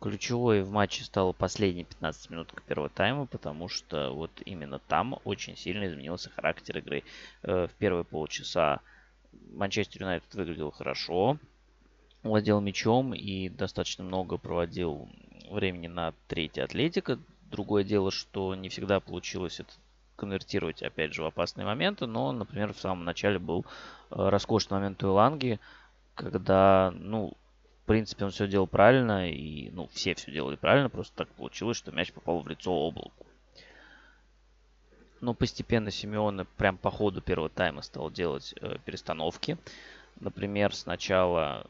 Ключевой 0.00 0.62
в 0.62 0.70
матче 0.70 1.04
стало 1.04 1.32
последние 1.32 1.84
15 1.84 2.30
минут 2.30 2.52
первого 2.66 2.88
тайма, 2.88 3.26
потому 3.26 3.68
что 3.68 4.12
вот 4.12 4.30
именно 4.44 4.78
там 4.78 5.20
очень 5.24 5.56
сильно 5.56 5.86
изменился 5.86 6.30
характер 6.30 6.78
игры. 6.78 7.04
Э, 7.42 7.66
в 7.66 7.74
первые 7.74 8.04
полчаса 8.04 8.80
Манчестер 9.52 10.02
Юнайтед 10.02 10.34
выглядел 10.34 10.70
хорошо, 10.70 11.38
владел 12.22 12.60
мячом 12.60 13.14
и 13.14 13.48
достаточно 13.48 14.04
много 14.04 14.38
проводил 14.38 15.08
времени 15.50 15.88
на 15.88 16.14
третий 16.28 16.60
Атлетика. 16.60 17.18
Другое 17.50 17.84
дело, 17.84 18.10
что 18.10 18.54
не 18.54 18.68
всегда 18.68 19.00
получилось 19.00 19.60
это 19.60 19.72
конвертировать, 20.16 20.82
опять 20.82 21.12
же, 21.12 21.22
в 21.22 21.26
опасные 21.26 21.66
моменты. 21.66 22.06
Но, 22.06 22.32
например, 22.32 22.72
в 22.72 22.80
самом 22.80 23.04
начале 23.04 23.38
был 23.38 23.66
э, 24.10 24.14
роскошный 24.28 24.78
момент 24.78 25.02
у 25.02 25.08
Иланги, 25.08 25.58
когда, 26.14 26.92
ну, 26.94 27.32
в 27.82 27.86
принципе, 27.86 28.24
он 28.24 28.30
все 28.30 28.46
делал 28.46 28.66
правильно, 28.66 29.28
и, 29.30 29.70
ну, 29.70 29.88
все 29.92 30.14
все 30.14 30.30
делали 30.30 30.56
правильно, 30.56 30.88
просто 30.88 31.16
так 31.16 31.28
получилось, 31.28 31.76
что 31.76 31.90
мяч 31.90 32.12
попал 32.12 32.40
в 32.40 32.48
лицо 32.48 32.72
облаку. 32.72 33.26
Но 35.22 35.32
постепенно 35.32 35.90
Симеоне 35.90 36.44
прям 36.58 36.76
по 36.76 36.90
ходу 36.90 37.22
первого 37.22 37.48
тайма 37.48 37.80
стал 37.80 38.10
делать 38.10 38.54
э, 38.60 38.76
перестановки. 38.84 39.56
Например, 40.20 40.74
сначала 40.74 41.66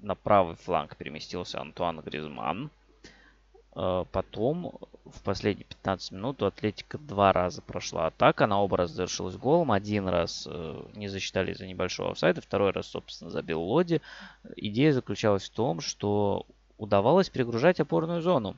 на 0.00 0.14
правый 0.14 0.56
фланг 0.56 0.96
переместился 0.96 1.60
Антуан 1.60 2.00
Гризман– 2.00 2.70
Э, 3.74 4.04
потом 4.12 4.78
в 5.04 5.22
последние 5.22 5.66
15 5.66 6.12
минут 6.12 6.42
у 6.42 6.46
Атлетика 6.46 6.98
два 6.98 7.32
раза 7.32 7.62
прошла 7.62 8.06
атака. 8.06 8.44
Она 8.44 8.62
оба 8.62 8.76
раза 8.76 8.94
завершилась 8.94 9.36
голом. 9.36 9.72
Один 9.72 10.08
раз 10.08 10.46
э, 10.50 10.82
не 10.94 11.08
засчитали 11.08 11.52
за 11.54 11.66
небольшого 11.66 12.12
офсайда, 12.12 12.40
второй 12.40 12.70
раз, 12.70 12.88
собственно, 12.88 13.30
забил 13.30 13.60
Лоди. 13.60 14.00
Идея 14.56 14.92
заключалась 14.92 15.48
в 15.48 15.52
том, 15.52 15.80
что 15.80 16.46
удавалось 16.78 17.30
перегружать 17.30 17.80
опорную 17.80 18.20
зону. 18.22 18.56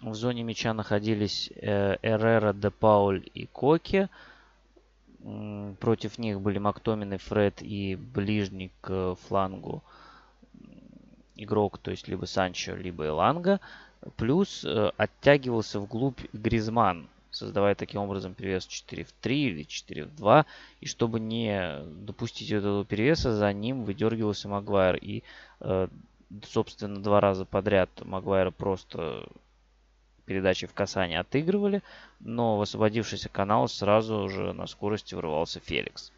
В 0.00 0.14
зоне 0.14 0.44
мяча 0.44 0.74
находились 0.74 1.50
Эррера, 1.56 2.52
Де 2.52 2.70
Пауль 2.70 3.24
и 3.34 3.46
Коки. 3.46 4.08
Против 5.80 6.18
них 6.18 6.40
были 6.40 6.58
Мактомин 6.58 7.18
Фред 7.18 7.62
и 7.62 7.96
ближний 7.96 8.70
к 8.80 9.16
флангу 9.16 9.82
игрок, 11.38 11.78
то 11.78 11.90
есть 11.90 12.08
либо 12.08 12.26
Санчо, 12.26 12.74
либо 12.74 13.06
Эланга. 13.06 13.60
Плюс 14.16 14.64
э, 14.64 14.92
оттягивался 14.96 15.80
вглубь 15.80 16.20
Гризман, 16.32 17.08
создавая 17.30 17.74
таким 17.74 18.00
образом 18.00 18.34
перевес 18.34 18.66
4 18.66 19.04
в 19.04 19.12
3 19.12 19.42
или 19.42 19.62
4 19.64 20.04
в 20.04 20.14
2. 20.16 20.46
И 20.80 20.86
чтобы 20.86 21.18
не 21.18 21.80
допустить 22.04 22.50
этого 22.50 22.84
перевеса, 22.84 23.34
за 23.34 23.52
ним 23.52 23.84
выдергивался 23.84 24.48
Магуайр. 24.48 24.96
И, 24.96 25.24
э, 25.60 25.88
собственно, 26.46 27.02
два 27.02 27.20
раза 27.20 27.44
подряд 27.44 27.90
Магуайра 28.04 28.52
просто 28.52 29.28
передачи 30.28 30.66
в 30.66 30.74
касание 30.74 31.20
отыгрывали, 31.20 31.82
но 32.20 32.58
в 32.58 32.60
освободившийся 32.60 33.30
канал 33.30 33.66
сразу 33.66 34.28
же 34.28 34.52
на 34.52 34.66
скорости 34.66 35.14
врывался 35.14 35.58
Феликс. 35.60 36.12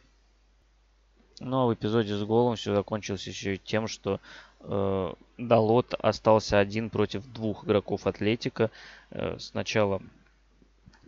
Но 1.38 1.68
в 1.68 1.74
эпизоде 1.74 2.16
с 2.16 2.24
голом 2.24 2.56
все 2.56 2.74
закончилось 2.74 3.26
еще 3.26 3.54
и 3.54 3.58
тем, 3.58 3.86
что 3.86 4.20
э, 4.60 5.14
Далот 5.38 5.94
остался 5.94 6.58
один 6.58 6.90
против 6.90 7.24
двух 7.32 7.64
игроков 7.64 8.06
Атлетика. 8.06 8.70
Э, 9.10 9.36
сначала 9.38 10.02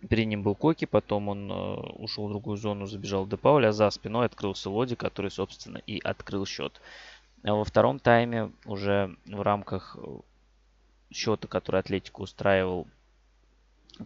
перед 0.08 0.28
ним 0.28 0.44
был 0.44 0.54
Коки, 0.54 0.84
потом 0.84 1.28
он 1.28 1.50
э, 1.50 1.54
ушел 2.04 2.28
в 2.28 2.30
другую 2.30 2.56
зону, 2.56 2.86
забежал 2.86 3.26
до 3.26 3.36
Пауля, 3.36 3.70
а 3.70 3.72
за 3.72 3.90
спиной 3.90 4.26
открылся 4.26 4.70
Лоди, 4.70 4.94
который, 4.94 5.30
собственно, 5.32 5.78
и 5.78 5.98
открыл 5.98 6.46
счет. 6.46 6.80
А 7.42 7.52
во 7.54 7.64
втором 7.64 7.98
тайме 7.98 8.52
уже 8.64 9.16
в 9.26 9.42
рамках 9.42 9.96
счета, 11.12 11.48
который 11.48 11.80
Атлетику 11.80 12.22
устраивал 12.22 12.86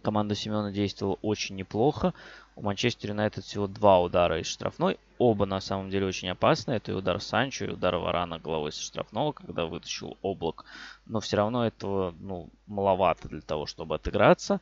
команда 0.03 0.35
Семена 0.35 0.71
действовала 0.71 1.17
очень 1.21 1.55
неплохо. 1.55 2.13
У 2.55 2.61
Манчестер 2.61 3.11
Юнайтед 3.11 3.43
всего 3.43 3.67
два 3.67 3.99
удара 3.99 4.39
из 4.39 4.47
штрафной. 4.47 4.99
Оба 5.17 5.45
на 5.45 5.59
самом 5.59 5.89
деле 5.89 6.05
очень 6.05 6.29
опасны. 6.29 6.73
Это 6.73 6.91
и 6.91 6.95
удар 6.95 7.21
Санчо, 7.21 7.65
и 7.65 7.69
удар 7.69 7.95
Варана 7.95 8.39
головой 8.39 8.71
со 8.71 8.81
штрафного, 8.81 9.31
когда 9.31 9.65
вытащил 9.65 10.17
облак. 10.21 10.65
Но 11.05 11.19
все 11.19 11.37
равно 11.37 11.65
этого 11.65 12.13
ну, 12.19 12.49
маловато 12.65 13.29
для 13.29 13.41
того, 13.41 13.65
чтобы 13.65 13.95
отыграться. 13.95 14.59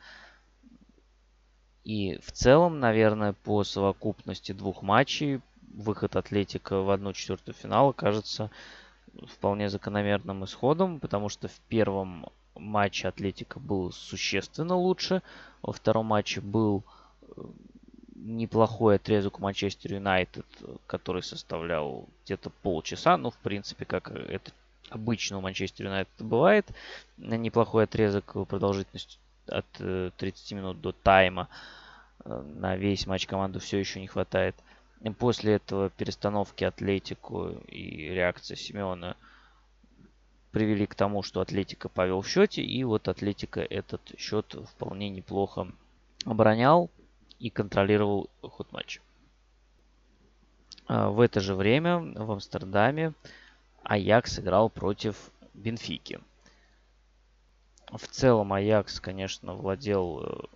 И 1.84 2.18
в 2.18 2.32
целом, 2.32 2.80
наверное, 2.80 3.34
по 3.34 3.64
совокупности 3.64 4.52
двух 4.52 4.82
матчей 4.82 5.42
выход 5.74 6.16
Атлетика 6.16 6.82
в 6.82 6.90
одну 6.90 7.14
четвертую 7.14 7.54
финала 7.54 7.92
кажется 7.92 8.50
вполне 9.28 9.70
закономерным 9.70 10.44
исходом, 10.46 11.00
потому 11.00 11.30
что 11.30 11.48
в 11.48 11.60
первом 11.70 12.28
матче 12.56 13.08
Атлетика 13.08 13.60
был 13.60 13.92
существенно 13.92 14.76
лучше, 14.76 15.22
во 15.62 15.74
втором 15.74 16.08
матче 16.08 16.42
был 16.42 16.84
э, 17.22 17.42
неплохой 18.16 18.96
отрезок 18.96 19.40
Манчестер 19.40 19.94
Юнайтед, 19.94 20.46
который 20.88 21.24
составлял 21.24 22.08
где-то 22.24 22.50
полчаса, 22.50 23.18
ну, 23.18 23.30
в 23.30 23.38
принципе, 23.38 23.86
как 23.86 24.12
это 24.12 24.52
обычно 24.90 25.38
у 25.38 25.42
Манчестер 25.42 25.86
Юнайтед 25.86 26.14
бывает, 26.20 26.66
неплохой 27.18 27.86
отрезок 27.86 28.48
продолжительностью 28.48 29.20
от 29.48 29.66
30 30.18 30.52
э, 30.52 30.56
минут 30.56 30.82
до 30.82 30.92
тайма. 30.92 31.50
Э, 32.24 32.42
на 32.42 32.76
весь 32.76 33.08
матч 33.08 33.28
команду 33.28 33.60
все 33.60 33.78
еще 33.78 34.00
не 34.00 34.08
хватает. 34.08 34.56
После 35.20 35.56
этого 35.56 35.90
перестановки 35.90 36.64
Атлетику 36.64 37.50
и 37.68 38.10
реакция 38.10 38.56
Симеона 38.56 39.16
привели 40.52 40.86
к 40.86 40.96
тому, 40.96 41.22
что 41.22 41.42
Атлетика 41.42 41.90
повел 41.90 42.22
в 42.22 42.28
счете. 42.28 42.64
И 42.64 42.84
вот 42.84 43.08
Атлетика 43.08 43.62
этот 43.62 44.02
счет 44.18 44.56
вполне 44.70 45.10
неплохо 45.10 45.68
оборонял 46.26 46.90
и 47.40 47.50
контролировал 47.50 48.30
ход 48.42 48.72
матча. 48.72 49.02
А, 50.88 51.10
в 51.10 51.20
это 51.20 51.40
же 51.40 51.56
время 51.56 52.00
в 52.00 52.32
Амстердаме 52.32 53.14
Аякс 53.84 54.40
играл 54.40 54.70
против 54.70 55.30
Бенфики. 55.54 56.20
В 57.92 58.08
целом 58.08 58.54
Аякс, 58.54 59.00
конечно, 59.00 59.54
владел 59.54 60.24
э, 60.24 60.55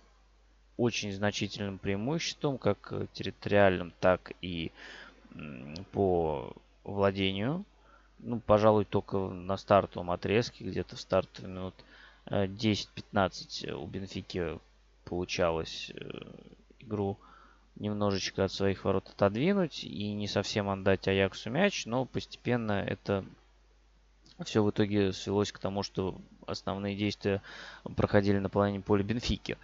очень 0.80 1.12
значительным 1.12 1.78
преимуществом, 1.78 2.56
как 2.56 2.92
территориальным, 3.12 3.92
так 4.00 4.32
и 4.40 4.72
по 5.92 6.52
владению. 6.84 7.64
Ну, 8.18 8.40
пожалуй, 8.40 8.84
только 8.84 9.18
на 9.18 9.56
стартовом 9.56 10.10
отрезке, 10.10 10.64
где-то 10.64 10.96
в 10.96 11.00
стартовые 11.00 11.52
минут 11.52 11.74
10-15 12.26 13.66
э, 13.66 13.72
у 13.72 13.86
Бенфики 13.86 14.58
получалось 15.04 15.90
э, 15.94 16.22
игру 16.80 17.18
немножечко 17.76 18.44
от 18.44 18.52
своих 18.52 18.84
ворот 18.84 19.08
отодвинуть 19.08 19.84
и 19.84 20.12
не 20.12 20.28
совсем 20.28 20.68
отдать 20.68 21.08
Аяксу 21.08 21.50
мяч, 21.50 21.86
но 21.86 22.04
постепенно 22.04 22.72
это 22.72 23.24
все 24.44 24.62
в 24.62 24.70
итоге 24.70 25.12
свелось 25.12 25.52
к 25.52 25.58
тому, 25.58 25.82
что 25.82 26.20
основные 26.46 26.96
действия 26.96 27.42
проходили 27.96 28.38
на 28.38 28.48
половине 28.48 28.80
поля 28.80 29.02
Бенфики. 29.02 29.56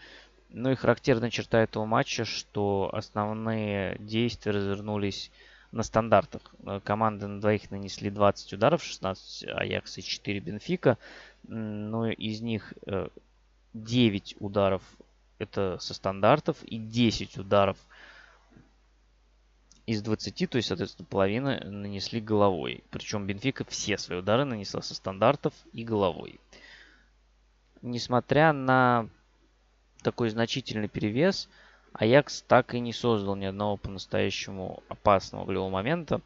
Ну 0.51 0.71
и 0.71 0.75
характерная 0.75 1.31
черта 1.31 1.61
этого 1.63 1.85
матча, 1.85 2.25
что 2.25 2.91
основные 2.93 3.97
действия 3.99 4.53
развернулись 4.53 5.31
на 5.73 5.83
стандартах. 5.83 6.43
Команды 6.85 7.27
на 7.27 7.41
двоих 7.41 7.71
нанесли 7.71 8.11
20 8.11 8.55
ударов, 8.55 8.83
16 8.83 9.49
Аякс 9.49 9.99
и 9.99 10.03
4 10.03 10.41
Бенфика. 10.41 10.99
Но 11.49 12.09
из 12.09 12.41
них 12.41 12.73
9 13.75 14.33
э, 14.33 14.37
ударов 14.41 14.83
это 15.39 15.79
со 15.81 15.95
стандартов 15.95 16.63
и 16.65 16.79
10 16.79 17.39
ударов 17.39 17.77
из 19.87 20.03
20, 20.03 20.51
то 20.51 20.57
есть, 20.57 20.69
соответственно, 20.69 21.07
половина 21.09 21.61
нанесли 21.65 22.21
головой. 22.21 22.83
Причем 22.91 23.27
Бенфика 23.27 23.65
все 23.65 23.97
свои 23.99 24.19
удары 24.19 24.45
нанесла 24.45 24.83
со 24.83 24.95
стандартов 24.95 25.55
и 25.73 25.85
головой. 25.85 26.41
Несмотря 27.83 28.53
на 28.53 29.09
такой 30.11 30.31
значительный 30.31 30.89
перевес, 30.89 31.49
Аякс 31.93 32.43
так 32.43 32.75
и 32.75 32.81
не 32.81 32.93
создал 32.93 33.37
ни 33.37 33.45
одного 33.45 33.77
по-настоящему 33.77 34.83
опасного 34.89 35.45
голевого 35.45 35.71
момента. 35.71 36.21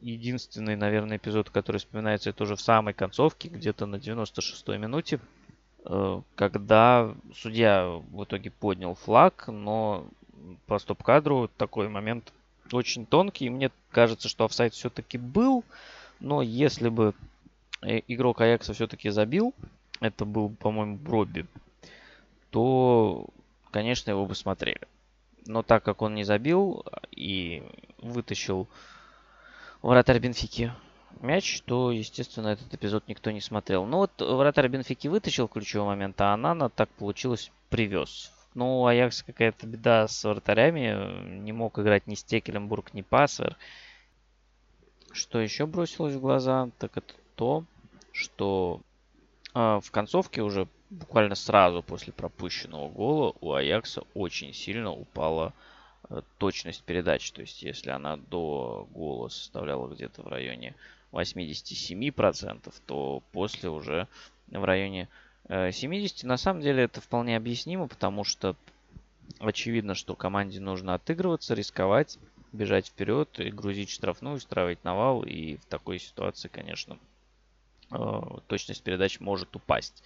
Единственный, 0.00 0.76
наверное, 0.76 1.16
эпизод, 1.16 1.50
который 1.50 1.78
вспоминается, 1.78 2.30
это 2.30 2.44
уже 2.44 2.56
в 2.56 2.60
самой 2.60 2.94
концовке, 2.94 3.48
где-то 3.48 3.86
на 3.86 3.96
96-й 3.96 4.78
минуте, 4.78 5.20
Э, 5.84 6.20
когда 6.34 7.14
судья 7.34 7.86
в 7.86 8.24
итоге 8.24 8.50
поднял 8.50 8.94
флаг, 8.94 9.48
но 9.48 10.06
по 10.66 10.78
стоп-кадру 10.78 11.50
такой 11.56 11.88
момент 11.88 12.32
очень 12.72 13.06
тонкий. 13.06 13.46
И 13.46 13.50
мне 13.50 13.70
кажется, 13.90 14.28
что 14.28 14.44
офсайд 14.44 14.74
все-таки 14.74 15.18
был. 15.18 15.64
Но 16.20 16.42
если 16.42 16.88
бы 16.88 17.14
э, 17.82 18.00
игрок 18.08 18.40
Аякса 18.40 18.74
все-таки 18.74 19.10
забил, 19.10 19.54
это 20.00 20.24
был, 20.24 20.50
по-моему, 20.50 20.96
Бробби, 20.96 21.46
то, 22.50 23.26
конечно, 23.70 24.10
его 24.10 24.26
бы 24.26 24.34
смотрели. 24.34 24.86
Но 25.46 25.62
так 25.62 25.82
как 25.82 26.02
он 26.02 26.14
не 26.14 26.24
забил 26.24 26.84
и 27.10 27.62
вытащил 27.98 28.68
вратарь 29.82 30.18
Бенфики 30.18 30.72
мяч, 31.20 31.62
то, 31.62 31.90
естественно, 31.90 32.48
этот 32.48 32.72
эпизод 32.74 33.04
никто 33.08 33.30
не 33.30 33.40
смотрел. 33.40 33.86
Ну 33.86 33.98
вот 33.98 34.12
вратарь 34.20 34.68
Бенфики 34.68 35.08
вытащил 35.08 35.48
ключевой 35.48 35.86
момент, 35.86 36.20
а 36.20 36.34
Анана 36.34 36.68
так 36.68 36.88
получилось 36.90 37.50
привез. 37.70 38.32
Ну, 38.54 38.80
у 38.80 38.86
Аякса 38.86 39.24
какая-то 39.24 39.66
беда 39.66 40.08
с 40.08 40.24
вратарями. 40.24 41.38
Не 41.40 41.52
мог 41.52 41.78
играть 41.78 42.06
ни 42.06 42.14
Стекеленбург, 42.14 42.92
ни 42.94 43.02
Пассер. 43.02 43.56
Что 45.12 45.40
еще 45.40 45.66
бросилось 45.66 46.14
в 46.14 46.20
глаза, 46.20 46.68
так 46.78 46.96
это 46.96 47.14
то, 47.34 47.64
что 48.12 48.80
э, 49.54 49.80
в 49.82 49.90
концовке 49.90 50.42
уже 50.42 50.66
буквально 50.90 51.34
сразу 51.34 51.82
после 51.82 52.12
пропущенного 52.12 52.88
гола 52.88 53.34
у 53.40 53.52
Аякса 53.52 54.02
очень 54.14 54.54
сильно 54.54 54.90
упала 54.90 55.52
э, 56.08 56.22
точность 56.38 56.82
передач. 56.82 57.30
То 57.32 57.42
есть, 57.42 57.62
если 57.62 57.90
она 57.90 58.16
до 58.16 58.88
гола 58.92 59.28
составляла 59.28 59.88
где-то 59.88 60.22
в 60.22 60.28
районе 60.28 60.74
87%, 61.12 62.74
то 62.86 63.22
после 63.32 63.68
уже 63.70 64.08
в 64.48 64.64
районе 64.64 65.08
70%. 65.48 66.22
Э, 66.24 66.26
На 66.26 66.36
самом 66.36 66.62
деле 66.62 66.84
это 66.84 67.00
вполне 67.00 67.36
объяснимо, 67.36 67.88
потому 67.88 68.24
что 68.24 68.56
очевидно, 69.38 69.94
что 69.94 70.14
команде 70.14 70.60
нужно 70.60 70.94
отыгрываться, 70.94 71.54
рисковать, 71.54 72.18
бежать 72.52 72.88
вперед 72.88 73.28
и 73.40 73.50
грузить 73.50 73.90
штрафную, 73.90 74.36
устраивать 74.36 74.84
навал. 74.84 75.22
И 75.22 75.56
в 75.56 75.64
такой 75.66 75.98
ситуации, 75.98 76.48
конечно, 76.48 76.98
э, 77.90 78.20
точность 78.46 78.82
передач 78.82 79.20
может 79.20 79.54
упасть. 79.54 80.02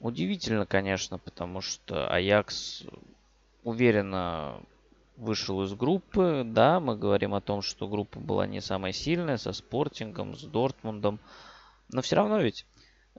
Удивительно, 0.00 0.66
конечно, 0.66 1.18
потому 1.18 1.60
что 1.60 2.08
Аякс 2.08 2.84
уверенно 3.64 4.60
вышел 5.16 5.62
из 5.62 5.72
группы. 5.72 6.42
Да, 6.44 6.80
мы 6.80 6.96
говорим 6.96 7.34
о 7.34 7.40
том, 7.40 7.62
что 7.62 7.88
группа 7.88 8.20
была 8.20 8.46
не 8.46 8.60
самая 8.60 8.92
сильная, 8.92 9.38
со 9.38 9.52
Спортингом, 9.52 10.36
с 10.36 10.42
Дортмундом. 10.42 11.18
Но 11.90 12.02
все 12.02 12.16
равно 12.16 12.38
ведь 12.38 12.66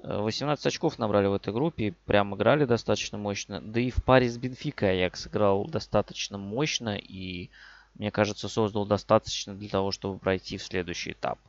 18 0.03 0.65
э, 0.65 0.69
очков 0.69 0.99
набрали 0.99 1.27
в 1.27 1.33
этой 1.33 1.53
группе 1.53 1.95
прям 2.05 2.35
играли 2.35 2.65
достаточно 2.65 3.17
мощно. 3.17 3.61
Да 3.61 3.79
и 3.79 3.89
в 3.89 4.03
паре 4.03 4.29
с 4.29 4.37
Бенфикой 4.37 4.91
Аякс 4.91 5.27
играл 5.27 5.65
достаточно 5.65 6.37
мощно 6.37 6.95
и, 6.97 7.49
мне 7.95 8.11
кажется, 8.11 8.49
создал 8.49 8.85
достаточно 8.85 9.55
для 9.55 9.69
того, 9.69 9.91
чтобы 9.91 10.19
пройти 10.19 10.57
в 10.57 10.63
следующий 10.63 11.11
этап. 11.11 11.39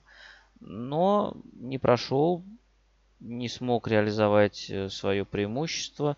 Но 0.61 1.37
не 1.53 1.79
прошел, 1.79 2.43
не 3.21 3.49
смог 3.49 3.89
реализовать 3.89 4.71
э, 4.71 4.89
свое 4.89 5.25
преимущество 5.25 6.17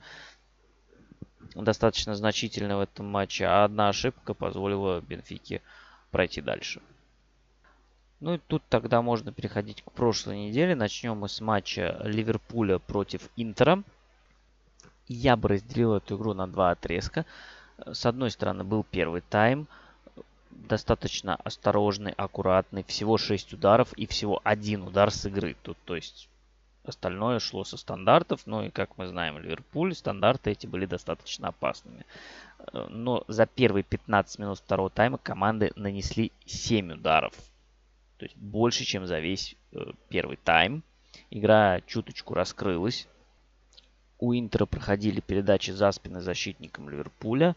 достаточно 1.55 2.15
значительная 2.15 2.77
в 2.77 2.81
этом 2.81 3.07
матче, 3.07 3.47
а 3.47 3.65
одна 3.65 3.89
ошибка 3.89 4.35
позволила 4.35 5.01
Бенфике 5.01 5.63
пройти 6.11 6.41
дальше. 6.41 6.81
Ну 8.21 8.35
и 8.35 8.39
тут 8.39 8.63
тогда 8.69 9.01
можно 9.01 9.33
переходить 9.33 9.83
к 9.83 9.93
прошлой 9.93 10.49
неделе. 10.49 10.75
Начнем 10.75 11.17
мы 11.17 11.29
с 11.29 11.41
матча 11.41 12.01
Ливерпуля 12.05 12.79
против 12.79 13.29
Интера. 13.37 13.83
Я 15.09 15.37
бы 15.37 15.49
разделил 15.49 15.95
эту 15.95 16.17
игру 16.17 16.35
на 16.35 16.47
два 16.47 16.71
отрезка. 16.71 17.25
С 17.85 18.05
одной 18.05 18.31
стороны 18.31 18.63
был 18.63 18.85
первый 18.85 19.23
тайм, 19.23 19.67
достаточно 20.51 21.35
осторожный, 21.37 22.13
аккуратный, 22.13 22.85
всего 22.85 23.17
6 23.17 23.55
ударов 23.55 23.93
и 23.95 24.07
всего 24.07 24.41
один 24.45 24.83
удар 24.83 25.11
с 25.11 25.25
игры. 25.25 25.57
Тут, 25.63 25.79
то 25.87 25.97
есть 25.97 26.29
Остальное 26.85 27.40
шло 27.40 27.65
со 27.65 27.77
стандартов, 27.77 28.47
ну 28.47 28.62
и 28.62 28.70
как 28.70 28.97
мы 28.97 29.07
знаем, 29.07 29.39
Ливерпуль, 29.39 29.94
стандарты 29.94 30.51
эти 30.52 30.66
были 30.66 30.86
достаточно 30.86 31.48
опасными. 31.48 32.07
Э, 32.73 32.86
но 32.89 33.24
за 33.28 33.47
первые 33.47 33.82
15 33.82 34.39
минут 34.39 34.59
второго 34.59 34.89
тайма 34.89 35.19
команды 35.19 35.73
нанесли 35.77 36.32
7 36.47 36.93
ударов. 36.93 37.35
То 38.16 38.24
есть 38.24 38.36
больше, 38.36 38.85
чем 38.85 39.07
за 39.07 39.19
весь 39.19 39.57
э, 39.73 39.93
первый 40.09 40.36
тайм. 40.36 40.82
Игра 41.31 41.81
чуточку 41.82 42.35
раскрылась. 42.35 43.09
У 44.19 44.35
Интера 44.35 44.66
проходили 44.66 45.20
передачи 45.20 45.70
за 45.70 45.93
спины 45.93 46.20
защитникам 46.20 46.89
Ливерпуля. 46.89 47.57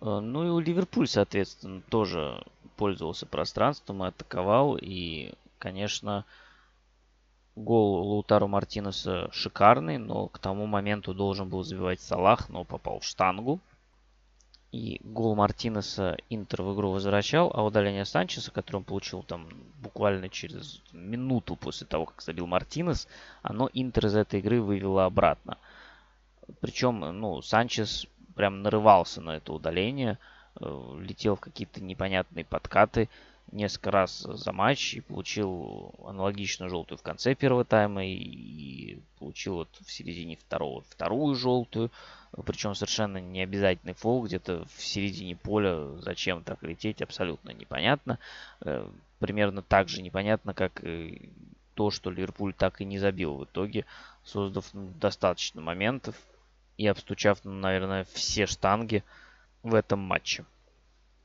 Э, 0.00 0.20
ну 0.20 0.46
и 0.46 0.50
у 0.50 0.60
Ливерпуль, 0.60 1.08
соответственно, 1.08 1.82
тоже 1.82 2.44
пользовался 2.76 3.26
пространством 3.26 4.04
и 4.04 4.08
атаковал. 4.08 4.78
И, 4.80 5.32
конечно, 5.58 6.24
гол 7.56 8.08
Лаутару 8.08 8.48
Мартинеса 8.48 9.28
шикарный, 9.32 9.98
но 9.98 10.28
к 10.28 10.38
тому 10.38 10.66
моменту 10.66 11.14
должен 11.14 11.48
был 11.48 11.62
забивать 11.62 12.00
Салах, 12.00 12.48
но 12.48 12.64
попал 12.64 13.00
в 13.00 13.04
штангу. 13.04 13.60
И 14.72 15.00
гол 15.04 15.34
Мартинеса 15.34 16.16
Интер 16.30 16.62
в 16.62 16.74
игру 16.74 16.92
возвращал, 16.92 17.50
а 17.54 17.62
удаление 17.62 18.06
Санчеса, 18.06 18.50
которое 18.50 18.78
он 18.78 18.84
получил 18.84 19.22
там 19.22 19.48
буквально 19.82 20.30
через 20.30 20.80
минуту 20.92 21.56
после 21.56 21.86
того, 21.86 22.06
как 22.06 22.22
забил 22.22 22.46
Мартинес, 22.46 23.06
оно 23.42 23.68
Интер 23.74 24.06
из 24.06 24.16
этой 24.16 24.40
игры 24.40 24.62
вывело 24.62 25.04
обратно. 25.04 25.58
Причем, 26.60 27.00
ну, 27.00 27.42
Санчес 27.42 28.06
прям 28.34 28.62
нарывался 28.62 29.20
на 29.20 29.36
это 29.36 29.52
удаление, 29.52 30.18
э, 30.58 30.98
летел 31.00 31.36
в 31.36 31.40
какие-то 31.40 31.82
непонятные 31.82 32.46
подкаты 32.46 33.10
несколько 33.52 33.90
раз 33.90 34.20
за 34.20 34.52
матч 34.52 34.94
и 34.94 35.00
получил 35.00 35.94
аналогично 36.04 36.68
желтую 36.68 36.98
в 36.98 37.02
конце 37.02 37.34
первого 37.34 37.64
тайма 37.64 38.04
и 38.04 38.98
получил 39.18 39.56
вот 39.56 39.68
в 39.84 39.92
середине 39.92 40.36
второго 40.36 40.82
вторую 40.88 41.34
желтую. 41.34 41.90
Причем 42.46 42.74
совершенно 42.74 43.18
не 43.18 43.42
обязательный 43.42 43.92
фол, 43.92 44.24
где-то 44.24 44.64
в 44.74 44.82
середине 44.82 45.36
поля 45.36 45.98
зачем 45.98 46.42
так 46.42 46.62
лететь, 46.62 47.02
абсолютно 47.02 47.50
непонятно. 47.50 48.18
Э, 48.62 48.88
примерно 49.18 49.62
так 49.62 49.88
же 49.88 50.02
непонятно, 50.02 50.54
как 50.54 50.82
то, 51.74 51.90
что 51.90 52.10
Ливерпуль 52.10 52.54
так 52.54 52.80
и 52.80 52.84
не 52.84 52.98
забил 52.98 53.36
в 53.36 53.44
итоге, 53.44 53.84
создав 54.24 54.72
ну, 54.72 54.92
достаточно 54.98 55.60
моментов 55.60 56.16
и 56.76 56.86
обстучав, 56.86 57.44
наверное, 57.44 58.06
все 58.12 58.46
штанги 58.46 59.04
в 59.62 59.74
этом 59.74 60.00
матче. 60.00 60.44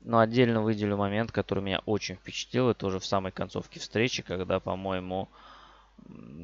Но 0.00 0.20
отдельно 0.20 0.62
выделю 0.62 0.96
момент, 0.96 1.32
который 1.32 1.62
меня 1.62 1.80
очень 1.84 2.14
впечатлил. 2.14 2.70
Это 2.70 2.86
уже 2.86 2.98
в 2.98 3.06
самой 3.06 3.32
концовке 3.32 3.80
встречи, 3.80 4.22
когда, 4.22 4.60
по-моему, 4.60 5.28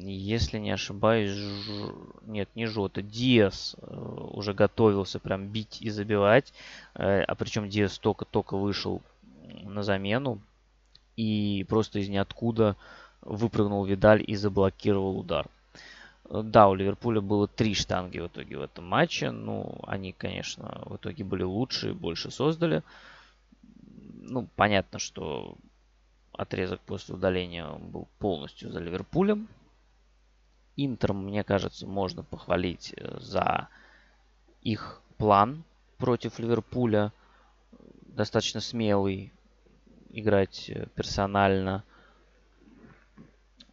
если 0.01 0.59
не 0.59 0.71
ошибаюсь, 0.71 1.31
ж... 1.31 1.91
нет, 2.27 2.49
не 2.55 2.65
Жота, 2.65 3.01
Диас 3.01 3.75
э, 3.81 3.95
уже 4.31 4.53
готовился 4.53 5.19
прям 5.19 5.47
бить 5.47 5.81
и 5.81 5.89
забивать. 5.89 6.53
Э, 6.93 7.21
а 7.21 7.35
причем 7.35 7.69
Диас 7.69 7.97
только-только 7.97 8.57
вышел 8.57 9.01
на 9.63 9.83
замену. 9.83 10.39
И 11.15 11.65
просто 11.69 11.99
из 11.99 12.09
ниоткуда 12.09 12.75
выпрыгнул 13.21 13.85
Видаль 13.85 14.23
и 14.25 14.35
заблокировал 14.35 15.17
удар. 15.17 15.47
Да, 16.29 16.67
у 16.67 16.75
Ливерпуля 16.75 17.21
было 17.21 17.47
три 17.47 17.73
штанги 17.73 18.19
в 18.19 18.27
итоге 18.27 18.57
в 18.57 18.61
этом 18.61 18.85
матче. 18.85 19.31
Ну, 19.31 19.79
они, 19.87 20.11
конечно, 20.11 20.81
в 20.85 20.97
итоге 20.97 21.23
были 21.23 21.43
лучше 21.43 21.91
и 21.91 21.93
больше 21.93 22.31
создали 22.31 22.83
ну, 24.27 24.47
понятно, 24.55 24.99
что 24.99 25.57
отрезок 26.33 26.81
после 26.81 27.15
удаления 27.15 27.69
был 27.69 28.07
полностью 28.19 28.71
за 28.71 28.79
Ливерпулем. 28.79 29.47
Интер, 30.75 31.13
мне 31.13 31.43
кажется, 31.43 31.87
можно 31.87 32.23
похвалить 32.23 32.93
э, 32.97 33.17
за 33.19 33.69
их 34.61 35.01
план 35.17 35.63
против 35.97 36.39
Ливерпуля. 36.39 37.13
Достаточно 38.01 38.59
смелый 38.59 39.31
играть 40.11 40.69
э, 40.69 40.87
персонально. 40.95 41.83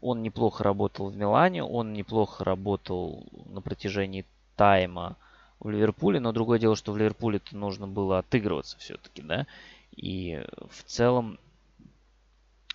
Он 0.00 0.22
неплохо 0.22 0.64
работал 0.64 1.10
в 1.10 1.16
Милане, 1.16 1.62
он 1.64 1.92
неплохо 1.92 2.44
работал 2.44 3.26
на 3.46 3.60
протяжении 3.60 4.26
тайма 4.56 5.16
в 5.60 5.70
Ливерпуле, 5.70 6.18
но 6.18 6.32
другое 6.32 6.58
дело, 6.58 6.74
что 6.74 6.92
в 6.92 6.96
Ливерпуле-то 6.96 7.56
нужно 7.56 7.86
было 7.86 8.18
отыгрываться 8.18 8.78
все-таки, 8.78 9.22
да, 9.22 9.46
и 9.96 10.42
в 10.70 10.82
целом 10.84 11.38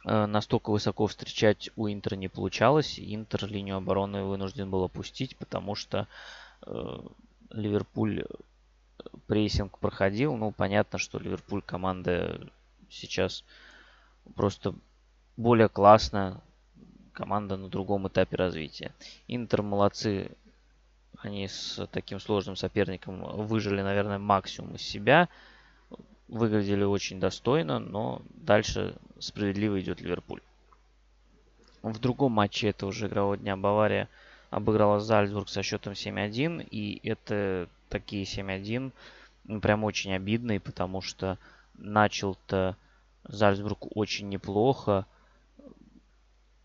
э, 0.06 0.26
настолько 0.26 0.70
высоко 0.72 1.08
встречать 1.08 1.70
у 1.76 1.88
Интера 1.88 2.16
не 2.16 2.28
получалось. 2.28 3.00
Интер 3.00 3.48
линию 3.48 3.78
обороны 3.78 4.24
вынужден 4.24 4.70
был 4.70 4.84
опустить, 4.84 5.36
потому 5.38 5.76
что 5.76 6.08
э, 6.66 7.00
Ливерпуль 7.50 8.22
э, 8.22 8.26
прессинг 9.28 9.80
проходил. 9.80 10.36
Ну, 10.36 10.52
понятно, 10.52 11.00
что 11.00 11.20
Ливерпуль 11.20 11.62
команда 11.62 12.50
сейчас 12.90 13.44
просто 14.36 14.76
более 15.36 15.70
классная. 15.70 16.42
Команда 17.14 17.58
на 17.58 17.68
другом 17.68 18.08
этапе 18.08 18.36
развития. 18.36 18.92
Интер 19.28 19.64
молодцы. 19.64 20.32
Они 21.18 21.48
с 21.48 21.84
таким 21.88 22.20
сложным 22.20 22.56
соперником 22.56 23.24
выжили, 23.48 23.82
наверное, 23.82 24.20
максимум 24.20 24.76
из 24.76 24.84
себя 24.84 25.30
выглядели 26.28 26.84
очень 26.84 27.20
достойно, 27.20 27.80
но 27.80 28.22
дальше 28.30 28.96
справедливо 29.20 29.80
идет 29.80 30.02
Ливерпуль. 30.02 30.42
В 31.84 32.00
другом 32.00 32.34
матче 32.34 32.70
этого 32.70 32.92
же 32.92 33.08
игрового 33.08 33.38
дня 33.38 33.56
Бавария 33.56 34.10
обыграла 34.50 35.00
Зальцбург 35.00 35.50
со 35.50 35.64
счетом 35.64 35.94
7-1. 35.94 36.68
И 36.70 37.00
это 37.08 37.70
такие 37.90 38.24
7-1 38.24 38.92
ну, 39.46 39.62
прям 39.62 39.84
очень 39.84 40.14
обидные, 40.14 40.60
потому 40.60 41.02
что 41.02 41.38
начал-то 41.76 42.76
Зальцбург 43.24 43.96
очень 43.96 44.28
неплохо. 44.30 45.06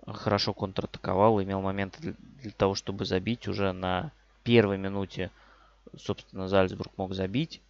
Хорошо 0.04 0.52
контратаковал, 0.52 1.40
имел 1.40 1.60
моменты 1.60 2.00
для, 2.00 2.14
для 2.40 2.50
того, 2.50 2.74
чтобы 2.74 3.04
забить. 3.04 3.46
Уже 3.46 3.72
на 3.72 4.10
первой 4.42 4.78
минуте, 4.78 5.30
собственно, 5.96 6.48
Зальцбург 6.48 6.90
мог 6.96 7.14
забить 7.14 7.60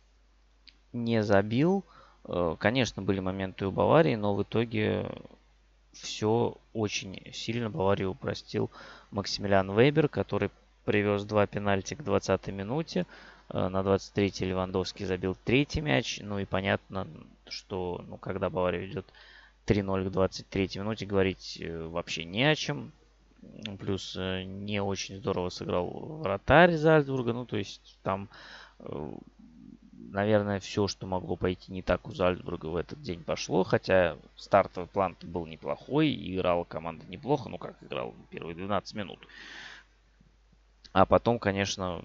не 0.92 1.22
забил. 1.22 1.84
Э, 2.24 2.56
конечно, 2.58 3.02
были 3.02 3.20
моменты 3.20 3.66
у 3.66 3.70
Баварии, 3.70 4.14
но 4.14 4.34
в 4.34 4.42
итоге 4.42 5.08
все 5.92 6.56
очень 6.72 7.22
сильно 7.32 7.68
Баварию 7.70 8.10
упростил 8.10 8.70
Максимилиан 9.10 9.76
Вейбер, 9.76 10.08
который 10.08 10.50
привез 10.84 11.24
два 11.24 11.46
пенальти 11.46 11.94
к 11.94 12.02
20 12.02 12.48
минуте. 12.48 13.06
Э, 13.48 13.68
на 13.68 13.80
23-й 13.80 14.46
Левандовский 14.46 15.06
забил 15.06 15.36
третий 15.44 15.80
мяч. 15.80 16.20
Ну 16.22 16.38
и 16.38 16.44
понятно, 16.44 17.06
что 17.48 18.04
ну, 18.08 18.16
когда 18.16 18.50
Бавария 18.50 18.86
идет 18.86 19.06
3-0 19.66 20.08
к 20.08 20.12
23 20.12 20.70
минуте, 20.76 21.06
говорить 21.06 21.58
э, 21.60 21.86
вообще 21.86 22.24
не 22.24 22.44
о 22.44 22.54
чем. 22.54 22.92
Плюс 23.80 24.16
не 24.16 24.80
очень 24.80 25.16
здорово 25.16 25.48
сыграл 25.48 25.88
вратарь 25.90 26.76
Зальцбурга. 26.76 27.32
Ну, 27.32 27.44
то 27.44 27.56
есть 27.56 27.98
там 28.04 28.28
наверное, 30.10 30.60
все, 30.60 30.88
что 30.88 31.06
могло 31.06 31.36
пойти 31.36 31.72
не 31.72 31.82
так 31.82 32.06
у 32.08 32.12
Зальцбурга 32.12 32.66
в 32.66 32.76
этот 32.76 33.00
день 33.02 33.22
пошло. 33.22 33.64
Хотя 33.64 34.16
стартовый 34.36 34.88
план 34.88 35.16
был 35.22 35.46
неплохой, 35.46 36.08
и 36.08 36.34
играла 36.36 36.64
команда 36.64 37.06
неплохо. 37.06 37.48
Ну, 37.48 37.58
как 37.58 37.82
играл 37.82 38.14
первые 38.30 38.54
12 38.54 38.94
минут. 38.94 39.18
А 40.92 41.06
потом, 41.06 41.38
конечно, 41.38 42.04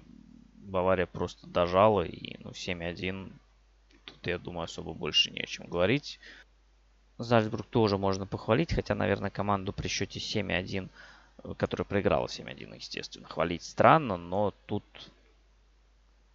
Бавария 0.56 1.06
просто 1.06 1.48
дожала. 1.48 2.04
И 2.04 2.38
ну, 2.44 2.52
7-1. 2.52 3.32
Тут, 4.06 4.28
я 4.28 4.38
думаю, 4.38 4.66
особо 4.66 4.94
больше 4.94 5.32
не 5.32 5.42
о 5.42 5.46
чем 5.46 5.68
говорить. 5.68 6.20
Зальцбург 7.18 7.66
тоже 7.66 7.98
можно 7.98 8.26
похвалить. 8.26 8.74
Хотя, 8.74 8.96
наверное, 8.96 9.30
команду 9.30 9.74
при 9.74 9.88
счете 9.88 10.20
7-1 10.20 10.90
которая 11.58 11.86
проиграла 11.86 12.28
7-1, 12.28 12.76
естественно. 12.76 13.28
Хвалить 13.28 13.64
странно, 13.64 14.18
но 14.18 14.54
тут 14.66 14.84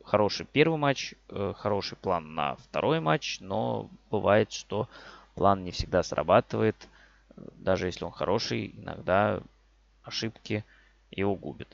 хороший 0.05 0.47
первый 0.47 0.79
матч, 0.79 1.15
э, 1.29 1.55
хороший 1.57 1.97
план 1.97 2.35
на 2.35 2.57
второй 2.57 3.01
матч, 3.01 3.39
но 3.41 3.89
бывает, 4.11 4.53
что 4.53 4.89
план 5.35 5.65
не 5.65 5.71
всегда 5.71 6.03
срабатывает. 6.03 6.77
Даже 7.57 7.87
если 7.87 8.05
он 8.05 8.13
хороший, 8.13 8.75
иногда 8.77 9.43
ошибки 10.03 10.65
его 11.11 11.35
губят. 11.35 11.69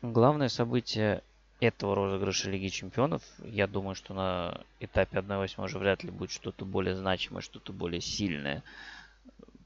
Главное 0.00 0.48
событие 0.48 1.22
этого 1.60 1.96
розыгрыша 1.96 2.50
Лиги 2.50 2.68
Чемпионов, 2.68 3.22
я 3.44 3.66
думаю, 3.66 3.96
что 3.96 4.14
на 4.14 4.60
этапе 4.78 5.18
1-8 5.18 5.64
уже 5.64 5.78
вряд 5.78 6.04
ли 6.04 6.10
будет 6.10 6.30
что-то 6.30 6.64
более 6.64 6.94
значимое, 6.94 7.42
что-то 7.42 7.72
более 7.72 8.00
сильное, 8.00 8.62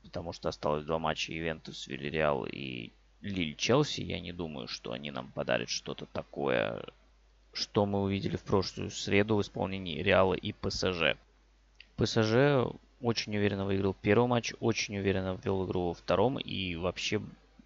потому 0.05 0.33
что 0.33 0.49
осталось 0.49 0.85
два 0.85 0.99
матча 0.99 1.33
Ювентус, 1.33 1.87
Вильяреал 1.87 2.47
и 2.47 2.93
Лиль 3.21 3.55
Челси. 3.57 4.01
Я 4.01 4.21
не 4.21 4.33
думаю, 4.33 4.69
что 4.69 4.93
они 4.93 5.11
нам 5.11 5.31
подарят 5.33 5.69
что-то 5.69 6.07
такое 6.07 6.83
что 7.53 7.87
мы 7.87 8.03
увидели 8.03 8.37
в 8.37 8.43
прошлую 8.43 8.91
среду 8.91 9.37
в 9.37 9.43
исполнении 9.43 10.03
Реала 10.03 10.35
и 10.35 10.53
ПСЖ. 10.53 11.17
ПСЖ 11.97 12.73
очень 13.01 13.37
уверенно 13.37 13.65
выиграл 13.65 13.95
первый 14.01 14.29
матч, 14.29 14.55
очень 14.61 14.97
уверенно 14.99 15.39
ввел 15.43 15.67
игру 15.67 15.89
во 15.89 15.95
втором 15.95 16.39
и 16.39 16.77
вообще 16.77 17.21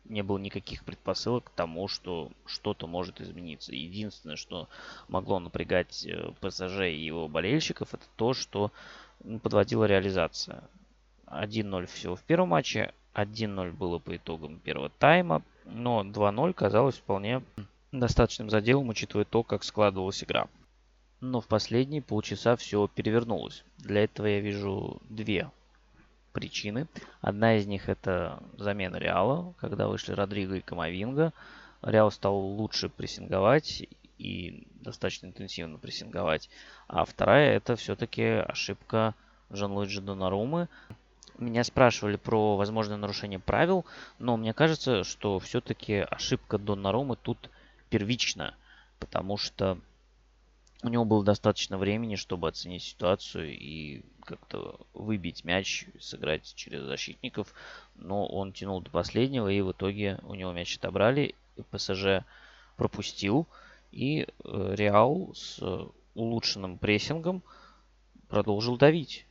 не 0.08 0.22
было 0.22 0.38
никаких 0.38 0.84
предпосылок 0.84 1.44
к 1.44 1.50
тому, 1.50 1.88
что 1.88 2.30
что-то 2.46 2.86
может 2.86 3.20
измениться. 3.20 3.74
Единственное, 3.74 4.36
что 4.36 4.68
могло 5.08 5.38
напрягать 5.38 6.06
э, 6.06 6.32
ПСЖ 6.40 6.82
и 6.82 7.04
его 7.04 7.28
болельщиков, 7.28 7.92
это 7.92 8.04
то, 8.16 8.34
что 8.34 8.72
подводила 9.42 9.84
реализация. 9.84 10.62
1-0 11.26 11.86
всего 11.86 12.16
в 12.16 12.22
первом 12.22 12.50
матче, 12.50 12.92
1-0 13.14 13.72
было 13.72 13.98
по 13.98 14.16
итогам 14.16 14.58
первого 14.60 14.90
тайма, 14.90 15.42
но 15.64 16.02
2-0 16.02 16.52
казалось 16.52 16.96
вполне 16.96 17.42
достаточным 17.92 18.50
заделом, 18.50 18.88
учитывая 18.88 19.24
то, 19.24 19.42
как 19.42 19.64
складывалась 19.64 20.22
игра. 20.22 20.48
Но 21.20 21.40
в 21.40 21.46
последние 21.46 22.02
полчаса 22.02 22.56
все 22.56 22.86
перевернулось. 22.88 23.64
Для 23.78 24.04
этого 24.04 24.26
я 24.26 24.40
вижу 24.40 25.00
две 25.08 25.50
причины. 26.32 26.86
Одна 27.22 27.56
из 27.56 27.66
них 27.66 27.88
это 27.88 28.42
замена 28.58 28.96
Реала, 28.96 29.54
когда 29.58 29.88
вышли 29.88 30.12
Родриго 30.12 30.56
и 30.56 30.60
Камовинга. 30.60 31.32
Реал 31.82 32.10
стал 32.10 32.36
лучше 32.36 32.90
прессинговать 32.90 33.84
и 34.18 34.66
достаточно 34.74 35.26
интенсивно 35.26 35.78
прессинговать. 35.78 36.50
А 36.88 37.04
вторая 37.04 37.56
это 37.56 37.76
все-таки 37.76 38.22
ошибка 38.22 39.14
Жан-Луиджи 39.50 40.02
Донарумы. 40.02 40.68
Меня 41.38 41.64
спрашивали 41.64 42.16
про 42.16 42.56
возможное 42.56 42.96
нарушение 42.96 43.38
правил, 43.38 43.84
но 44.18 44.36
мне 44.36 44.52
кажется, 44.54 45.04
что 45.04 45.38
все-таки 45.38 45.94
ошибка 45.96 46.58
Доннарумы 46.58 47.16
тут 47.16 47.50
первична, 47.90 48.54
потому 48.98 49.36
что 49.36 49.78
у 50.82 50.88
него 50.88 51.04
было 51.04 51.24
достаточно 51.24 51.78
времени, 51.78 52.16
чтобы 52.16 52.48
оценить 52.48 52.82
ситуацию 52.82 53.56
и 53.56 54.02
как-то 54.24 54.78
выбить 54.92 55.44
мяч, 55.44 55.86
сыграть 55.98 56.52
через 56.54 56.82
защитников, 56.82 57.52
но 57.94 58.26
он 58.26 58.52
тянул 58.52 58.80
до 58.80 58.90
последнего, 58.90 59.48
и 59.48 59.60
в 59.60 59.72
итоге 59.72 60.18
у 60.22 60.34
него 60.34 60.52
мяч 60.52 60.76
отобрали, 60.76 61.34
ПСЖ 61.70 62.24
пропустил, 62.76 63.46
и 63.92 64.26
э, 64.44 64.74
Реал 64.76 65.32
с 65.34 65.60
улучшенным 66.14 66.78
прессингом 66.78 67.42
продолжил 68.28 68.76
давить. 68.76 69.26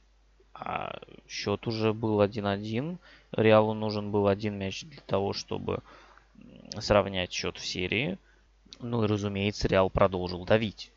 А 0.53 0.99
счет 1.27 1.67
уже 1.67 1.93
был 1.93 2.21
1-1. 2.21 2.97
Реалу 3.33 3.73
нужен 3.73 4.11
был 4.11 4.27
один 4.27 4.57
мяч 4.57 4.83
для 4.85 5.01
того, 5.01 5.33
чтобы 5.33 5.83
сравнять 6.79 7.33
счет 7.33 7.57
в 7.57 7.65
серии. 7.65 8.17
Ну 8.79 9.03
и, 9.03 9.07
разумеется, 9.07 9.67
Реал 9.67 9.89
продолжил 9.89 10.45
давить. 10.45 10.91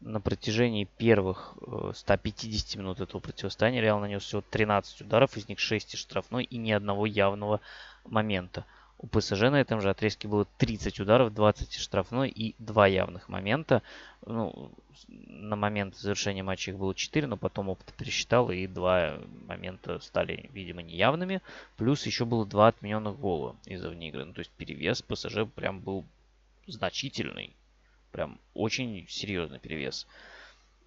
На 0.00 0.20
протяжении 0.20 0.84
первых 0.84 1.54
150 1.94 2.76
э, 2.76 2.78
минут 2.78 3.00
этого 3.00 3.20
противостояния 3.20 3.80
Реал 3.80 3.98
нанес 3.98 4.22
всего 4.22 4.42
13 4.42 5.00
ударов, 5.02 5.36
из 5.36 5.48
них 5.48 5.58
6 5.58 5.94
из 5.94 5.98
штрафной 5.98 6.44
и 6.44 6.56
ни 6.56 6.70
одного 6.70 7.06
явного 7.06 7.60
момента. 8.04 8.64
У 9.00 9.06
ПСЖ 9.06 9.42
на 9.42 9.60
этом 9.60 9.80
же 9.80 9.90
отрезке 9.90 10.26
было 10.26 10.44
30 10.58 11.00
ударов, 11.00 11.32
20 11.32 11.74
штрафной 11.74 12.28
и 12.28 12.54
2 12.58 12.86
явных 12.88 13.28
момента. 13.28 13.82
Ну, 14.26 14.72
на 15.06 15.56
момент 15.56 15.96
завершения 15.96 16.42
матча 16.42 16.72
их 16.72 16.78
было 16.78 16.94
4, 16.94 17.26
но 17.28 17.36
потом 17.36 17.68
опыт 17.68 17.92
пересчитал, 17.96 18.50
и 18.50 18.66
два 18.66 19.18
момента 19.46 20.00
стали, 20.00 20.50
видимо, 20.52 20.82
неявными. 20.82 21.40
Плюс 21.76 22.06
еще 22.06 22.24
было 22.24 22.44
два 22.44 22.68
отмененных 22.68 23.18
гола 23.18 23.56
из-за 23.66 23.88
вне 23.88 24.08
игры. 24.08 24.24
Ну, 24.24 24.32
то 24.32 24.40
есть 24.40 24.50
перевес 24.50 25.02
ПСЖ 25.02 25.46
прям 25.54 25.80
был 25.80 26.04
значительный. 26.68 27.56
Прям 28.12 28.40
очень 28.54 29.06
серьезный 29.08 29.58
перевес. 29.58 30.06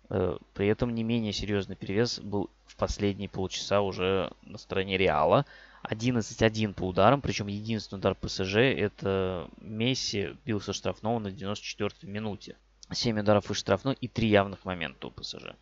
Э, 0.10 0.38
при 0.54 0.68
этом 0.68 0.94
не 0.94 1.04
менее 1.04 1.34
серьезный 1.34 1.76
перевес 1.76 2.20
был 2.20 2.50
в 2.66 2.76
последние 2.76 3.30
полчаса 3.30 3.82
уже 3.82 4.32
на 4.44 4.58
стороне 4.58 4.98
Реала. 4.98 5.46
11-1 5.84 6.74
по 6.74 6.88
ударам, 6.90 7.22
причем 7.22 7.48
единственный 7.48 8.00
удар 8.00 8.16
ПСЖ 8.16 8.58
это 8.58 9.50
Месси 9.62 10.36
бился 10.46 10.74
штрафного 10.74 11.20
на 11.20 11.30
94-й 11.30 12.08
минуте. 12.08 12.56
7 12.92 13.20
ударов 13.20 13.50
из 13.50 13.58
штрафной 13.58 13.98
и 14.00 14.08
3 14.08 14.28
явных 14.28 14.66
момента 14.66 15.08
у 15.08 15.12
ПСЖ. 15.12 15.54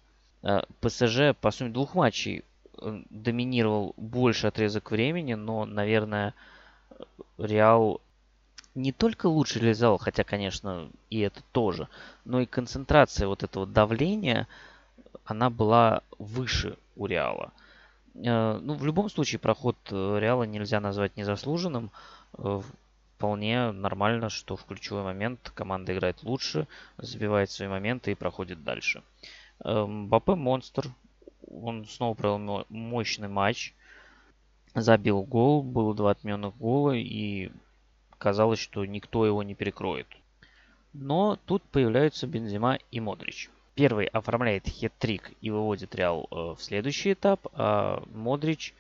Э, 0.41 0.61
ПСЖ 0.81 1.35
по 1.39 1.51
сумме 1.51 1.71
двух 1.71 1.95
матчей 1.95 2.43
э, 2.81 3.03
доминировал 3.09 3.93
больше 3.97 4.47
отрезок 4.47 4.91
времени, 4.91 5.35
но, 5.35 5.65
наверное, 5.65 6.33
Реал 7.37 8.01
не 8.75 8.91
только 8.91 9.27
лучше 9.27 9.59
реализовал, 9.59 9.97
хотя, 9.97 10.23
конечно, 10.23 10.89
и 11.09 11.19
это 11.19 11.41
тоже, 11.51 11.87
но 12.25 12.41
и 12.41 12.45
концентрация 12.45 13.27
вот 13.27 13.43
этого 13.43 13.65
давления, 13.65 14.47
она 15.25 15.49
была 15.49 16.01
выше 16.17 16.77
у 16.95 17.05
Реала. 17.05 17.51
Э, 18.15 18.59
ну, 18.61 18.73
в 18.73 18.85
любом 18.85 19.09
случае, 19.09 19.39
проход 19.39 19.77
э, 19.89 20.19
Реала 20.19 20.43
нельзя 20.43 20.79
назвать 20.79 21.15
незаслуженным. 21.17 21.91
Э, 22.37 22.61
вполне 23.15 23.71
нормально, 23.71 24.29
что 24.29 24.55
в 24.55 24.65
ключевой 24.65 25.03
момент 25.03 25.51
команда 25.53 25.93
играет 25.93 26.23
лучше, 26.23 26.67
забивает 26.97 27.51
свои 27.51 27.67
моменты 27.67 28.11
и 28.11 28.15
проходит 28.15 28.63
дальше. 28.63 29.03
Бапе 29.61 30.35
монстр. 30.35 30.87
Он 31.51 31.85
снова 31.85 32.13
провел 32.13 32.65
мощный 32.69 33.27
матч. 33.27 33.73
Забил 34.73 35.23
гол, 35.23 35.63
было 35.63 35.93
два 35.93 36.11
отменных 36.11 36.55
гола 36.55 36.95
и 36.95 37.51
казалось, 38.19 38.59
что 38.59 38.85
никто 38.85 39.25
его 39.25 39.41
не 39.41 39.55
перекроет. 39.55 40.07
Но 40.93 41.39
тут 41.45 41.63
появляются 41.63 42.27
Бензима 42.27 42.77
и 42.91 42.99
Модрич. 42.99 43.49
Первый 43.75 44.07
оформляет 44.07 44.67
хет-трик 44.67 45.33
и 45.41 45.49
выводит 45.49 45.95
Реал 45.95 46.27
э, 46.29 46.35
в 46.35 46.57
следующий 46.59 47.13
этап, 47.13 47.47
а 47.53 48.03
Модрич 48.13 48.73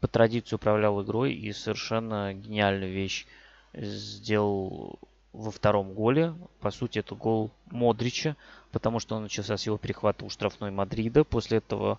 по 0.00 0.08
традиции 0.08 0.56
управлял 0.56 1.02
игрой 1.02 1.32
и 1.32 1.52
совершенно 1.52 2.34
гениальную 2.34 2.92
вещь 2.92 3.26
сделал 3.74 4.98
во 5.32 5.50
втором 5.50 5.94
голе. 5.94 6.34
По 6.60 6.70
сути, 6.70 6.98
это 6.98 7.14
гол 7.14 7.50
Модрича, 7.70 8.36
потому 8.72 8.98
что 8.98 9.16
он 9.16 9.22
начался 9.22 9.56
с 9.56 9.66
его 9.66 9.78
перехвата 9.78 10.24
у 10.24 10.30
штрафной 10.30 10.70
Мадрида. 10.70 11.24
После 11.24 11.58
этого 11.58 11.98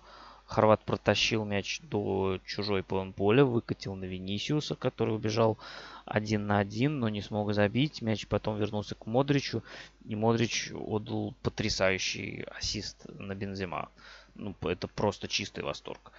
Хорват 0.50 0.84
протащил 0.84 1.44
мяч 1.44 1.80
до 1.80 2.40
чужой 2.44 2.82
поля, 2.82 3.44
выкатил 3.44 3.94
на 3.94 4.04
Венисиуса, 4.04 4.74
который 4.74 5.14
убежал 5.14 5.58
один 6.06 6.48
на 6.48 6.58
один, 6.58 6.98
но 6.98 7.08
не 7.08 7.22
смог 7.22 7.54
забить. 7.54 8.02
Мяч 8.02 8.26
потом 8.26 8.58
вернулся 8.58 8.96
к 8.96 9.06
Модричу, 9.06 9.62
и 10.04 10.16
Модрич 10.16 10.72
отдал 10.72 11.36
потрясающий 11.44 12.44
ассист 12.58 13.06
на 13.10 13.36
Бензима. 13.36 13.90
Ну, 14.34 14.56
это 14.62 14.88
просто 14.88 15.28
чистый 15.28 15.62
восторг. 15.62 16.10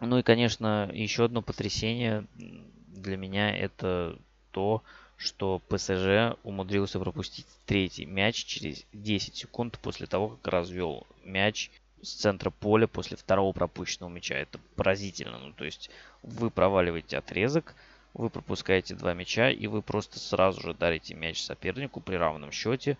Ну 0.00 0.16
и, 0.16 0.22
конечно, 0.22 0.90
еще 0.90 1.26
одно 1.26 1.42
потрясение 1.42 2.26
для 2.34 3.18
меня 3.18 3.54
это 3.54 4.18
то, 4.50 4.82
что 5.18 5.60
ПСЖ 5.68 6.38
умудрился 6.42 6.98
пропустить 6.98 7.46
третий 7.66 8.06
мяч 8.06 8.46
через 8.46 8.86
10 8.94 9.36
секунд 9.36 9.78
после 9.80 10.06
того, 10.06 10.30
как 10.30 10.48
развел 10.48 11.06
мяч 11.22 11.70
с 12.04 12.14
центра 12.14 12.50
поля 12.50 12.86
после 12.86 13.16
второго 13.16 13.52
пропущенного 13.52 14.10
мяча. 14.10 14.34
Это 14.34 14.58
поразительно. 14.76 15.38
Ну, 15.38 15.52
то 15.52 15.64
есть 15.64 15.90
вы 16.22 16.50
проваливаете 16.50 17.18
отрезок, 17.18 17.74
вы 18.12 18.30
пропускаете 18.30 18.94
два 18.94 19.14
мяча, 19.14 19.50
и 19.50 19.66
вы 19.66 19.82
просто 19.82 20.18
сразу 20.18 20.60
же 20.60 20.74
дарите 20.74 21.14
мяч 21.14 21.42
сопернику 21.42 22.00
при 22.00 22.16
равном 22.16 22.52
счете. 22.52 22.98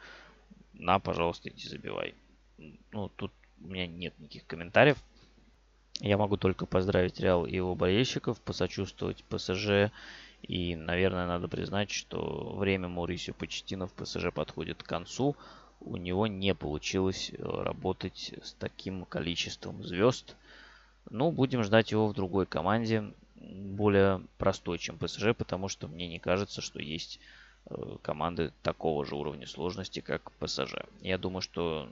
На, 0.72 0.98
пожалуйста, 0.98 1.50
иди 1.50 1.68
забивай. 1.68 2.14
Ну, 2.92 3.08
тут 3.08 3.32
у 3.62 3.68
меня 3.68 3.86
нет 3.86 4.18
никаких 4.18 4.46
комментариев. 4.46 4.98
Я 6.00 6.18
могу 6.18 6.36
только 6.36 6.66
поздравить 6.66 7.20
Реал 7.20 7.46
и 7.46 7.54
его 7.54 7.74
болельщиков, 7.74 8.40
посочувствовать 8.40 9.22
ПСЖ. 9.24 9.92
И, 10.42 10.76
наверное, 10.76 11.26
надо 11.26 11.48
признать, 11.48 11.90
что 11.90 12.54
время 12.56 12.88
Маурисио 12.88 13.32
Почтина 13.32 13.86
в 13.86 13.92
ПСЖ 13.92 14.32
подходит 14.34 14.82
к 14.82 14.86
концу 14.86 15.36
у 15.84 15.96
него 15.96 16.26
не 16.26 16.54
получилось 16.54 17.30
э, 17.32 17.42
работать 17.42 18.34
с 18.42 18.52
таким 18.54 19.04
количеством 19.04 19.82
звезд. 19.84 20.36
Ну, 21.10 21.30
будем 21.30 21.62
ждать 21.62 21.92
его 21.92 22.08
в 22.08 22.14
другой 22.14 22.46
команде, 22.46 23.12
более 23.36 24.22
простой, 24.38 24.78
чем 24.78 24.98
ПСЖ, 24.98 25.34
потому 25.36 25.68
что 25.68 25.86
мне 25.88 26.08
не 26.08 26.18
кажется, 26.18 26.60
что 26.62 26.80
есть 26.80 27.20
э, 27.66 27.96
команды 28.02 28.52
такого 28.62 29.04
же 29.04 29.14
уровня 29.14 29.46
сложности, 29.46 30.00
как 30.00 30.32
ПСЖ. 30.32 30.74
Я 31.00 31.18
думаю, 31.18 31.42
что 31.42 31.88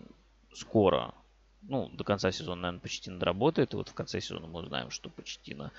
скоро, 0.55 1.15
ну, 1.63 1.89
до 1.91 2.05
конца 2.05 2.33
сезона, 2.33 2.63
наверное, 2.63 2.81
почти 2.81 3.11
доработает. 3.11 3.75
И 3.75 3.77
вот 3.77 3.89
в 3.89 3.95
конце 3.95 4.21
сезона 4.21 4.47
мы 4.47 4.61
узнаем, 4.61 4.91
что 4.91 5.11
почти 5.11 5.55
на 5.55 5.71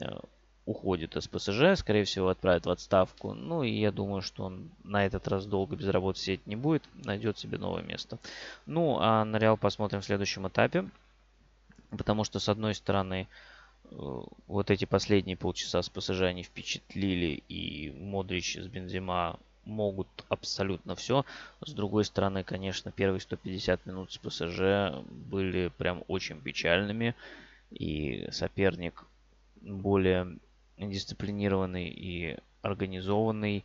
э, 0.00 0.18
уходит 0.64 1.16
из 1.16 1.26
ПСЖ, 1.26 1.76
скорее 1.76 2.04
всего, 2.04 2.28
отправит 2.28 2.66
в 2.66 2.70
отставку. 2.70 3.34
Ну, 3.34 3.62
и 3.62 3.70
я 3.70 3.90
думаю, 3.90 4.22
что 4.22 4.44
он 4.44 4.70
на 4.84 5.04
этот 5.04 5.26
раз 5.28 5.46
долго 5.46 5.76
без 5.76 5.88
работы 5.88 6.20
сидеть 6.20 6.46
не 6.46 6.56
будет, 6.56 6.82
найдет 7.04 7.38
себе 7.38 7.58
новое 7.58 7.82
место. 7.82 8.18
Ну, 8.66 8.98
а 9.00 9.24
на 9.24 9.38
Реал 9.38 9.56
посмотрим 9.56 10.00
в 10.00 10.04
следующем 10.04 10.46
этапе, 10.46 10.88
потому 11.90 12.24
что, 12.24 12.38
с 12.38 12.48
одной 12.48 12.74
стороны, 12.74 13.26
э, 13.84 14.20
вот 14.46 14.70
эти 14.70 14.84
последние 14.84 15.36
полчаса 15.36 15.82
с 15.82 15.88
ПСЖ 15.88 16.22
они 16.22 16.44
впечатлили, 16.44 17.42
и 17.48 17.90
Модрич 17.90 18.56
с 18.56 18.66
Бензима 18.68 19.40
могут 19.64 20.08
абсолютно 20.28 20.94
все. 20.94 21.24
С 21.64 21.72
другой 21.72 22.04
стороны, 22.04 22.44
конечно, 22.44 22.92
первые 22.92 23.20
150 23.20 23.86
минут 23.86 24.12
с 24.12 24.18
ПСЖ 24.18 25.04
были 25.10 25.72
прям 25.76 26.04
очень 26.08 26.40
печальными, 26.40 27.14
и 27.70 28.28
соперник 28.30 29.04
более 29.60 30.38
дисциплинированный 30.90 31.88
и 31.88 32.36
организованный, 32.62 33.64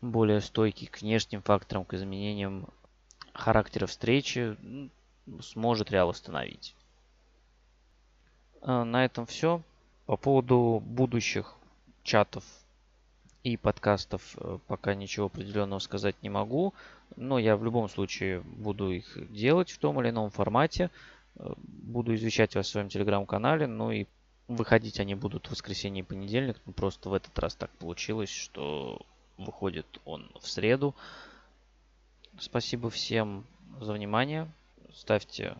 более 0.00 0.40
стойкий 0.40 0.86
к 0.86 1.00
внешним 1.00 1.42
факторам, 1.42 1.84
к 1.84 1.94
изменениям 1.94 2.68
характера 3.32 3.86
встречи, 3.86 4.56
сможет 5.40 5.90
Реал 5.90 6.10
остановить. 6.10 6.74
А, 8.60 8.84
на 8.84 9.04
этом 9.04 9.26
все. 9.26 9.62
По 10.06 10.16
поводу 10.16 10.82
будущих 10.84 11.54
чатов 12.02 12.44
и 13.42 13.56
подкастов 13.56 14.36
э, 14.36 14.58
пока 14.66 14.94
ничего 14.94 15.26
определенного 15.26 15.78
сказать 15.78 16.16
не 16.22 16.30
могу. 16.30 16.74
Но 17.16 17.38
я 17.38 17.56
в 17.56 17.64
любом 17.64 17.88
случае 17.88 18.40
буду 18.40 18.90
их 18.90 19.32
делать 19.32 19.70
в 19.70 19.78
том 19.78 20.00
или 20.00 20.10
ином 20.10 20.30
формате. 20.30 20.90
Э, 21.36 21.52
буду 21.56 22.14
извещать 22.14 22.54
вас 22.54 22.66
в 22.66 22.70
своем 22.70 22.88
телеграм-канале. 22.88 23.66
Ну 23.66 23.90
и 23.90 24.06
выходить 24.56 25.00
они 25.00 25.14
будут 25.14 25.46
в 25.46 25.50
воскресенье 25.50 26.02
и 26.02 26.06
понедельник. 26.06 26.56
Ну, 26.66 26.72
просто 26.72 27.08
в 27.08 27.14
этот 27.14 27.38
раз 27.38 27.54
так 27.54 27.70
получилось, 27.72 28.30
что 28.30 29.00
выходит 29.36 29.86
он 30.04 30.30
в 30.40 30.48
среду. 30.48 30.94
Спасибо 32.38 32.90
всем 32.90 33.46
за 33.80 33.92
внимание. 33.92 34.50
Ставьте 34.94 35.56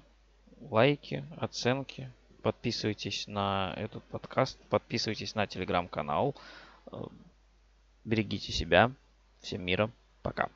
лайки, 0.60 1.24
оценки. 1.36 2.10
Подписывайтесь 2.42 3.26
на 3.26 3.74
этот 3.76 4.02
подкаст. 4.04 4.58
Подписывайтесь 4.68 5.34
на 5.34 5.46
телеграм-канал. 5.46 6.34
Берегите 8.04 8.52
себя. 8.52 8.92
Всем 9.40 9.62
мира. 9.62 9.90
Пока. 10.22 10.48